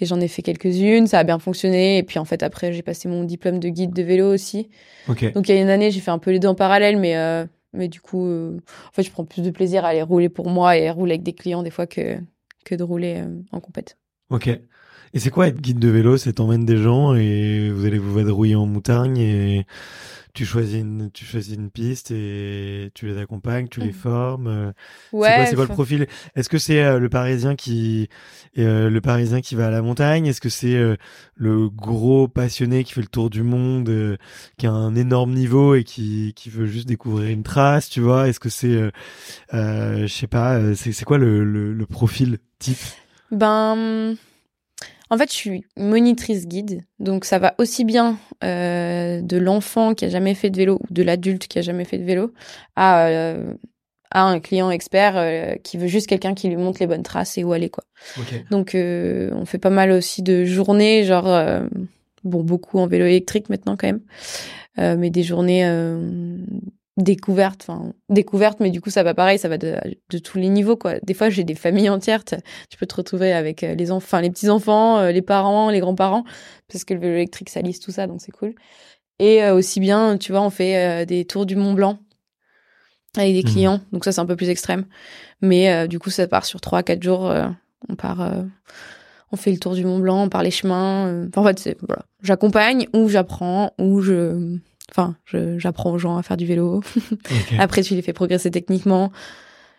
et 0.00 0.06
j'en 0.06 0.20
ai 0.20 0.28
fait 0.28 0.42
quelques-unes 0.42 1.06
ça 1.06 1.20
a 1.20 1.24
bien 1.24 1.38
fonctionné 1.38 1.98
et 1.98 2.02
puis 2.02 2.18
en 2.18 2.24
fait 2.24 2.42
après 2.42 2.72
j'ai 2.72 2.82
passé 2.82 3.08
mon 3.08 3.24
diplôme 3.24 3.60
de 3.60 3.68
guide 3.68 3.92
de 3.92 4.02
vélo 4.02 4.32
aussi 4.32 4.68
Ok. 5.08 5.32
donc 5.32 5.48
il 5.48 5.54
y 5.54 5.58
a 5.58 5.60
une 5.60 5.68
année, 5.68 5.90
j'ai 5.90 6.00
fait 6.00 6.10
un 6.10 6.18
peu 6.18 6.30
les 6.30 6.38
deux 6.38 6.48
en 6.48 6.54
parallèle, 6.54 6.96
mais 6.96 7.16
euh, 7.16 7.44
mais 7.74 7.88
du 7.88 8.00
coup, 8.00 8.24
euh, 8.24 8.56
en 8.88 8.92
fait, 8.92 9.02
je 9.02 9.10
prends 9.10 9.24
plus 9.26 9.42
de 9.42 9.50
plaisir 9.50 9.84
à 9.84 9.88
aller 9.88 10.00
rouler 10.00 10.28
pour 10.30 10.48
moi 10.48 10.78
et 10.78 10.88
rouler 10.90 11.12
avec 11.14 11.22
des 11.24 11.34
clients 11.34 11.62
des 11.62 11.70
fois 11.70 11.86
que 11.86 12.16
que 12.64 12.74
de 12.74 12.82
rouler 12.82 13.22
en 13.52 13.60
compète. 13.60 13.98
Ok. 14.30 14.48
Et 15.14 15.20
c'est 15.20 15.30
quoi 15.30 15.46
être 15.46 15.60
guide 15.60 15.78
de 15.78 15.88
vélo? 15.88 16.16
C'est 16.16 16.34
t'emmènes 16.34 16.64
des 16.66 16.76
gens 16.76 17.14
et 17.14 17.70
vous 17.70 17.84
allez 17.86 17.98
vous 17.98 18.12
vadrouiller 18.12 18.56
en 18.56 18.66
montagne 18.66 19.16
et 19.18 19.64
tu 20.32 20.44
choisis 20.44 20.80
une, 20.80 21.12
tu 21.12 21.24
choisis 21.24 21.54
une 21.54 21.70
piste 21.70 22.10
et 22.10 22.90
tu 22.94 23.06
les 23.06 23.18
accompagnes, 23.18 23.68
tu 23.68 23.78
les 23.78 23.86
Mhm. 23.86 23.92
formes. 23.92 24.46
euh, 24.48 24.72
c'est 24.72 25.16
Ouais. 25.16 25.34
quoi, 25.36 25.46
c'est 25.46 25.54
quoi 25.54 25.66
le 25.66 25.70
profil? 25.72 26.06
Est-ce 26.34 26.48
que 26.48 26.58
c'est 26.58 26.82
euh, 26.82 26.98
le 26.98 27.08
Parisien 27.08 27.54
qui, 27.54 28.08
euh, 28.58 28.90
le 28.90 29.00
Parisien 29.00 29.40
qui 29.40 29.54
va 29.54 29.68
à 29.68 29.70
la 29.70 29.82
montagne? 29.82 30.26
Est-ce 30.26 30.40
que 30.40 30.48
c'est 30.48 30.74
euh, 30.74 30.96
le 31.36 31.68
gros 31.70 32.26
passionné 32.26 32.82
qui 32.82 32.92
fait 32.94 33.00
le 33.00 33.06
tour 33.06 33.30
du 33.30 33.44
monde, 33.44 34.18
qui 34.58 34.66
a 34.66 34.72
un 34.72 34.96
énorme 34.96 35.32
niveau 35.32 35.76
et 35.76 35.84
qui, 35.84 36.32
qui 36.34 36.50
veut 36.50 36.66
juste 36.66 36.88
découvrir 36.88 37.30
une 37.30 37.44
trace, 37.44 37.88
tu 37.88 38.00
vois? 38.00 38.26
Est-ce 38.26 38.40
que 38.40 38.48
c'est, 38.48 38.90
je 39.52 40.06
sais 40.08 40.26
pas, 40.26 40.74
c'est, 40.74 40.90
c'est 40.90 41.04
quoi 41.04 41.18
le, 41.18 41.44
le, 41.44 41.72
le 41.72 41.86
profil 41.86 42.38
type? 42.58 42.78
Ben, 43.30 44.16
en 45.10 45.18
fait, 45.18 45.30
je 45.30 45.36
suis 45.36 45.64
monitrice 45.76 46.46
guide, 46.46 46.84
donc 46.98 47.24
ça 47.24 47.38
va 47.38 47.54
aussi 47.58 47.84
bien 47.84 48.18
euh, 48.42 49.20
de 49.20 49.36
l'enfant 49.36 49.94
qui 49.94 50.06
a 50.06 50.08
jamais 50.08 50.34
fait 50.34 50.50
de 50.50 50.56
vélo 50.56 50.80
ou 50.80 50.92
de 50.92 51.02
l'adulte 51.02 51.46
qui 51.46 51.58
a 51.58 51.62
jamais 51.62 51.84
fait 51.84 51.98
de 51.98 52.04
vélo 52.04 52.32
à 52.74 53.06
euh, 53.06 53.54
à 54.10 54.22
un 54.22 54.40
client 54.40 54.70
expert 54.70 55.14
euh, 55.16 55.56
qui 55.62 55.76
veut 55.76 55.88
juste 55.88 56.06
quelqu'un 56.06 56.34
qui 56.34 56.48
lui 56.48 56.56
montre 56.56 56.78
les 56.80 56.86
bonnes 56.86 57.02
traces 57.02 57.36
et 57.36 57.44
où 57.44 57.52
aller 57.52 57.68
quoi. 57.68 57.84
Donc, 58.50 58.72
on 58.74 59.44
fait 59.44 59.58
pas 59.58 59.70
mal 59.70 59.90
aussi 59.90 60.22
de 60.22 60.44
journées, 60.44 61.04
genre, 61.04 61.26
bon, 62.22 62.42
beaucoup 62.42 62.78
en 62.78 62.86
vélo 62.86 63.04
électrique 63.06 63.48
maintenant 63.50 63.76
quand 63.76 63.88
même, 63.88 64.98
mais 64.98 65.10
des 65.10 65.22
journées 65.22 65.64
découvertes, 66.96 67.64
enfin, 67.66 67.92
découvertes, 68.08 68.60
mais 68.60 68.70
du 68.70 68.80
coup, 68.80 68.90
ça 68.90 69.02
va 69.02 69.14
pareil, 69.14 69.38
ça 69.38 69.48
va 69.48 69.58
de, 69.58 69.76
de 70.10 70.18
tous 70.18 70.38
les 70.38 70.48
niveaux, 70.48 70.76
quoi. 70.76 71.00
Des 71.02 71.14
fois, 71.14 71.28
j'ai 71.28 71.42
des 71.42 71.56
familles 71.56 71.88
entières, 71.90 72.24
tu 72.24 72.36
peux 72.78 72.86
te 72.86 72.94
retrouver 72.94 73.32
avec 73.32 73.64
euh, 73.64 73.74
les 73.74 73.90
enfants, 73.90 74.20
les 74.20 74.30
petits-enfants, 74.30 74.98
euh, 74.98 75.10
les 75.10 75.22
parents, 75.22 75.70
les 75.70 75.80
grands-parents, 75.80 76.24
parce 76.70 76.84
que 76.84 76.94
le 76.94 77.00
vélo 77.00 77.14
électrique, 77.14 77.50
ça 77.50 77.60
lisse 77.62 77.80
tout 77.80 77.90
ça, 77.90 78.06
donc 78.06 78.20
c'est 78.20 78.30
cool. 78.30 78.54
Et 79.18 79.42
euh, 79.42 79.54
aussi 79.54 79.80
bien, 79.80 80.18
tu 80.18 80.30
vois, 80.32 80.42
on 80.42 80.50
fait 80.50 80.76
euh, 80.76 81.04
des 81.04 81.24
tours 81.24 81.46
du 81.46 81.56
Mont 81.56 81.72
Blanc 81.72 81.98
avec 83.16 83.32
des 83.34 83.42
Mhm. 83.42 83.48
clients, 83.52 83.80
donc 83.92 84.04
ça, 84.04 84.12
c'est 84.12 84.20
un 84.20 84.26
peu 84.26 84.36
plus 84.36 84.48
extrême. 84.48 84.86
Mais 85.40 85.72
euh, 85.72 85.86
du 85.86 85.98
coup, 85.98 86.10
ça 86.10 86.26
part 86.28 86.44
sur 86.44 86.60
trois, 86.60 86.82
quatre 86.82 87.02
jours. 87.02 87.32
on 87.88 87.94
part, 87.96 88.32
on 89.30 89.36
fait 89.36 89.52
le 89.52 89.58
tour 89.58 89.74
du 89.74 89.84
Mont 89.84 89.98
Blanc, 89.98 90.24
on 90.24 90.28
part 90.28 90.42
les 90.42 90.50
chemins. 90.52 91.26
enfin, 91.28 91.40
en 91.42 91.44
fait, 91.44 91.58
c'est 91.58 91.76
voilà, 91.86 92.02
j'accompagne 92.22 92.86
ou 92.94 93.08
j'apprends 93.08 93.72
ou 93.78 94.00
je, 94.00 94.58
enfin, 94.90 95.16
j'apprends 95.58 95.92
aux 95.92 95.98
gens 95.98 96.16
à 96.16 96.22
faire 96.22 96.36
du 96.36 96.46
vélo. 96.46 96.82
Après, 97.58 97.82
tu 97.82 97.94
les 97.94 98.02
fais 98.02 98.12
progresser 98.12 98.50
techniquement. 98.50 99.12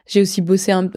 J'ai 0.07 0.21
aussi 0.21 0.41
bossé 0.41 0.71
un, 0.71 0.87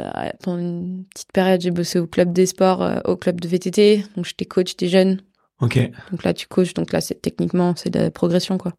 pendant 0.43 0.59
une 0.59 1.05
petite 1.07 1.33
période. 1.33 1.61
J'ai 1.61 1.71
bossé 1.71 1.99
au 1.99 2.07
club 2.07 2.33
des 2.33 2.47
sports, 2.47 2.83
euh, 2.83 2.99
au 3.05 3.17
club 3.17 3.41
de 3.41 3.49
VTT. 3.49 4.05
Donc, 4.17 4.27
j'étais 4.27 4.45
coach 4.45 4.77
des 4.77 4.89
jeunes. 4.89 5.21
Ok. 5.61 5.79
Donc 6.11 6.25
là, 6.25 6.35
tu 6.35 6.47
coaches. 6.47 6.75
Donc 6.75 6.93
là, 6.93 7.01
c'est 7.01 7.21
techniquement, 7.21 7.75
c'est 7.75 7.91
de 7.91 7.99
la 7.99 8.11
progression, 8.11 8.59
quoi. 8.59 8.75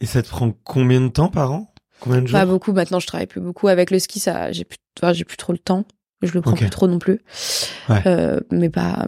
Et 0.00 0.06
ça 0.06 0.22
te 0.22 0.28
prend 0.28 0.52
combien 0.64 1.00
de 1.00 1.08
temps 1.08 1.28
par 1.28 1.52
an? 1.52 1.72
Combien 2.00 2.22
de 2.22 2.26
jours? 2.26 2.38
Pas 2.38 2.46
beaucoup. 2.46 2.72
Maintenant, 2.72 2.98
je 2.98 3.06
travaille 3.06 3.26
plus 3.26 3.40
beaucoup 3.40 3.68
avec 3.68 3.90
le 3.90 3.98
ski. 3.98 4.20
Ça, 4.20 4.52
j'ai 4.52 4.64
plus, 4.64 4.78
enfin, 4.98 5.12
j'ai 5.12 5.24
plus 5.24 5.36
trop 5.36 5.52
le 5.52 5.58
temps. 5.58 5.84
Je 6.22 6.32
le 6.34 6.40
prends 6.40 6.54
plus 6.54 6.70
trop 6.70 6.86
non 6.86 6.98
plus. 6.98 7.20
Ouais. 7.88 8.02
Euh, 8.06 8.40
mais 8.50 8.70
pas, 8.70 9.06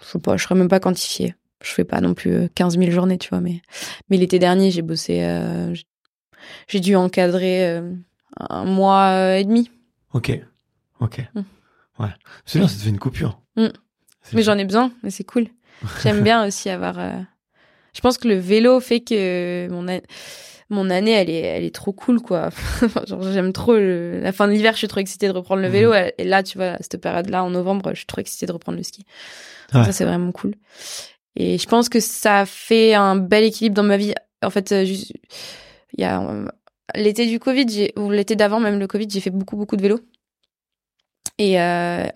je 0.00 0.06
sais 0.06 0.18
pas, 0.18 0.36
je 0.36 0.42
serais 0.42 0.56
même 0.56 0.68
pas 0.68 0.80
quantifiée. 0.80 1.34
Je 1.62 1.70
fais 1.72 1.84
pas 1.84 2.00
non 2.00 2.14
plus 2.14 2.32
euh, 2.32 2.48
15 2.54 2.78
000 2.78 2.90
journées, 2.90 3.18
tu 3.18 3.28
vois. 3.28 3.40
Mais, 3.40 3.60
mais 4.08 4.16
l'été 4.16 4.38
dernier, 4.38 4.70
j'ai 4.70 4.82
bossé, 4.82 5.22
euh, 5.22 5.74
j'ai- 6.68 6.80
dû 6.80 6.96
encadrer 6.96 7.66
euh, 7.68 7.92
un 8.38 8.64
mois 8.64 9.08
euh, 9.10 9.36
et 9.36 9.44
demi. 9.44 9.70
Ok. 10.14 10.32
Ok. 11.00 11.20
Mm. 11.34 11.40
Ouais. 11.98 12.08
C'est 12.46 12.58
bien, 12.58 12.68
ça 12.68 12.76
te 12.76 12.82
fait 12.82 12.88
une 12.90 12.98
coupure. 12.98 13.40
Mm. 13.56 13.66
Mais 14.32 14.42
j'en 14.42 14.56
ai 14.58 14.64
besoin, 14.64 14.92
mais 15.02 15.10
c'est 15.10 15.24
cool. 15.24 15.48
J'aime 16.02 16.22
bien 16.24 16.46
aussi 16.46 16.70
avoir. 16.70 16.98
euh, 16.98 17.12
Je 17.92 18.00
pense 18.00 18.16
que 18.18 18.28
le 18.28 18.36
vélo 18.36 18.80
fait 18.80 19.00
que 19.00 19.68
mon 19.70 19.88
a- 19.88 20.00
mon 20.72 20.88
année, 20.88 21.10
elle 21.10 21.28
est, 21.30 21.40
elle 21.40 21.64
est 21.64 21.74
trop 21.74 21.92
cool, 21.92 22.20
quoi. 22.22 22.50
J'aime 23.32 23.52
trop 23.52 23.74
le- 23.74 24.20
la 24.20 24.30
fin 24.32 24.46
de 24.46 24.52
l'hiver. 24.52 24.72
Je 24.74 24.78
suis 24.78 24.88
trop 24.88 25.00
excitée 25.00 25.26
de 25.26 25.32
reprendre 25.32 25.60
le 25.62 25.68
Mhm. 25.68 25.72
vélo. 25.74 25.92
Et 26.16 26.24
là, 26.24 26.42
tu 26.44 26.56
vois, 26.58 26.68
à 26.74 26.78
cette 26.78 26.98
période-là, 27.00 27.42
en 27.44 27.50
novembre, 27.50 27.90
je 27.90 27.96
suis 27.96 28.06
trop 28.06 28.20
excitée 28.20 28.46
de 28.46 28.52
reprendre 28.52 28.78
le 28.78 28.84
ski. 28.84 29.04
Ouais. 29.74 29.84
Ça, 29.84 29.92
c'est 29.92 30.04
vraiment 30.04 30.30
cool. 30.32 30.54
Et 31.36 31.58
je 31.58 31.66
pense 31.66 31.88
que 31.88 32.00
ça 32.00 32.44
fait 32.46 32.94
un 32.94 33.16
bel 33.16 33.44
équilibre 33.44 33.76
dans 33.76 33.82
ma 33.82 33.96
vie. 33.96 34.14
En 34.42 34.50
fait, 34.50 34.72
euh, 34.72 34.84
il 34.84 36.00
y 36.00 36.04
a 36.04 36.20
euh, 36.22 36.46
l'été 36.94 37.26
du 37.26 37.38
Covid, 37.38 37.90
ou 37.96 38.10
l'été 38.10 38.36
d'avant, 38.36 38.60
même 38.60 38.78
le 38.78 38.86
Covid, 38.86 39.08
j'ai 39.08 39.20
fait 39.20 39.30
beaucoup, 39.30 39.56
beaucoup 39.56 39.76
de 39.76 39.82
vélo. 39.82 40.00
Et 41.38 41.58
euh, 41.58 42.06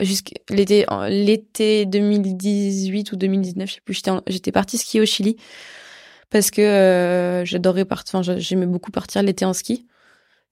l'été, 0.51 0.85
l'été 1.09 1.87
2018 1.87 3.13
ou 3.13 3.17
2019, 3.17 3.69
je 3.69 3.75
sais 3.75 3.81
plus, 3.83 4.03
j'étais, 4.27 4.53
partie 4.53 4.77
skier 4.77 5.01
au 5.01 5.07
Chili 5.07 5.37
parce 6.29 6.51
que 6.51 6.61
euh, 6.61 7.45
j'adorais 7.47 7.87
partir, 7.87 8.23
j'aimais 8.23 8.67
beaucoup 8.67 8.91
partir 8.91 9.23
l'été 9.23 9.47
en 9.47 9.55
ski. 9.55 9.87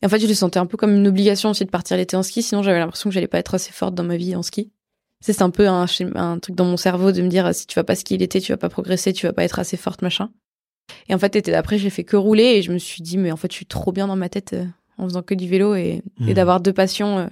Et 0.00 0.06
en 0.06 0.08
fait, 0.08 0.20
je 0.20 0.26
le 0.26 0.32
sentais 0.32 0.58
un 0.58 0.64
peu 0.64 0.78
comme 0.78 0.94
une 0.96 1.06
obligation 1.06 1.50
aussi 1.50 1.66
de 1.66 1.70
partir 1.70 1.98
l'été 1.98 2.16
en 2.16 2.22
ski, 2.22 2.42
sinon 2.42 2.62
j'avais 2.62 2.78
l'impression 2.78 3.10
que 3.10 3.14
j'allais 3.14 3.28
pas 3.28 3.38
être 3.38 3.54
assez 3.54 3.72
forte 3.72 3.94
dans 3.94 4.04
ma 4.04 4.16
vie 4.16 4.34
en 4.34 4.42
ski. 4.42 4.72
C'est 5.22 5.40
un 5.40 5.50
peu 5.50 5.68
un, 5.68 5.86
truc 5.86 6.54
dans 6.54 6.64
mon 6.64 6.76
cerveau 6.76 7.12
de 7.12 7.22
me 7.22 7.28
dire 7.28 7.54
si 7.54 7.66
tu 7.66 7.76
vas 7.76 7.84
pas 7.84 7.94
skier 7.94 8.18
l'été, 8.18 8.40
tu 8.40 8.52
vas 8.52 8.58
pas 8.58 8.68
progresser, 8.68 9.12
tu 9.12 9.26
vas 9.26 9.32
pas 9.32 9.44
être 9.44 9.58
assez 9.58 9.76
forte, 9.76 10.02
machin. 10.02 10.30
Et 11.08 11.14
en 11.14 11.18
fait, 11.18 11.34
l'été 11.34 11.50
d'après, 11.52 11.78
j'ai 11.78 11.90
fait 11.90 12.04
que 12.04 12.16
rouler 12.16 12.44
et 12.44 12.62
je 12.62 12.72
me 12.72 12.78
suis 12.78 13.02
dit, 13.02 13.16
mais 13.16 13.32
en 13.32 13.36
fait, 13.36 13.50
je 13.50 13.56
suis 13.56 13.66
trop 13.66 13.92
bien 13.92 14.06
dans 14.08 14.16
ma 14.16 14.28
tête 14.28 14.52
euh, 14.52 14.66
en 14.98 15.04
faisant 15.04 15.22
que 15.22 15.34
du 15.34 15.48
vélo 15.48 15.74
et, 15.74 16.02
et 16.20 16.24
Mhm. 16.26 16.34
d'avoir 16.34 16.60
deux 16.60 16.72
passions. 16.72 17.30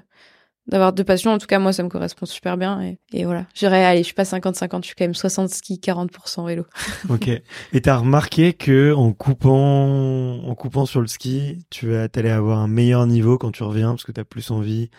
D'avoir 0.70 0.92
deux 0.92 1.04
passions, 1.04 1.32
en 1.32 1.38
tout 1.38 1.46
cas, 1.46 1.58
moi, 1.58 1.72
ça 1.72 1.82
me 1.82 1.88
correspond 1.88 2.26
super 2.26 2.56
bien. 2.56 2.80
Et, 2.80 2.98
et 3.12 3.24
voilà. 3.24 3.46
J'irais, 3.54 3.84
allez, 3.84 4.00
je 4.00 4.04
suis 4.04 4.14
pas 4.14 4.22
50-50, 4.22 4.82
je 4.82 4.86
suis 4.86 4.94
quand 4.94 5.04
même 5.04 5.14
60 5.14 5.50
ski, 5.50 5.80
40% 5.82 6.46
vélo. 6.46 6.64
Ok. 7.10 7.28
Et 7.28 7.80
t'as 7.80 7.96
remarqué 7.96 8.52
que 8.52 8.94
en 8.94 9.12
coupant, 9.12 10.38
en 10.44 10.54
coupant 10.54 10.86
sur 10.86 11.00
le 11.00 11.08
ski, 11.08 11.66
tu 11.70 11.88
vas, 11.88 12.08
t'allais 12.08 12.30
avoir 12.30 12.60
un 12.60 12.68
meilleur 12.68 13.06
niveau 13.06 13.36
quand 13.36 13.50
tu 13.50 13.62
reviens 13.64 13.90
parce 13.90 14.04
que 14.04 14.12
t'as 14.12 14.24
plus 14.24 14.50
envie 14.50 14.90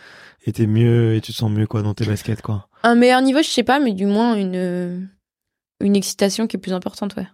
et 0.45 0.51
t'es 0.51 0.67
mieux 0.67 1.15
et 1.15 1.22
tu 1.22 1.32
te 1.32 1.38
sens 1.38 1.49
mieux 1.49 1.67
quoi 1.67 1.82
dans 1.82 1.93
tes 1.93 2.05
baskets 2.05 2.41
quoi? 2.41 2.67
Un 2.84 2.95
meilleur 2.95 3.22
niveau, 3.22 3.39
je 3.41 3.47
sais 3.47 3.63
pas, 3.63 3.80
mais 3.80 3.93
du 3.93 4.05
moins 4.05 4.36
une, 4.36 5.09
une 5.80 5.95
excitation 5.95 6.47
qui 6.47 6.57
est 6.57 6.59
plus 6.59 6.74
importante, 6.74 7.15
ouais. 7.15 7.28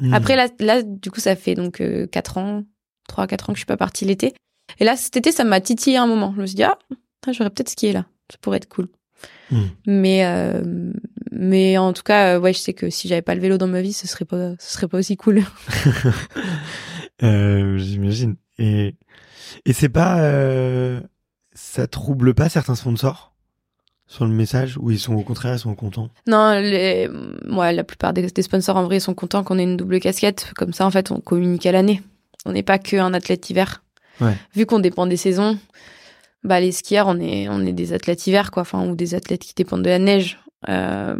Hmm. 0.00 0.12
Après, 0.12 0.36
là, 0.36 0.48
là, 0.58 0.82
du 0.82 1.10
coup, 1.10 1.20
ça 1.20 1.36
fait 1.36 1.54
donc 1.54 1.80
euh, 1.80 2.06
4 2.06 2.38
ans, 2.38 2.64
3 3.08 3.26
4 3.26 3.50
ans 3.50 3.52
que 3.52 3.56
je 3.56 3.60
suis 3.60 3.66
pas 3.66 3.76
partie 3.76 4.04
l'été. 4.04 4.34
Et 4.78 4.84
là, 4.84 4.96
cet 4.96 5.16
été, 5.16 5.32
ça 5.32 5.44
m'a 5.44 5.60
titillé 5.60 5.96
un 5.96 6.06
moment. 6.06 6.32
Je 6.36 6.42
me 6.42 6.46
suis 6.46 6.56
dit, 6.56 6.64
ah, 6.64 6.78
putain, 7.26 7.32
j'aurais 7.36 7.50
peut-être 7.50 7.70
skié 7.70 7.92
là. 7.92 8.06
Ça 8.30 8.38
pourrait 8.40 8.58
être 8.58 8.68
cool. 8.68 8.88
Hmm. 9.50 9.66
Mais, 9.86 10.24
euh, 10.24 10.92
mais 11.30 11.78
en 11.78 11.92
tout 11.92 12.02
cas, 12.02 12.36
euh, 12.36 12.40
ouais, 12.40 12.52
je 12.52 12.58
sais 12.58 12.74
que 12.74 12.90
si 12.90 13.08
j'avais 13.08 13.22
pas 13.22 13.34
le 13.34 13.40
vélo 13.40 13.58
dans 13.58 13.66
ma 13.66 13.80
vie, 13.80 13.92
ce 13.92 14.06
serait 14.06 14.24
pas, 14.24 14.52
ce 14.58 14.72
serait 14.72 14.88
pas 14.88 14.98
aussi 14.98 15.16
cool. 15.16 15.42
Euh, 17.22 17.78
J'imagine. 17.78 18.36
Et, 18.58 18.94
et 19.64 19.72
c'est 19.72 19.88
pas, 19.88 20.20
euh, 20.20 21.00
ça 21.54 21.86
trouble 21.86 22.34
pas 22.34 22.50
certains 22.50 22.74
sponsors 22.74 23.32
sur 24.06 24.26
le 24.26 24.32
message 24.32 24.76
ou 24.76 24.90
ils 24.90 24.98
sont 24.98 25.14
au 25.14 25.22
contraire 25.22 25.54
ils 25.54 25.60
sont 25.60 25.74
contents? 25.74 26.10
Non, 26.26 26.60
les, 26.60 27.08
ouais, 27.48 27.72
la 27.72 27.84
plupart 27.84 28.12
des, 28.12 28.26
des 28.26 28.42
sponsors 28.42 28.76
en 28.76 28.84
vrai 28.84 29.00
sont 29.00 29.14
contents 29.14 29.44
qu'on 29.44 29.58
ait 29.58 29.62
une 29.62 29.78
double 29.78 29.98
casquette. 29.98 30.52
Comme 30.56 30.74
ça, 30.74 30.84
en 30.84 30.90
fait, 30.90 31.10
on 31.10 31.20
communique 31.20 31.64
à 31.64 31.72
l'année. 31.72 32.02
On 32.44 32.52
n'est 32.52 32.62
pas 32.62 32.78
qu'un 32.78 33.14
athlète 33.14 33.48
hiver. 33.48 33.82
Ouais. 34.20 34.36
Vu 34.54 34.66
qu'on 34.66 34.80
dépend 34.80 35.06
des 35.06 35.16
saisons, 35.16 35.58
bah 36.46 36.60
les 36.60 36.72
skieurs, 36.72 37.06
on 37.08 37.18
est, 37.20 37.48
on 37.48 37.60
est 37.66 37.72
des 37.72 37.92
athlètes 37.92 38.26
hiver, 38.26 38.50
quoi. 38.50 38.62
Enfin, 38.62 38.86
ou 38.88 38.94
des 38.96 39.14
athlètes 39.14 39.42
qui 39.42 39.54
dépendent 39.54 39.82
de 39.82 39.90
la 39.90 39.98
neige. 39.98 40.38
Euh, 40.68 41.16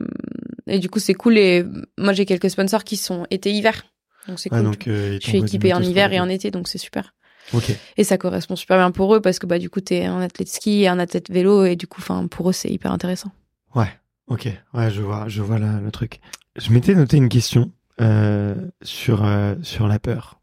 et 0.66 0.78
du 0.78 0.88
coup, 0.88 0.98
c'est 0.98 1.14
cool. 1.14 1.36
Et 1.38 1.64
moi, 1.98 2.12
j'ai 2.12 2.24
quelques 2.26 2.50
sponsors 2.50 2.84
qui 2.84 2.96
sont 2.96 3.26
été-hiver. 3.30 3.84
Donc 4.28 4.40
c'est 4.40 4.50
Ouais, 4.52 4.58
cool. 4.58 4.66
donc, 4.70 4.88
euh, 4.88 5.18
je 5.20 5.26
suis 5.28 5.38
équipée 5.38 5.72
en 5.74 5.82
hiver 5.82 6.12
et 6.12 6.18
en 6.20 6.28
été, 6.28 6.50
donc 6.50 6.66
c'est 6.68 6.78
super. 6.78 7.14
Ok. 7.52 7.70
Et 7.96 8.02
ça 8.02 8.18
correspond 8.18 8.56
super 8.56 8.76
bien 8.78 8.90
pour 8.90 9.14
eux 9.14 9.20
parce 9.20 9.38
que 9.38 9.46
bah 9.46 9.60
du 9.60 9.70
coup 9.70 9.80
t'es 9.80 10.04
un 10.04 10.20
athlète 10.20 10.48
ski 10.48 10.82
et 10.82 10.88
un 10.88 10.98
athlète 10.98 11.30
vélo 11.30 11.64
et 11.64 11.76
du 11.76 11.86
coup 11.86 12.00
enfin 12.00 12.26
pour 12.26 12.50
eux 12.50 12.52
c'est 12.52 12.68
hyper 12.68 12.90
intéressant. 12.90 13.30
Ouais. 13.76 13.86
Ok. 14.26 14.48
Ouais, 14.74 14.90
je 14.90 15.00
vois, 15.00 15.28
je 15.28 15.42
vois 15.42 15.60
là, 15.60 15.78
le 15.80 15.92
truc. 15.92 16.18
Je 16.56 16.72
m'étais 16.72 16.96
noté 16.96 17.18
une 17.18 17.28
question 17.28 17.70
euh, 18.00 18.56
sur 18.82 19.24
sur 19.62 19.86
la 19.86 20.00
peur. 20.00 20.40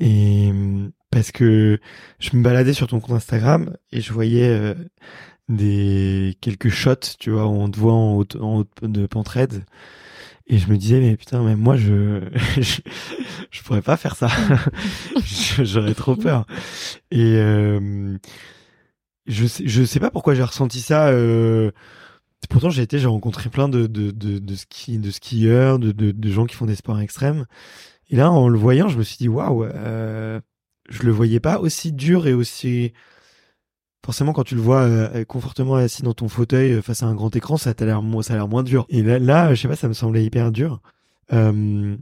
Et 0.00 0.50
parce 1.14 1.30
que 1.30 1.78
je 2.18 2.36
me 2.36 2.42
baladais 2.42 2.72
sur 2.72 2.88
ton 2.88 2.98
compte 2.98 3.14
Instagram 3.14 3.76
et 3.92 4.00
je 4.00 4.12
voyais 4.12 4.48
euh, 4.48 4.74
des 5.48 6.36
quelques 6.40 6.70
shots, 6.70 7.16
tu 7.20 7.30
vois, 7.30 7.46
on 7.46 7.70
te 7.70 7.78
voit 7.78 7.92
en 7.92 8.16
haut, 8.16 8.26
en 8.40 8.58
haut 8.58 8.64
de 8.82 9.06
Pentraide. 9.06 9.64
Et 10.48 10.58
je 10.58 10.68
me 10.68 10.76
disais, 10.76 10.98
mais 11.00 11.16
putain, 11.16 11.40
même 11.42 11.60
moi, 11.60 11.76
je, 11.76 12.20
je, 12.60 12.80
je 13.50 13.62
pourrais 13.62 13.80
pas 13.80 13.96
faire 13.96 14.16
ça. 14.16 14.28
J'aurais 15.62 15.94
trop 15.94 16.16
peur. 16.16 16.46
Et 17.12 17.36
euh, 17.36 18.18
je 19.26 19.46
sais, 19.46 19.62
je 19.66 19.84
sais 19.84 20.00
pas 20.00 20.10
pourquoi 20.10 20.34
j'ai 20.34 20.42
ressenti 20.42 20.80
ça. 20.80 21.08
Euh, 21.10 21.70
pourtant, 22.50 22.70
j'ai 22.70 22.82
été, 22.82 22.98
j'ai 22.98 23.06
rencontré 23.06 23.50
plein 23.50 23.68
de 23.68 23.86
de 23.86 24.10
de, 24.10 24.40
de 24.40 24.54
ski, 24.56 24.98
de 24.98 25.12
skieurs, 25.12 25.78
de, 25.78 25.92
de 25.92 26.10
de 26.10 26.28
gens 26.28 26.44
qui 26.44 26.56
font 26.56 26.66
des 26.66 26.74
sports 26.74 27.00
extrêmes. 27.00 27.46
Et 28.10 28.16
là, 28.16 28.30
en 28.32 28.48
le 28.48 28.58
voyant, 28.58 28.88
je 28.88 28.98
me 28.98 29.02
suis 29.04 29.16
dit, 29.16 29.28
waouh, 29.28 29.64
euh, 29.64 30.40
je 30.88 31.02
le 31.02 31.12
voyais 31.12 31.40
pas 31.40 31.58
aussi 31.60 31.92
dur 31.92 32.26
et 32.26 32.34
aussi 32.34 32.92
forcément 34.04 34.32
quand 34.32 34.44
tu 34.44 34.54
le 34.54 34.60
vois 34.60 34.82
euh, 34.82 35.24
confortablement 35.24 35.76
assis 35.76 36.02
dans 36.02 36.12
ton 36.14 36.28
fauteuil 36.28 36.72
euh, 36.72 36.82
face 36.82 37.02
à 37.02 37.06
un 37.06 37.14
grand 37.14 37.34
écran 37.34 37.56
ça 37.56 37.70
a 37.78 37.84
l'air 37.84 38.02
mo- 38.02 38.22
ça 38.22 38.40
a 38.40 38.46
moins 38.46 38.62
dur. 38.62 38.86
Et 38.90 39.02
là, 39.02 39.18
là 39.18 39.54
je 39.54 39.62
sais 39.62 39.68
pas 39.68 39.76
ça 39.76 39.88
me 39.88 39.94
semblait 39.94 40.24
hyper 40.24 40.52
dur. 40.52 40.80
Je 41.30 41.96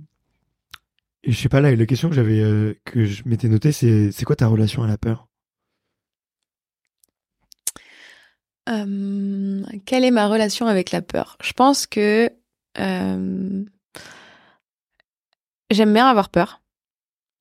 sais 1.31 1.49
pas 1.49 1.61
là 1.61 1.75
la 1.75 1.87
question 1.87 2.09
que 2.09 2.15
j'avais 2.17 2.41
euh, 2.41 2.75
que 2.85 3.05
je 3.05 3.23
m'étais 3.27 3.49
noté 3.49 3.71
c'est 3.73 4.11
c'est 4.13 4.25
quoi 4.25 4.37
ta 4.37 4.49
relation 4.49 4.83
à 4.83 4.89
la 4.89 4.99
peur? 4.99 5.29
Quelle 9.87 10.05
est 10.05 10.11
ma 10.11 10.29
relation 10.29 10.67
avec 10.67 10.91
la 10.91 11.03
peur? 11.03 11.37
Je 11.43 11.53
pense 11.53 11.87
que 11.87 12.31
j'aime 12.77 13.67
bien 15.71 16.07
avoir 16.07 16.29
peur. 16.29 16.63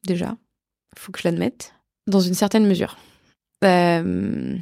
Déjà, 0.05 0.35
faut 0.97 1.11
que 1.11 1.19
je 1.19 1.27
l'admette, 1.27 1.73
dans 2.07 2.19
une 2.19 2.33
certaine 2.33 2.65
mesure. 2.67 2.97
Euh, 3.63 4.57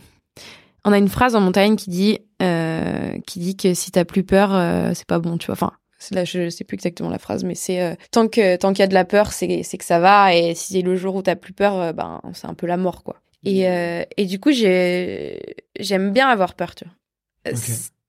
on 0.86 0.92
a 0.92 0.98
une 0.98 1.10
phrase 1.10 1.36
en 1.36 1.42
montagne 1.42 1.76
qui 1.76 1.90
dit 1.90 2.20
euh, 2.42 3.18
qui 3.26 3.40
dit 3.40 3.56
que 3.58 3.74
si 3.74 3.92
t'as 3.92 4.06
plus 4.06 4.24
peur, 4.24 4.54
euh, 4.54 4.92
c'est 4.94 5.08
pas 5.08 5.20
bon, 5.20 5.38
tu 5.38 5.48
vois. 5.48 5.54
Enfin, 5.54 5.72
là, 6.12 6.26
je 6.26 6.50
sais 6.50 6.64
plus 6.64 6.76
exactement 6.76 7.10
la 7.10 7.20
phrase, 7.20 7.44
mais 7.44 7.56
c'est 7.56 7.98
tant 8.12 8.28
que 8.28 8.56
tant 8.56 8.72
qu'il 8.72 8.80
y 8.80 8.84
a 8.84 8.88
de 8.88 8.94
la 8.94 9.06
peur, 9.06 9.32
c'est 9.34 9.48
que 9.62 9.84
ça 9.86 10.00
va, 10.00 10.34
et 10.36 10.56
si 10.56 10.74
c'est 10.74 10.82
le 10.82 10.96
jour 10.96 11.16
où 11.16 11.22
t'as 11.22 11.36
plus 11.36 11.54
peur, 11.54 11.94
ben 11.94 12.22
c'est 12.34 12.48
un 12.48 12.54
peu 12.54 12.68
la 12.68 12.78
mort, 12.78 13.04
quoi. 13.04 13.22
Et 13.46 13.70
euh, 13.70 14.04
et 14.18 14.26
du 14.26 14.40
coup, 14.40 14.52
j'ai 14.52 15.56
j'aime 15.80 16.12
bien 16.12 16.28
avoir 16.28 16.54
peur, 16.56 16.76
tu 16.76 16.86
vois. 16.86 17.56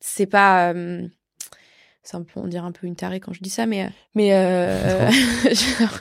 C'est- 0.01 0.27
pas 0.27 0.73
c'est 2.03 2.17
un 2.17 2.23
peu 2.23 2.41
on 2.41 2.47
dirait 2.49 2.67
un 2.67 2.73
peu 2.73 2.87
une 2.87 2.97
tarée 2.97 3.21
quand 3.21 3.33
je 3.33 3.41
dis 3.41 3.51
ça, 3.51 3.67
mais 3.67 3.89
mais 4.15 4.33
euh, 4.35 5.09
genre, 5.45 6.01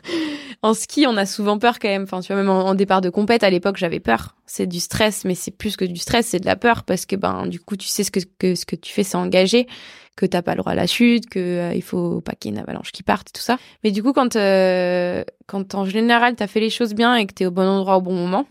en 0.61 0.73
ski, 0.73 1.05
on 1.07 1.17
a 1.17 1.25
souvent 1.25 1.57
peur 1.57 1.79
quand 1.79 1.87
même. 1.87 2.03
Enfin, 2.03 2.21
tu 2.21 2.27
vois, 2.33 2.41
même 2.41 2.49
en, 2.49 2.67
en 2.67 2.75
départ 2.75 3.01
de 3.01 3.09
compète, 3.09 3.43
à 3.43 3.49
l'époque, 3.49 3.77
j'avais 3.77 3.99
peur. 3.99 4.35
C'est 4.45 4.67
du 4.67 4.79
stress, 4.79 5.25
mais 5.25 5.35
c'est 5.35 5.51
plus 5.51 5.77
que 5.77 5.85
du 5.85 5.97
stress, 5.97 6.27
c'est 6.27 6.39
de 6.39 6.45
la 6.45 6.55
peur 6.55 6.83
parce 6.83 7.05
que 7.05 7.15
ben 7.15 7.47
du 7.47 7.59
coup, 7.59 7.77
tu 7.77 7.87
sais 7.87 8.03
ce 8.03 8.11
que, 8.11 8.19
que 8.39 8.55
ce 8.55 8.65
que 8.65 8.75
tu 8.75 8.91
fais, 8.91 9.03
c'est 9.03 9.17
engagé, 9.17 9.67
que 10.15 10.25
t'as 10.25 10.41
pas 10.41 10.53
le 10.53 10.59
droit 10.59 10.73
à 10.73 10.75
la 10.75 10.87
chute, 10.87 11.29
que 11.29 11.39
euh, 11.39 11.73
il 11.73 11.83
faut 11.83 12.21
pas 12.21 12.33
qu'il 12.33 12.51
y 12.51 12.53
ait 12.53 12.57
une 12.57 12.63
avalanche 12.63 12.91
qui 12.91 13.03
parte, 13.03 13.29
et 13.29 13.31
tout 13.31 13.41
ça. 13.41 13.57
Mais 13.83 13.91
du 13.91 14.03
coup, 14.03 14.13
quand 14.13 14.35
euh, 14.35 15.23
quand 15.47 15.75
en 15.75 15.85
général 15.85 16.35
t'as 16.35 16.47
fait 16.47 16.59
les 16.59 16.69
choses 16.69 16.93
bien 16.93 17.15
et 17.15 17.25
que 17.25 17.33
t'es 17.33 17.45
au 17.45 17.51
bon 17.51 17.67
endroit 17.67 17.97
au 17.97 18.01
bon 18.01 18.13
moment, 18.13 18.45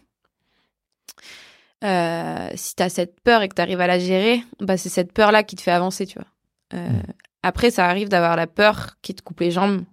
euh, 1.85 2.49
si 2.55 2.75
t'as 2.75 2.89
cette 2.89 3.21
peur 3.21 3.43
et 3.43 3.49
que 3.49 3.55
t'arrives 3.55 3.81
à 3.81 3.87
la 3.87 3.99
gérer, 3.99 4.43
bah 4.61 4.77
c'est 4.77 4.89
cette 4.89 5.13
peur 5.13 5.31
là 5.33 5.43
qui 5.43 5.57
te 5.57 5.63
fait 5.63 5.71
avancer, 5.71 6.07
tu 6.07 6.19
vois. 6.19 6.29
Euh, 6.75 6.89
Mm. 6.89 7.13
Après, 7.43 7.71
ça 7.71 7.87
arrive 7.87 8.09
d'avoir 8.09 8.37
la 8.37 8.47
peur 8.47 8.97
qui 9.01 9.15
te 9.15 9.23
coupe 9.23 9.41
les 9.41 9.51
jambes 9.51 9.85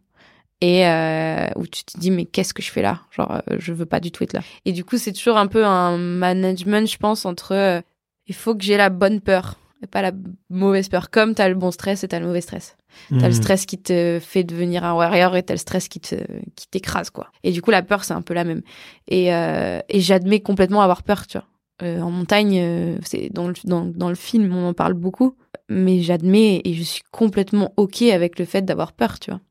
et 0.62 0.88
euh, 0.88 1.48
où 1.56 1.68
tu 1.68 1.84
te 1.84 2.00
dis 2.00 2.12
mais 2.12 2.26
qu'est-ce 2.26 2.54
que 2.54 2.62
je 2.62 2.72
fais 2.72 2.82
là? 2.82 3.02
Genre 3.12 3.42
euh, 3.50 3.58
je 3.60 3.74
veux 3.74 3.86
pas 3.86 4.00
du 4.00 4.12
tout 4.12 4.24
être 4.24 4.34
là. 4.34 4.42
Et 4.66 4.72
du 4.72 4.84
coup, 4.86 4.98
c'est 4.98 5.12
toujours 5.14 5.38
un 5.38 5.48
peu 5.48 5.66
un 5.66 5.98
management, 5.98 6.90
je 6.90 6.98
pense, 6.98 7.26
entre 7.26 7.54
euh, 7.54 7.82
il 8.28 8.36
faut 8.36 8.56
que 8.56 8.64
j'ai 8.64 8.78
la 8.78 8.90
bonne 8.90 9.22
peur 9.22 9.56
et 9.84 9.88
pas 9.88 10.02
la 10.02 10.12
mauvaise 10.50 10.88
peur. 10.90 11.10
Comme 11.10 11.36
t'as 11.36 11.50
le 11.50 11.56
bon 11.56 11.72
stress 11.72 12.04
et 12.04 12.08
t'as 12.08 12.20
le 12.20 12.26
mauvais 12.28 12.42
stress. 12.42 12.78
T'as 13.10 13.28
le 13.28 13.34
Hmm. 13.34 13.34
stress 13.34 13.66
qui 13.66 13.78
te 13.78 14.20
fait 14.22 14.46
devenir 14.46 14.86
un 14.86 14.94
warrior 14.94 15.36
et 15.36 15.44
t'as 15.44 15.54
le 15.54 15.60
stress 15.60 15.90
qui 15.90 16.00
te 16.00 16.16
qui 16.56 16.68
t'écrase 16.70 17.10
quoi. 17.10 17.30
Et 17.44 17.52
du 17.52 17.62
coup 17.62 17.70
la 17.72 17.84
peur 17.84 18.06
c'est 18.06 18.14
un 18.14 18.22
peu 18.22 18.34
la 18.34 18.46
même. 18.46 18.62
Et 19.10 19.34
euh, 19.34 19.82
et 19.90 20.00
j'admets 20.00 20.40
complètement 20.40 20.82
avoir 20.82 21.04
peur 21.04 21.28
tu 21.28 21.38
vois. 21.38 21.48
Euh, 21.84 22.00
en 22.00 22.10
montagne 22.10 22.58
euh, 22.62 22.98
c'est 23.04 23.30
dans 23.34 23.50
le 23.50 23.54
dans, 23.66 23.84
dans 23.84 24.08
le 24.08 24.16
film 24.16 24.56
on 24.56 24.70
en 24.70 24.74
parle 24.74 24.94
beaucoup 24.94 25.36
mais 25.68 26.02
j'admets 26.02 26.62
et 26.64 26.74
je 26.74 26.84
suis 26.84 27.02
complètement 27.12 27.74
ok 27.76 28.04
avec 28.04 28.40
le 28.40 28.46
fait 28.46 28.62
d'avoir 28.62 28.94
peur 28.94 29.20
tu 29.20 29.30
vois. 29.32 29.42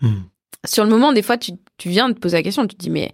Hmm. 0.00 0.22
Sur 0.64 0.84
le 0.84 0.90
moment 0.90 1.12
des 1.12 1.22
fois 1.22 1.38
tu 1.38 1.52
tu 1.76 1.88
viens 1.88 2.08
de 2.08 2.14
te 2.14 2.18
poser 2.20 2.36
la 2.36 2.42
question 2.42 2.66
tu 2.66 2.76
te 2.76 2.80
dis 2.82 2.90
mais 2.90 3.12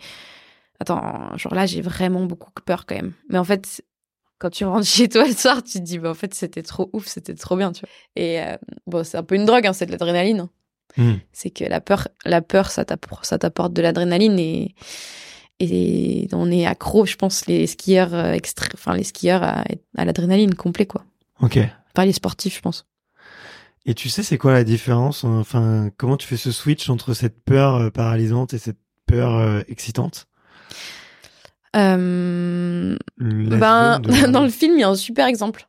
attends 0.81 1.37
genre 1.37 1.55
là 1.55 1.67
j'ai 1.67 1.81
vraiment 1.83 2.25
beaucoup 2.25 2.51
peur 2.63 2.87
quand 2.87 2.95
même. 2.95 3.13
Mais 3.29 3.39
en 3.39 3.45
fait 3.45 3.83
quand 4.39 4.51
tu 4.51 4.65
rentres 4.65 4.87
chez 4.87 5.09
toi 5.09 5.27
le 5.27 5.33
soir, 5.33 5.63
tu 5.63 5.79
te 5.79 5.85
dis, 5.85 5.99
bah, 5.99 6.11
en 6.11 6.15
fait, 6.15 6.35
c'était 6.35 6.63
trop 6.65 6.91
ouf, 6.93 7.07
c'était 7.07 7.35
trop 7.35 7.57
bien, 7.57 7.73
tu 7.73 7.81
vois. 7.83 7.89
Et 8.17 8.43
euh, 8.43 8.57
bon, 8.87 9.03
c'est 9.05 9.17
un 9.17 9.23
peu 9.23 9.37
une 9.37 9.45
drogue, 9.47 9.65
hein, 9.67 9.73
c'est 9.73 9.87
de 9.87 9.93
l'adrénaline. 9.93 10.41
hein. 10.41 10.51
Hmm. 10.97 11.15
C'est 11.33 11.51
que 11.51 11.65
la 11.65 11.81
peur, 11.81 12.09
la 12.27 12.43
peur, 12.43 12.71
ça 12.71 12.85
t'apporte, 12.85 13.73
de 13.73 13.81
l'adrénaline 13.81 14.39
et, 14.39 14.75
et 15.61 16.29
on 16.33 16.51
est 16.51 16.67
accro, 16.67 17.07
je 17.07 17.17
pense, 17.17 17.47
les 17.47 17.67
skieurs 17.67 18.13
euh, 18.13 18.33
extra- 18.33 18.69
enfin, 18.75 18.95
les 18.97 19.05
skieurs 19.05 19.43
à, 19.43 19.65
à 19.97 20.05
l'adrénaline 20.05 20.55
complet, 20.55 20.85
quoi. 20.87 21.05
ok 21.41 21.59
Pas 21.95 22.05
les 22.05 22.13
sportifs, 22.13 22.57
je 22.57 22.61
pense. 22.61 22.87
Et 23.87 23.95
tu 23.95 24.09
sais 24.09 24.23
c'est 24.23 24.39
quoi 24.39 24.53
la 24.53 24.65
différence 24.65 25.25
enfin 25.25 25.91
comment 25.97 26.17
tu 26.17 26.27
fais 26.27 26.37
ce 26.37 26.51
switch 26.53 26.89
entre 26.91 27.13
cette 27.15 27.45
peur 27.45 27.75
euh, 27.77 27.91
paralysante 27.91 28.55
et 28.55 28.59
cette 28.59 28.79
peur 29.07 29.35
euh, 29.37 29.61
excitante? 29.69 30.27
Euh, 31.77 32.97
ben, 33.59 33.99
de- 34.01 34.27
dans 34.31 34.43
le 34.43 34.49
film, 34.49 34.75
il 34.75 34.81
y 34.81 34.85
a 34.85 34.89
un 34.89 34.95
super 34.95 35.27
exemple. 35.27 35.67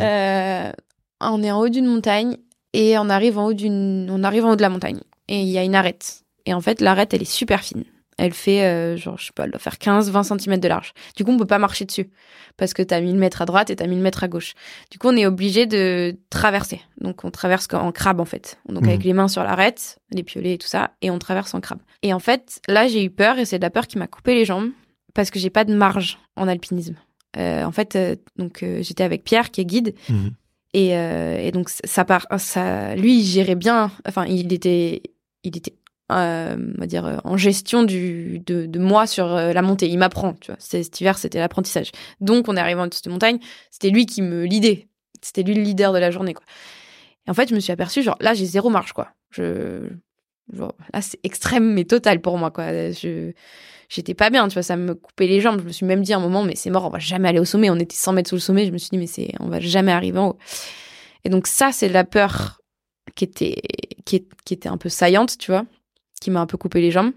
Euh, 0.00 0.72
on 1.20 1.42
est 1.42 1.50
en 1.50 1.60
haut 1.60 1.68
d'une 1.68 1.86
montagne 1.86 2.36
et 2.72 2.98
on 2.98 3.08
arrive 3.08 3.38
en 3.38 3.46
haut 3.46 3.52
d'une, 3.52 4.08
on 4.10 4.24
arrive 4.24 4.44
en 4.44 4.52
haut 4.52 4.56
de 4.56 4.62
la 4.62 4.68
montagne 4.68 5.00
et 5.28 5.40
il 5.42 5.48
y 5.48 5.58
a 5.58 5.62
une 5.64 5.74
arête. 5.74 6.22
Et 6.46 6.54
en 6.54 6.60
fait, 6.60 6.80
l'arête, 6.80 7.14
elle 7.14 7.22
est 7.22 7.30
super 7.30 7.60
fine. 7.62 7.84
Elle 8.22 8.32
fait, 8.34 8.64
euh, 8.64 8.96
genre, 8.96 9.16
je 9.18 9.26
sais 9.26 9.32
pas, 9.34 9.44
elle 9.44 9.50
doit 9.50 9.58
faire 9.58 9.78
15-20 9.78 10.38
cm 10.38 10.58
de 10.58 10.68
large. 10.68 10.92
Du 11.16 11.24
coup, 11.24 11.30
on 11.32 11.38
peut 11.38 11.46
pas 11.46 11.58
marcher 11.58 11.84
dessus 11.86 12.10
parce 12.56 12.74
que 12.74 12.82
t'as 12.82 13.00
1000 13.00 13.16
mètres 13.16 13.40
à 13.40 13.46
droite 13.46 13.70
et 13.70 13.76
t'as 13.76 13.86
1000 13.86 14.00
mètres 14.00 14.22
à 14.22 14.28
gauche. 14.28 14.52
Du 14.90 14.98
coup, 14.98 15.08
on 15.08 15.16
est 15.16 15.24
obligé 15.26 15.66
de 15.66 16.16
traverser. 16.28 16.80
Donc, 17.00 17.24
on 17.24 17.30
traverse 17.30 17.66
en 17.72 17.92
crabe, 17.92 18.20
en 18.20 18.24
fait. 18.26 18.58
Donc, 18.68 18.82
Mhm. 18.82 18.88
avec 18.90 19.04
les 19.04 19.12
mains 19.14 19.28
sur 19.28 19.42
l'arête, 19.42 19.98
les 20.12 20.22
piolets 20.22 20.54
et 20.54 20.58
tout 20.58 20.66
ça, 20.66 20.90
et 21.00 21.10
on 21.10 21.18
traverse 21.18 21.54
en 21.54 21.60
crabe. 21.60 21.78
Et 22.02 22.12
en 22.12 22.18
fait, 22.18 22.60
là, 22.68 22.86
j'ai 22.88 23.02
eu 23.04 23.10
peur 23.10 23.38
et 23.38 23.44
c'est 23.46 23.58
de 23.58 23.62
la 23.64 23.70
peur 23.70 23.86
qui 23.86 23.96
m'a 23.98 24.06
coupé 24.06 24.34
les 24.34 24.44
jambes 24.44 24.70
parce 25.14 25.30
que 25.30 25.38
j'ai 25.38 25.50
pas 25.50 25.64
de 25.64 25.74
marge 25.74 26.18
en 26.36 26.46
alpinisme. 26.46 26.96
Euh, 27.38 27.64
en 27.64 27.72
fait, 27.72 27.96
euh, 27.96 28.16
donc 28.36 28.62
euh, 28.62 28.82
j'étais 28.82 29.04
avec 29.04 29.24
Pierre 29.24 29.50
qui 29.50 29.60
est 29.60 29.64
guide 29.64 29.94
Mhm. 30.08 30.30
et, 30.74 30.88
et 30.90 31.50
donc 31.52 31.68
ça 31.70 32.04
part, 32.04 32.26
ça, 32.38 32.94
lui 32.96 33.20
il 33.20 33.24
gérait 33.24 33.54
bien. 33.54 33.90
Enfin, 34.06 34.24
il 34.26 34.52
était, 34.52 35.02
il 35.44 35.56
était, 35.56 35.74
euh, 36.10 36.56
on 36.76 36.80
va 36.80 36.86
dire 36.86 37.06
euh, 37.06 37.16
en 37.24 37.36
gestion 37.36 37.82
de, 37.82 38.78
moi 38.78 39.06
sur 39.06 39.26
euh, 39.26 39.52
la 39.52 39.62
montée. 39.62 39.88
Il 39.88 39.98
m'apprend, 39.98 40.34
tu 40.34 40.50
vois. 40.50 40.56
Cet 40.58 41.00
hiver, 41.00 41.18
c'était 41.18 41.38
l'apprentissage. 41.38 41.92
Donc 42.20 42.48
on 42.48 42.56
est 42.56 42.60
arrivé 42.60 42.80
en 42.80 42.88
cette 42.90 43.08
montagne, 43.08 43.38
c'était 43.70 43.90
lui 43.90 44.06
qui 44.06 44.22
me 44.22 44.44
lidait. 44.44 44.88
C'était 45.22 45.42
lui 45.42 45.54
le 45.54 45.62
leader 45.62 45.92
de 45.92 45.98
la 45.98 46.10
journée, 46.10 46.34
quoi. 46.34 46.44
Et 47.26 47.30
en 47.30 47.34
fait, 47.34 47.48
je 47.48 47.54
me 47.54 47.60
suis 47.60 47.72
aperçue, 47.72 48.02
genre 48.02 48.16
là, 48.20 48.34
j'ai 48.34 48.46
zéro 48.46 48.70
marge, 48.70 48.92
quoi. 48.92 49.08
Je 49.30 49.88
là, 50.52 51.00
c'est 51.00 51.20
extrême, 51.22 51.72
mais 51.74 51.84
total 51.84 52.20
pour 52.20 52.38
moi, 52.38 52.50
quoi. 52.50 52.90
Je, 52.90 53.32
j'étais 53.88 54.14
pas 54.14 54.30
bien, 54.30 54.48
tu 54.48 54.54
vois, 54.54 54.62
ça 54.62 54.76
me 54.76 54.94
coupait 54.94 55.26
les 55.26 55.40
jambes. 55.40 55.60
Je 55.60 55.66
me 55.66 55.72
suis 55.72 55.86
même 55.86 56.02
dit 56.02 56.12
à 56.12 56.16
un 56.16 56.20
moment, 56.20 56.42
mais 56.42 56.56
c'est 56.56 56.70
mort, 56.70 56.86
on 56.86 56.90
va 56.90 56.98
jamais 56.98 57.28
aller 57.28 57.38
au 57.38 57.44
sommet. 57.44 57.70
On 57.70 57.76
était 57.76 57.96
100 57.96 58.14
mètres 58.14 58.30
sous 58.30 58.36
le 58.36 58.40
sommet. 58.40 58.66
Je 58.66 58.72
me 58.72 58.78
suis 58.78 58.90
dit, 58.90 58.98
mais 58.98 59.06
c'est, 59.06 59.32
on 59.38 59.48
va 59.48 59.60
jamais 59.60 59.92
arriver 59.92 60.18
en 60.18 60.30
haut. 60.30 60.38
Et 61.24 61.28
donc, 61.28 61.46
ça, 61.46 61.70
c'est 61.70 61.88
la 61.88 62.04
peur 62.04 62.60
qui 63.14 63.24
était, 63.24 63.60
qui 64.04 64.24
était 64.50 64.68
un 64.68 64.78
peu 64.78 64.88
saillante, 64.88 65.36
tu 65.38 65.50
vois, 65.50 65.66
qui 66.20 66.30
m'a 66.30 66.40
un 66.40 66.46
peu 66.46 66.56
coupé 66.56 66.80
les 66.80 66.90
jambes. 66.90 67.12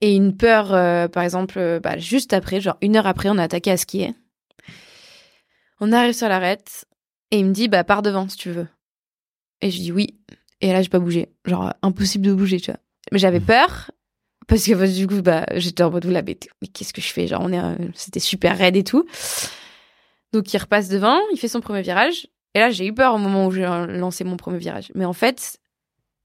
Et 0.00 0.14
une 0.14 0.36
peur, 0.36 0.72
euh, 0.72 1.08
par 1.08 1.24
exemple, 1.24 1.58
euh, 1.58 1.78
bah, 1.78 1.98
juste 1.98 2.32
après, 2.32 2.60
genre 2.60 2.78
une 2.80 2.96
heure 2.96 3.06
après, 3.06 3.28
on 3.28 3.38
a 3.38 3.42
attaqué 3.42 3.70
à 3.70 3.76
skier. 3.76 4.14
On 5.80 5.92
arrive 5.92 6.14
sur 6.14 6.28
l'arête 6.28 6.86
et 7.30 7.38
il 7.38 7.46
me 7.46 7.52
dit, 7.52 7.68
bah, 7.68 7.84
pars 7.84 8.02
devant 8.02 8.28
si 8.28 8.36
tu 8.36 8.50
veux. 8.50 8.68
Et 9.60 9.70
je 9.70 9.78
dis 9.78 9.92
oui. 9.92 10.18
Et 10.62 10.72
là, 10.72 10.82
j'ai 10.82 10.88
pas 10.88 10.98
bougé. 10.98 11.28
Genre, 11.44 11.72
impossible 11.82 12.26
de 12.26 12.32
bouger, 12.32 12.60
tu 12.60 12.70
vois. 12.70 12.80
Mais 13.12 13.18
j'avais 13.18 13.40
peur 13.40 13.90
parce 14.46 14.64
que 14.64 14.74
bah, 14.74 14.88
du 14.88 15.06
coup, 15.06 15.22
bah, 15.22 15.46
j'étais 15.54 15.82
en 15.82 15.90
mode, 15.90 16.04
la 16.06 16.22
bête, 16.22 16.48
mais 16.60 16.68
qu'est-ce 16.68 16.92
que 16.92 17.00
je 17.00 17.12
fais? 17.12 17.26
Genre, 17.26 17.40
on 17.42 17.52
est, 17.52 17.60
euh, 17.60 17.76
c'était 17.94 18.20
super 18.20 18.56
raide 18.56 18.76
et 18.76 18.84
tout. 18.84 19.06
Donc, 20.32 20.52
il 20.52 20.58
repasse 20.58 20.88
devant, 20.88 21.18
il 21.32 21.38
fait 21.38 21.48
son 21.48 21.60
premier 21.60 21.82
virage. 21.82 22.26
Et 22.54 22.58
là, 22.58 22.70
j'ai 22.70 22.86
eu 22.86 22.94
peur 22.94 23.14
au 23.14 23.18
moment 23.18 23.46
où 23.46 23.52
j'ai 23.52 23.62
lancé 23.62 24.24
mon 24.24 24.36
premier 24.36 24.58
virage. 24.58 24.90
Mais 24.94 25.04
en 25.04 25.12
fait, 25.12 25.60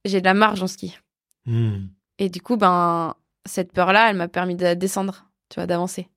j'ai 0.05 0.21
de 0.21 0.25
la 0.25 0.33
marge 0.33 0.61
en 0.63 0.67
ski. 0.67 0.97
Hmm. 1.45 1.87
Et 2.19 2.29
du 2.29 2.41
coup, 2.41 2.57
ben, 2.57 3.15
cette 3.45 3.71
peur-là, 3.71 4.09
elle 4.09 4.15
m'a 4.15 4.27
permis 4.27 4.55
de 4.55 4.73
descendre, 4.73 5.25
tu 5.49 5.55
vois, 5.55 5.67
d'avancer. 5.67 6.07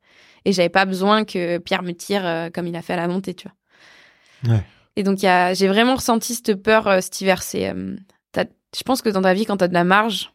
Et 0.45 0.53
j'avais 0.53 0.69
pas 0.69 0.85
besoin 0.85 1.25
que 1.25 1.59
Pierre 1.59 1.83
me 1.83 1.93
tire 1.93 2.25
euh, 2.25 2.51
comme 2.51 2.67
il 2.67 2.77
a 2.77 2.83
fait 2.83 2.95
à 2.95 2.97
la 2.97 3.09
montée, 3.09 3.35
tu 3.35 3.49
vois. 3.49 4.55
Ouais. 4.55 4.65
Et 4.97 5.03
donc, 5.03 5.19
j'ai 5.19 5.69
vraiment 5.69 5.95
ressenti 5.95 6.35
cette 6.35 6.55
peur 6.55 6.89
euh, 6.89 7.01
cet 7.01 7.21
hiver. 7.21 7.43
C'est, 7.43 7.69
euh, 7.69 7.97
je 8.37 8.83
pense 8.83 9.01
que 9.01 9.09
dans 9.09 9.23
ta 9.23 9.33
vie, 9.33 9.47
quand 9.47 9.57
tu 9.57 9.65
as 9.65 9.69
de 9.69 9.75
la 9.75 9.85
marge 9.85 10.33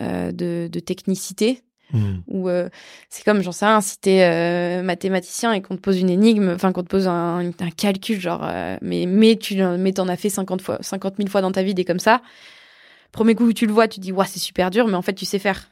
euh, 0.00 0.32
de, 0.32 0.68
de 0.70 0.80
technicité, 0.80 1.62
Hmm. 1.90 2.18
ou 2.26 2.50
c'est 3.08 3.24
comme, 3.24 3.40
j'en 3.40 3.50
sais 3.50 3.64
rien, 3.64 3.80
si 3.80 3.98
t'es 3.98 4.22
euh, 4.22 4.82
mathématicien 4.82 5.54
et 5.54 5.62
qu'on 5.62 5.74
te 5.74 5.80
pose 5.80 5.98
une 5.98 6.10
énigme, 6.10 6.50
enfin 6.50 6.70
qu'on 6.70 6.82
te 6.82 6.88
pose 6.88 7.08
un, 7.08 7.38
un 7.38 7.70
calcul, 7.70 8.20
genre, 8.20 8.46
mais, 8.82 9.06
mais 9.06 9.36
tu 9.36 9.56
mais 9.56 9.94
t'en 9.94 10.06
as 10.08 10.18
fait 10.18 10.28
50, 10.28 10.60
fois, 10.60 10.76
50 10.82 11.16
000 11.16 11.30
fois 11.30 11.40
dans 11.40 11.50
ta 11.50 11.62
vie 11.62 11.72
des 11.72 11.86
comme 11.86 11.98
ça, 11.98 12.20
premier 13.12 13.34
coup 13.34 13.44
où 13.44 13.52
tu 13.52 13.66
le 13.66 13.72
vois, 13.72 13.88
tu 13.88 13.96
te 13.96 14.02
dis, 14.02 14.12
ouais, 14.12 14.26
c'est 14.26 14.38
super 14.38 14.70
dur, 14.70 14.86
mais 14.86 14.94
en 14.94 15.02
fait, 15.02 15.14
tu 15.14 15.24
sais 15.24 15.38
faire. 15.38 15.68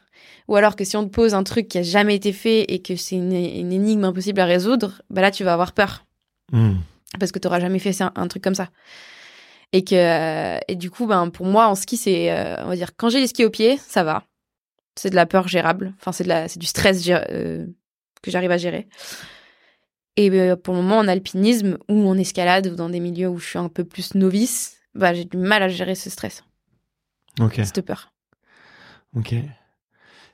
Ou 0.47 0.55
alors 0.55 0.75
que 0.75 0.83
si 0.85 0.95
on 0.95 1.03
te 1.03 1.09
pose 1.09 1.33
un 1.33 1.43
truc 1.43 1.67
qui 1.67 1.77
a 1.77 1.83
jamais 1.83 2.15
été 2.15 2.31
fait 2.31 2.61
et 2.71 2.81
que 2.81 2.95
c'est 2.95 3.15
une, 3.15 3.33
une 3.33 3.73
énigme 3.73 4.05
impossible 4.05 4.39
à 4.39 4.45
résoudre, 4.45 5.01
bah 5.09 5.21
là, 5.21 5.31
tu 5.31 5.43
vas 5.43 5.53
avoir 5.53 5.73
peur 5.73 6.05
Hmm. 6.53 6.75
parce 7.19 7.33
que 7.33 7.39
tu 7.39 7.47
n'auras 7.47 7.59
jamais 7.59 7.79
fait 7.79 7.91
ça, 7.91 8.13
un 8.15 8.27
truc 8.29 8.41
comme 8.41 8.55
ça. 8.55 8.69
Et 9.73 9.83
que 9.83 9.95
euh, 9.95 10.59
et 10.69 10.75
du 10.77 10.89
coup, 10.89 11.07
ben 11.07 11.29
pour 11.29 11.45
moi 11.45 11.67
en 11.67 11.75
ski, 11.75 11.97
c'est 11.97 12.31
euh, 12.31 12.55
on 12.63 12.69
va 12.69 12.75
dire 12.77 12.91
quand 12.95 13.09
j'ai 13.09 13.19
les 13.19 13.27
skis 13.27 13.43
au 13.43 13.49
pied, 13.49 13.77
ça 13.85 14.05
va. 14.05 14.23
C'est 14.95 15.09
de 15.09 15.15
la 15.15 15.25
peur 15.25 15.49
gérable. 15.49 15.93
Enfin, 15.99 16.13
c'est 16.13 16.23
de 16.23 16.29
la 16.29 16.47
c'est 16.47 16.59
du 16.59 16.65
stress 16.65 17.03
euh, 17.09 17.65
que 18.21 18.31
j'arrive 18.31 18.51
à 18.51 18.57
gérer. 18.57 18.87
Et 20.15 20.31
euh, 20.31 20.55
pour 20.55 20.73
le 20.73 20.81
moment 20.81 20.99
en 20.99 21.07
alpinisme 21.09 21.77
ou 21.89 22.07
en 22.07 22.17
escalade 22.17 22.67
ou 22.67 22.75
dans 22.75 22.89
des 22.89 23.01
milieux 23.01 23.27
où 23.27 23.37
je 23.39 23.45
suis 23.45 23.59
un 23.59 23.67
peu 23.67 23.83
plus 23.83 24.15
novice, 24.15 24.77
bah 24.95 25.13
j'ai 25.13 25.25
du 25.25 25.35
mal 25.35 25.61
à 25.63 25.67
gérer 25.67 25.95
ce 25.95 26.09
stress, 26.09 26.45
Ok. 27.39 27.61
cette 27.63 27.81
peur. 27.85 28.13
Ok. 29.15 29.35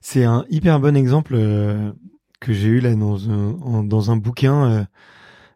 C'est 0.01 0.23
un 0.23 0.45
hyper 0.49 0.79
bon 0.79 0.95
exemple 0.97 1.33
euh, 1.35 1.91
que 2.39 2.53
j'ai 2.53 2.67
eu 2.67 2.79
là 2.79 2.93
dans 2.95 3.29
un, 3.29 3.53
en- 3.61 3.83
dans 3.83 4.11
un 4.11 4.15
bouquin 4.17 4.65
euh, 4.71 4.83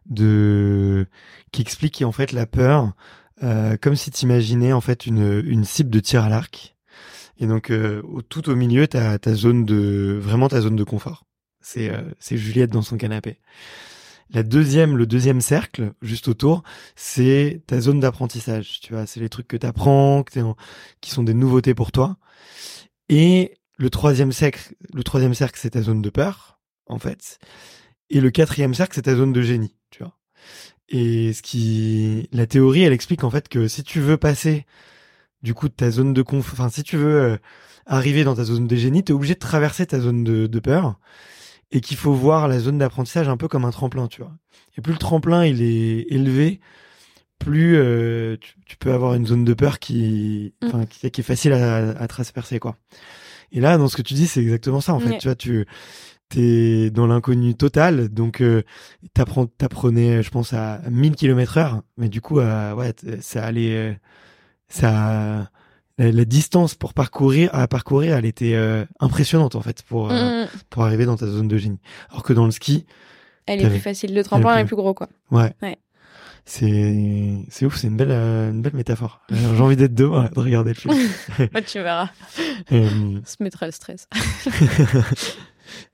de 0.06 1.06
qui 1.52 1.60
explique 1.62 2.02
en 2.02 2.12
fait 2.12 2.32
la 2.32 2.46
peur 2.46 2.92
euh, 3.42 3.76
comme 3.80 3.94
si 3.96 4.10
tu 4.10 4.24
imaginais 4.24 4.72
en 4.72 4.80
fait 4.80 5.06
une, 5.06 5.42
une 5.46 5.64
cible 5.64 5.90
de 5.90 6.00
tir 6.00 6.24
à 6.24 6.28
l'arc. 6.28 6.76
Et 7.38 7.46
donc 7.46 7.70
euh, 7.70 8.02
au- 8.02 8.22
tout 8.22 8.48
au 8.48 8.56
milieu, 8.56 8.86
t'as 8.88 9.18
ta 9.18 9.34
zone 9.34 9.64
de 9.64 10.18
vraiment 10.20 10.48
ta 10.48 10.60
zone 10.60 10.76
de 10.76 10.84
confort. 10.84 11.24
C'est 11.60 11.90
euh, 11.90 12.02
c'est 12.18 12.36
Juliette 12.38 12.70
dans 12.70 12.82
son 12.82 12.96
canapé. 12.96 13.38
La 14.30 14.42
deuxième, 14.42 14.96
le 14.96 15.06
deuxième 15.06 15.40
cercle, 15.40 15.92
juste 16.02 16.28
autour, 16.28 16.62
c'est 16.96 17.62
ta 17.66 17.80
zone 17.80 18.00
d'apprentissage. 18.00 18.80
Tu 18.80 18.92
vois, 18.92 19.06
c'est 19.06 19.20
les 19.20 19.30
trucs 19.30 19.48
que 19.48 19.56
t'es 19.56 19.68
en- 19.80 20.56
qui 21.00 21.10
sont 21.10 21.22
des 21.22 21.34
nouveautés 21.34 21.74
pour 21.74 21.92
toi. 21.92 22.18
Et 23.08 23.58
le 23.78 23.90
troisième 23.90 24.32
cercle, 24.32 24.74
le 24.92 25.04
troisième 25.04 25.34
cercle, 25.34 25.58
c'est 25.60 25.70
ta 25.70 25.82
zone 25.82 26.02
de 26.02 26.10
peur, 26.10 26.60
en 26.86 26.98
fait. 26.98 27.38
Et 28.10 28.20
le 28.20 28.30
quatrième 28.30 28.74
cercle, 28.74 28.94
c'est 28.94 29.02
ta 29.02 29.16
zone 29.16 29.32
de 29.32 29.42
génie, 29.42 29.76
tu 29.90 30.02
vois. 30.02 30.16
Et 30.88 31.32
ce 31.34 31.42
qui, 31.42 32.28
la 32.32 32.46
théorie, 32.46 32.82
elle 32.82 32.92
explique 32.94 33.24
en 33.24 33.30
fait 33.30 33.48
que 33.48 33.68
si 33.68 33.84
tu 33.84 34.00
veux 34.00 34.16
passer, 34.16 34.66
du 35.42 35.54
coup, 35.54 35.68
de 35.68 35.74
ta 35.74 35.90
zone 35.90 36.14
de 36.14 36.22
conf, 36.22 36.52
enfin, 36.52 36.68
si 36.70 36.82
tu 36.82 36.96
veux 36.96 37.20
euh, 37.22 37.38
arriver 37.86 38.24
dans 38.24 38.36
ta 38.36 38.44
zone 38.44 38.66
de 38.68 38.76
génie, 38.76 39.04
t'es 39.04 39.12
obligé 39.12 39.34
de 39.34 39.40
traverser 39.40 39.86
ta 39.86 40.00
zone 40.00 40.24
de 40.24 40.60
peur. 40.60 40.98
Et 41.70 41.80
qu'il 41.80 41.96
faut 41.96 42.12
voir 42.14 42.48
la 42.48 42.58
zone 42.60 42.78
d'apprentissage 42.78 43.28
un 43.28 43.36
peu 43.36 43.46
comme 43.48 43.64
un 43.64 43.70
tremplin, 43.70 44.06
tu 44.08 44.22
vois. 44.22 44.32
Et 44.76 44.80
plus 44.80 44.92
le 44.92 44.98
tremplin, 44.98 45.44
il 45.44 45.60
est 45.62 46.06
élevé, 46.10 46.60
plus 47.38 47.76
euh, 47.76 48.36
tu, 48.40 48.54
tu 48.66 48.76
peux 48.78 48.92
avoir 48.92 49.14
une 49.14 49.26
zone 49.26 49.44
de 49.44 49.54
peur 49.54 49.78
qui, 49.78 50.54
Mm. 50.62 50.84
qui, 50.86 51.10
qui 51.10 51.20
est 51.20 51.24
facile 51.24 51.52
à, 51.52 51.90
à 51.90 52.08
transpercer, 52.08 52.58
quoi. 52.58 52.76
Et 53.52 53.60
là, 53.60 53.78
dans 53.78 53.88
ce 53.88 53.96
que 53.96 54.02
tu 54.02 54.14
dis, 54.14 54.26
c'est 54.26 54.40
exactement 54.40 54.80
ça, 54.80 54.92
en 54.94 55.00
fait. 55.00 55.18
Tu 55.18 55.28
vois, 55.28 55.34
tu 55.36 55.66
t'es 56.30 56.90
dans 56.90 57.06
l'inconnu 57.06 57.54
total, 57.54 58.08
donc 58.10 58.42
euh, 58.42 58.62
t'apprends, 59.14 59.46
t'apprenais, 59.46 60.22
je 60.22 60.30
pense, 60.30 60.52
à 60.52 60.80
1000 60.90 61.14
km 61.16 61.56
heure, 61.56 61.82
mais 61.96 62.08
du 62.10 62.20
coup, 62.20 62.38
euh, 62.40 62.74
ouais, 62.74 62.94
ça 63.20 63.44
allait, 63.44 63.74
euh, 63.76 63.94
ça, 64.68 65.50
la, 65.98 66.12
la 66.12 66.24
distance 66.24 66.74
pour 66.74 66.94
parcourir, 66.94 67.50
à 67.52 67.66
parcourir, 67.68 68.16
elle 68.16 68.24
était 68.24 68.54
euh, 68.54 68.84
impressionnante, 69.00 69.54
en 69.56 69.60
fait, 69.60 69.82
pour, 69.82 70.10
euh, 70.10 70.14
Mm, 70.14 70.44
mm. 70.44 70.48
pour 70.70 70.84
arriver 70.84 71.04
dans 71.06 71.16
ta 71.16 71.26
zone 71.26 71.48
de 71.48 71.56
génie. 71.58 71.80
Alors 72.10 72.22
que 72.22 72.32
dans 72.32 72.44
le 72.46 72.50
ski, 72.52 72.86
Elle 73.46 73.60
est 73.64 73.68
plus 73.68 73.78
facile. 73.80 74.14
Le 74.14 74.22
tremplin 74.24 74.56
est 74.56 74.60
est 74.60 74.64
plus- 74.64 74.68
plus 74.68 74.76
gros, 74.76 74.94
quoi. 74.94 75.08
ouais. 75.30 75.52
Ouais. 75.62 75.76
C'est, 76.50 77.44
c'est 77.50 77.66
ouf, 77.66 77.76
c'est 77.76 77.88
une 77.88 77.96
belle, 77.98 78.10
euh, 78.10 78.50
une 78.50 78.62
belle 78.62 78.72
métaphore. 78.74 79.20
Euh, 79.32 79.36
J'ai 79.54 79.60
envie 79.62 79.76
d'être 79.76 79.94
devant, 79.94 80.22
là, 80.22 80.30
de 80.34 80.40
regarder 80.40 80.70
le 80.70 80.74
film. 80.76 80.94
Ouais, 81.54 81.62
tu 81.66 81.78
verras. 81.78 82.08
Euh, 82.72 82.88
On 82.90 83.22
se 83.26 83.36
mettra 83.42 83.66
le 83.66 83.72
stress. 83.72 84.08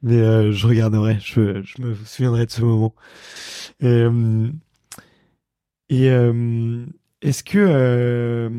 Mais 0.03 0.15
euh, 0.17 0.53
je 0.53 0.67
regarderai, 0.69 1.19
je, 1.21 1.61
je 1.63 1.83
me 1.83 1.95
souviendrai 2.05 2.47
de 2.47 2.51
ce 2.53 2.63
moment. 2.63 2.95
Euh, 3.83 4.49
et 5.89 6.09
euh, 6.11 6.87
est-ce 7.23 7.43
que 7.43 7.59
euh, 7.59 8.51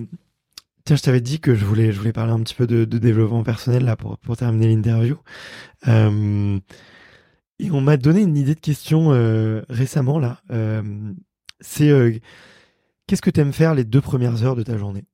tiens, 0.86 0.96
je 0.96 1.02
t'avais 1.02 1.22
dit 1.22 1.40
que 1.40 1.56
je 1.56 1.66
voulais, 1.66 1.92
je 1.92 1.98
voulais 1.98 2.14
parler 2.14 2.32
un 2.32 2.40
petit 2.42 2.54
peu 2.54 2.68
de, 2.68 2.86
de 2.86 2.98
développement 2.98 3.44
personnel 3.44 3.84
là 3.84 3.96
pour 3.96 4.18
pour 4.20 4.38
terminer 4.38 4.68
l'interview. 4.68 5.18
Euh, 5.88 6.60
et 7.60 7.72
on 7.72 7.82
m'a 7.82 7.98
donné 7.98 8.22
une 8.22 8.38
idée 8.38 8.56
de 8.56 8.60
question 8.60 9.12
euh, 9.12 9.64
récemment 9.70 10.20
là. 10.20 10.40
Euh, 10.52 10.82
c'est 11.60 12.22
qu'est-ce 13.08 13.22
que 13.22 13.30
t'aimes 13.30 13.54
faire 13.54 13.74
les 13.74 13.84
deux 13.84 14.02
premières 14.02 14.44
heures 14.44 14.56
de 14.56 14.64
ta 14.64 14.78
journée? 14.78 15.06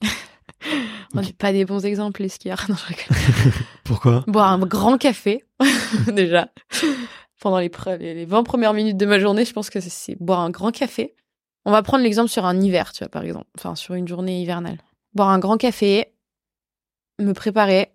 On 1.14 1.20
n'est 1.20 1.32
pas 1.32 1.52
des 1.52 1.64
bons 1.64 1.84
exemples, 1.84 2.22
les 2.22 2.28
skieurs. 2.28 2.64
Non, 2.68 2.76
je. 2.76 3.50
Pourquoi? 3.84 4.24
Boire 4.26 4.50
un 4.50 4.58
grand 4.58 4.98
café, 4.98 5.44
déjà. 6.08 6.48
Pendant 7.40 7.58
les, 7.58 7.70
les 7.98 8.14
les 8.14 8.24
20 8.24 8.44
premières 8.44 8.72
minutes 8.72 8.96
de 8.96 9.06
ma 9.06 9.18
journée, 9.18 9.44
je 9.44 9.52
pense 9.52 9.68
que 9.70 9.80
c'est 9.80 10.16
boire 10.20 10.40
un 10.40 10.50
grand 10.50 10.70
café. 10.70 11.14
On 11.64 11.70
va 11.72 11.82
prendre 11.82 12.02
l'exemple 12.04 12.28
sur 12.30 12.44
un 12.44 12.60
hiver, 12.60 12.92
tu 12.92 13.00
vois, 13.04 13.08
par 13.08 13.22
exemple. 13.22 13.46
Enfin, 13.58 13.74
sur 13.74 13.94
une 13.94 14.08
journée 14.08 14.40
hivernale. 14.42 14.78
Boire 15.14 15.28
un 15.28 15.38
grand 15.38 15.56
café, 15.56 16.12
me 17.20 17.32
préparer, 17.32 17.92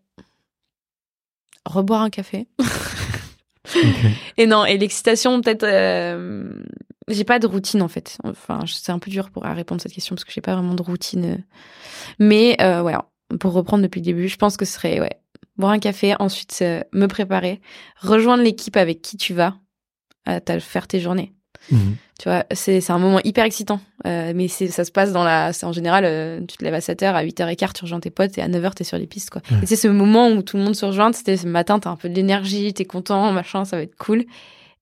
reboire 1.65 2.01
un 2.01 2.09
café. 2.09 2.47
Et 4.37 4.45
non, 4.47 4.63
et 4.65 4.77
l'excitation, 4.77 5.41
peut-être. 5.41 5.63
euh, 5.63 6.49
J'ai 7.09 7.25
pas 7.25 7.37
de 7.39 7.47
routine 7.47 7.81
en 7.81 7.89
fait. 7.89 8.17
Enfin, 8.23 8.61
c'est 8.65 8.91
un 8.93 8.99
peu 8.99 9.11
dur 9.11 9.29
pour 9.29 9.45
à 9.45 9.53
répondre 9.53 9.81
à 9.81 9.83
cette 9.83 9.91
question 9.93 10.15
parce 10.15 10.23
que 10.23 10.31
j'ai 10.31 10.39
pas 10.41 10.53
vraiment 10.55 10.73
de 10.73 10.81
routine. 10.81 11.25
euh. 11.25 11.37
Mais 12.19 12.55
euh, 12.61 12.81
voilà, 12.81 13.09
pour 13.41 13.51
reprendre 13.53 13.83
depuis 13.83 13.99
le 13.99 14.05
début, 14.05 14.29
je 14.29 14.37
pense 14.37 14.55
que 14.55 14.63
ce 14.63 14.73
serait 14.73 15.01
ouais, 15.01 15.19
boire 15.57 15.73
un 15.73 15.79
café, 15.79 16.15
ensuite 16.19 16.59
euh, 16.61 16.81
me 16.93 17.07
préparer, 17.07 17.59
rejoindre 17.99 18.41
l'équipe 18.43 18.77
avec 18.77 19.01
qui 19.01 19.17
tu 19.17 19.33
vas 19.33 19.55
à 20.25 20.39
ta- 20.39 20.59
faire 20.61 20.87
tes 20.87 21.01
journées. 21.01 21.33
Mhm. 21.71 21.95
Tu 22.19 22.29
vois, 22.29 22.45
c'est 22.51 22.89
un 22.89 22.97
moment 22.97 23.19
hyper 23.23 23.45
excitant. 23.45 23.79
Euh, 24.07 24.33
mais 24.35 24.47
ça 24.47 24.83
se 24.83 24.91
passe 24.91 25.11
dans 25.11 25.23
la. 25.23 25.51
En 25.63 25.71
général, 25.71 26.03
euh, 26.05 26.39
tu 26.47 26.57
te 26.57 26.63
lèves 26.63 26.73
à 26.73 26.79
7h, 26.79 27.13
à 27.13 27.23
8h15, 27.23 27.73
tu 27.73 27.83
rejoins 27.83 27.99
tes 27.99 28.09
potes 28.09 28.37
et 28.37 28.41
à 28.41 28.47
9h, 28.47 28.73
t'es 28.73 28.83
sur 28.83 28.97
les 28.97 29.05
pistes, 29.07 29.29
quoi. 29.29 29.41
Et 29.61 29.65
c'est 29.67 29.75
ce 29.75 29.87
moment 29.87 30.29
où 30.29 30.41
tout 30.41 30.57
le 30.57 30.63
monde 30.63 30.75
se 30.75 30.85
rejoint. 30.85 31.11
C'était 31.13 31.37
ce 31.37 31.45
matin, 31.47 31.79
t'as 31.79 31.91
un 31.91 31.95
peu 31.95 32.09
de 32.09 32.15
l'énergie, 32.15 32.73
t'es 32.73 32.85
content, 32.85 33.31
machin, 33.31 33.65
ça 33.65 33.77
va 33.77 33.83
être 33.83 33.95
cool. 33.97 34.25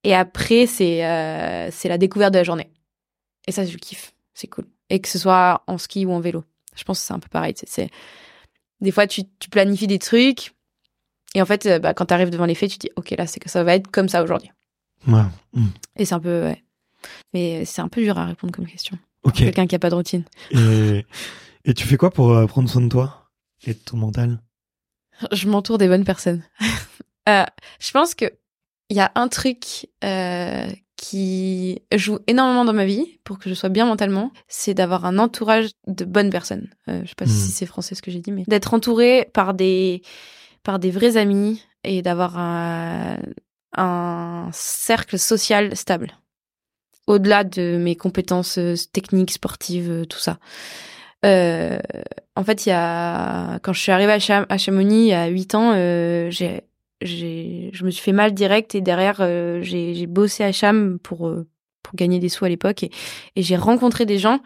Et 0.05 0.13
après, 0.15 0.65
c'est 0.67 1.05
euh, 1.05 1.69
la 1.83 1.97
découverte 1.97 2.33
de 2.33 2.37
la 2.39 2.43
journée. 2.43 2.69
Et 3.47 3.51
ça, 3.51 3.65
je 3.65 3.75
kiffe. 3.77 4.13
C'est 4.33 4.47
cool. 4.47 4.65
Et 4.89 4.99
que 4.99 5.07
ce 5.09 5.17
soit 5.19 5.63
en 5.67 5.77
ski 5.77 6.05
ou 6.05 6.11
en 6.13 6.19
vélo. 6.19 6.43
Je 6.75 6.83
pense 6.83 6.99
que 6.99 7.05
c'est 7.05 7.13
un 7.13 7.19
peu 7.19 7.29
pareil. 7.29 7.53
C'est- 7.65 7.89
des 8.81 8.91
fois, 8.91 9.07
tu, 9.07 9.23
tu 9.39 9.49
planifies 9.49 9.87
des 9.87 9.99
trucs. 9.99 10.53
Et 11.33 11.41
en 11.41 11.45
fait, 11.45 11.65
euh, 11.65 11.79
bah, 11.79 11.93
quand 11.93 12.05
t'arrives 12.05 12.29
devant 12.29 12.45
les 12.45 12.55
faits, 12.55 12.69
tu 12.71 12.77
te 12.77 12.87
dis, 12.87 12.91
OK, 12.97 13.11
là, 13.17 13.25
c'est 13.27 13.39
que 13.39 13.49
ça 13.49 13.63
va 13.63 13.75
être 13.75 13.89
comme 13.89 14.09
ça 14.09 14.21
aujourd'hui. 14.23 14.51
Ouais. 15.07 15.21
Mhm. 15.53 15.69
Et 15.97 16.05
c'est 16.05 16.13
un 16.15 16.19
peu, 16.19 16.43
ouais. 16.43 16.61
Mais 17.33 17.65
c'est 17.65 17.81
un 17.81 17.87
peu 17.87 18.01
dur 18.01 18.17
à 18.17 18.25
répondre 18.25 18.53
comme 18.53 18.67
question. 18.67 18.97
Quelqu'un 19.33 19.65
qui 19.67 19.75
a 19.75 19.79
pas 19.79 19.89
de 19.89 19.95
routine. 19.95 20.23
Et, 20.51 21.05
et 21.65 21.73
tu 21.73 21.85
fais 21.87 21.97
quoi 21.97 22.11
pour 22.11 22.31
euh, 22.31 22.45
prendre 22.45 22.69
soin 22.69 22.81
de 22.81 22.89
toi 22.89 23.29
et 23.65 23.73
de 23.73 23.79
ton 23.79 23.97
mental? 23.97 24.39
Je 25.31 25.47
m'entoure 25.47 25.77
des 25.77 25.87
bonnes 25.87 26.05
personnes. 26.05 26.43
Euh, 27.27 27.43
je 27.79 27.89
pense 27.89 28.13
que 28.13 28.25
il 28.91 28.97
y 28.97 28.99
a 28.99 29.11
un 29.15 29.27
truc 29.29 29.87
euh, 30.03 30.67
qui 30.95 31.81
joue 31.91 32.19
énormément 32.27 32.65
dans 32.65 32.73
ma 32.73 32.85
vie 32.85 33.17
pour 33.23 33.39
que 33.39 33.49
je 33.49 33.55
sois 33.55 33.69
bien 33.69 33.87
mentalement, 33.87 34.31
c'est 34.47 34.75
d'avoir 34.75 35.05
un 35.05 35.17
entourage 35.17 35.69
de 35.87 36.05
bonnes 36.05 36.29
personnes. 36.29 36.69
Euh, 36.87 37.01
je 37.03 37.09
sais 37.09 37.15
pas 37.15 37.25
Hmm. 37.25 37.29
si 37.29 37.51
c'est 37.51 37.65
français 37.65 37.95
ce 37.95 38.03
que 38.03 38.11
j'ai 38.11 38.19
dit, 38.19 38.31
mais 38.31 38.43
d'être 38.45 38.75
entouré 38.75 39.27
par 39.33 39.55
des 39.55 40.03
par 40.61 40.77
des 40.77 40.91
vrais 40.91 41.17
amis 41.17 41.63
et 41.83 42.03
d'avoir 42.03 42.37
un, 42.37 43.17
un 43.75 44.49
cercle 44.53 45.17
social 45.17 45.75
stable. 45.75 46.11
Au-delà 47.07 47.43
de 47.43 47.77
mes 47.77 47.95
compétences 47.95 48.57
euh, 48.57 48.75
techniques, 48.91 49.31
sportives, 49.31 49.91
euh, 49.91 50.05
tout 50.05 50.17
ça. 50.19 50.39
Euh, 51.25 51.77
en 52.35 52.43
fait, 52.43 52.65
il 52.65 52.69
y 52.69 52.71
a 52.71 53.59
quand 53.59 53.73
je 53.73 53.79
suis 53.81 53.91
arrivée 53.91 54.11
à, 54.13 54.19
Cham- 54.19 54.45
à 54.49 54.57
Chamonix 54.57 55.05
il 55.05 55.07
y 55.09 55.13
a 55.13 55.27
8 55.27 55.55
ans, 55.55 55.71
euh, 55.75 56.29
j'ai 56.31 56.63
je 57.01 57.83
me 57.83 57.91
suis 57.91 58.01
fait 58.03 58.11
mal 58.13 58.33
direct 58.33 58.73
et 58.73 58.81
derrière 58.81 59.17
j'ai 59.61 60.07
bossé 60.07 60.43
à 60.43 60.51
Cham 60.51 60.97
pour 61.03 61.31
pour 61.83 61.95
gagner 61.95 62.19
des 62.19 62.29
sous 62.29 62.45
à 62.45 62.49
l'époque 62.49 62.83
et, 62.83 62.89
et 63.35 63.43
j'ai 63.43 63.57
rencontré 63.57 64.05
des 64.05 64.17
gens 64.17 64.39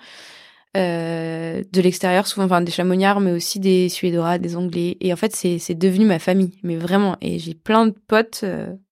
de 0.76 1.82
l'extérieur 1.82 2.28
souvent 2.28 2.46
enfin 2.48 2.62
des 2.62 2.72
chamoniards 2.72 3.20
mais 3.22 3.32
aussi 3.32 3.60
des 3.60 3.88
suédois 3.88 4.40
des 4.40 4.56
anglais 4.56 4.98
et 5.00 5.14
en 5.14 5.16
fait 5.16 5.36
c'est 5.36 5.76
devenu 5.76 6.06
ma 6.06 6.20
famille 6.20 6.58
mais 6.64 6.76
vraiment 6.76 7.18
et 7.22 7.40
j'ai 7.40 7.54
plein 7.54 7.86
de 7.86 7.96
potes 8.08 8.44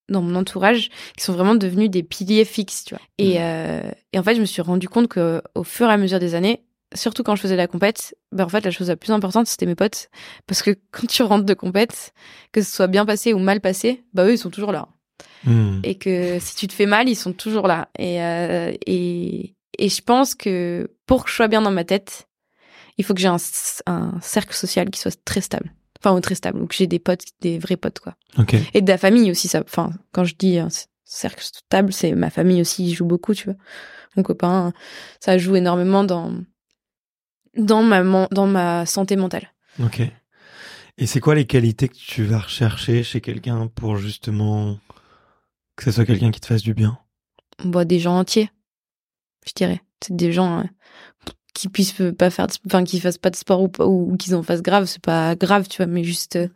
dans 0.10 0.22
mon 0.22 0.36
entourage 0.36 0.90
qui 1.18 1.24
sont 1.24 1.34
vraiment 1.34 1.56
devenus 1.56 1.90
des 1.90 2.04
piliers 2.04 2.46
fixes 2.46 2.86
tu 2.86 2.96
vois 2.96 3.04
et 3.18 3.42
euh, 3.42 3.92
et 4.14 4.20
en 4.20 4.24
fait 4.24 4.36
je 4.36 4.42
me 4.42 4.46
suis 4.46 4.62
rendu 4.62 4.88
compte 4.90 5.08
que 5.08 5.42
au 5.56 5.64
fur 5.64 5.90
et 5.90 5.94
à 5.94 5.98
mesure 5.98 6.20
des 6.20 6.36
années 6.36 6.64
surtout 6.96 7.24
quand 7.24 7.36
je 7.36 7.42
faisais 7.42 7.56
la 7.58 7.68
compète 7.68 8.16
ben 8.32 8.46
en 8.46 8.50
fait 8.50 8.64
la 8.64 8.72
chose 8.72 8.90
la 8.90 8.96
plus 8.96 9.12
importante 9.12 9.48
c'était 9.48 9.66
mes 9.66 9.76
potes 9.76 10.10
parce 10.46 10.62
que 10.62 10.72
quand 10.92 11.08
tu 11.08 11.24
rentres 11.24 11.46
de 11.46 11.54
compète 11.54 12.14
que 12.52 12.62
ce 12.62 12.72
soit 12.72 12.88
bien 12.88 13.06
passé 13.06 13.34
ou 13.34 13.40
mal 13.40 13.62
passé 13.62 14.04
bah 14.14 14.26
eux 14.26 14.34
ils 14.34 14.38
sont 14.38 14.50
toujours 14.50 14.72
là 14.72 14.88
Hmm. 15.46 15.80
et 15.84 15.96
que 15.96 16.40
si 16.40 16.56
tu 16.56 16.68
te 16.68 16.74
fais 16.74 16.86
mal, 16.86 17.08
ils 17.08 17.16
sont 17.16 17.34
toujours 17.34 17.68
là. 17.68 17.90
Et, 17.98 18.22
euh, 18.22 18.74
et, 18.86 19.56
et 19.78 19.90
je 19.90 20.02
pense 20.02 20.36
que 20.36 20.92
pour 21.06 21.24
que 21.24 21.30
je 21.30 21.36
sois 21.36 21.48
bien 21.48 21.62
dans 21.62 21.72
ma 21.72 21.84
tête, 21.84 22.28
il 22.98 23.06
faut 23.06 23.14
que 23.14 23.20
j'ai 23.20 23.28
un, 23.28 23.38
un 23.86 24.20
cercle 24.22 24.54
social 24.54 24.90
qui 24.90 25.00
soit 25.00 25.18
très 25.24 25.42
stable. 25.42 25.72
Enfin, 26.00 26.16
ou 26.16 26.20
très 26.20 26.36
stable, 26.36 26.62
ou 26.62 26.68
que 26.68 26.76
j'ai 26.76 26.88
des 26.88 27.00
potes, 27.00 27.24
des 27.42 27.60
vrais 27.60 27.78
potes, 27.78 28.00
quoi. 28.00 28.16
Et 28.74 28.82
de 28.82 28.88
la 28.88 28.98
famille 28.98 29.32
aussi, 29.32 29.48
ça. 29.48 29.62
Enfin, 29.66 29.92
quand 30.12 30.24
je 30.24 30.36
dis 30.36 30.60
un 30.60 30.70
cercle 31.06 31.44
stable, 31.44 31.92
c'est 31.94 32.14
ma 32.14 32.30
famille 32.30 32.62
aussi, 32.62 32.86
il 32.86 32.94
joue 32.94 33.06
beaucoup, 33.06 33.34
tu 33.34 33.46
vois. 33.46 33.56
Mon 34.16 34.24
copain, 34.24 34.74
ça 35.20 35.38
joue 35.38 35.56
énormément 35.56 36.04
dans, 36.04 36.34
dans 37.56 37.84
ma, 37.84 38.28
dans 38.32 38.48
ma 38.48 38.86
santé 38.86 39.16
mentale. 39.16 39.54
Ok. 39.84 40.02
Et 41.00 41.06
c'est 41.06 41.20
quoi 41.20 41.36
les 41.36 41.46
qualités 41.46 41.88
que 41.88 41.96
tu 41.96 42.24
vas 42.24 42.40
rechercher 42.40 43.04
chez 43.04 43.22
quelqu'un 43.22 43.68
pour 43.68 43.98
justement 43.98 44.80
que 45.76 45.84
ce 45.84 45.92
soit 45.92 46.06
quelqu'un 46.06 46.32
qui 46.32 46.42
te 46.42 46.48
fasse 46.48 46.64
du 46.64 46.74
bien? 46.74 46.98
Bon, 47.64 47.88
des 47.88 48.00
gens 48.00 48.18
entiers, 48.18 48.50
je 49.46 49.54
dirais. 49.56 49.82
C'est 50.04 50.16
des 50.16 50.32
gens 50.32 50.64
euh, 51.58 51.60
qui 51.60 51.70
puissent 51.70 51.96
pas 52.18 52.30
faire, 52.30 52.48
enfin, 52.68 52.84
qui 52.84 53.00
fassent 53.00 53.18
pas 53.18 53.30
de 53.30 53.36
sport 53.36 53.62
ou, 53.62 53.68
pas- 53.68 53.86
ou, 53.86 54.12
ou 54.12 54.18
qu'ils 54.18 54.36
en 54.36 54.44
fassent 54.44 54.62
grave. 54.62 54.86
C'est 54.86 55.02
pas 55.02 55.36
grave, 55.36 55.68
tu 55.68 55.78
vois, 55.78 55.86
mais 55.88 56.04
juste 56.04 56.36
euh, 56.36 56.48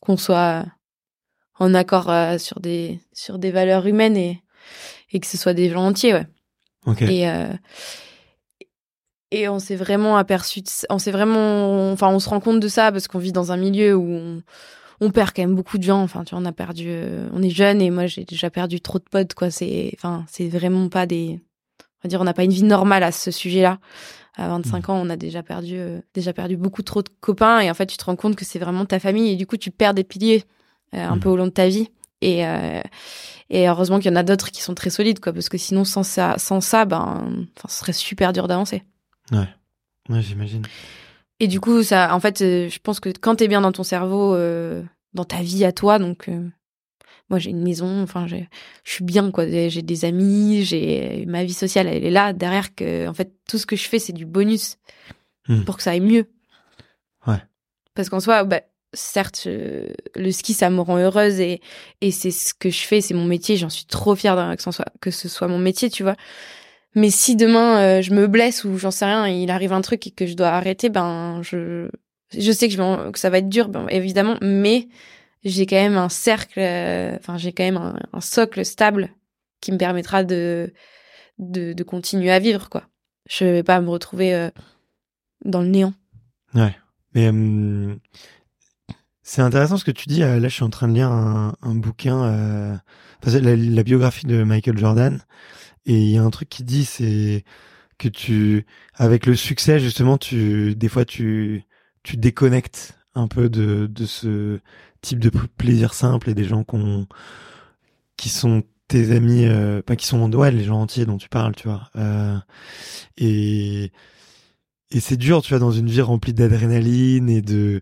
qu'on 0.00 0.16
soit 0.16 0.64
en 1.58 1.74
accord 1.74 2.10
euh, 2.10 2.38
sur 2.38 2.60
des 2.60 3.00
sur 3.12 3.38
des 3.38 3.50
valeurs 3.50 3.86
humaines 3.86 4.16
et 4.16 4.42
et 5.12 5.20
que 5.20 5.26
ce 5.26 5.36
soit 5.36 5.54
des 5.54 5.68
gens 5.70 5.86
entiers, 5.86 6.14
ouais. 6.14 6.26
Ok. 6.86 7.02
Et 7.02 7.28
euh, 7.28 7.52
et 9.32 9.48
on 9.48 9.58
s'est 9.60 9.76
vraiment 9.76 10.16
aperçu, 10.16 10.60
de 10.60 10.68
ça- 10.68 10.86
on 10.90 10.98
s'est 10.98 11.12
vraiment, 11.12 11.92
enfin, 11.92 12.08
on 12.08 12.18
se 12.18 12.28
rend 12.28 12.40
compte 12.40 12.58
de 12.60 12.68
ça 12.68 12.90
parce 12.90 13.06
qu'on 13.06 13.18
vit 13.20 13.30
dans 13.32 13.52
un 13.52 13.56
milieu 13.56 13.94
où 13.94 14.04
on, 14.10 14.42
on 15.00 15.10
perd 15.10 15.30
quand 15.34 15.42
même 15.42 15.54
beaucoup 15.54 15.78
de 15.78 15.84
gens. 15.84 16.02
Enfin, 16.02 16.24
tu 16.24 16.34
vois, 16.34 16.42
on 16.42 16.46
a 16.46 16.52
perdu, 16.52 16.90
on 17.32 17.40
est 17.42 17.50
jeune 17.50 17.80
et 17.80 17.90
moi 17.90 18.06
j'ai 18.06 18.24
déjà 18.24 18.50
perdu 18.50 18.80
trop 18.80 18.98
de 18.98 19.04
potes, 19.08 19.34
quoi. 19.34 19.50
C'est, 19.50 19.92
enfin, 19.96 20.24
c'est 20.28 20.48
vraiment 20.48 20.88
pas 20.88 21.06
des, 21.06 21.40
on 21.80 21.84
va 22.04 22.08
dire, 22.08 22.20
on 22.20 22.24
n'a 22.24 22.34
pas 22.34 22.42
une 22.44 22.52
vie 22.52 22.64
normale 22.64 23.02
à 23.04 23.12
ce 23.12 23.30
sujet-là. 23.30 23.78
À 24.36 24.48
25 24.48 24.88
ans, 24.88 24.94
on 25.04 25.10
a 25.10 25.16
déjà 25.16 25.42
perdu, 25.42 25.74
euh, 25.76 26.00
déjà 26.14 26.32
perdu 26.32 26.56
beaucoup 26.56 26.82
trop 26.82 27.02
de 27.02 27.08
copains 27.20 27.60
et 27.60 27.70
en 27.70 27.74
fait, 27.74 27.86
tu 27.86 27.96
te 27.96 28.04
rends 28.04 28.16
compte 28.16 28.36
que 28.36 28.44
c'est 28.44 28.58
vraiment 28.58 28.84
ta 28.86 28.98
famille 29.00 29.32
et 29.32 29.36
du 29.36 29.46
coup, 29.46 29.56
tu 29.56 29.70
perds 29.70 29.92
des 29.94 30.04
piliers 30.04 30.44
euh, 30.94 31.04
un 31.04 31.14
Mhm. 31.16 31.20
peu 31.20 31.28
au 31.28 31.36
long 31.36 31.46
de 31.46 31.50
ta 31.50 31.68
vie. 31.68 31.88
Et, 32.22 32.46
euh, 32.46 32.80
et 33.48 33.68
heureusement 33.68 33.98
qu'il 33.98 34.10
y 34.10 34.14
en 34.14 34.16
a 34.16 34.22
d'autres 34.22 34.50
qui 34.50 34.62
sont 34.62 34.74
très 34.74 34.90
solides, 34.90 35.20
quoi, 35.20 35.32
parce 35.32 35.48
que 35.48 35.58
sinon, 35.58 35.84
sans 35.84 36.02
ça, 36.02 36.36
sans 36.38 36.60
ça, 36.60 36.84
ben, 36.84 37.46
ce 37.68 37.78
serait 37.78 37.92
super 37.92 38.32
dur 38.32 38.46
d'avancer. 38.46 38.82
Ouais, 39.32 39.48
j'imagine. 40.20 40.62
Et 41.40 41.48
du 41.48 41.60
coup, 41.60 41.82
ça, 41.82 42.14
en 42.14 42.20
fait, 42.20 42.38
je 42.40 42.78
pense 42.80 43.00
que 43.00 43.08
quand 43.08 43.36
t'es 43.36 43.48
bien 43.48 43.60
dans 43.62 43.72
ton 43.72 43.82
cerveau, 43.84 44.36
dans 45.14 45.24
ta 45.24 45.40
vie 45.42 45.64
à 45.64 45.72
toi, 45.72 45.98
donc 45.98 46.28
moi 47.30 47.38
j'ai 47.38 47.50
une 47.50 47.62
maison, 47.62 48.02
enfin, 48.02 48.26
je 48.26 48.36
suis 48.84 49.04
bien 49.04 49.30
quoi. 49.30 49.46
J'ai 49.48 49.82
des 49.82 50.04
amis, 50.04 50.64
j'ai 50.64 51.24
ma 51.26 51.44
vie 51.44 51.54
sociale, 51.54 51.86
elle 51.86 52.04
est 52.04 52.10
là 52.10 52.32
derrière. 52.32 52.74
Que 52.74 53.08
en 53.08 53.14
fait, 53.14 53.32
tout 53.48 53.56
ce 53.56 53.66
que 53.66 53.76
je 53.76 53.88
fais, 53.88 53.98
c'est 53.98 54.12
du 54.12 54.26
bonus 54.26 54.76
Hmm. 55.48 55.64
pour 55.64 55.76
que 55.76 55.82
ça 55.82 55.90
aille 55.90 56.00
mieux. 56.00 56.26
Ouais. 57.26 57.42
Parce 57.94 58.08
qu'en 58.08 58.20
soi, 58.20 58.44
bah, 58.44 58.60
certes, 58.92 59.44
euh, 59.46 59.88
le 60.14 60.30
ski, 60.30 60.54
ça 60.54 60.70
me 60.70 60.80
rend 60.80 60.98
heureuse 60.98 61.40
et 61.40 61.60
et 62.00 62.10
c'est 62.10 62.30
ce 62.30 62.54
que 62.54 62.70
je 62.70 62.82
fais, 62.82 63.00
c'est 63.00 63.14
mon 63.14 63.24
métier. 63.24 63.56
J'en 63.56 63.68
suis 63.68 63.86
trop 63.86 64.14
fière 64.14 64.54
que, 64.56 64.62
ce 64.62 64.70
soit, 64.70 64.92
que 65.00 65.10
ce 65.10 65.28
soit 65.28 65.48
mon 65.48 65.58
métier, 65.58 65.90
tu 65.90 66.02
vois. 66.02 66.16
Mais 66.94 67.10
si 67.10 67.36
demain 67.36 67.78
euh, 67.80 68.02
je 68.02 68.12
me 68.12 68.26
blesse 68.26 68.64
ou 68.64 68.76
j'en 68.78 68.90
sais 68.90 69.04
rien, 69.04 69.28
il 69.28 69.50
arrive 69.50 69.72
un 69.72 69.80
truc 69.80 70.06
et 70.06 70.10
que 70.10 70.26
je 70.26 70.34
dois 70.34 70.48
arrêter, 70.48 70.88
ben 70.88 71.40
je 71.42 71.88
je 72.32 72.52
sais 72.52 72.70
je 72.70 73.10
que 73.10 73.18
ça 73.18 73.30
va 73.30 73.38
être 73.38 73.48
dur, 73.48 73.68
ben, 73.68 73.86
évidemment, 73.88 74.36
mais 74.40 74.88
j'ai 75.42 75.66
quand 75.66 75.76
même 75.76 75.96
un 75.96 76.08
cercle, 76.08 76.60
euh, 76.60 77.16
enfin 77.18 77.38
j'ai 77.38 77.52
quand 77.52 77.64
même 77.64 77.76
un, 78.12 78.20
socle 78.20 78.64
stable 78.64 79.10
qui 79.60 79.72
me 79.72 79.78
permettra 79.78 80.24
de, 80.24 80.72
de 81.38 81.82
continuer 81.82 82.30
à 82.30 82.38
vivre 82.38 82.68
quoi. 82.68 82.84
Je 83.28 83.44
vais 83.44 83.62
pas 83.62 83.80
me 83.80 83.88
retrouver 83.88 84.34
euh, 84.34 84.50
dans 85.44 85.62
le 85.62 85.68
néant. 85.68 85.94
Ouais. 86.54 86.74
Mais 87.14 87.28
hum, 87.28 87.98
c'est 89.22 89.42
intéressant 89.42 89.76
ce 89.76 89.84
que 89.84 89.90
tu 89.90 90.08
dis. 90.08 90.22
euh, 90.22 90.40
Là, 90.40 90.48
je 90.48 90.54
suis 90.54 90.64
en 90.64 90.70
train 90.70 90.88
de 90.88 90.94
lire 90.94 91.10
un, 91.10 91.54
un 91.62 91.74
bouquin, 91.74 92.24
euh, 92.24 92.76
la, 93.24 93.56
la 93.56 93.82
biographie 93.82 94.26
de 94.26 94.42
Michael 94.42 94.78
Jordan, 94.78 95.22
et 95.86 95.94
il 95.94 96.10
y 96.10 96.18
a 96.18 96.22
un 96.22 96.30
truc 96.30 96.48
qui 96.48 96.64
dit, 96.64 96.84
c'est 96.84 97.44
que 97.98 98.08
tu, 98.08 98.66
avec 98.94 99.26
le 99.26 99.36
succès, 99.36 99.78
justement, 99.78 100.18
tu, 100.18 100.74
des 100.74 100.88
fois, 100.88 101.04
tu, 101.04 101.64
tu 102.02 102.16
déconnectes 102.16 102.98
un 103.20 103.28
peu 103.28 103.48
de, 103.48 103.86
de 103.86 104.06
ce 104.06 104.60
type 105.02 105.18
de 105.18 105.30
plaisir 105.30 105.94
simple 105.94 106.30
et 106.30 106.34
des 106.34 106.44
gens 106.44 106.64
qui 108.16 108.28
sont 108.28 108.64
tes 108.88 109.12
amis, 109.12 109.46
euh, 109.46 109.82
pas 109.82 109.96
qui 109.96 110.06
sont, 110.06 110.30
ouais, 110.34 110.50
les 110.50 110.64
gens 110.64 110.80
entiers 110.80 111.06
dont 111.06 111.16
tu 111.16 111.28
parles, 111.28 111.54
tu 111.54 111.68
vois. 111.68 111.88
Euh, 111.96 112.36
et 113.16 113.92
et 114.92 114.98
c'est 114.98 115.16
dur, 115.16 115.40
tu 115.40 115.50
vois, 115.50 115.60
dans 115.60 115.70
une 115.70 115.88
vie 115.88 116.00
remplie 116.00 116.34
d'adrénaline 116.34 117.30
et 117.30 117.42
de 117.42 117.80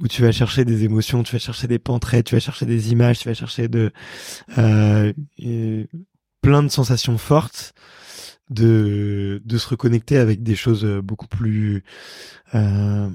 où 0.00 0.08
tu 0.08 0.22
vas 0.22 0.32
chercher 0.32 0.64
des 0.64 0.82
émotions, 0.82 1.22
tu 1.22 1.32
vas 1.32 1.38
chercher 1.38 1.68
des 1.68 1.78
portraits, 1.78 2.24
tu 2.26 2.34
vas 2.34 2.40
chercher 2.40 2.66
des 2.66 2.90
images, 2.90 3.20
tu 3.20 3.28
vas 3.28 3.34
chercher 3.34 3.68
de 3.68 3.92
euh, 4.58 5.12
plein 6.42 6.64
de 6.64 6.68
sensations 6.68 7.16
fortes, 7.16 7.74
de 8.50 9.40
de 9.44 9.58
se 9.58 9.68
reconnecter 9.68 10.16
avec 10.18 10.42
des 10.42 10.56
choses 10.56 10.84
beaucoup 10.84 11.28
plus 11.28 11.84
euh, 12.56 13.08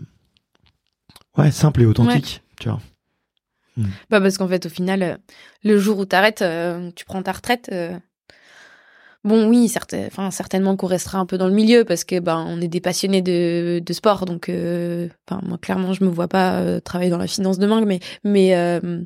ouais 1.37 1.51
simples 1.51 1.81
et 1.81 1.85
authentiques, 1.85 2.41
tu 2.59 2.69
vois. 2.69 2.81
Bah 4.09 4.21
parce 4.21 4.37
qu'en 4.37 4.47
fait 4.47 4.65
au 4.67 4.69
final, 4.69 5.01
euh, 5.03 5.17
le 5.63 5.79
jour 5.79 5.97
où 5.97 6.05
t'arrêtes, 6.05 6.43
euh, 6.43 6.91
tu 6.95 7.05
prends 7.05 7.23
ta 7.23 7.31
retraite. 7.31 7.69
euh, 7.71 7.97
Bon 9.23 9.47
oui, 9.47 9.69
certes, 9.69 9.95
enfin 10.07 10.31
certainement 10.31 10.75
qu'on 10.75 10.85
restera 10.87 11.17
un 11.17 11.25
peu 11.25 11.37
dans 11.37 11.47
le 11.47 11.53
milieu 11.53 11.85
parce 11.85 12.03
que 12.03 12.19
ben 12.19 12.43
on 12.45 12.59
est 12.59 12.67
des 12.67 12.81
passionnés 12.81 13.21
de, 13.21 13.81
de 13.83 13.93
sport, 13.93 14.25
donc 14.25 14.49
euh, 14.49 15.07
enfin 15.25 15.39
moi 15.47 15.57
clairement 15.57 15.93
je 15.93 16.03
me 16.03 16.09
vois 16.09 16.27
pas 16.27 16.59
euh, 16.59 16.81
travailler 16.81 17.09
dans 17.09 17.17
la 17.17 17.25
finance 17.27 17.57
demain, 17.57 17.79
mais 17.85 18.01
mais 18.25 18.53
euh, 18.57 19.01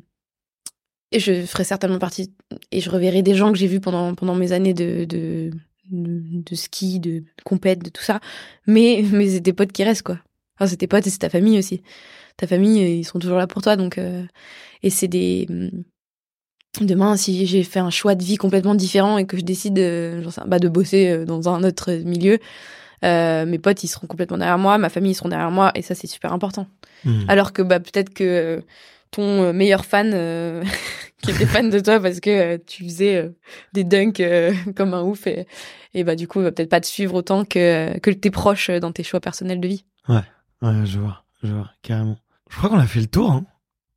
je 1.16 1.46
ferai 1.46 1.62
certainement 1.64 2.00
partie 2.00 2.34
et 2.72 2.80
je 2.80 2.90
reverrai 2.90 3.22
des 3.22 3.34
gens 3.36 3.52
que 3.52 3.58
j'ai 3.58 3.68
vus 3.68 3.78
pendant 3.80 4.14
pendant 4.16 4.34
mes 4.34 4.50
années 4.50 4.74
de 4.74 5.04
de, 5.04 5.50
de, 5.90 6.42
de 6.42 6.54
ski, 6.56 6.98
de 6.98 7.22
compète, 7.44 7.78
de 7.84 7.90
tout 7.90 8.02
ça, 8.02 8.18
mais 8.66 9.04
mais 9.12 9.28
c'est 9.28 9.40
tes 9.40 9.52
potes 9.52 9.70
qui 9.72 9.84
restent 9.84 10.02
quoi. 10.02 10.18
Enfin 10.58 10.68
c'est 10.68 10.76
tes 10.78 10.88
potes 10.88 11.06
et 11.06 11.10
c'est 11.10 11.18
ta 11.18 11.30
famille 11.30 11.58
aussi. 11.60 11.80
Ta 12.38 12.46
famille 12.46 12.98
ils 13.00 13.04
sont 13.04 13.18
toujours 13.18 13.36
là 13.36 13.46
pour 13.46 13.60
toi 13.62 13.76
donc 13.76 13.98
euh, 13.98 14.22
et 14.82 14.88
c'est 14.90 15.08
des 15.08 15.46
demain 16.80 17.16
si 17.16 17.46
j'ai 17.46 17.64
fait 17.64 17.80
un 17.80 17.90
choix 17.90 18.14
de 18.14 18.22
vie 18.22 18.36
complètement 18.36 18.74
différent 18.74 19.18
et 19.18 19.26
que 19.26 19.36
je 19.36 19.42
décide 19.42 19.78
euh, 19.78 20.30
sais, 20.30 20.42
bah, 20.46 20.58
de 20.58 20.68
bosser 20.68 21.08
euh, 21.08 21.24
dans 21.24 21.48
un 21.48 21.64
autre 21.64 21.92
milieu 21.92 22.38
euh, 23.04 23.46
mes 23.46 23.58
potes 23.58 23.82
ils 23.84 23.88
seront 23.88 24.06
complètement 24.06 24.38
derrière 24.38 24.58
moi 24.58 24.78
ma 24.78 24.88
famille 24.88 25.12
ils 25.12 25.14
seront 25.16 25.28
derrière 25.28 25.50
moi 25.50 25.72
et 25.74 25.82
ça 25.82 25.94
c'est 25.94 26.06
super 26.06 26.32
important 26.32 26.66
Hmm. 27.04 27.26
alors 27.28 27.52
que 27.52 27.62
bah 27.62 27.78
peut-être 27.78 28.12
que 28.12 28.60
ton 29.12 29.52
meilleur 29.52 29.84
fan 29.84 30.10
euh, 30.14 30.64
qui 31.22 31.30
était 31.30 31.46
fan 31.46 31.70
de 31.70 31.78
toi 31.78 32.00
parce 32.00 32.18
que 32.18 32.28
euh, 32.28 32.58
tu 32.66 32.82
faisais 32.82 33.30
des 33.72 33.84
dunks 33.84 34.20
comme 34.76 34.94
un 34.94 35.02
ouf 35.02 35.28
et, 35.28 35.46
et 35.94 36.02
bah 36.02 36.16
du 36.16 36.26
coup 36.26 36.40
il 36.40 36.42
va 36.42 36.50
peut-être 36.50 36.70
pas 36.70 36.80
te 36.80 36.88
suivre 36.88 37.14
autant 37.14 37.44
que 37.44 37.96
que 38.00 38.10
tes 38.10 38.32
proches 38.32 38.70
dans 38.70 38.90
tes 38.90 39.04
choix 39.04 39.20
personnels 39.20 39.60
de 39.60 39.68
vie. 39.68 39.84
Ouais, 40.08 40.24
ouais, 40.62 40.84
je 40.86 40.98
vois, 40.98 41.22
je 41.44 41.52
vois 41.52 41.70
carrément. 41.82 42.18
Je 42.50 42.56
crois 42.56 42.70
qu'on 42.70 42.78
a 42.78 42.86
fait 42.86 43.00
le 43.00 43.06
tour. 43.06 43.30
Hein. 43.30 43.46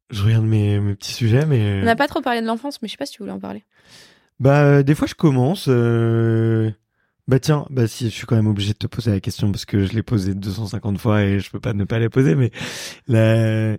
Je 0.09 0.23
regarde 0.23 0.45
mes, 0.45 0.79
mes 0.79 0.95
petits 0.95 1.13
sujets, 1.13 1.45
mais 1.45 1.79
on 1.81 1.85
n'a 1.85 1.95
pas 1.95 2.07
trop 2.07 2.21
parlé 2.21 2.41
de 2.41 2.45
l'enfance, 2.45 2.81
mais 2.81 2.87
je 2.87 2.93
sais 2.93 2.97
pas 2.97 3.05
si 3.05 3.13
tu 3.13 3.19
voulais 3.19 3.31
en 3.31 3.39
parler. 3.39 3.63
Bah 4.39 4.83
des 4.83 4.95
fois 4.95 5.07
je 5.07 5.13
commence. 5.15 5.69
Bah 7.27 7.39
tiens, 7.39 7.65
bah 7.69 7.87
si, 7.87 8.09
je 8.09 8.09
suis 8.09 8.25
quand 8.25 8.35
même 8.35 8.47
obligé 8.47 8.73
de 8.73 8.77
te 8.77 8.87
poser 8.87 9.11
la 9.11 9.19
question 9.19 9.51
parce 9.51 9.63
que 9.65 9.85
je 9.85 9.93
l'ai 9.93 10.03
posée 10.03 10.33
250 10.33 10.97
fois 10.97 11.23
et 11.23 11.39
je 11.39 11.49
peux 11.49 11.59
pas 11.59 11.73
ne 11.73 11.83
pas 11.85 11.99
la 11.99 12.09
poser, 12.09 12.35
mais 12.35 12.51
la... 13.07 13.77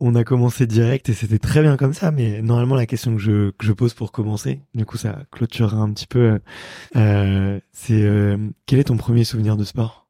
on 0.00 0.14
a 0.14 0.24
commencé 0.24 0.66
direct 0.66 1.08
et 1.08 1.12
c'était 1.12 1.38
très 1.38 1.60
bien 1.60 1.76
comme 1.76 1.92
ça, 1.92 2.10
mais 2.12 2.40
normalement 2.40 2.74
la 2.74 2.86
question 2.86 3.14
que 3.14 3.20
je, 3.20 3.50
que 3.50 3.66
je 3.66 3.72
pose 3.72 3.94
pour 3.94 4.12
commencer, 4.12 4.62
du 4.74 4.86
coup 4.86 4.96
ça 4.96 5.24
clôturera 5.32 5.78
un 5.78 5.92
petit 5.92 6.06
peu, 6.06 6.38
euh, 6.96 7.60
c'est 7.72 8.02
euh, 8.02 8.38
quel 8.64 8.78
est 8.78 8.84
ton 8.84 8.96
premier 8.96 9.24
souvenir 9.24 9.56
de 9.56 9.64
sport? 9.64 10.01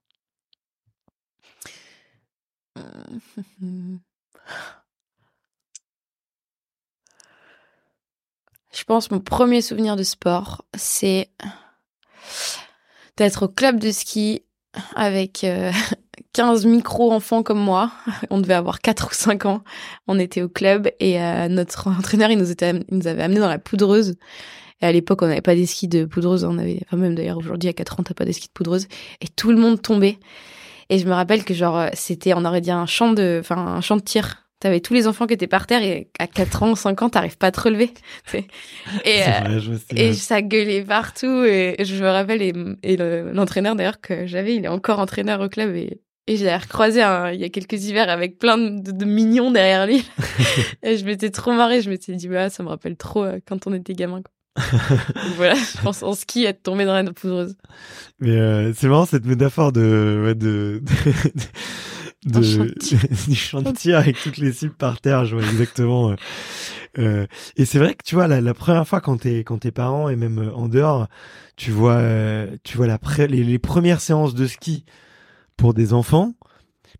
Je 8.72 8.84
pense 8.84 9.10
mon 9.10 9.20
premier 9.20 9.60
souvenir 9.60 9.96
de 9.96 10.02
sport, 10.02 10.64
c'est 10.74 11.30
d'être 13.16 13.44
au 13.44 13.48
club 13.48 13.78
de 13.78 13.90
ski 13.90 14.42
avec 14.94 15.46
15 16.32 16.66
euh, 16.66 16.68
micro-enfants 16.70 17.42
comme 17.42 17.60
moi. 17.60 17.92
On 18.30 18.40
devait 18.40 18.54
avoir 18.54 18.80
4 18.80 19.08
ou 19.10 19.14
5 19.14 19.46
ans. 19.46 19.62
On 20.06 20.18
était 20.18 20.42
au 20.42 20.48
club 20.48 20.90
et 21.00 21.20
euh, 21.20 21.48
notre 21.48 21.88
entraîneur, 21.98 22.30
il 22.30 22.38
nous, 22.38 23.06
avait 23.06 23.22
amené 23.22 23.40
dans 23.40 23.48
la 23.48 23.58
poudreuse. 23.58 24.14
Et 24.80 24.86
à 24.86 24.92
l'époque, 24.92 25.22
on 25.22 25.26
n'avait 25.26 25.42
pas 25.42 25.54
des 25.54 25.66
skis 25.66 25.88
de 25.88 26.04
poudreuse. 26.04 26.44
On 26.44 26.58
avait, 26.58 26.80
enfin 26.86 26.96
même 26.96 27.14
d'ailleurs, 27.14 27.38
aujourd'hui, 27.38 27.68
à 27.68 27.72
4 27.72 28.00
ans, 28.00 28.02
t'as 28.02 28.14
pas 28.14 28.24
des 28.24 28.32
skis 28.32 28.48
de 28.48 28.52
poudreuse. 28.52 28.88
Et 29.20 29.28
tout 29.28 29.50
le 29.50 29.58
monde 29.58 29.80
tombait. 29.80 30.18
Et 30.92 30.98
je 30.98 31.06
me 31.06 31.14
rappelle 31.14 31.42
que 31.42 31.54
genre, 31.54 31.86
c'était, 31.94 32.34
on 32.34 32.44
aurait 32.44 32.60
dit 32.60 32.70
un 32.70 32.84
champ 32.84 33.14
de, 33.14 33.38
enfin, 33.40 33.56
un 33.56 33.80
champ 33.80 33.96
de 33.96 34.02
tir. 34.02 34.46
T'avais 34.60 34.80
tous 34.80 34.92
les 34.92 35.08
enfants 35.08 35.26
qui 35.26 35.32
étaient 35.32 35.46
par 35.46 35.66
terre 35.66 35.82
et 35.82 36.10
à 36.18 36.26
4 36.26 36.62
ans, 36.62 36.74
5 36.74 37.00
ans, 37.00 37.08
t'arrives 37.08 37.38
pas 37.38 37.46
à 37.46 37.50
te 37.50 37.62
relever. 37.62 37.94
Et, 38.34 39.22
euh, 39.26 39.78
et 39.96 40.12
ça 40.12 40.42
gueulait 40.42 40.84
partout. 40.84 41.44
Et 41.44 41.76
je 41.80 41.94
me 41.94 42.10
rappelle, 42.10 42.42
et, 42.42 42.96
l'entraîneur 43.32 43.74
d'ailleurs 43.74 44.02
que 44.02 44.26
j'avais, 44.26 44.54
il 44.54 44.66
est 44.66 44.68
encore 44.68 44.98
entraîneur 44.98 45.40
au 45.40 45.48
club 45.48 45.74
et, 45.74 46.02
et 46.28 46.36
j'ai 46.36 46.54
recroisé 46.54 47.00
il 47.32 47.40
y 47.40 47.44
a 47.44 47.48
quelques 47.48 47.84
hivers 47.84 48.08
avec 48.08 48.38
plein 48.38 48.58
de, 48.58 49.04
mignons 49.06 49.50
derrière 49.50 49.86
lui. 49.86 50.04
et 50.82 50.98
je 50.98 51.04
m'étais 51.06 51.30
trop 51.30 51.52
marrée. 51.52 51.80
Je 51.80 51.88
m'étais 51.88 52.14
dit, 52.14 52.28
bah, 52.28 52.50
ça 52.50 52.62
me 52.62 52.68
rappelle 52.68 52.96
trop 52.96 53.24
euh, 53.24 53.40
quand 53.48 53.66
on 53.66 53.72
était 53.72 53.94
gamin. 53.94 54.22
voilà, 55.36 55.54
je 55.54 55.80
pense 55.82 56.02
en 56.02 56.14
ski 56.14 56.44
être 56.44 56.62
tombé 56.62 56.84
dans 56.84 56.94
la 56.94 57.12
poudreuse. 57.12 57.56
Mais 58.20 58.36
euh, 58.36 58.72
c'est 58.74 58.88
marrant 58.88 59.06
cette 59.06 59.24
métaphore 59.24 59.72
de, 59.72 60.34
de, 60.38 60.82
de 62.24 62.40
de, 62.40 62.74
du 63.28 63.34
chantier 63.34 63.94
avec 63.94 64.20
toutes 64.20 64.36
les 64.36 64.52
cibles 64.52 64.74
par 64.74 65.00
terre, 65.00 65.24
je 65.24 65.36
vois 65.36 65.44
exactement. 65.44 66.10
Euh, 66.10 66.16
euh, 66.98 67.26
et 67.56 67.64
c'est 67.64 67.78
vrai 67.78 67.94
que 67.94 68.04
tu 68.04 68.14
vois 68.14 68.28
la, 68.28 68.40
la 68.40 68.54
première 68.54 68.86
fois 68.86 69.00
quand 69.00 69.22
t'es 69.22 69.38
quand 69.38 69.58
tes 69.58 69.72
parents 69.72 70.08
et 70.08 70.16
même 70.16 70.52
en 70.54 70.68
dehors, 70.68 71.08
tu 71.56 71.70
vois 71.70 72.02
tu 72.62 72.76
vois 72.76 72.86
la 72.86 72.98
les, 73.26 73.42
les, 73.42 73.58
premières 73.58 74.00
séances 74.00 74.34
de 74.34 74.46
ski 74.46 74.84
pour 75.56 75.72
des 75.72 75.94
enfants. 75.94 76.34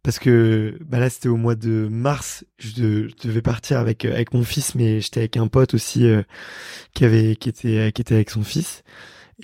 Parce 0.03 0.19
que 0.19 0.77
bah 0.85 0.99
là 0.99 1.09
c'était 1.09 1.29
au 1.29 1.37
mois 1.37 1.55
de 1.55 1.89
mars, 1.89 2.45
je, 2.59 3.09
devais 3.23 3.43
partir 3.43 3.79
avec 3.79 4.05
avec 4.05 4.35
mon 4.35 4.43
fils, 4.43 4.75
mais 4.75 5.01
j'étais 5.01 5.21
avec 5.21 5.37
un 5.37 5.47
pote 5.47 5.75
aussi 5.75 6.11
qui 6.93 7.05
avait 7.05 7.37
qui 7.37 7.49
était 7.49 7.93
qui 7.93 8.03
était 8.03 8.15
avec 8.15 8.31
son 8.31 8.43
fils. 8.43 8.83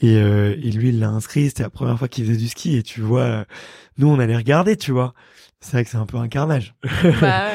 Et, 0.01 0.15
et 0.15 0.71
lui, 0.71 0.91
il 0.91 1.01
l'a 1.01 1.09
inscrit. 1.09 1.49
C'était 1.49 1.65
la 1.65 1.71
première 1.71 1.99
fois 1.99 2.09
qu'il 2.09 2.25
faisait 2.25 2.37
du 2.37 2.49
ski. 2.49 2.77
Et 2.77 2.83
tu 2.83 3.01
vois, 3.01 3.47
nous, 3.97 4.09
on 4.09 4.19
allait 4.21 4.37
regarder, 4.37 4.77
tu 4.77 4.93
vois. 4.93 5.15
C'est 5.61 5.73
vrai 5.73 5.85
que 5.85 5.91
c'est 5.91 5.97
un 5.97 6.07
peu 6.07 6.19
un 6.19 6.29
carnage. 6.29 6.75
Bah. 7.21 7.51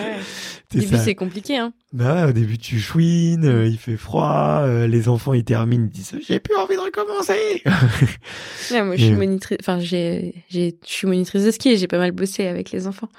Au 0.76 0.80
début, 0.80 0.98
c'est 0.98 1.16
compliqué, 1.16 1.58
hein. 1.58 1.74
Bah 1.92 2.28
au 2.28 2.32
début, 2.32 2.58
tu 2.58 2.80
chouines, 2.80 3.46
euh, 3.46 3.68
il 3.68 3.78
fait 3.78 3.98
froid, 3.98 4.62
euh, 4.64 4.88
les 4.88 5.10
enfants, 5.10 5.34
ils 5.34 5.44
terminent, 5.44 5.86
ils 5.86 5.90
disent, 5.90 6.16
j'ai 6.28 6.40
plus 6.40 6.56
envie 6.56 6.76
de 6.76 6.82
recommencer. 6.82 7.62
ouais, 8.72 8.84
moi, 8.84 8.96
je 8.96 9.06
suis 9.06 9.14
monitrice, 9.14 9.58
enfin, 9.62 9.80
j'ai, 9.80 10.44
j'ai, 10.50 10.78
je 10.86 10.92
suis 10.92 11.08
monitrice 11.08 11.44
de 11.44 11.52
ski 11.52 11.70
et 11.70 11.78
j'ai 11.78 11.88
pas 11.88 11.98
mal 11.98 12.12
bossé 12.12 12.48
avec 12.48 12.72
les 12.72 12.88
enfants. 12.88 13.10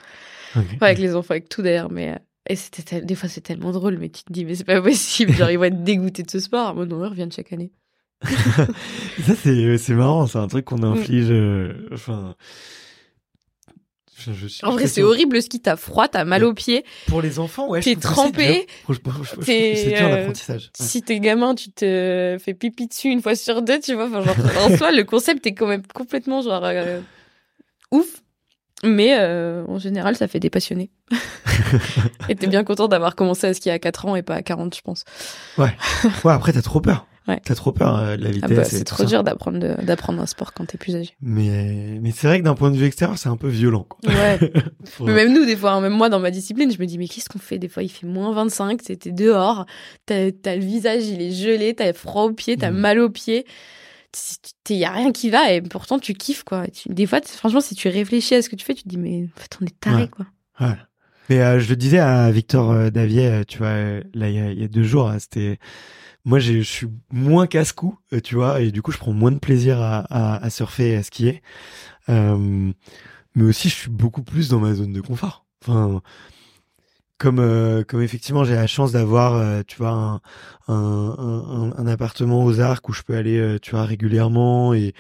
avec 0.80 0.98
les 0.98 1.14
enfants, 1.14 1.32
avec 1.32 1.48
tout 1.48 1.62
d'ailleurs, 1.62 1.90
mais, 1.90 2.12
euh, 2.12 2.18
et 2.48 2.56
c'était, 2.56 3.00
des 3.00 3.14
fois, 3.14 3.28
c'est 3.28 3.40
tellement 3.40 3.72
drôle, 3.72 3.98
mais 3.98 4.08
tu 4.08 4.24
te 4.24 4.32
dis, 4.32 4.44
mais 4.44 4.54
c'est 4.54 4.64
pas 4.64 4.82
possible, 4.82 5.32
genre, 5.32 5.50
ils 5.50 5.58
vont 5.58 5.64
être 5.64 5.82
dégoûtés 5.82 6.22
de 6.22 6.30
ce 6.30 6.40
sport. 6.40 6.74
Moi, 6.74 6.86
non, 6.86 7.04
ils 7.04 7.08
reviennent 7.08 7.32
chaque 7.32 7.52
année. 7.52 7.72
ça, 8.24 9.34
c'est, 9.36 9.78
c'est 9.78 9.94
marrant, 9.94 10.26
c'est 10.26 10.38
un 10.38 10.48
truc 10.48 10.64
qu'on 10.64 10.78
mm. 10.78 10.84
inflige, 10.84 11.32
enfin, 11.92 12.34
en 14.62 14.72
vrai, 14.72 14.86
c'est 14.86 15.02
horrible 15.02 15.36
le 15.36 15.40
ski. 15.40 15.60
T'as 15.60 15.76
froid, 15.76 16.08
t'as 16.08 16.24
mal 16.24 16.44
aux 16.44 16.54
pieds. 16.54 16.84
Pour 17.06 17.22
les 17.22 17.38
enfants, 17.38 17.68
ouais. 17.68 17.80
T'es 17.80 17.96
trempé. 17.96 18.66
C'est 19.42 19.94
dur 19.96 20.06
euh, 20.06 20.08
l'apprentissage. 20.08 20.70
Si 20.74 21.02
t'es 21.02 21.20
gamin, 21.20 21.54
tu 21.54 21.70
te 21.70 22.36
fais 22.40 22.54
pipi 22.54 22.86
dessus 22.86 23.08
une 23.08 23.22
fois 23.22 23.34
sur 23.36 23.62
deux, 23.62 23.80
tu 23.80 23.94
vois. 23.94 24.06
Enfin, 24.06 24.22
genre, 24.22 24.36
en 24.64 24.76
soi, 24.76 24.92
le 24.92 25.04
concept 25.04 25.46
est 25.46 25.54
quand 25.54 25.66
même 25.66 25.82
complètement 25.94 26.42
genre 26.42 26.64
euh, 26.64 27.00
ouf. 27.90 28.22
Mais 28.82 29.16
euh, 29.18 29.64
en 29.66 29.78
général, 29.78 30.16
ça 30.16 30.28
fait 30.28 30.40
des 30.40 30.50
passionnés. 30.50 30.90
et 32.28 32.34
t'es 32.34 32.46
bien 32.46 32.64
content 32.64 32.88
d'avoir 32.88 33.14
commencé 33.14 33.46
à 33.46 33.54
skier 33.54 33.72
à 33.72 33.78
4 33.78 34.06
ans 34.06 34.16
et 34.16 34.22
pas 34.22 34.34
à 34.34 34.42
40, 34.42 34.74
je 34.74 34.82
pense. 34.82 35.04
Ouais. 35.56 35.74
Ouais, 36.24 36.32
après, 36.32 36.52
t'as 36.52 36.60
trop 36.60 36.80
peur. 36.80 37.06
Ouais. 37.26 37.40
T'as 37.42 37.54
trop 37.54 37.72
peur 37.72 37.96
euh, 37.96 38.16
de 38.16 38.22
la 38.22 38.28
ah 38.28 38.32
vitesse. 38.32 38.56
bah, 38.56 38.64
c'est 38.64 38.84
trop 38.84 39.04
dur 39.04 39.24
d'apprendre 39.24 39.82
d'apprendre 39.82 40.20
un 40.20 40.26
sport 40.26 40.52
quand 40.52 40.66
t'es 40.66 40.76
plus 40.76 40.94
âgé. 40.94 41.16
Mais 41.22 41.98
mais 42.02 42.10
c'est 42.10 42.26
vrai 42.26 42.38
que 42.38 42.44
d'un 42.44 42.54
point 42.54 42.70
de 42.70 42.76
vue 42.76 42.84
extérieur, 42.84 43.16
c'est 43.16 43.30
un 43.30 43.38
peu 43.38 43.48
violent. 43.48 43.86
Quoi. 43.88 44.12
Ouais. 44.12 44.38
mais 45.00 45.14
même 45.14 45.32
nous, 45.32 45.46
des 45.46 45.56
fois, 45.56 45.72
hein, 45.72 45.80
même 45.80 45.94
moi 45.94 46.10
dans 46.10 46.20
ma 46.20 46.30
discipline, 46.30 46.70
je 46.70 46.78
me 46.78 46.84
dis 46.84 46.98
mais 46.98 47.08
qu'est-ce 47.08 47.30
qu'on 47.30 47.38
fait? 47.38 47.58
Des 47.58 47.68
fois, 47.68 47.82
il 47.82 47.88
fait 47.88 48.06
moins 48.06 48.32
25, 48.34 48.80
c'était 48.82 49.10
dehors, 49.10 49.64
t'as 50.04 50.30
as 50.44 50.56
le 50.56 50.62
visage, 50.62 51.06
il 51.06 51.22
est 51.22 51.32
gelé, 51.32 51.74
t'as 51.74 51.94
froid 51.94 52.24
aux 52.24 52.32
pieds, 52.32 52.58
t'as 52.58 52.70
mm. 52.70 52.76
mal 52.76 52.98
aux 52.98 53.10
pieds. 53.10 53.46
Il 54.68 54.76
y 54.76 54.84
a 54.84 54.92
rien 54.92 55.10
qui 55.10 55.30
va 55.30 55.50
et 55.50 55.60
pourtant 55.60 55.98
tu 55.98 56.14
kiffes 56.14 56.44
quoi. 56.44 56.66
des 56.86 57.06
fois, 57.06 57.20
franchement, 57.22 57.60
si 57.60 57.74
tu 57.74 57.88
réfléchis 57.88 58.34
à 58.34 58.42
ce 58.42 58.50
que 58.50 58.54
tu 58.54 58.64
fais, 58.64 58.74
tu 58.74 58.82
te 58.82 58.88
dis 58.88 58.98
mais 58.98 59.28
en 59.36 59.40
fait, 59.40 59.58
on 59.62 59.64
est 59.64 59.80
taré 59.80 60.08
quoi. 60.08 60.26
Ouais. 60.60 60.76
Mais 61.30 61.40
euh, 61.40 61.58
je 61.58 61.70
le 61.70 61.76
disais 61.76 62.00
à 62.00 62.30
Victor 62.30 62.70
euh, 62.70 62.90
Davier, 62.90 63.44
tu 63.48 63.58
vois, 63.58 63.72
là 64.12 64.28
il 64.28 64.34
y 64.34 64.38
a, 64.38 64.52
y 64.52 64.62
a, 64.62 64.68
deux 64.68 64.84
jours, 64.84 65.08
hein, 65.08 65.18
c'était 65.18 65.58
moi 66.24 66.38
je 66.38 66.60
suis 66.60 66.88
moins 67.12 67.46
casse-cou, 67.46 67.98
euh, 68.12 68.20
tu 68.20 68.34
vois, 68.34 68.60
et 68.60 68.70
du 68.70 68.82
coup 68.82 68.92
je 68.92 68.98
prends 68.98 69.12
moins 69.12 69.30
de 69.30 69.38
plaisir 69.38 69.80
à, 69.80 69.98
à, 70.10 70.42
à 70.42 70.50
surfer 70.50 70.90
et 70.92 70.96
à 70.96 71.02
skier. 71.02 71.42
Euh, 72.08 72.72
mais 73.34 73.44
aussi 73.44 73.68
je 73.68 73.74
suis 73.74 73.90
beaucoup 73.90 74.22
plus 74.22 74.48
dans 74.48 74.60
ma 74.60 74.74
zone 74.74 74.92
de 74.92 75.00
confort. 75.00 75.44
Enfin, 75.62 76.02
comme 77.18 77.38
euh, 77.38 77.84
comme 77.84 78.02
effectivement 78.02 78.44
j'ai 78.44 78.54
la 78.54 78.66
chance 78.66 78.92
d'avoir, 78.92 79.34
euh, 79.34 79.62
tu 79.66 79.76
vois, 79.76 79.90
un, 79.90 80.20
un, 80.68 80.74
un, 80.74 81.72
un, 81.76 81.86
appartement 81.86 82.44
aux 82.44 82.60
Arcs 82.60 82.88
où 82.88 82.92
je 82.92 83.02
peux 83.02 83.16
aller, 83.16 83.58
tu 83.60 83.72
vois, 83.72 83.84
régulièrement 83.84 84.72
et 84.72 84.94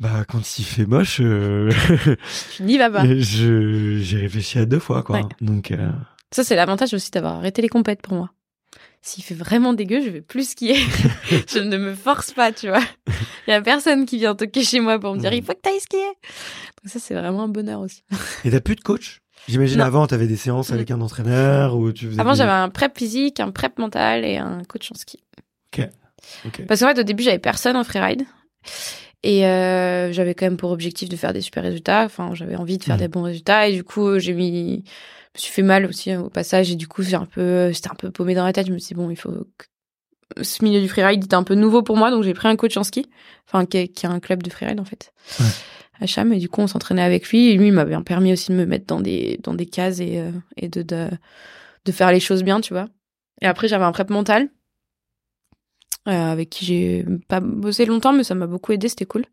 bah 0.00 0.24
quand 0.28 0.58
il 0.58 0.64
fait 0.64 0.86
moche, 0.86 1.16
tu 2.56 2.62
n'y 2.62 2.78
vas 2.78 2.90
pas. 2.90 3.04
Je 3.20 3.98
j'ai 4.00 4.18
réfléchi 4.18 4.58
à 4.58 4.66
deux 4.66 4.80
fois 4.80 5.04
quoi. 5.04 5.20
Donc 5.40 5.72
ça 6.32 6.42
c'est 6.42 6.56
l'avantage 6.56 6.94
aussi 6.94 7.12
d'avoir 7.12 7.34
arrêté 7.34 7.62
les 7.62 7.68
compètes 7.68 8.02
pour 8.02 8.14
moi 8.14 8.30
s'il 9.04 9.22
fait 9.22 9.34
vraiment 9.34 9.74
dégueu, 9.74 10.00
je 10.00 10.08
vais 10.08 10.22
plus 10.22 10.48
skier. 10.50 10.76
je 11.48 11.58
ne 11.58 11.76
me 11.76 11.94
force 11.94 12.32
pas, 12.32 12.52
tu 12.52 12.68
vois. 12.68 12.82
Il 13.46 13.50
y 13.50 13.52
a 13.52 13.60
personne 13.60 14.06
qui 14.06 14.16
vient 14.16 14.34
toquer 14.34 14.64
chez 14.64 14.80
moi 14.80 14.98
pour 14.98 15.14
me 15.14 15.20
dire 15.20 15.32
il 15.34 15.44
faut 15.44 15.52
que 15.52 15.60
tu 15.62 15.68
ailles 15.68 15.80
skier. 15.80 16.06
Donc 16.82 16.90
ça, 16.90 16.98
c'est 16.98 17.12
vraiment 17.12 17.42
un 17.42 17.48
bonheur 17.48 17.80
aussi. 17.80 18.02
Et 18.44 18.50
t'as 18.50 18.60
plus 18.60 18.76
de 18.76 18.80
coach? 18.80 19.20
J'imagine 19.46 19.82
avant, 19.82 20.06
tu 20.06 20.14
avais 20.14 20.26
des 20.26 20.36
séances 20.36 20.72
avec 20.72 20.90
un 20.90 21.02
entraîneur 21.02 21.76
ou 21.76 21.92
tu 21.92 22.06
faisais 22.06 22.20
Avant, 22.20 22.32
j'avais 22.32 22.50
un 22.50 22.70
prep 22.70 22.96
physique, 22.96 23.40
un 23.40 23.50
prep 23.50 23.78
mental 23.78 24.24
et 24.24 24.38
un 24.38 24.62
coach 24.64 24.90
en 24.90 24.94
ski. 24.94 25.22
Ok. 25.66 25.86
Parce 26.66 26.80
qu'en 26.80 26.88
fait, 26.88 27.00
au 27.00 27.04
début, 27.04 27.22
j'avais 27.22 27.38
personne 27.38 27.76
en 27.76 27.84
freeride. 27.84 28.22
Et 29.22 29.46
euh, 29.46 30.12
j'avais 30.12 30.34
quand 30.34 30.46
même 30.46 30.56
pour 30.56 30.70
objectif 30.70 31.10
de 31.10 31.16
faire 31.16 31.34
des 31.34 31.42
super 31.42 31.62
résultats. 31.62 32.04
Enfin, 32.04 32.34
j'avais 32.34 32.56
envie 32.56 32.78
de 32.78 32.84
faire 32.84 32.96
des 32.96 33.08
bons 33.08 33.22
résultats. 33.22 33.68
Et 33.68 33.74
du 33.74 33.84
coup, 33.84 34.18
j'ai 34.18 34.32
mis 34.32 34.84
me 35.34 35.38
suis 35.40 35.52
fait 35.52 35.62
mal 35.62 35.86
aussi 35.86 36.10
hein, 36.12 36.22
au 36.22 36.30
passage 36.30 36.70
et 36.70 36.76
du 36.76 36.86
coup 36.88 37.02
j'ai 37.02 37.16
un 37.16 37.26
peu 37.26 37.72
c'était 37.72 37.90
un 37.90 37.94
peu 37.94 38.10
paumé 38.10 38.34
dans 38.34 38.44
la 38.44 38.52
tête. 38.52 38.66
Je 38.66 38.72
me 38.72 38.78
suis 38.78 38.88
dit 38.88 38.94
bon 38.94 39.10
il 39.10 39.16
faut 39.16 39.46
ce 40.40 40.64
milieu 40.64 40.80
du 40.80 40.88
freeride 40.88 41.22
était 41.24 41.34
un 41.34 41.42
peu 41.42 41.54
nouveau 41.54 41.82
pour 41.82 41.96
moi 41.96 42.10
donc 42.10 42.22
j'ai 42.24 42.34
pris 42.34 42.48
un 42.48 42.56
coach 42.56 42.76
en 42.76 42.84
ski. 42.84 43.06
Enfin 43.46 43.66
qui, 43.66 43.88
qui 43.88 44.06
a 44.06 44.10
un 44.10 44.20
club 44.20 44.42
de 44.42 44.50
freeride 44.50 44.80
en 44.80 44.84
fait. 44.84 45.12
Ouais. 45.40 45.46
à 46.00 46.06
Cham 46.06 46.32
et 46.32 46.38
du 46.38 46.48
coup 46.48 46.60
on 46.60 46.66
s'entraînait 46.66 47.02
avec 47.02 47.28
lui 47.28 47.48
et 47.50 47.56
lui 47.56 47.68
il 47.68 47.72
m'avait 47.72 48.00
permis 48.02 48.32
aussi 48.32 48.50
de 48.50 48.56
me 48.56 48.66
mettre 48.66 48.86
dans 48.86 49.00
des 49.00 49.38
dans 49.42 49.54
des 49.54 49.66
cases 49.66 50.00
et 50.00 50.18
euh, 50.20 50.30
et 50.56 50.68
de, 50.68 50.82
de 50.82 51.08
de 51.84 51.92
faire 51.92 52.10
les 52.10 52.20
choses 52.20 52.42
bien 52.42 52.60
tu 52.60 52.72
vois. 52.72 52.88
Et 53.42 53.46
après 53.46 53.68
j'avais 53.68 53.84
un 53.84 53.92
prep 53.92 54.10
mental 54.10 54.48
euh, 56.08 56.12
avec 56.12 56.50
qui 56.50 56.64
j'ai 56.64 57.04
pas 57.28 57.40
bossé 57.40 57.86
longtemps 57.86 58.12
mais 58.12 58.24
ça 58.24 58.34
m'a 58.34 58.46
beaucoup 58.46 58.72
aidé 58.72 58.88
c'était 58.88 59.06
cool 59.06 59.24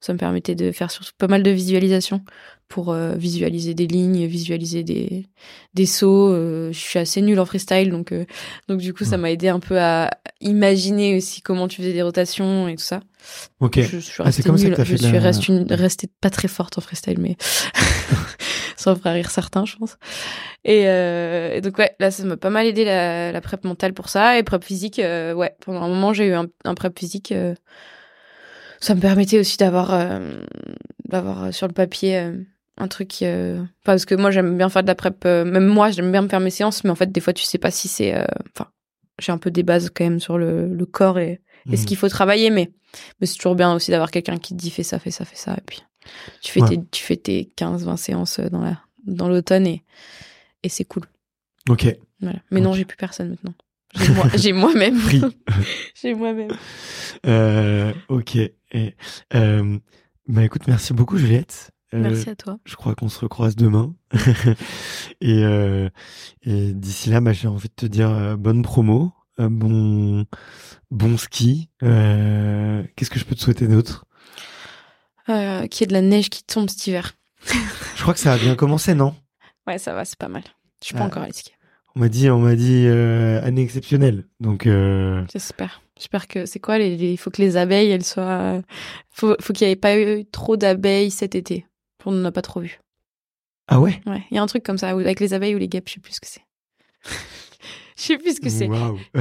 ça 0.00 0.12
me 0.12 0.18
permettait 0.18 0.54
de 0.54 0.72
faire 0.72 0.90
surtout 0.90 1.12
pas 1.18 1.26
mal 1.28 1.42
de 1.42 1.50
visualisation 1.50 2.22
pour 2.68 2.90
euh, 2.92 3.14
visualiser 3.14 3.72
des 3.74 3.86
lignes, 3.86 4.26
visualiser 4.26 4.82
des 4.82 5.26
des 5.74 5.86
sauts. 5.86 6.28
Euh, 6.32 6.70
je 6.72 6.78
suis 6.78 6.98
assez 6.98 7.22
nulle 7.22 7.40
en 7.40 7.46
freestyle, 7.46 7.90
donc 7.90 8.12
euh, 8.12 8.26
donc 8.68 8.80
du 8.80 8.92
coup 8.92 9.04
ça 9.04 9.16
m'a 9.16 9.30
aidé 9.30 9.48
un 9.48 9.58
peu 9.60 9.80
à 9.80 10.10
imaginer 10.40 11.16
aussi 11.16 11.40
comment 11.40 11.66
tu 11.66 11.76
faisais 11.78 11.94
des 11.94 12.02
rotations 12.02 12.68
et 12.68 12.76
tout 12.76 12.82
ça. 12.84 13.00
Ok. 13.60 13.80
Je, 13.80 13.86
je 13.86 13.98
suis 13.98 14.14
Ah, 14.18 14.24
restée 14.24 14.42
comme 14.42 14.58
ça 14.58 14.68
que 14.68 14.74
t'as 14.74 14.84
Je 14.84 14.96
fait 14.96 15.02
suis 15.32 15.52
la- 15.52 15.58
une- 15.60 15.72
restée 15.72 16.08
pas 16.20 16.30
très 16.30 16.48
forte 16.48 16.76
en 16.78 16.80
freestyle, 16.82 17.18
mais 17.18 17.36
ça 18.76 18.94
fera 18.94 19.12
rire 19.12 19.30
certains, 19.30 19.64
je 19.64 19.76
pense. 19.76 19.96
Et, 20.64 20.82
et 20.82 21.60
donc 21.62 21.78
ouais, 21.78 21.94
là 21.98 22.10
ça 22.10 22.22
m'a 22.24 22.36
pas 22.36 22.50
mal 22.50 22.66
aidé 22.66 22.84
la, 22.84 23.32
la 23.32 23.40
prep 23.40 23.64
mentale 23.64 23.94
pour 23.94 24.08
ça 24.10 24.38
et 24.38 24.42
prep 24.42 24.62
physique. 24.62 24.98
ouais, 24.98 25.56
pendant 25.64 25.82
un 25.82 25.88
moment 25.88 26.12
j'ai 26.12 26.26
eu 26.26 26.34
un, 26.34 26.46
un 26.64 26.74
prep 26.74 26.98
physique. 26.98 27.32
Ça 28.80 28.94
me 28.94 29.00
permettait 29.00 29.38
aussi 29.38 29.56
d'avoir 29.56 29.92
euh, 29.92 30.40
d'avoir 31.08 31.44
euh, 31.44 31.52
sur 31.52 31.66
le 31.66 31.72
papier 31.72 32.18
euh, 32.18 32.32
un 32.76 32.88
truc 32.88 33.08
qui, 33.08 33.26
euh, 33.26 33.56
enfin, 33.60 33.66
parce 33.84 34.04
que 34.04 34.14
moi 34.14 34.30
j'aime 34.30 34.56
bien 34.56 34.68
faire 34.68 34.82
de 34.82 34.88
la 34.88 34.94
prep 34.94 35.24
même 35.24 35.66
moi 35.66 35.90
j'aime 35.90 36.12
bien 36.12 36.22
me 36.22 36.28
faire 36.28 36.40
mes 36.40 36.50
séances 36.50 36.84
mais 36.84 36.90
en 36.90 36.94
fait 36.94 37.10
des 37.10 37.20
fois 37.20 37.32
tu 37.32 37.44
sais 37.44 37.58
pas 37.58 37.70
si 37.72 37.88
c'est 37.88 38.14
enfin 38.54 38.70
j'ai 39.18 39.32
un 39.32 39.38
peu 39.38 39.50
des 39.50 39.64
bases 39.64 39.90
quand 39.94 40.04
même 40.04 40.20
sur 40.20 40.38
le, 40.38 40.72
le 40.72 40.86
corps 40.86 41.18
et, 41.18 41.40
et 41.72 41.76
ce 41.76 41.82
Mhm. 41.82 41.86
qu'il 41.86 41.96
faut 41.96 42.08
travailler 42.08 42.50
mais 42.50 42.70
mais 43.20 43.26
c'est 43.26 43.34
toujours 43.36 43.56
bien 43.56 43.74
aussi 43.74 43.90
d'avoir 43.90 44.10
quelqu'un 44.12 44.38
qui 44.38 44.54
te 44.54 44.58
dit 44.60 44.70
fais 44.70 44.84
ça 44.84 44.98
fais 45.00 45.10
ça 45.10 45.24
fais 45.24 45.34
ça 45.36 45.54
et 45.54 45.62
puis 45.66 45.82
tu 46.40 46.52
fais 46.52 46.60
Ouais. 46.60 46.68
tes 46.68 46.80
tu 46.92 47.02
fais 47.02 47.16
tes 47.16 47.46
15 47.56 47.84
20 47.84 47.96
séances 47.96 48.38
dans 48.38 48.60
la 48.60 48.78
dans 49.06 49.28
l'automne 49.28 49.66
et 49.66 49.82
et 50.62 50.68
c'est 50.68 50.84
cool 50.84 51.02
Ok. 51.68 51.86
voilà 52.20 52.38
mais 52.52 52.60
non 52.60 52.70
Ok. 52.70 52.76
j'ai 52.76 52.84
plus 52.84 52.96
personne 52.96 53.30
maintenant 53.30 53.54
j'ai 53.94 54.52
moi 54.52 54.70
moi-même 54.72 54.96
Free. 54.96 55.22
j'ai 56.00 56.14
moi-même 56.14 56.52
Euh, 57.26 57.92
ok. 58.08 58.36
Et, 58.36 58.94
euh, 59.34 59.78
bah 60.26 60.44
écoute, 60.44 60.62
merci 60.66 60.92
beaucoup 60.92 61.16
Juliette. 61.16 61.70
Euh, 61.94 62.00
merci 62.00 62.28
à 62.28 62.36
toi 62.36 62.58
Je 62.66 62.76
crois 62.76 62.94
qu'on 62.94 63.08
se 63.08 63.18
recroise 63.20 63.56
demain. 63.56 63.94
et 65.20 65.42
et 66.42 66.72
d'ici 66.74 67.10
là, 67.10 67.20
bah, 67.20 67.32
j'ai 67.32 67.48
envie 67.48 67.68
de 67.68 67.74
te 67.74 67.86
dire 67.86 68.36
bonne 68.36 68.62
promo, 68.62 69.12
bon 69.38 70.26
bon 70.90 71.16
ski. 71.16 71.70
Qu'est-ce 71.80 73.10
que 73.10 73.18
je 73.18 73.24
peux 73.24 73.34
te 73.34 73.40
souhaiter 73.40 73.68
d'autre? 73.68 74.04
Qu'il 75.26 75.80
y 75.80 75.84
ait 75.84 75.86
de 75.86 75.92
la 75.92 76.02
neige 76.02 76.28
qui 76.30 76.42
tombe 76.44 76.68
cet 76.68 76.86
hiver 76.86 77.14
Je 77.96 78.02
crois 78.02 78.14
que 78.14 78.20
ça 78.20 78.32
a 78.32 78.38
bien 78.38 78.54
commencé, 78.54 78.94
non? 78.94 79.14
Ouais 79.66 79.78
ça 79.78 79.92
va 79.94 80.04
c'est 80.06 80.18
pas 80.18 80.28
mal 80.28 80.42
je 80.80 80.86
suis 80.86 80.94
pas 80.94 81.04
encore 81.04 81.22
allée 81.22 81.32
skier 81.32 81.52
On 81.96 82.00
m'a 82.00 82.08
dit, 82.08 82.30
on 82.30 82.38
m'a 82.38 82.54
dit 82.54 82.84
euh, 82.86 83.42
année 83.42 83.62
exceptionnelle. 83.62 84.24
Donc 84.40 84.66
euh, 84.66 85.24
J'espère. 85.32 85.82
J'espère 85.96 86.28
que 86.28 86.46
c'est 86.46 86.60
quoi 86.60 86.78
Il 86.78 87.18
faut 87.18 87.30
que 87.30 87.42
les 87.42 87.56
abeilles, 87.56 87.90
elles 87.90 88.04
soient. 88.04 88.62
Faut, 89.10 89.34
faut 89.40 89.52
qu'il 89.52 89.66
n'y 89.66 89.72
ait 89.72 89.76
pas 89.76 89.98
eu 89.98 90.24
trop 90.26 90.56
d'abeilles 90.56 91.10
cet 91.10 91.34
été. 91.34 91.66
On 92.04 92.12
n'en 92.12 92.24
a 92.26 92.32
pas 92.32 92.42
trop 92.42 92.60
vu. 92.60 92.80
ah 93.66 93.80
ouais? 93.80 94.00
Ouais, 94.06 94.22
il 94.30 94.36
y 94.36 94.38
a 94.38 94.42
un 94.42 94.46
truc 94.46 94.62
comme 94.62 94.78
ça 94.78 94.90
avec 94.90 95.20
les 95.20 95.34
abeilles 95.34 95.54
ou 95.54 95.58
les 95.58 95.68
guêpes, 95.68 95.88
je 95.88 95.94
sais 95.94 96.00
plus 96.00 96.14
ce 96.14 96.20
que 96.20 96.26
c'est. 96.26 96.42
Je 97.98 98.04
sais 98.04 98.16
plus 98.18 98.36
ce 98.36 98.40
que 98.40 98.48
c'est. 98.48 98.68
Waouh. 98.68 98.98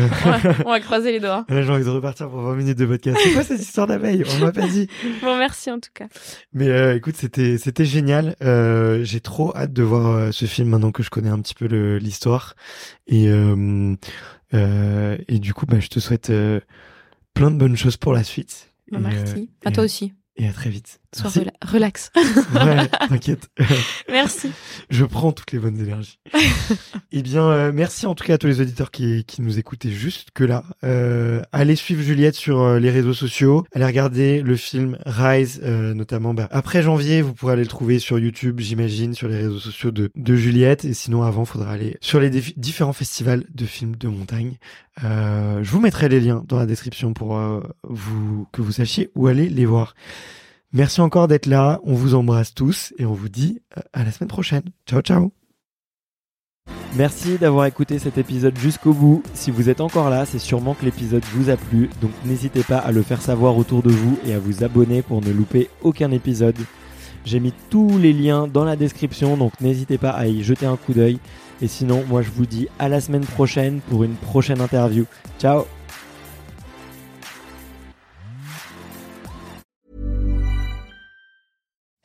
On 0.65 0.69
va 0.69 0.79
croiser 0.79 1.11
les 1.11 1.19
doigts. 1.19 1.45
Là, 1.49 1.63
j'ai 1.63 1.71
envie 1.71 1.83
de 1.83 1.89
repartir 1.89 2.29
pour 2.29 2.41
20 2.41 2.55
minutes 2.55 2.77
de 2.77 2.85
podcast. 2.85 3.17
C'est 3.23 3.33
quoi 3.33 3.43
cette 3.43 3.59
histoire 3.59 3.87
d'abeille? 3.87 4.23
On 4.35 4.39
m'a 4.39 4.51
pas 4.51 4.67
dit. 4.67 4.87
Bon, 5.21 5.35
merci 5.37 5.71
en 5.71 5.79
tout 5.79 5.89
cas. 5.93 6.07
Mais 6.53 6.67
euh, 6.69 6.95
écoute, 6.95 7.15
c'était 7.17 7.57
c'était 7.57 7.85
génial. 7.85 8.35
Euh, 8.43 9.03
j'ai 9.03 9.19
trop 9.19 9.55
hâte 9.55 9.73
de 9.73 9.81
voir 9.83 10.07
euh, 10.07 10.31
ce 10.31 10.45
film 10.45 10.69
maintenant 10.69 10.91
que 10.91 11.01
je 11.01 11.09
connais 11.09 11.29
un 11.29 11.39
petit 11.39 11.55
peu 11.55 11.65
l'histoire. 11.97 12.55
Et 13.07 13.27
euh, 13.29 13.95
et 15.27 15.39
du 15.39 15.53
coup, 15.53 15.65
bah, 15.65 15.79
je 15.79 15.87
te 15.87 15.99
souhaite 15.99 16.31
plein 17.33 17.51
de 17.51 17.57
bonnes 17.57 17.77
choses 17.77 17.97
pour 17.97 18.13
la 18.13 18.23
suite. 18.23 18.71
Bon, 18.91 18.99
Et, 18.99 19.01
merci. 19.01 19.49
à 19.65 19.71
toi 19.71 19.83
aussi. 19.83 20.13
Et 20.37 20.47
à 20.47 20.53
très 20.53 20.69
vite. 20.69 20.99
Sois 21.15 21.29
rela- 21.29 21.51
relax. 21.65 22.11
Ouais, 22.53 22.87
t'inquiète. 23.09 23.49
merci. 24.09 24.51
Je 24.89 25.05
prends 25.05 25.31
toutes 25.31 25.51
les 25.51 25.59
bonnes 25.59 25.79
énergies. 25.79 26.19
eh 27.11 27.21
bien, 27.21 27.43
euh, 27.43 27.71
merci 27.73 28.05
en 28.05 28.13
tout 28.15 28.25
cas 28.25 28.33
à 28.35 28.37
tous 28.37 28.47
les 28.47 28.59
auditeurs 28.61 28.91
qui, 28.91 29.23
qui 29.25 29.41
nous 29.41 29.57
écoutaient 29.57 29.89
juste 29.91 30.29
que 30.33 30.43
là. 30.43 30.63
Euh, 30.83 31.41
allez 31.51 31.75
suivre 31.75 32.01
Juliette 32.01 32.35
sur 32.35 32.61
euh, 32.61 32.79
les 32.79 32.91
réseaux 32.91 33.13
sociaux. 33.13 33.65
Allez 33.73 33.85
regarder 33.85 34.41
le 34.41 34.55
film 34.55 34.97
Rise, 35.05 35.61
euh, 35.63 35.93
notamment. 35.93 36.33
bah, 36.33 36.47
après 36.51 36.81
janvier, 36.81 37.21
vous 37.21 37.33
pourrez 37.33 37.53
aller 37.53 37.63
le 37.63 37.67
trouver 37.69 37.99
sur 37.99 38.19
YouTube, 38.19 38.59
j'imagine, 38.59 39.13
sur 39.13 39.27
les 39.27 39.37
réseaux 39.37 39.59
sociaux 39.59 39.91
de, 39.91 40.11
de 40.15 40.35
Juliette. 40.35 40.83
Et 40.85 40.93
sinon, 40.93 41.23
avant, 41.23 41.45
faudra 41.45 41.71
aller 41.71 41.97
sur 42.01 42.19
les 42.19 42.29
différents 42.29 42.93
festivals 42.93 43.45
de 43.53 43.65
films 43.65 43.95
de 43.95 44.07
montagne. 44.09 44.57
Euh, 45.03 45.63
je 45.63 45.69
vous 45.71 45.79
mettrai 45.79 46.09
les 46.09 46.19
liens 46.19 46.43
dans 46.47 46.57
la 46.57 46.65
description 46.65 47.13
pour 47.13 47.37
euh, 47.37 47.61
vous 47.83 48.47
que 48.51 48.61
vous 48.61 48.71
sachiez 48.71 49.09
où 49.15 49.27
aller 49.27 49.47
les 49.49 49.65
voir. 49.65 49.93
Merci 50.73 51.01
encore 51.01 51.27
d'être 51.27 51.45
là. 51.45 51.79
On 51.83 51.93
vous 51.93 52.15
embrasse 52.15 52.53
tous 52.53 52.93
et 52.97 53.05
on 53.05 53.13
vous 53.13 53.29
dit 53.29 53.61
euh, 53.77 53.81
à 53.93 54.03
la 54.03 54.11
semaine 54.11 54.29
prochaine. 54.29 54.63
Ciao, 54.85 55.01
ciao. 55.01 55.31
Merci 56.95 57.37
d'avoir 57.37 57.65
écouté 57.65 57.99
cet 57.99 58.17
épisode 58.17 58.57
jusqu'au 58.57 58.93
bout. 58.93 59.21
Si 59.33 59.51
vous 59.51 59.69
êtes 59.69 59.81
encore 59.81 60.09
là, 60.09 60.25
c'est 60.25 60.39
sûrement 60.39 60.73
que 60.73 60.85
l'épisode 60.85 61.23
vous 61.33 61.49
a 61.49 61.57
plu. 61.57 61.89
Donc 62.01 62.11
n'hésitez 62.25 62.63
pas 62.63 62.79
à 62.79 62.91
le 62.91 63.03
faire 63.03 63.21
savoir 63.21 63.57
autour 63.57 63.83
de 63.83 63.91
vous 63.91 64.17
et 64.25 64.33
à 64.33 64.39
vous 64.39 64.63
abonner 64.63 65.01
pour 65.01 65.21
ne 65.21 65.31
louper 65.31 65.69
aucun 65.83 66.11
épisode. 66.11 66.57
J'ai 67.23 67.39
mis 67.39 67.53
tous 67.69 67.97
les 67.97 68.13
liens 68.13 68.47
dans 68.47 68.63
la 68.63 68.77
description, 68.77 69.35
donc 69.35 69.59
n'hésitez 69.59 69.97
pas 69.97 70.11
à 70.11 70.27
y 70.27 70.43
jeter 70.43 70.65
un 70.65 70.77
coup 70.77 70.93
d'œil. 70.93 71.19
Et 71.61 71.67
sinon, 71.67 72.03
moi 72.07 72.21
je 72.21 72.31
vous 72.31 72.45
dis 72.45 72.67
à 72.79 72.87
la 72.89 73.01
semaine 73.01 73.25
prochaine 73.25 73.81
pour 73.89 74.03
une 74.03 74.15
prochaine 74.15 74.61
interview. 74.61 75.05
Ciao 75.39 75.65